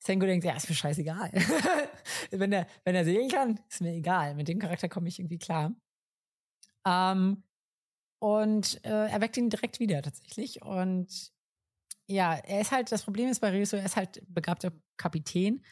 Sengo 0.00 0.26
denkt, 0.26 0.44
ja, 0.44 0.54
ist 0.54 0.68
mir 0.68 0.74
scheißegal. 0.74 1.32
wenn, 2.30 2.52
er, 2.52 2.66
wenn 2.84 2.94
er 2.94 3.04
segeln 3.04 3.28
kann, 3.28 3.60
ist 3.68 3.80
mir 3.80 3.92
egal. 3.92 4.34
Mit 4.34 4.48
dem 4.48 4.58
Charakter 4.58 4.88
komme 4.88 5.08
ich 5.08 5.18
irgendwie 5.18 5.38
klar. 5.38 5.74
Ähm, 6.86 7.42
und 8.20 8.84
äh, 8.84 9.08
er 9.08 9.20
weckt 9.20 9.36
ihn 9.36 9.50
direkt 9.50 9.80
wieder 9.80 10.02
tatsächlich. 10.02 10.62
Und 10.62 11.32
ja, 12.06 12.34
er 12.34 12.60
ist 12.60 12.72
halt, 12.72 12.90
das 12.90 13.02
Problem 13.02 13.28
ist 13.28 13.40
bei 13.40 13.50
Ryuso, 13.50 13.76
er 13.76 13.84
ist 13.84 13.96
halt 13.96 14.22
begabter 14.28 14.72
Kapitän, 14.96 15.62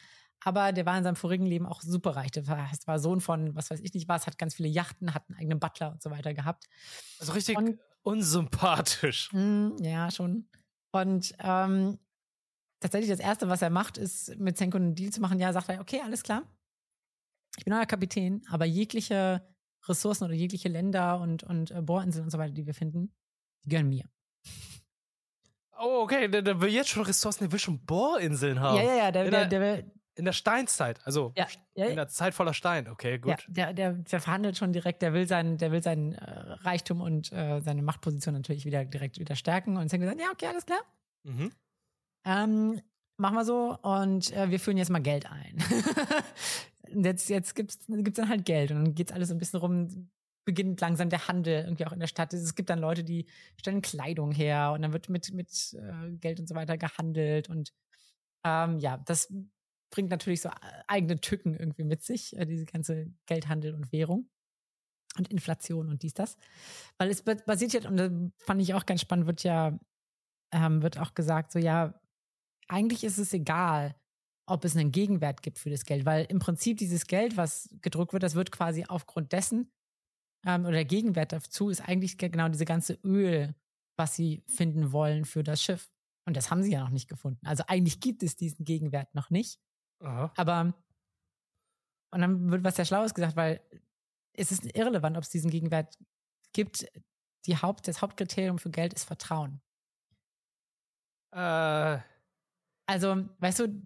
aber 0.43 0.71
der 0.71 0.85
war 0.85 0.97
in 0.97 1.03
seinem 1.03 1.15
vorigen 1.15 1.45
Leben 1.45 1.65
auch 1.65 1.81
superreich. 1.81 2.31
Der 2.31 2.47
war, 2.47 2.67
das 2.69 2.87
war 2.87 2.99
Sohn 2.99 3.21
von, 3.21 3.55
was 3.55 3.69
weiß 3.69 3.79
ich 3.81 3.93
nicht 3.93 4.07
was, 4.07 4.27
hat 4.27 4.37
ganz 4.37 4.55
viele 4.55 4.69
Yachten, 4.69 5.13
hat 5.13 5.23
einen 5.29 5.37
eigenen 5.39 5.59
Butler 5.59 5.91
und 5.91 6.01
so 6.01 6.09
weiter 6.11 6.33
gehabt. 6.33 6.65
Also 7.19 7.33
richtig 7.33 7.57
Und- 7.57 7.79
unsympathisch. 8.03 9.31
Mm, 9.33 9.75
ja, 9.81 10.09
schon. 10.11 10.47
Und 10.91 11.33
ähm, 11.39 11.99
tatsächlich 12.79 13.09
das 13.11 13.19
Erste, 13.19 13.49
was 13.49 13.61
er 13.61 13.69
macht, 13.69 13.97
ist 13.97 14.37
mit 14.37 14.57
Senko 14.57 14.77
einen 14.77 14.95
Deal 14.95 15.11
zu 15.11 15.19
machen. 15.21 15.39
Ja, 15.39 15.51
sagt 15.53 15.69
er, 15.69 15.81
okay, 15.81 16.01
alles 16.03 16.23
klar. 16.23 16.43
Ich 17.57 17.65
bin 17.65 17.73
euer 17.73 17.85
Kapitän, 17.85 18.43
aber 18.49 18.65
jegliche 18.65 19.41
Ressourcen 19.87 20.25
oder 20.25 20.33
jegliche 20.33 20.69
Länder 20.69 21.19
und, 21.19 21.43
und 21.43 21.71
äh, 21.71 21.81
Bohrinseln 21.81 22.25
und 22.25 22.29
so 22.31 22.37
weiter, 22.37 22.53
die 22.53 22.65
wir 22.65 22.73
finden, 22.73 23.11
die 23.65 23.69
gehören 23.69 23.89
mir. 23.89 24.05
Oh, 25.79 26.01
okay, 26.03 26.27
der, 26.27 26.41
der 26.41 26.59
will 26.59 26.69
jetzt 26.69 26.89
schon 26.89 27.03
Ressourcen, 27.03 27.43
der 27.45 27.51
will 27.51 27.59
schon 27.59 27.83
Bohrinseln 27.85 28.59
haben. 28.59 28.77
Ja, 28.77 28.83
ja, 28.83 28.95
ja, 28.95 29.11
der, 29.11 29.29
der- 29.29 29.45
der, 29.47 29.61
will- 29.61 29.91
In 30.17 30.25
der 30.25 30.33
Steinzeit, 30.33 30.99
also 31.05 31.31
ja, 31.37 31.47
ja, 31.75 31.85
in 31.85 31.95
der 31.95 32.07
Zeit 32.07 32.33
voller 32.33 32.55
Stein. 32.55 32.87
Okay, 32.87 33.19
gut. 33.19 33.31
Ja, 33.31 33.37
der, 33.47 33.73
der, 33.73 33.93
der 33.93 34.19
verhandelt 34.19 34.57
schon 34.57 34.73
direkt, 34.73 35.03
der 35.03 35.13
will 35.13 35.27
seinen, 35.27 35.57
der 35.57 35.71
will 35.71 35.83
seinen 35.83 36.13
äh, 36.13 36.53
Reichtum 36.63 37.01
und 37.01 37.31
äh, 37.31 37.61
seine 37.61 37.83
Machtposition 37.83 38.33
natürlich 38.33 38.65
wieder 38.65 38.83
direkt 38.83 39.19
wieder 39.19 39.35
stärken. 39.35 39.77
Und 39.77 39.89
Senko 39.89 40.07
sagt, 40.07 40.19
ja, 40.19 40.31
okay, 40.31 40.47
alles 40.47 40.65
klar. 40.65 40.79
Mhm. 41.23 41.51
Ähm, 42.25 42.81
machen 43.17 43.35
wir 43.35 43.45
so 43.45 43.77
und 43.81 44.31
äh, 44.33 44.49
wir 44.49 44.59
führen 44.59 44.77
jetzt 44.77 44.89
mal 44.89 45.01
Geld 45.01 45.29
ein. 45.29 45.57
Jetzt 46.89 47.29
jetzt 47.29 47.53
gibt's 47.55 47.79
gibt's 47.87 48.17
dann 48.17 48.29
halt 48.29 48.45
Geld 48.45 48.71
und 48.71 48.77
dann 48.77 48.95
geht's 48.95 49.11
alles 49.11 49.27
so 49.27 49.35
ein 49.35 49.39
bisschen 49.39 49.59
rum, 49.59 50.09
beginnt 50.45 50.79
langsam 50.79 51.09
der 51.09 51.27
Handel 51.27 51.65
irgendwie 51.65 51.85
auch 51.85 51.91
in 51.91 51.99
der 51.99 52.07
Stadt. 52.07 52.33
Es 52.33 52.55
gibt 52.55 52.69
dann 52.69 52.79
Leute, 52.79 53.03
die 53.03 53.25
stellen 53.59 53.81
Kleidung 53.81 54.31
her 54.31 54.71
und 54.73 54.81
dann 54.81 54.93
wird 54.93 55.09
mit 55.09 55.33
mit 55.33 55.73
äh, 55.73 56.11
Geld 56.13 56.39
und 56.39 56.47
so 56.47 56.55
weiter 56.55 56.77
gehandelt 56.77 57.49
und 57.49 57.73
ähm, 58.45 58.79
ja, 58.79 58.97
das 59.05 59.31
bringt 59.89 60.09
natürlich 60.09 60.41
so 60.41 60.49
äh, 60.49 60.53
eigene 60.87 61.19
Tücken 61.19 61.53
irgendwie 61.55 61.83
mit 61.83 62.03
sich, 62.03 62.35
äh, 62.37 62.45
diese 62.45 62.65
ganze 62.65 63.07
Geldhandel 63.25 63.73
und 63.73 63.91
Währung 63.91 64.29
und 65.17 65.29
Inflation 65.29 65.89
und 65.89 66.03
dies 66.03 66.13
das, 66.13 66.37
weil 66.97 67.09
es 67.09 67.23
ba- 67.23 67.35
basiert 67.45 67.73
ja 67.73 67.87
und 67.89 67.97
das 67.97 68.11
fand 68.39 68.61
ich 68.61 68.73
auch 68.73 68.85
ganz 68.85 69.01
spannend, 69.01 69.27
wird 69.27 69.43
ja 69.43 69.79
ähm, 70.53 70.81
wird 70.81 70.97
auch 70.99 71.13
gesagt 71.13 71.51
so 71.51 71.59
ja 71.59 71.99
eigentlich 72.67 73.03
ist 73.03 73.17
es 73.17 73.33
egal, 73.33 73.95
ob 74.49 74.63
es 74.65 74.75
einen 74.75 74.91
Gegenwert 74.91 75.41
gibt 75.41 75.57
für 75.59 75.69
das 75.69 75.85
Geld, 75.85 76.05
weil 76.05 76.25
im 76.25 76.39
Prinzip 76.39 76.77
dieses 76.77 77.07
Geld, 77.07 77.37
was 77.37 77.69
gedruckt 77.81 78.13
wird, 78.13 78.23
das 78.23 78.35
wird 78.35 78.51
quasi 78.51 78.85
aufgrund 78.87 79.31
dessen 79.33 79.71
ähm, 80.45 80.61
oder 80.63 80.73
der 80.73 80.85
Gegenwert 80.85 81.31
dazu 81.31 81.69
ist 81.69 81.81
eigentlich 81.81 82.17
ge- 82.17 82.29
genau 82.29 82.47
diese 82.49 82.65
ganze 82.65 82.93
Öl, 83.03 83.55
was 83.97 84.15
sie 84.15 84.43
finden 84.47 84.91
wollen 84.91 85.25
für 85.25 85.43
das 85.43 85.61
Schiff. 85.61 85.89
Und 86.25 86.35
das 86.37 86.51
haben 86.51 86.61
sie 86.61 86.71
ja 86.71 86.81
noch 86.81 86.89
nicht 86.89 87.07
gefunden. 87.07 87.45
Also 87.45 87.63
eigentlich 87.67 87.99
gibt 88.01 88.21
es 88.21 88.35
diesen 88.35 88.65
Gegenwert 88.65 89.15
noch 89.15 89.29
nicht. 89.29 89.59
Aha. 89.99 90.31
Aber 90.35 90.73
und 92.11 92.21
dann 92.21 92.51
wird 92.51 92.63
was 92.63 92.75
sehr 92.77 92.85
Schlaues 92.85 93.13
gesagt, 93.13 93.35
weil 93.35 93.61
es 94.33 94.51
ist 94.51 94.65
irrelevant, 94.75 95.17
ob 95.17 95.23
es 95.23 95.29
diesen 95.29 95.49
Gegenwert 95.51 95.97
gibt. 96.53 96.85
Die 97.45 97.57
Haupt, 97.57 97.87
das 97.87 98.01
Hauptkriterium 98.01 98.59
für 98.59 98.69
Geld 98.69 98.93
ist 98.93 99.03
Vertrauen. 99.05 99.61
Äh, 101.31 101.99
Also, 102.85 103.27
weißt 103.39 103.59
du, 103.59 103.81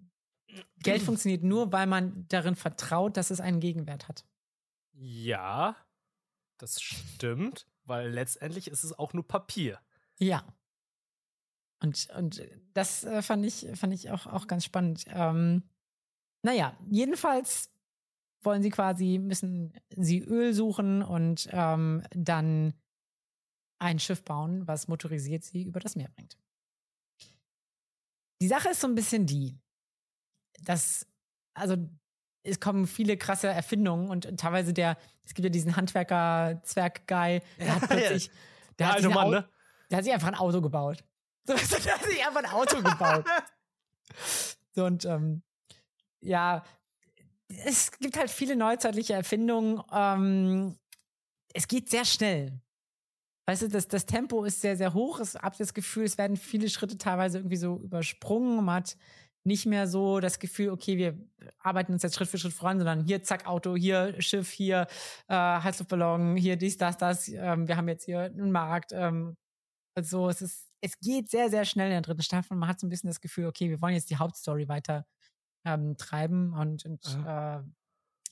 Geld 0.78 1.02
funktioniert 1.02 1.42
nur, 1.42 1.72
weil 1.72 1.86
man 1.86 2.26
darin 2.28 2.54
vertraut, 2.54 3.16
dass 3.16 3.30
es 3.30 3.40
einen 3.40 3.60
Gegenwert 3.60 4.08
hat. 4.08 4.24
ja, 4.94 5.76
das 6.58 6.80
stimmt, 6.80 7.66
weil 7.84 8.10
letztendlich 8.10 8.68
ist 8.68 8.84
es 8.84 8.96
auch 8.96 9.14
nur 9.14 9.26
Papier. 9.26 9.80
Ja. 10.18 10.44
Und, 11.82 12.08
und 12.16 12.40
das 12.74 13.02
äh, 13.02 13.20
fand 13.22 13.44
ich, 13.44 13.66
fand 13.74 13.92
ich 13.92 14.10
auch, 14.12 14.26
auch 14.26 14.46
ganz 14.46 14.64
spannend. 14.64 15.04
Ähm, 15.08 15.64
naja, 16.42 16.76
jedenfalls 16.90 17.70
wollen 18.42 18.62
sie 18.62 18.70
quasi, 18.70 19.18
müssen 19.18 19.72
sie 19.96 20.20
Öl 20.20 20.52
suchen 20.52 21.02
und 21.02 21.48
ähm, 21.52 22.02
dann 22.10 22.74
ein 23.78 23.98
Schiff 23.98 24.24
bauen, 24.24 24.66
was 24.66 24.88
motorisiert 24.88 25.44
sie 25.44 25.62
über 25.62 25.80
das 25.80 25.96
Meer 25.96 26.08
bringt. 26.08 26.36
Die 28.40 28.48
Sache 28.48 28.70
ist 28.70 28.80
so 28.80 28.88
ein 28.88 28.94
bisschen 28.94 29.26
die, 29.26 29.56
dass, 30.62 31.06
also 31.54 31.76
es 32.44 32.58
kommen 32.58 32.86
viele 32.86 33.16
krasse 33.16 33.48
Erfindungen 33.48 34.08
und 34.08 34.36
teilweise 34.38 34.72
der, 34.72 34.96
es 35.24 35.34
gibt 35.34 35.44
ja 35.44 35.50
diesen 35.50 35.76
Handwerker-Zwerg-Guy, 35.76 37.40
der 37.58 37.74
hat 37.74 37.82
Ja, 37.82 37.86
plötzlich, 37.86 38.30
der, 38.78 38.94
Der 38.94 39.04
hat 39.04 39.14
Mann, 39.14 39.30
ne? 39.30 39.48
der 39.90 39.98
hat 39.98 40.04
sich 40.04 40.12
einfach 40.12 40.28
ein 40.28 40.34
Auto 40.34 40.60
gebaut. 40.60 41.04
So, 41.44 41.54
der 41.54 41.94
hat 41.94 42.04
sich 42.04 42.24
einfach 42.24 42.44
ein 42.44 42.50
Auto 42.50 42.76
gebaut. 42.82 43.24
So, 44.74 44.86
und 44.86 45.04
ähm, 45.04 45.42
ja, 46.22 46.64
es 47.64 47.90
gibt 47.92 48.16
halt 48.18 48.30
viele 48.30 48.56
neuzeitliche 48.56 49.14
Erfindungen. 49.14 49.82
Ähm, 49.92 50.76
es 51.52 51.68
geht 51.68 51.90
sehr 51.90 52.04
schnell. 52.04 52.60
Weißt 53.46 53.62
du, 53.62 53.68
das, 53.68 53.88
das 53.88 54.06
Tempo 54.06 54.44
ist 54.44 54.60
sehr, 54.60 54.76
sehr 54.76 54.94
hoch. 54.94 55.20
Ich 55.20 55.34
habe 55.34 55.56
das 55.58 55.74
Gefühl, 55.74 56.04
es 56.04 56.16
werden 56.16 56.36
viele 56.36 56.68
Schritte 56.68 56.96
teilweise 56.96 57.38
irgendwie 57.38 57.56
so 57.56 57.76
übersprungen. 57.76 58.64
Man 58.64 58.76
hat 58.76 58.96
nicht 59.44 59.66
mehr 59.66 59.88
so 59.88 60.20
das 60.20 60.38
Gefühl, 60.38 60.70
okay, 60.70 60.96
wir 60.96 61.18
arbeiten 61.58 61.92
uns 61.92 62.04
jetzt 62.04 62.14
Schritt 62.14 62.28
für 62.28 62.38
Schritt 62.38 62.52
voran, 62.52 62.78
sondern 62.78 63.04
hier, 63.04 63.24
zack, 63.24 63.46
Auto, 63.46 63.74
hier 63.74 64.14
Schiff, 64.22 64.50
hier 64.50 64.86
äh, 65.26 65.34
Heißluftballon, 65.34 66.36
hier 66.36 66.56
dies, 66.56 66.76
das, 66.76 66.96
das. 66.96 67.28
Ähm, 67.28 67.66
wir 67.66 67.76
haben 67.76 67.88
jetzt 67.88 68.04
hier 68.04 68.20
einen 68.20 68.52
Markt. 68.52 68.92
Ähm, 68.92 69.36
also 69.96 70.28
es 70.28 70.42
ist, 70.42 70.70
es 70.80 70.98
geht 71.00 71.28
sehr, 71.28 71.50
sehr 71.50 71.64
schnell 71.64 71.86
in 71.86 71.92
der 71.92 72.02
dritten 72.02 72.22
Staffel. 72.22 72.56
Man 72.56 72.68
hat 72.68 72.78
so 72.78 72.86
ein 72.86 72.90
bisschen 72.90 73.10
das 73.10 73.20
Gefühl, 73.20 73.46
okay, 73.46 73.68
wir 73.68 73.82
wollen 73.82 73.94
jetzt 73.94 74.10
die 74.10 74.16
Hauptstory 74.16 74.68
weiter 74.68 75.04
ähm, 75.64 75.96
treiben 75.96 76.52
und, 76.54 76.84
und 76.84 77.04
äh, 77.26 77.62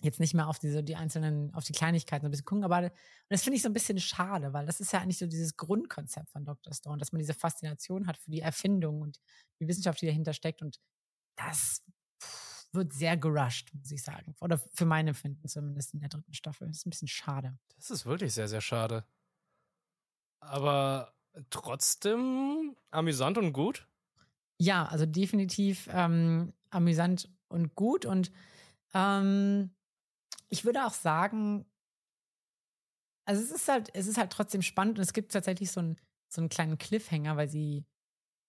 jetzt 0.02 0.20
nicht 0.20 0.34
mehr 0.34 0.48
auf 0.48 0.58
diese, 0.58 0.82
die 0.82 0.96
einzelnen, 0.96 1.54
auf 1.54 1.64
die 1.64 1.72
Kleinigkeiten 1.72 2.24
so 2.24 2.28
ein 2.28 2.30
bisschen 2.30 2.46
gucken. 2.46 2.64
Aber 2.64 2.78
und 2.78 2.92
das 3.28 3.42
finde 3.42 3.56
ich 3.56 3.62
so 3.62 3.68
ein 3.68 3.74
bisschen 3.74 4.00
schade, 4.00 4.52
weil 4.52 4.66
das 4.66 4.80
ist 4.80 4.92
ja 4.92 5.00
eigentlich 5.00 5.18
so 5.18 5.26
dieses 5.26 5.56
Grundkonzept 5.56 6.30
von 6.30 6.44
Dr. 6.44 6.72
Stone, 6.72 6.98
dass 6.98 7.12
man 7.12 7.18
diese 7.18 7.34
Faszination 7.34 8.06
hat 8.06 8.16
für 8.16 8.30
die 8.30 8.40
Erfindung 8.40 9.02
und 9.02 9.20
die 9.60 9.68
Wissenschaft, 9.68 10.00
die 10.00 10.06
dahinter 10.06 10.32
steckt. 10.32 10.62
Und 10.62 10.80
das 11.36 11.82
wird 12.72 12.92
sehr 12.92 13.16
gerusht, 13.16 13.72
muss 13.74 13.90
ich 13.90 14.02
sagen. 14.02 14.34
Oder 14.40 14.58
für 14.74 14.86
mein 14.86 15.08
Empfinden 15.08 15.46
zumindest 15.48 15.92
in 15.94 16.00
der 16.00 16.08
dritten 16.08 16.34
Staffel. 16.34 16.66
Das 16.66 16.78
ist 16.78 16.86
ein 16.86 16.90
bisschen 16.90 17.08
schade. 17.08 17.58
Das 17.76 17.90
ist 17.90 18.06
wirklich 18.06 18.32
sehr, 18.32 18.48
sehr 18.48 18.60
schade. 18.60 19.04
Aber 20.40 21.14
trotzdem 21.50 22.76
amüsant 22.90 23.38
und 23.38 23.52
gut. 23.52 23.86
Ja, 24.60 24.84
also 24.84 25.06
definitiv 25.06 25.88
ähm, 25.90 26.52
amüsant 26.68 27.30
und 27.48 27.74
gut. 27.74 28.04
Und 28.04 28.30
ähm, 28.92 29.70
ich 30.50 30.66
würde 30.66 30.84
auch 30.84 30.92
sagen, 30.92 31.64
also 33.24 33.42
es 33.42 33.50
ist 33.50 33.68
halt, 33.68 33.88
es 33.94 34.06
ist 34.06 34.18
halt 34.18 34.30
trotzdem 34.30 34.60
spannend 34.60 34.98
und 34.98 35.02
es 35.02 35.14
gibt 35.14 35.32
tatsächlich 35.32 35.70
so 35.70 35.80
einen, 35.80 35.96
so 36.28 36.42
einen 36.42 36.50
kleinen 36.50 36.76
Cliffhanger, 36.76 37.38
weil 37.38 37.48
sie, 37.48 37.86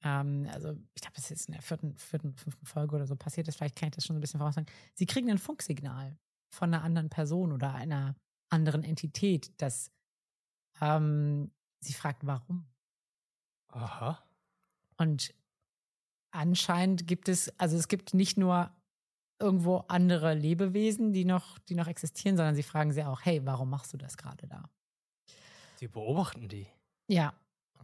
ähm, 0.04 0.50
also 0.52 0.76
ich 0.96 1.02
glaube, 1.02 1.16
das 1.16 1.32
ist 1.32 1.48
in 1.48 1.54
der 1.54 1.62
vierten, 1.62 1.96
vierten, 1.96 2.36
fünften 2.36 2.66
Folge 2.66 2.98
oder 2.98 3.08
so 3.08 3.16
passiert 3.16 3.48
ist, 3.48 3.56
vielleicht 3.56 3.78
kann 3.78 3.88
ich 3.88 3.96
das 3.96 4.06
schon 4.06 4.16
so 4.16 4.18
ein 4.18 4.22
bisschen 4.22 4.40
voraussagen. 4.40 4.70
Sie 4.96 5.06
kriegen 5.06 5.32
ein 5.32 5.38
Funksignal 5.38 6.18
von 6.54 6.74
einer 6.74 6.84
anderen 6.84 7.10
Person 7.10 7.54
oder 7.54 7.74
einer 7.74 8.16
anderen 8.50 8.84
Entität, 8.84 9.54
das 9.62 9.94
ähm, 10.82 11.52
sie 11.80 11.94
fragt, 11.94 12.26
warum. 12.26 12.68
Aha. 13.70 14.22
Und 14.98 15.34
anscheinend 16.32 17.08
gibt 17.08 17.30
es, 17.30 17.58
also 17.60 17.78
es 17.78 17.88
gibt 17.88 18.14
nicht 18.14 18.38
nur 18.38 18.72
irgendwo 19.40 19.78
andere 19.88 20.34
Lebewesen, 20.34 21.14
die 21.14 21.26
noch, 21.26 21.58
die 21.60 21.76
noch 21.76 21.88
existieren, 21.88 22.38
sondern 22.38 22.56
sie 22.56 22.64
fragen 22.64 22.92
sie 22.92 23.04
auch, 23.04 23.22
hey, 23.24 23.42
warum 23.46 23.70
machst 23.70 23.92
du 23.94 23.98
das 23.98 24.18
gerade 24.18 24.48
da? 24.48 24.70
Sie 25.78 25.88
beobachten 25.88 26.48
die. 26.48 26.68
Ja. 27.08 27.34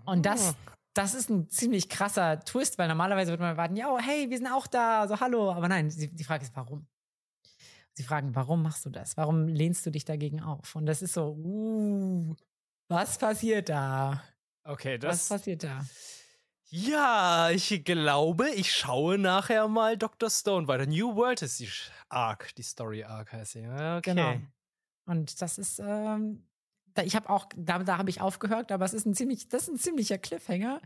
Und 0.05 0.25
das, 0.25 0.49
Ah. 0.49 0.55
das 0.93 1.13
ist 1.15 1.29
ein 1.29 1.49
ziemlich 1.49 1.89
krasser 1.89 2.39
Twist, 2.41 2.77
weil 2.77 2.87
normalerweise 2.87 3.31
würde 3.31 3.41
man 3.41 3.51
erwarten, 3.53 3.75
ja, 3.75 3.89
oh, 3.91 3.97
hey, 3.99 4.29
wir 4.29 4.37
sind 4.37 4.47
auch 4.47 4.67
da, 4.67 5.01
also 5.01 5.19
hallo. 5.19 5.51
Aber 5.51 5.67
nein, 5.67 5.89
sie, 5.89 6.07
die 6.13 6.23
Frage 6.23 6.43
ist, 6.43 6.55
warum? 6.55 6.85
Sie 7.93 8.03
fragen, 8.03 8.35
warum 8.35 8.61
machst 8.61 8.85
du 8.85 8.91
das? 8.91 9.17
Warum 9.17 9.47
lehnst 9.47 9.83
du 9.83 9.89
dich 9.89 10.05
dagegen 10.05 10.39
auf? 10.41 10.75
Und 10.75 10.85
das 10.85 11.01
ist 11.01 11.13
so, 11.13 11.31
uh, 11.31 12.35
was 12.87 13.17
passiert 13.17 13.69
da? 13.69 14.21
Okay, 14.63 14.99
Was 15.01 15.27
das. 15.27 15.29
passiert 15.29 15.63
da? 15.63 15.83
Ja, 16.69 17.49
ich 17.49 17.85
glaube, 17.85 18.49
ich 18.49 18.73
schaue 18.73 19.17
nachher 19.17 19.67
mal 19.69 19.97
Dr. 19.97 20.29
Stone 20.29 20.67
weiter. 20.67 20.85
New 20.85 21.15
World 21.15 21.41
ist 21.41 21.59
die 21.59 21.69
Arc, 22.09 22.53
die 22.55 22.63
Story 22.63 23.03
Arc 23.03 23.31
heißt 23.31 23.53
sie. 23.53 23.65
Okay. 23.65 24.01
Genau. 24.01 24.35
Und 25.05 25.41
das 25.41 25.57
ist, 25.57 25.79
ähm, 25.79 26.43
da, 26.93 27.03
ich 27.03 27.15
habe 27.15 27.29
auch, 27.29 27.47
da, 27.55 27.79
da 27.79 27.97
habe 27.97 28.09
ich 28.09 28.19
aufgehört, 28.19 28.73
aber 28.73 28.83
es 28.83 28.93
ist 28.93 29.05
ein 29.05 29.13
ziemlich, 29.13 29.47
das 29.47 29.63
ist 29.63 29.69
ein 29.69 29.77
ziemlicher 29.77 30.17
Cliffhanger 30.17 30.81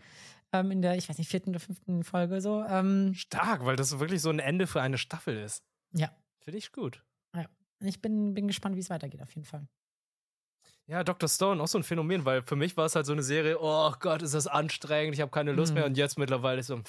ähm, 0.53 0.69
in 0.69 0.83
der, 0.83 0.97
ich 0.97 1.09
weiß 1.09 1.17
nicht, 1.17 1.29
vierten 1.29 1.49
oder 1.49 1.59
fünften 1.59 2.03
Folge 2.03 2.41
so. 2.41 2.63
Ähm, 2.63 3.15
Stark, 3.15 3.65
weil 3.65 3.75
das 3.75 3.99
wirklich 3.99 4.21
so 4.21 4.29
ein 4.29 4.39
Ende 4.39 4.67
für 4.67 4.81
eine 4.81 4.99
Staffel 4.99 5.37
ist. 5.37 5.63
ja, 5.93 6.11
Finde 6.41 6.59
ich 6.59 6.71
gut. 6.71 7.03
ich 7.79 8.01
bin, 8.01 8.35
bin 8.35 8.47
gespannt, 8.47 8.75
wie 8.75 8.81
es 8.81 8.91
weitergeht 8.91 9.21
auf 9.23 9.33
jeden 9.33 9.45
Fall. 9.45 9.67
Ja, 10.87 11.03
Dr. 11.03 11.29
Stone, 11.29 11.61
auch 11.61 11.67
so 11.67 11.77
ein 11.77 11.83
Phänomen, 11.83 12.25
weil 12.25 12.41
für 12.41 12.55
mich 12.55 12.75
war 12.75 12.85
es 12.85 12.95
halt 12.95 13.05
so 13.05 13.13
eine 13.13 13.23
Serie, 13.23 13.57
oh 13.61 13.93
Gott, 13.99 14.21
ist 14.21 14.33
das 14.33 14.47
anstrengend, 14.47 15.13
ich 15.15 15.21
habe 15.21 15.31
keine 15.31 15.51
Lust 15.53 15.71
Mhm. 15.71 15.75
mehr 15.75 15.85
und 15.85 15.95
jetzt 15.97 16.17
mittlerweile 16.17 16.59
ist 16.59 16.67
so, 16.67 16.81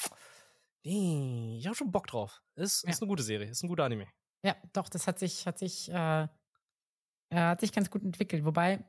nee, 0.84 1.58
ich 1.58 1.66
habe 1.66 1.76
schon 1.76 1.92
Bock 1.92 2.06
drauf. 2.06 2.42
Ist, 2.56 2.82
Ja. 2.84 2.90
ist 2.90 3.00
eine 3.02 3.08
gute 3.08 3.22
Serie, 3.22 3.48
ist 3.48 3.62
ein 3.62 3.68
guter 3.68 3.84
Anime. 3.84 4.06
Ja, 4.44 4.56
doch, 4.72 4.88
das 4.88 5.06
hat 5.06 5.18
sich, 5.18 5.46
hat 5.46 5.58
sich, 5.58 5.88
äh, 5.90 6.22
äh, 6.24 6.28
hat 7.36 7.60
sich 7.60 7.72
ganz 7.72 7.90
gut 7.90 8.02
entwickelt. 8.02 8.44
Wobei 8.44 8.84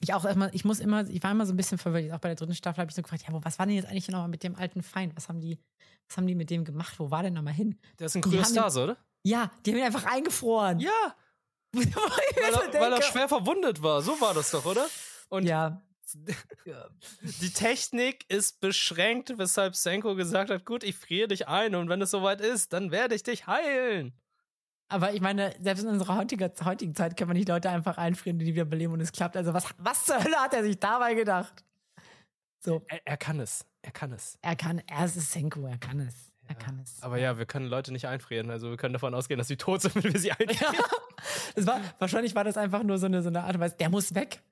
ich 0.00 0.12
auch 0.12 0.24
erstmal, 0.24 0.54
ich 0.54 0.64
muss 0.64 0.78
immer, 0.78 1.08
ich 1.08 1.22
war 1.22 1.30
immer 1.30 1.46
so 1.46 1.54
ein 1.54 1.56
bisschen 1.56 1.78
verwirrt. 1.78 2.12
Auch 2.12 2.18
bei 2.20 2.28
der 2.28 2.36
dritten 2.36 2.54
Staffel 2.54 2.80
habe 2.82 2.90
ich 2.90 2.94
so 2.94 3.02
gefragt, 3.02 3.22
ja, 3.26 3.32
wo, 3.32 3.42
was 3.42 3.58
war 3.58 3.66
denn 3.66 3.76
jetzt 3.76 3.86
eigentlich 3.88 4.08
nochmal 4.08 4.28
mit 4.28 4.42
dem 4.42 4.54
alten 4.56 4.82
Feind? 4.82 5.16
Was 5.16 5.28
haben 5.28 5.40
die, 5.40 5.58
was 6.06 6.16
haben 6.18 6.26
die 6.26 6.34
mit 6.34 6.50
dem 6.50 6.64
gemacht? 6.64 6.98
Wo 6.98 7.10
war 7.10 7.22
der 7.22 7.30
nochmal 7.30 7.54
hin? 7.54 7.80
Der 7.98 8.06
ist 8.06 8.16
ein 8.16 8.22
haben 8.22 8.30
Kryostase, 8.30 8.84
oder? 8.84 8.96
Ja, 9.24 9.50
die 9.64 9.70
haben 9.72 9.78
ihn 9.78 9.84
einfach 9.84 10.04
eingefroren. 10.04 10.78
Ja, 10.80 11.16
weil 11.72 12.72
er, 12.74 12.80
weil 12.80 12.92
er 12.92 13.02
schwer 13.02 13.28
verwundet 13.28 13.82
war. 13.82 14.02
So 14.02 14.20
war 14.20 14.34
das 14.34 14.50
doch, 14.50 14.64
oder? 14.64 14.86
Und 15.28 15.44
ja, 15.46 15.82
die 17.22 17.50
Technik 17.52 18.24
ist 18.30 18.60
beschränkt, 18.60 19.36
weshalb 19.36 19.76
Senko 19.76 20.14
gesagt 20.14 20.50
hat, 20.50 20.64
gut, 20.64 20.82
ich 20.82 20.96
friere 20.96 21.28
dich 21.28 21.48
ein 21.48 21.74
und 21.74 21.90
wenn 21.90 22.00
es 22.00 22.10
soweit 22.10 22.40
ist, 22.40 22.72
dann 22.72 22.90
werde 22.90 23.14
ich 23.14 23.22
dich 23.24 23.46
heilen. 23.46 24.14
aber 24.88 25.12
ich 25.12 25.20
meine, 25.20 25.54
selbst 25.60 25.82
in 25.82 25.90
unserer 25.90 26.16
heutiger, 26.16 26.50
heutigen 26.64 26.94
Zeit 26.94 27.14
kann 27.18 27.28
man 27.28 27.36
nicht 27.36 27.48
Leute 27.48 27.68
einfach 27.68 27.98
einfrieren, 27.98 28.38
die 28.38 28.46
wieder 28.46 28.64
beleben 28.64 28.94
und 28.94 29.00
es 29.00 29.12
klappt. 29.12 29.36
Also 29.36 29.52
was, 29.52 29.66
was 29.76 30.06
zur 30.06 30.24
Hölle 30.24 30.36
hat 30.36 30.54
er 30.54 30.62
sich 30.62 30.78
dabei 30.78 31.12
gedacht? 31.12 31.62
So, 32.60 32.82
Er, 32.88 33.06
er 33.06 33.16
kann 33.18 33.38
es, 33.38 33.66
er 33.82 33.92
kann 33.92 34.12
es. 34.12 34.38
er 34.40 34.56
kann, 34.56 34.78
er 34.86 35.04
ist 35.04 35.30
Senko, 35.30 35.66
er 35.66 35.76
kann 35.78 36.00
es. 36.00 36.27
Er 36.48 36.54
kann 36.54 36.80
es. 36.80 37.02
Aber 37.02 37.18
ja, 37.18 37.38
wir 37.38 37.44
können 37.44 37.66
Leute 37.66 37.92
nicht 37.92 38.06
einfrieren. 38.06 38.50
Also 38.50 38.70
wir 38.70 38.78
können 38.78 38.94
davon 38.94 39.14
ausgehen, 39.14 39.38
dass 39.38 39.48
sie 39.48 39.58
tot 39.58 39.82
sind, 39.82 39.94
wenn 40.02 40.12
wir 40.12 40.18
sie 40.18 40.32
einfrieren. 40.32 40.74
Ja. 40.74 40.84
Das 41.54 41.66
war, 41.66 41.80
wahrscheinlich 41.98 42.34
war 42.34 42.44
das 42.44 42.56
einfach 42.56 42.82
nur 42.82 42.98
so 42.98 43.06
eine, 43.06 43.22
so 43.22 43.28
eine 43.28 43.44
Art 43.44 43.54
und 43.54 43.60
Weise, 43.60 43.76
der 43.76 43.90
muss 43.90 44.14
weg. 44.14 44.42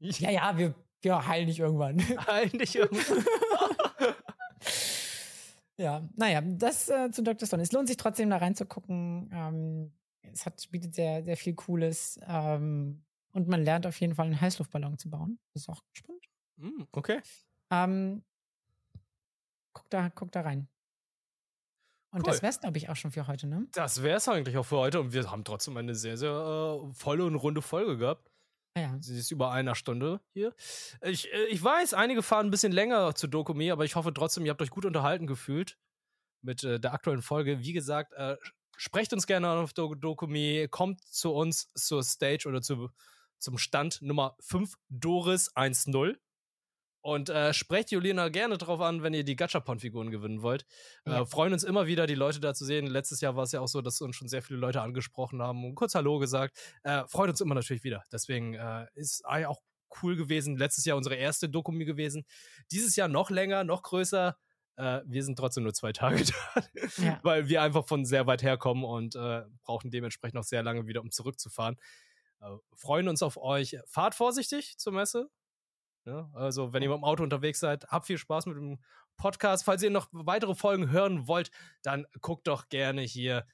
Ja, 0.00 0.30
ja, 0.30 0.56
wir, 0.58 0.74
wir 1.02 1.26
heilen 1.26 1.46
dich 1.46 1.60
irgendwann. 1.60 2.02
Eigentlich 2.26 2.76
irgendwann. 2.76 3.24
ja, 5.76 6.08
naja, 6.16 6.40
das 6.40 6.88
äh, 6.88 7.10
zu 7.10 7.22
Dr. 7.22 7.46
Stone. 7.46 7.62
Es 7.62 7.72
lohnt 7.72 7.88
sich 7.88 7.96
trotzdem 7.96 8.30
da 8.30 8.38
reinzugucken. 8.38 9.30
Ähm, 9.32 9.92
es 10.32 10.46
hat, 10.46 10.66
bietet 10.70 10.94
sehr, 10.94 11.22
sehr 11.24 11.36
viel 11.36 11.54
Cooles. 11.54 12.18
Ähm, 12.26 13.04
und 13.32 13.48
man 13.48 13.62
lernt 13.62 13.86
auf 13.86 14.00
jeden 14.00 14.14
Fall 14.14 14.26
einen 14.26 14.40
Heißluftballon 14.40 14.98
zu 14.98 15.10
bauen. 15.10 15.38
Das 15.52 15.62
ist 15.62 15.68
auch 15.68 15.82
spannend. 15.92 16.24
Hm, 16.58 16.86
okay. 16.92 17.20
Ähm, 17.70 18.22
guck, 19.72 19.90
da, 19.90 20.08
guck 20.10 20.32
da 20.32 20.42
rein. 20.42 20.68
Und 22.14 22.20
Cool. 22.20 22.32
das 22.32 22.42
wär's, 22.42 22.60
glaube 22.60 22.78
ich, 22.78 22.88
auch 22.88 22.94
schon 22.94 23.10
für 23.10 23.26
heute, 23.26 23.48
ne? 23.48 23.66
Das 23.72 24.04
wäre 24.04 24.18
es 24.18 24.28
eigentlich 24.28 24.56
auch 24.56 24.62
für 24.62 24.76
heute. 24.76 25.00
Und 25.00 25.12
wir 25.12 25.28
haben 25.28 25.42
trotzdem 25.42 25.76
eine 25.76 25.96
sehr, 25.96 26.16
sehr 26.16 26.30
äh, 26.30 26.94
volle 26.94 27.24
und 27.24 27.34
runde 27.34 27.60
Folge 27.60 27.98
gehabt. 27.98 28.30
Ah 28.76 28.80
Ja. 28.82 28.96
Sie 29.00 29.18
ist 29.18 29.32
über 29.32 29.50
einer 29.50 29.74
Stunde 29.74 30.20
hier. 30.32 30.54
Ich, 31.02 31.32
äh, 31.32 31.46
ich 31.46 31.62
weiß, 31.62 31.92
einige 31.92 32.22
fahren 32.22 32.46
ein 32.46 32.50
bisschen 32.52 32.70
länger 32.70 33.16
zu 33.16 33.26
Dokumi, 33.26 33.72
aber 33.72 33.84
ich 33.84 33.96
hoffe 33.96 34.14
trotzdem, 34.14 34.44
ihr 34.46 34.50
habt 34.50 34.62
euch 34.62 34.70
gut 34.70 34.84
unterhalten 34.84 35.26
gefühlt 35.26 35.76
mit 36.40 36.62
äh, 36.62 36.78
der 36.78 36.92
aktuellen 36.92 37.22
Folge. 37.22 37.58
Wie 37.60 37.72
gesagt, 37.72 38.12
äh, 38.12 38.36
sprecht 38.76 39.12
uns 39.12 39.26
gerne 39.26 39.48
auf 39.50 39.72
Do 39.72 39.96
Dokumi, 39.96 40.68
kommt 40.70 41.02
zu 41.02 41.32
uns 41.32 41.72
zur 41.74 42.04
Stage 42.04 42.48
oder 42.48 42.62
zu, 42.62 42.90
zum 43.38 43.58
Stand 43.58 44.02
Nummer 44.02 44.36
5 44.38 44.74
Doris 44.88 45.52
1.0. 45.56 46.16
Und 47.04 47.28
äh, 47.28 47.52
sprecht 47.52 47.90
Julina 47.90 48.30
gerne 48.30 48.56
drauf 48.56 48.80
an, 48.80 49.02
wenn 49.02 49.12
ihr 49.12 49.24
die 49.24 49.36
Gachapon-Figuren 49.36 50.10
gewinnen 50.10 50.40
wollt. 50.40 50.64
Ja. 51.04 51.20
Äh, 51.20 51.26
freuen 51.26 51.52
uns 51.52 51.62
immer 51.62 51.86
wieder, 51.86 52.06
die 52.06 52.14
Leute 52.14 52.40
da 52.40 52.54
zu 52.54 52.64
sehen. 52.64 52.86
Letztes 52.86 53.20
Jahr 53.20 53.36
war 53.36 53.42
es 53.42 53.52
ja 53.52 53.60
auch 53.60 53.68
so, 53.68 53.82
dass 53.82 54.00
uns 54.00 54.16
schon 54.16 54.26
sehr 54.26 54.40
viele 54.40 54.58
Leute 54.58 54.80
angesprochen 54.80 55.42
haben 55.42 55.66
und 55.66 55.74
kurz 55.74 55.94
Hallo 55.94 56.18
gesagt. 56.18 56.56
Äh, 56.82 57.04
freut 57.06 57.28
uns 57.28 57.42
immer 57.42 57.54
natürlich 57.54 57.84
wieder. 57.84 58.04
Deswegen 58.10 58.54
äh, 58.54 58.86
ist 58.94 59.22
AI 59.26 59.46
auch 59.46 59.60
cool 60.02 60.16
gewesen. 60.16 60.56
Letztes 60.56 60.86
Jahr 60.86 60.96
unsere 60.96 61.16
erste 61.16 61.46
Dokumi 61.50 61.84
gewesen. 61.84 62.24
Dieses 62.72 62.96
Jahr 62.96 63.08
noch 63.08 63.28
länger, 63.28 63.64
noch 63.64 63.82
größer. 63.82 64.34
Äh, 64.76 65.02
wir 65.04 65.22
sind 65.24 65.38
trotzdem 65.38 65.64
nur 65.64 65.74
zwei 65.74 65.92
Tage 65.92 66.24
da, 66.54 66.62
Ja. 67.04 67.20
weil 67.22 67.48
wir 67.50 67.60
einfach 67.60 67.86
von 67.86 68.06
sehr 68.06 68.26
weit 68.26 68.42
herkommen 68.42 68.82
und 68.82 69.14
äh, 69.14 69.42
brauchen 69.62 69.90
dementsprechend 69.90 70.36
noch 70.36 70.44
sehr 70.44 70.62
lange 70.62 70.86
wieder, 70.86 71.02
um 71.02 71.10
zurückzufahren. 71.10 71.76
Äh, 72.40 72.46
freuen 72.74 73.08
uns 73.08 73.22
auf 73.22 73.36
euch. 73.36 73.76
Fahrt 73.84 74.14
vorsichtig 74.14 74.78
zur 74.78 74.94
Messe. 74.94 75.28
Ja, 76.06 76.30
also, 76.34 76.72
wenn 76.72 76.82
ihr 76.82 76.90
mit 76.90 76.98
dem 76.98 77.04
Auto 77.04 77.22
unterwegs 77.22 77.60
seid, 77.60 77.86
habt 77.88 78.06
viel 78.06 78.18
Spaß 78.18 78.46
mit 78.46 78.56
dem 78.56 78.78
Podcast. 79.16 79.64
Falls 79.64 79.82
ihr 79.82 79.90
noch 79.90 80.08
weitere 80.12 80.54
Folgen 80.54 80.90
hören 80.90 81.26
wollt, 81.26 81.50
dann 81.82 82.06
guckt 82.20 82.46
doch 82.46 82.68
gerne 82.68 83.02
hier. 83.02 83.46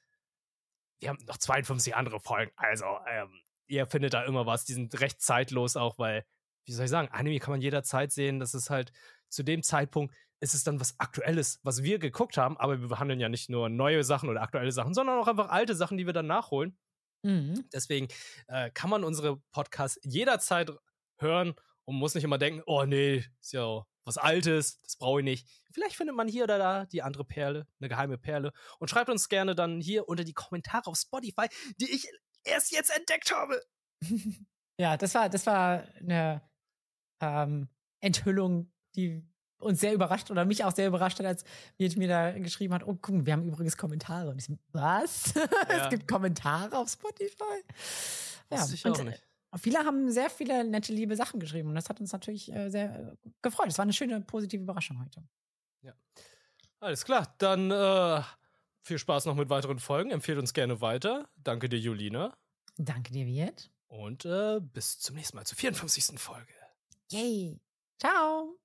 Wir 0.99 1.09
haben 1.09 1.23
noch 1.27 1.37
52 1.37 1.95
andere 1.95 2.19
Folgen. 2.19 2.51
Also, 2.57 2.85
ähm, 3.09 3.41
ihr 3.67 3.87
findet 3.87 4.13
da 4.13 4.23
immer 4.23 4.45
was. 4.45 4.65
Die 4.65 4.73
sind 4.73 4.99
recht 4.99 5.21
zeitlos 5.21 5.77
auch, 5.77 5.97
weil, 5.97 6.25
wie 6.65 6.73
soll 6.73 6.85
ich 6.85 6.91
sagen, 6.91 7.07
Anime 7.11 7.39
kann 7.39 7.51
man 7.51 7.61
jederzeit 7.61 8.11
sehen. 8.11 8.39
Das 8.39 8.53
ist 8.53 8.69
halt 8.69 8.91
zu 9.29 9.43
dem 9.43 9.63
Zeitpunkt 9.63 10.13
ist 10.41 10.55
es 10.55 10.63
dann 10.63 10.79
was 10.79 10.99
Aktuelles, 10.99 11.59
was 11.63 11.83
wir 11.83 11.99
geguckt 11.99 12.35
haben. 12.37 12.57
Aber 12.57 12.81
wir 12.81 12.87
behandeln 12.87 13.19
ja 13.19 13.29
nicht 13.29 13.49
nur 13.49 13.69
neue 13.69 14.03
Sachen 14.03 14.27
oder 14.27 14.41
aktuelle 14.41 14.71
Sachen, 14.71 14.93
sondern 14.93 15.19
auch 15.19 15.27
einfach 15.27 15.49
alte 15.49 15.75
Sachen, 15.75 15.97
die 15.97 16.05
wir 16.05 16.13
dann 16.13 16.27
nachholen. 16.27 16.77
Mhm. 17.23 17.69
Deswegen 17.71 18.07
äh, 18.47 18.71
kann 18.71 18.89
man 18.89 19.03
unsere 19.03 19.37
Podcasts 19.51 19.99
jederzeit 20.03 20.71
hören 21.19 21.53
und 21.85 21.95
muss 21.95 22.15
nicht 22.15 22.23
immer 22.23 22.37
denken, 22.37 22.61
oh 22.65 22.85
nee, 22.85 23.25
ist 23.39 23.53
ja 23.53 23.85
was 24.03 24.17
Altes, 24.17 24.81
das 24.81 24.97
brauche 24.97 25.19
ich 25.19 25.23
nicht. 25.23 25.47
Vielleicht 25.71 25.95
findet 25.95 26.15
man 26.15 26.27
hier 26.27 26.43
oder 26.43 26.57
da 26.57 26.85
die 26.85 27.01
andere 27.01 27.23
Perle, 27.23 27.67
eine 27.79 27.89
geheime 27.89 28.17
Perle. 28.17 28.51
Und 28.79 28.89
schreibt 28.89 29.09
uns 29.09 29.29
gerne 29.29 29.55
dann 29.55 29.79
hier 29.79 30.07
unter 30.09 30.23
die 30.23 30.33
Kommentare 30.33 30.87
auf 30.87 30.97
Spotify, 30.97 31.47
die 31.77 31.91
ich 31.91 32.07
erst 32.43 32.71
jetzt 32.71 32.95
entdeckt 32.95 33.33
habe. 33.33 33.61
Ja, 34.79 34.97
das 34.97 35.13
war, 35.13 35.29
das 35.29 35.45
war 35.45 35.83
eine 35.99 36.41
ähm, 37.19 37.69
Enthüllung, 37.99 38.71
die 38.95 39.23
uns 39.59 39.79
sehr 39.79 39.93
überrascht 39.93 40.31
oder 40.31 40.43
mich 40.43 40.63
auch 40.63 40.73
sehr 40.73 40.87
überrascht 40.87 41.19
hat, 41.19 41.25
als 41.27 41.43
Miet 41.77 41.97
mir 41.97 42.07
da 42.07 42.31
geschrieben 42.31 42.73
hat, 42.73 42.87
oh, 42.87 42.97
guck, 42.99 43.25
wir 43.25 43.33
haben 43.33 43.43
übrigens 43.45 43.77
Kommentare. 43.77 44.31
Und 44.31 44.39
ich 44.39 44.45
so, 44.45 44.57
was? 44.71 45.33
Ja. 45.69 45.83
es 45.83 45.89
gibt 45.89 46.07
Kommentare 46.07 46.75
auf 46.75 46.89
Spotify? 46.89 47.63
Ja, 48.49 48.57
Wusste 48.57 48.73
ich 48.73 48.85
und 48.85 49.21
viele 49.57 49.79
haben 49.79 50.11
sehr 50.11 50.29
viele 50.29 50.63
nette, 50.63 50.93
liebe 50.93 51.15
Sachen 51.15 51.39
geschrieben 51.39 51.69
und 51.69 51.75
das 51.75 51.89
hat 51.89 51.99
uns 51.99 52.11
natürlich 52.11 52.51
äh, 52.53 52.69
sehr 52.69 53.13
äh, 53.23 53.29
gefreut. 53.41 53.67
Es 53.67 53.77
war 53.77 53.83
eine 53.83 53.93
schöne, 53.93 54.21
positive 54.21 54.63
Überraschung 54.63 54.99
heute. 54.99 55.23
Alles 56.81 57.05
klar, 57.05 57.35
dann 57.37 57.69
äh, 57.69 58.23
viel 58.81 58.97
Spaß 58.97 59.25
noch 59.25 59.35
mit 59.35 59.49
weiteren 59.49 59.77
Folgen. 59.77 60.09
Empfehlt 60.09 60.39
uns 60.39 60.51
gerne 60.51 60.81
weiter. 60.81 61.29
Danke 61.35 61.69
dir, 61.69 61.77
Julina. 61.77 62.35
Danke 62.77 63.13
dir, 63.13 63.27
Viet. 63.27 63.69
Und 63.87 64.25
äh, 64.25 64.59
bis 64.59 64.99
zum 64.99 65.15
nächsten 65.15 65.37
Mal 65.37 65.45
zur 65.45 65.57
54. 65.57 66.19
Folge. 66.19 66.53
Yay. 67.11 67.61
Ciao. 67.99 68.60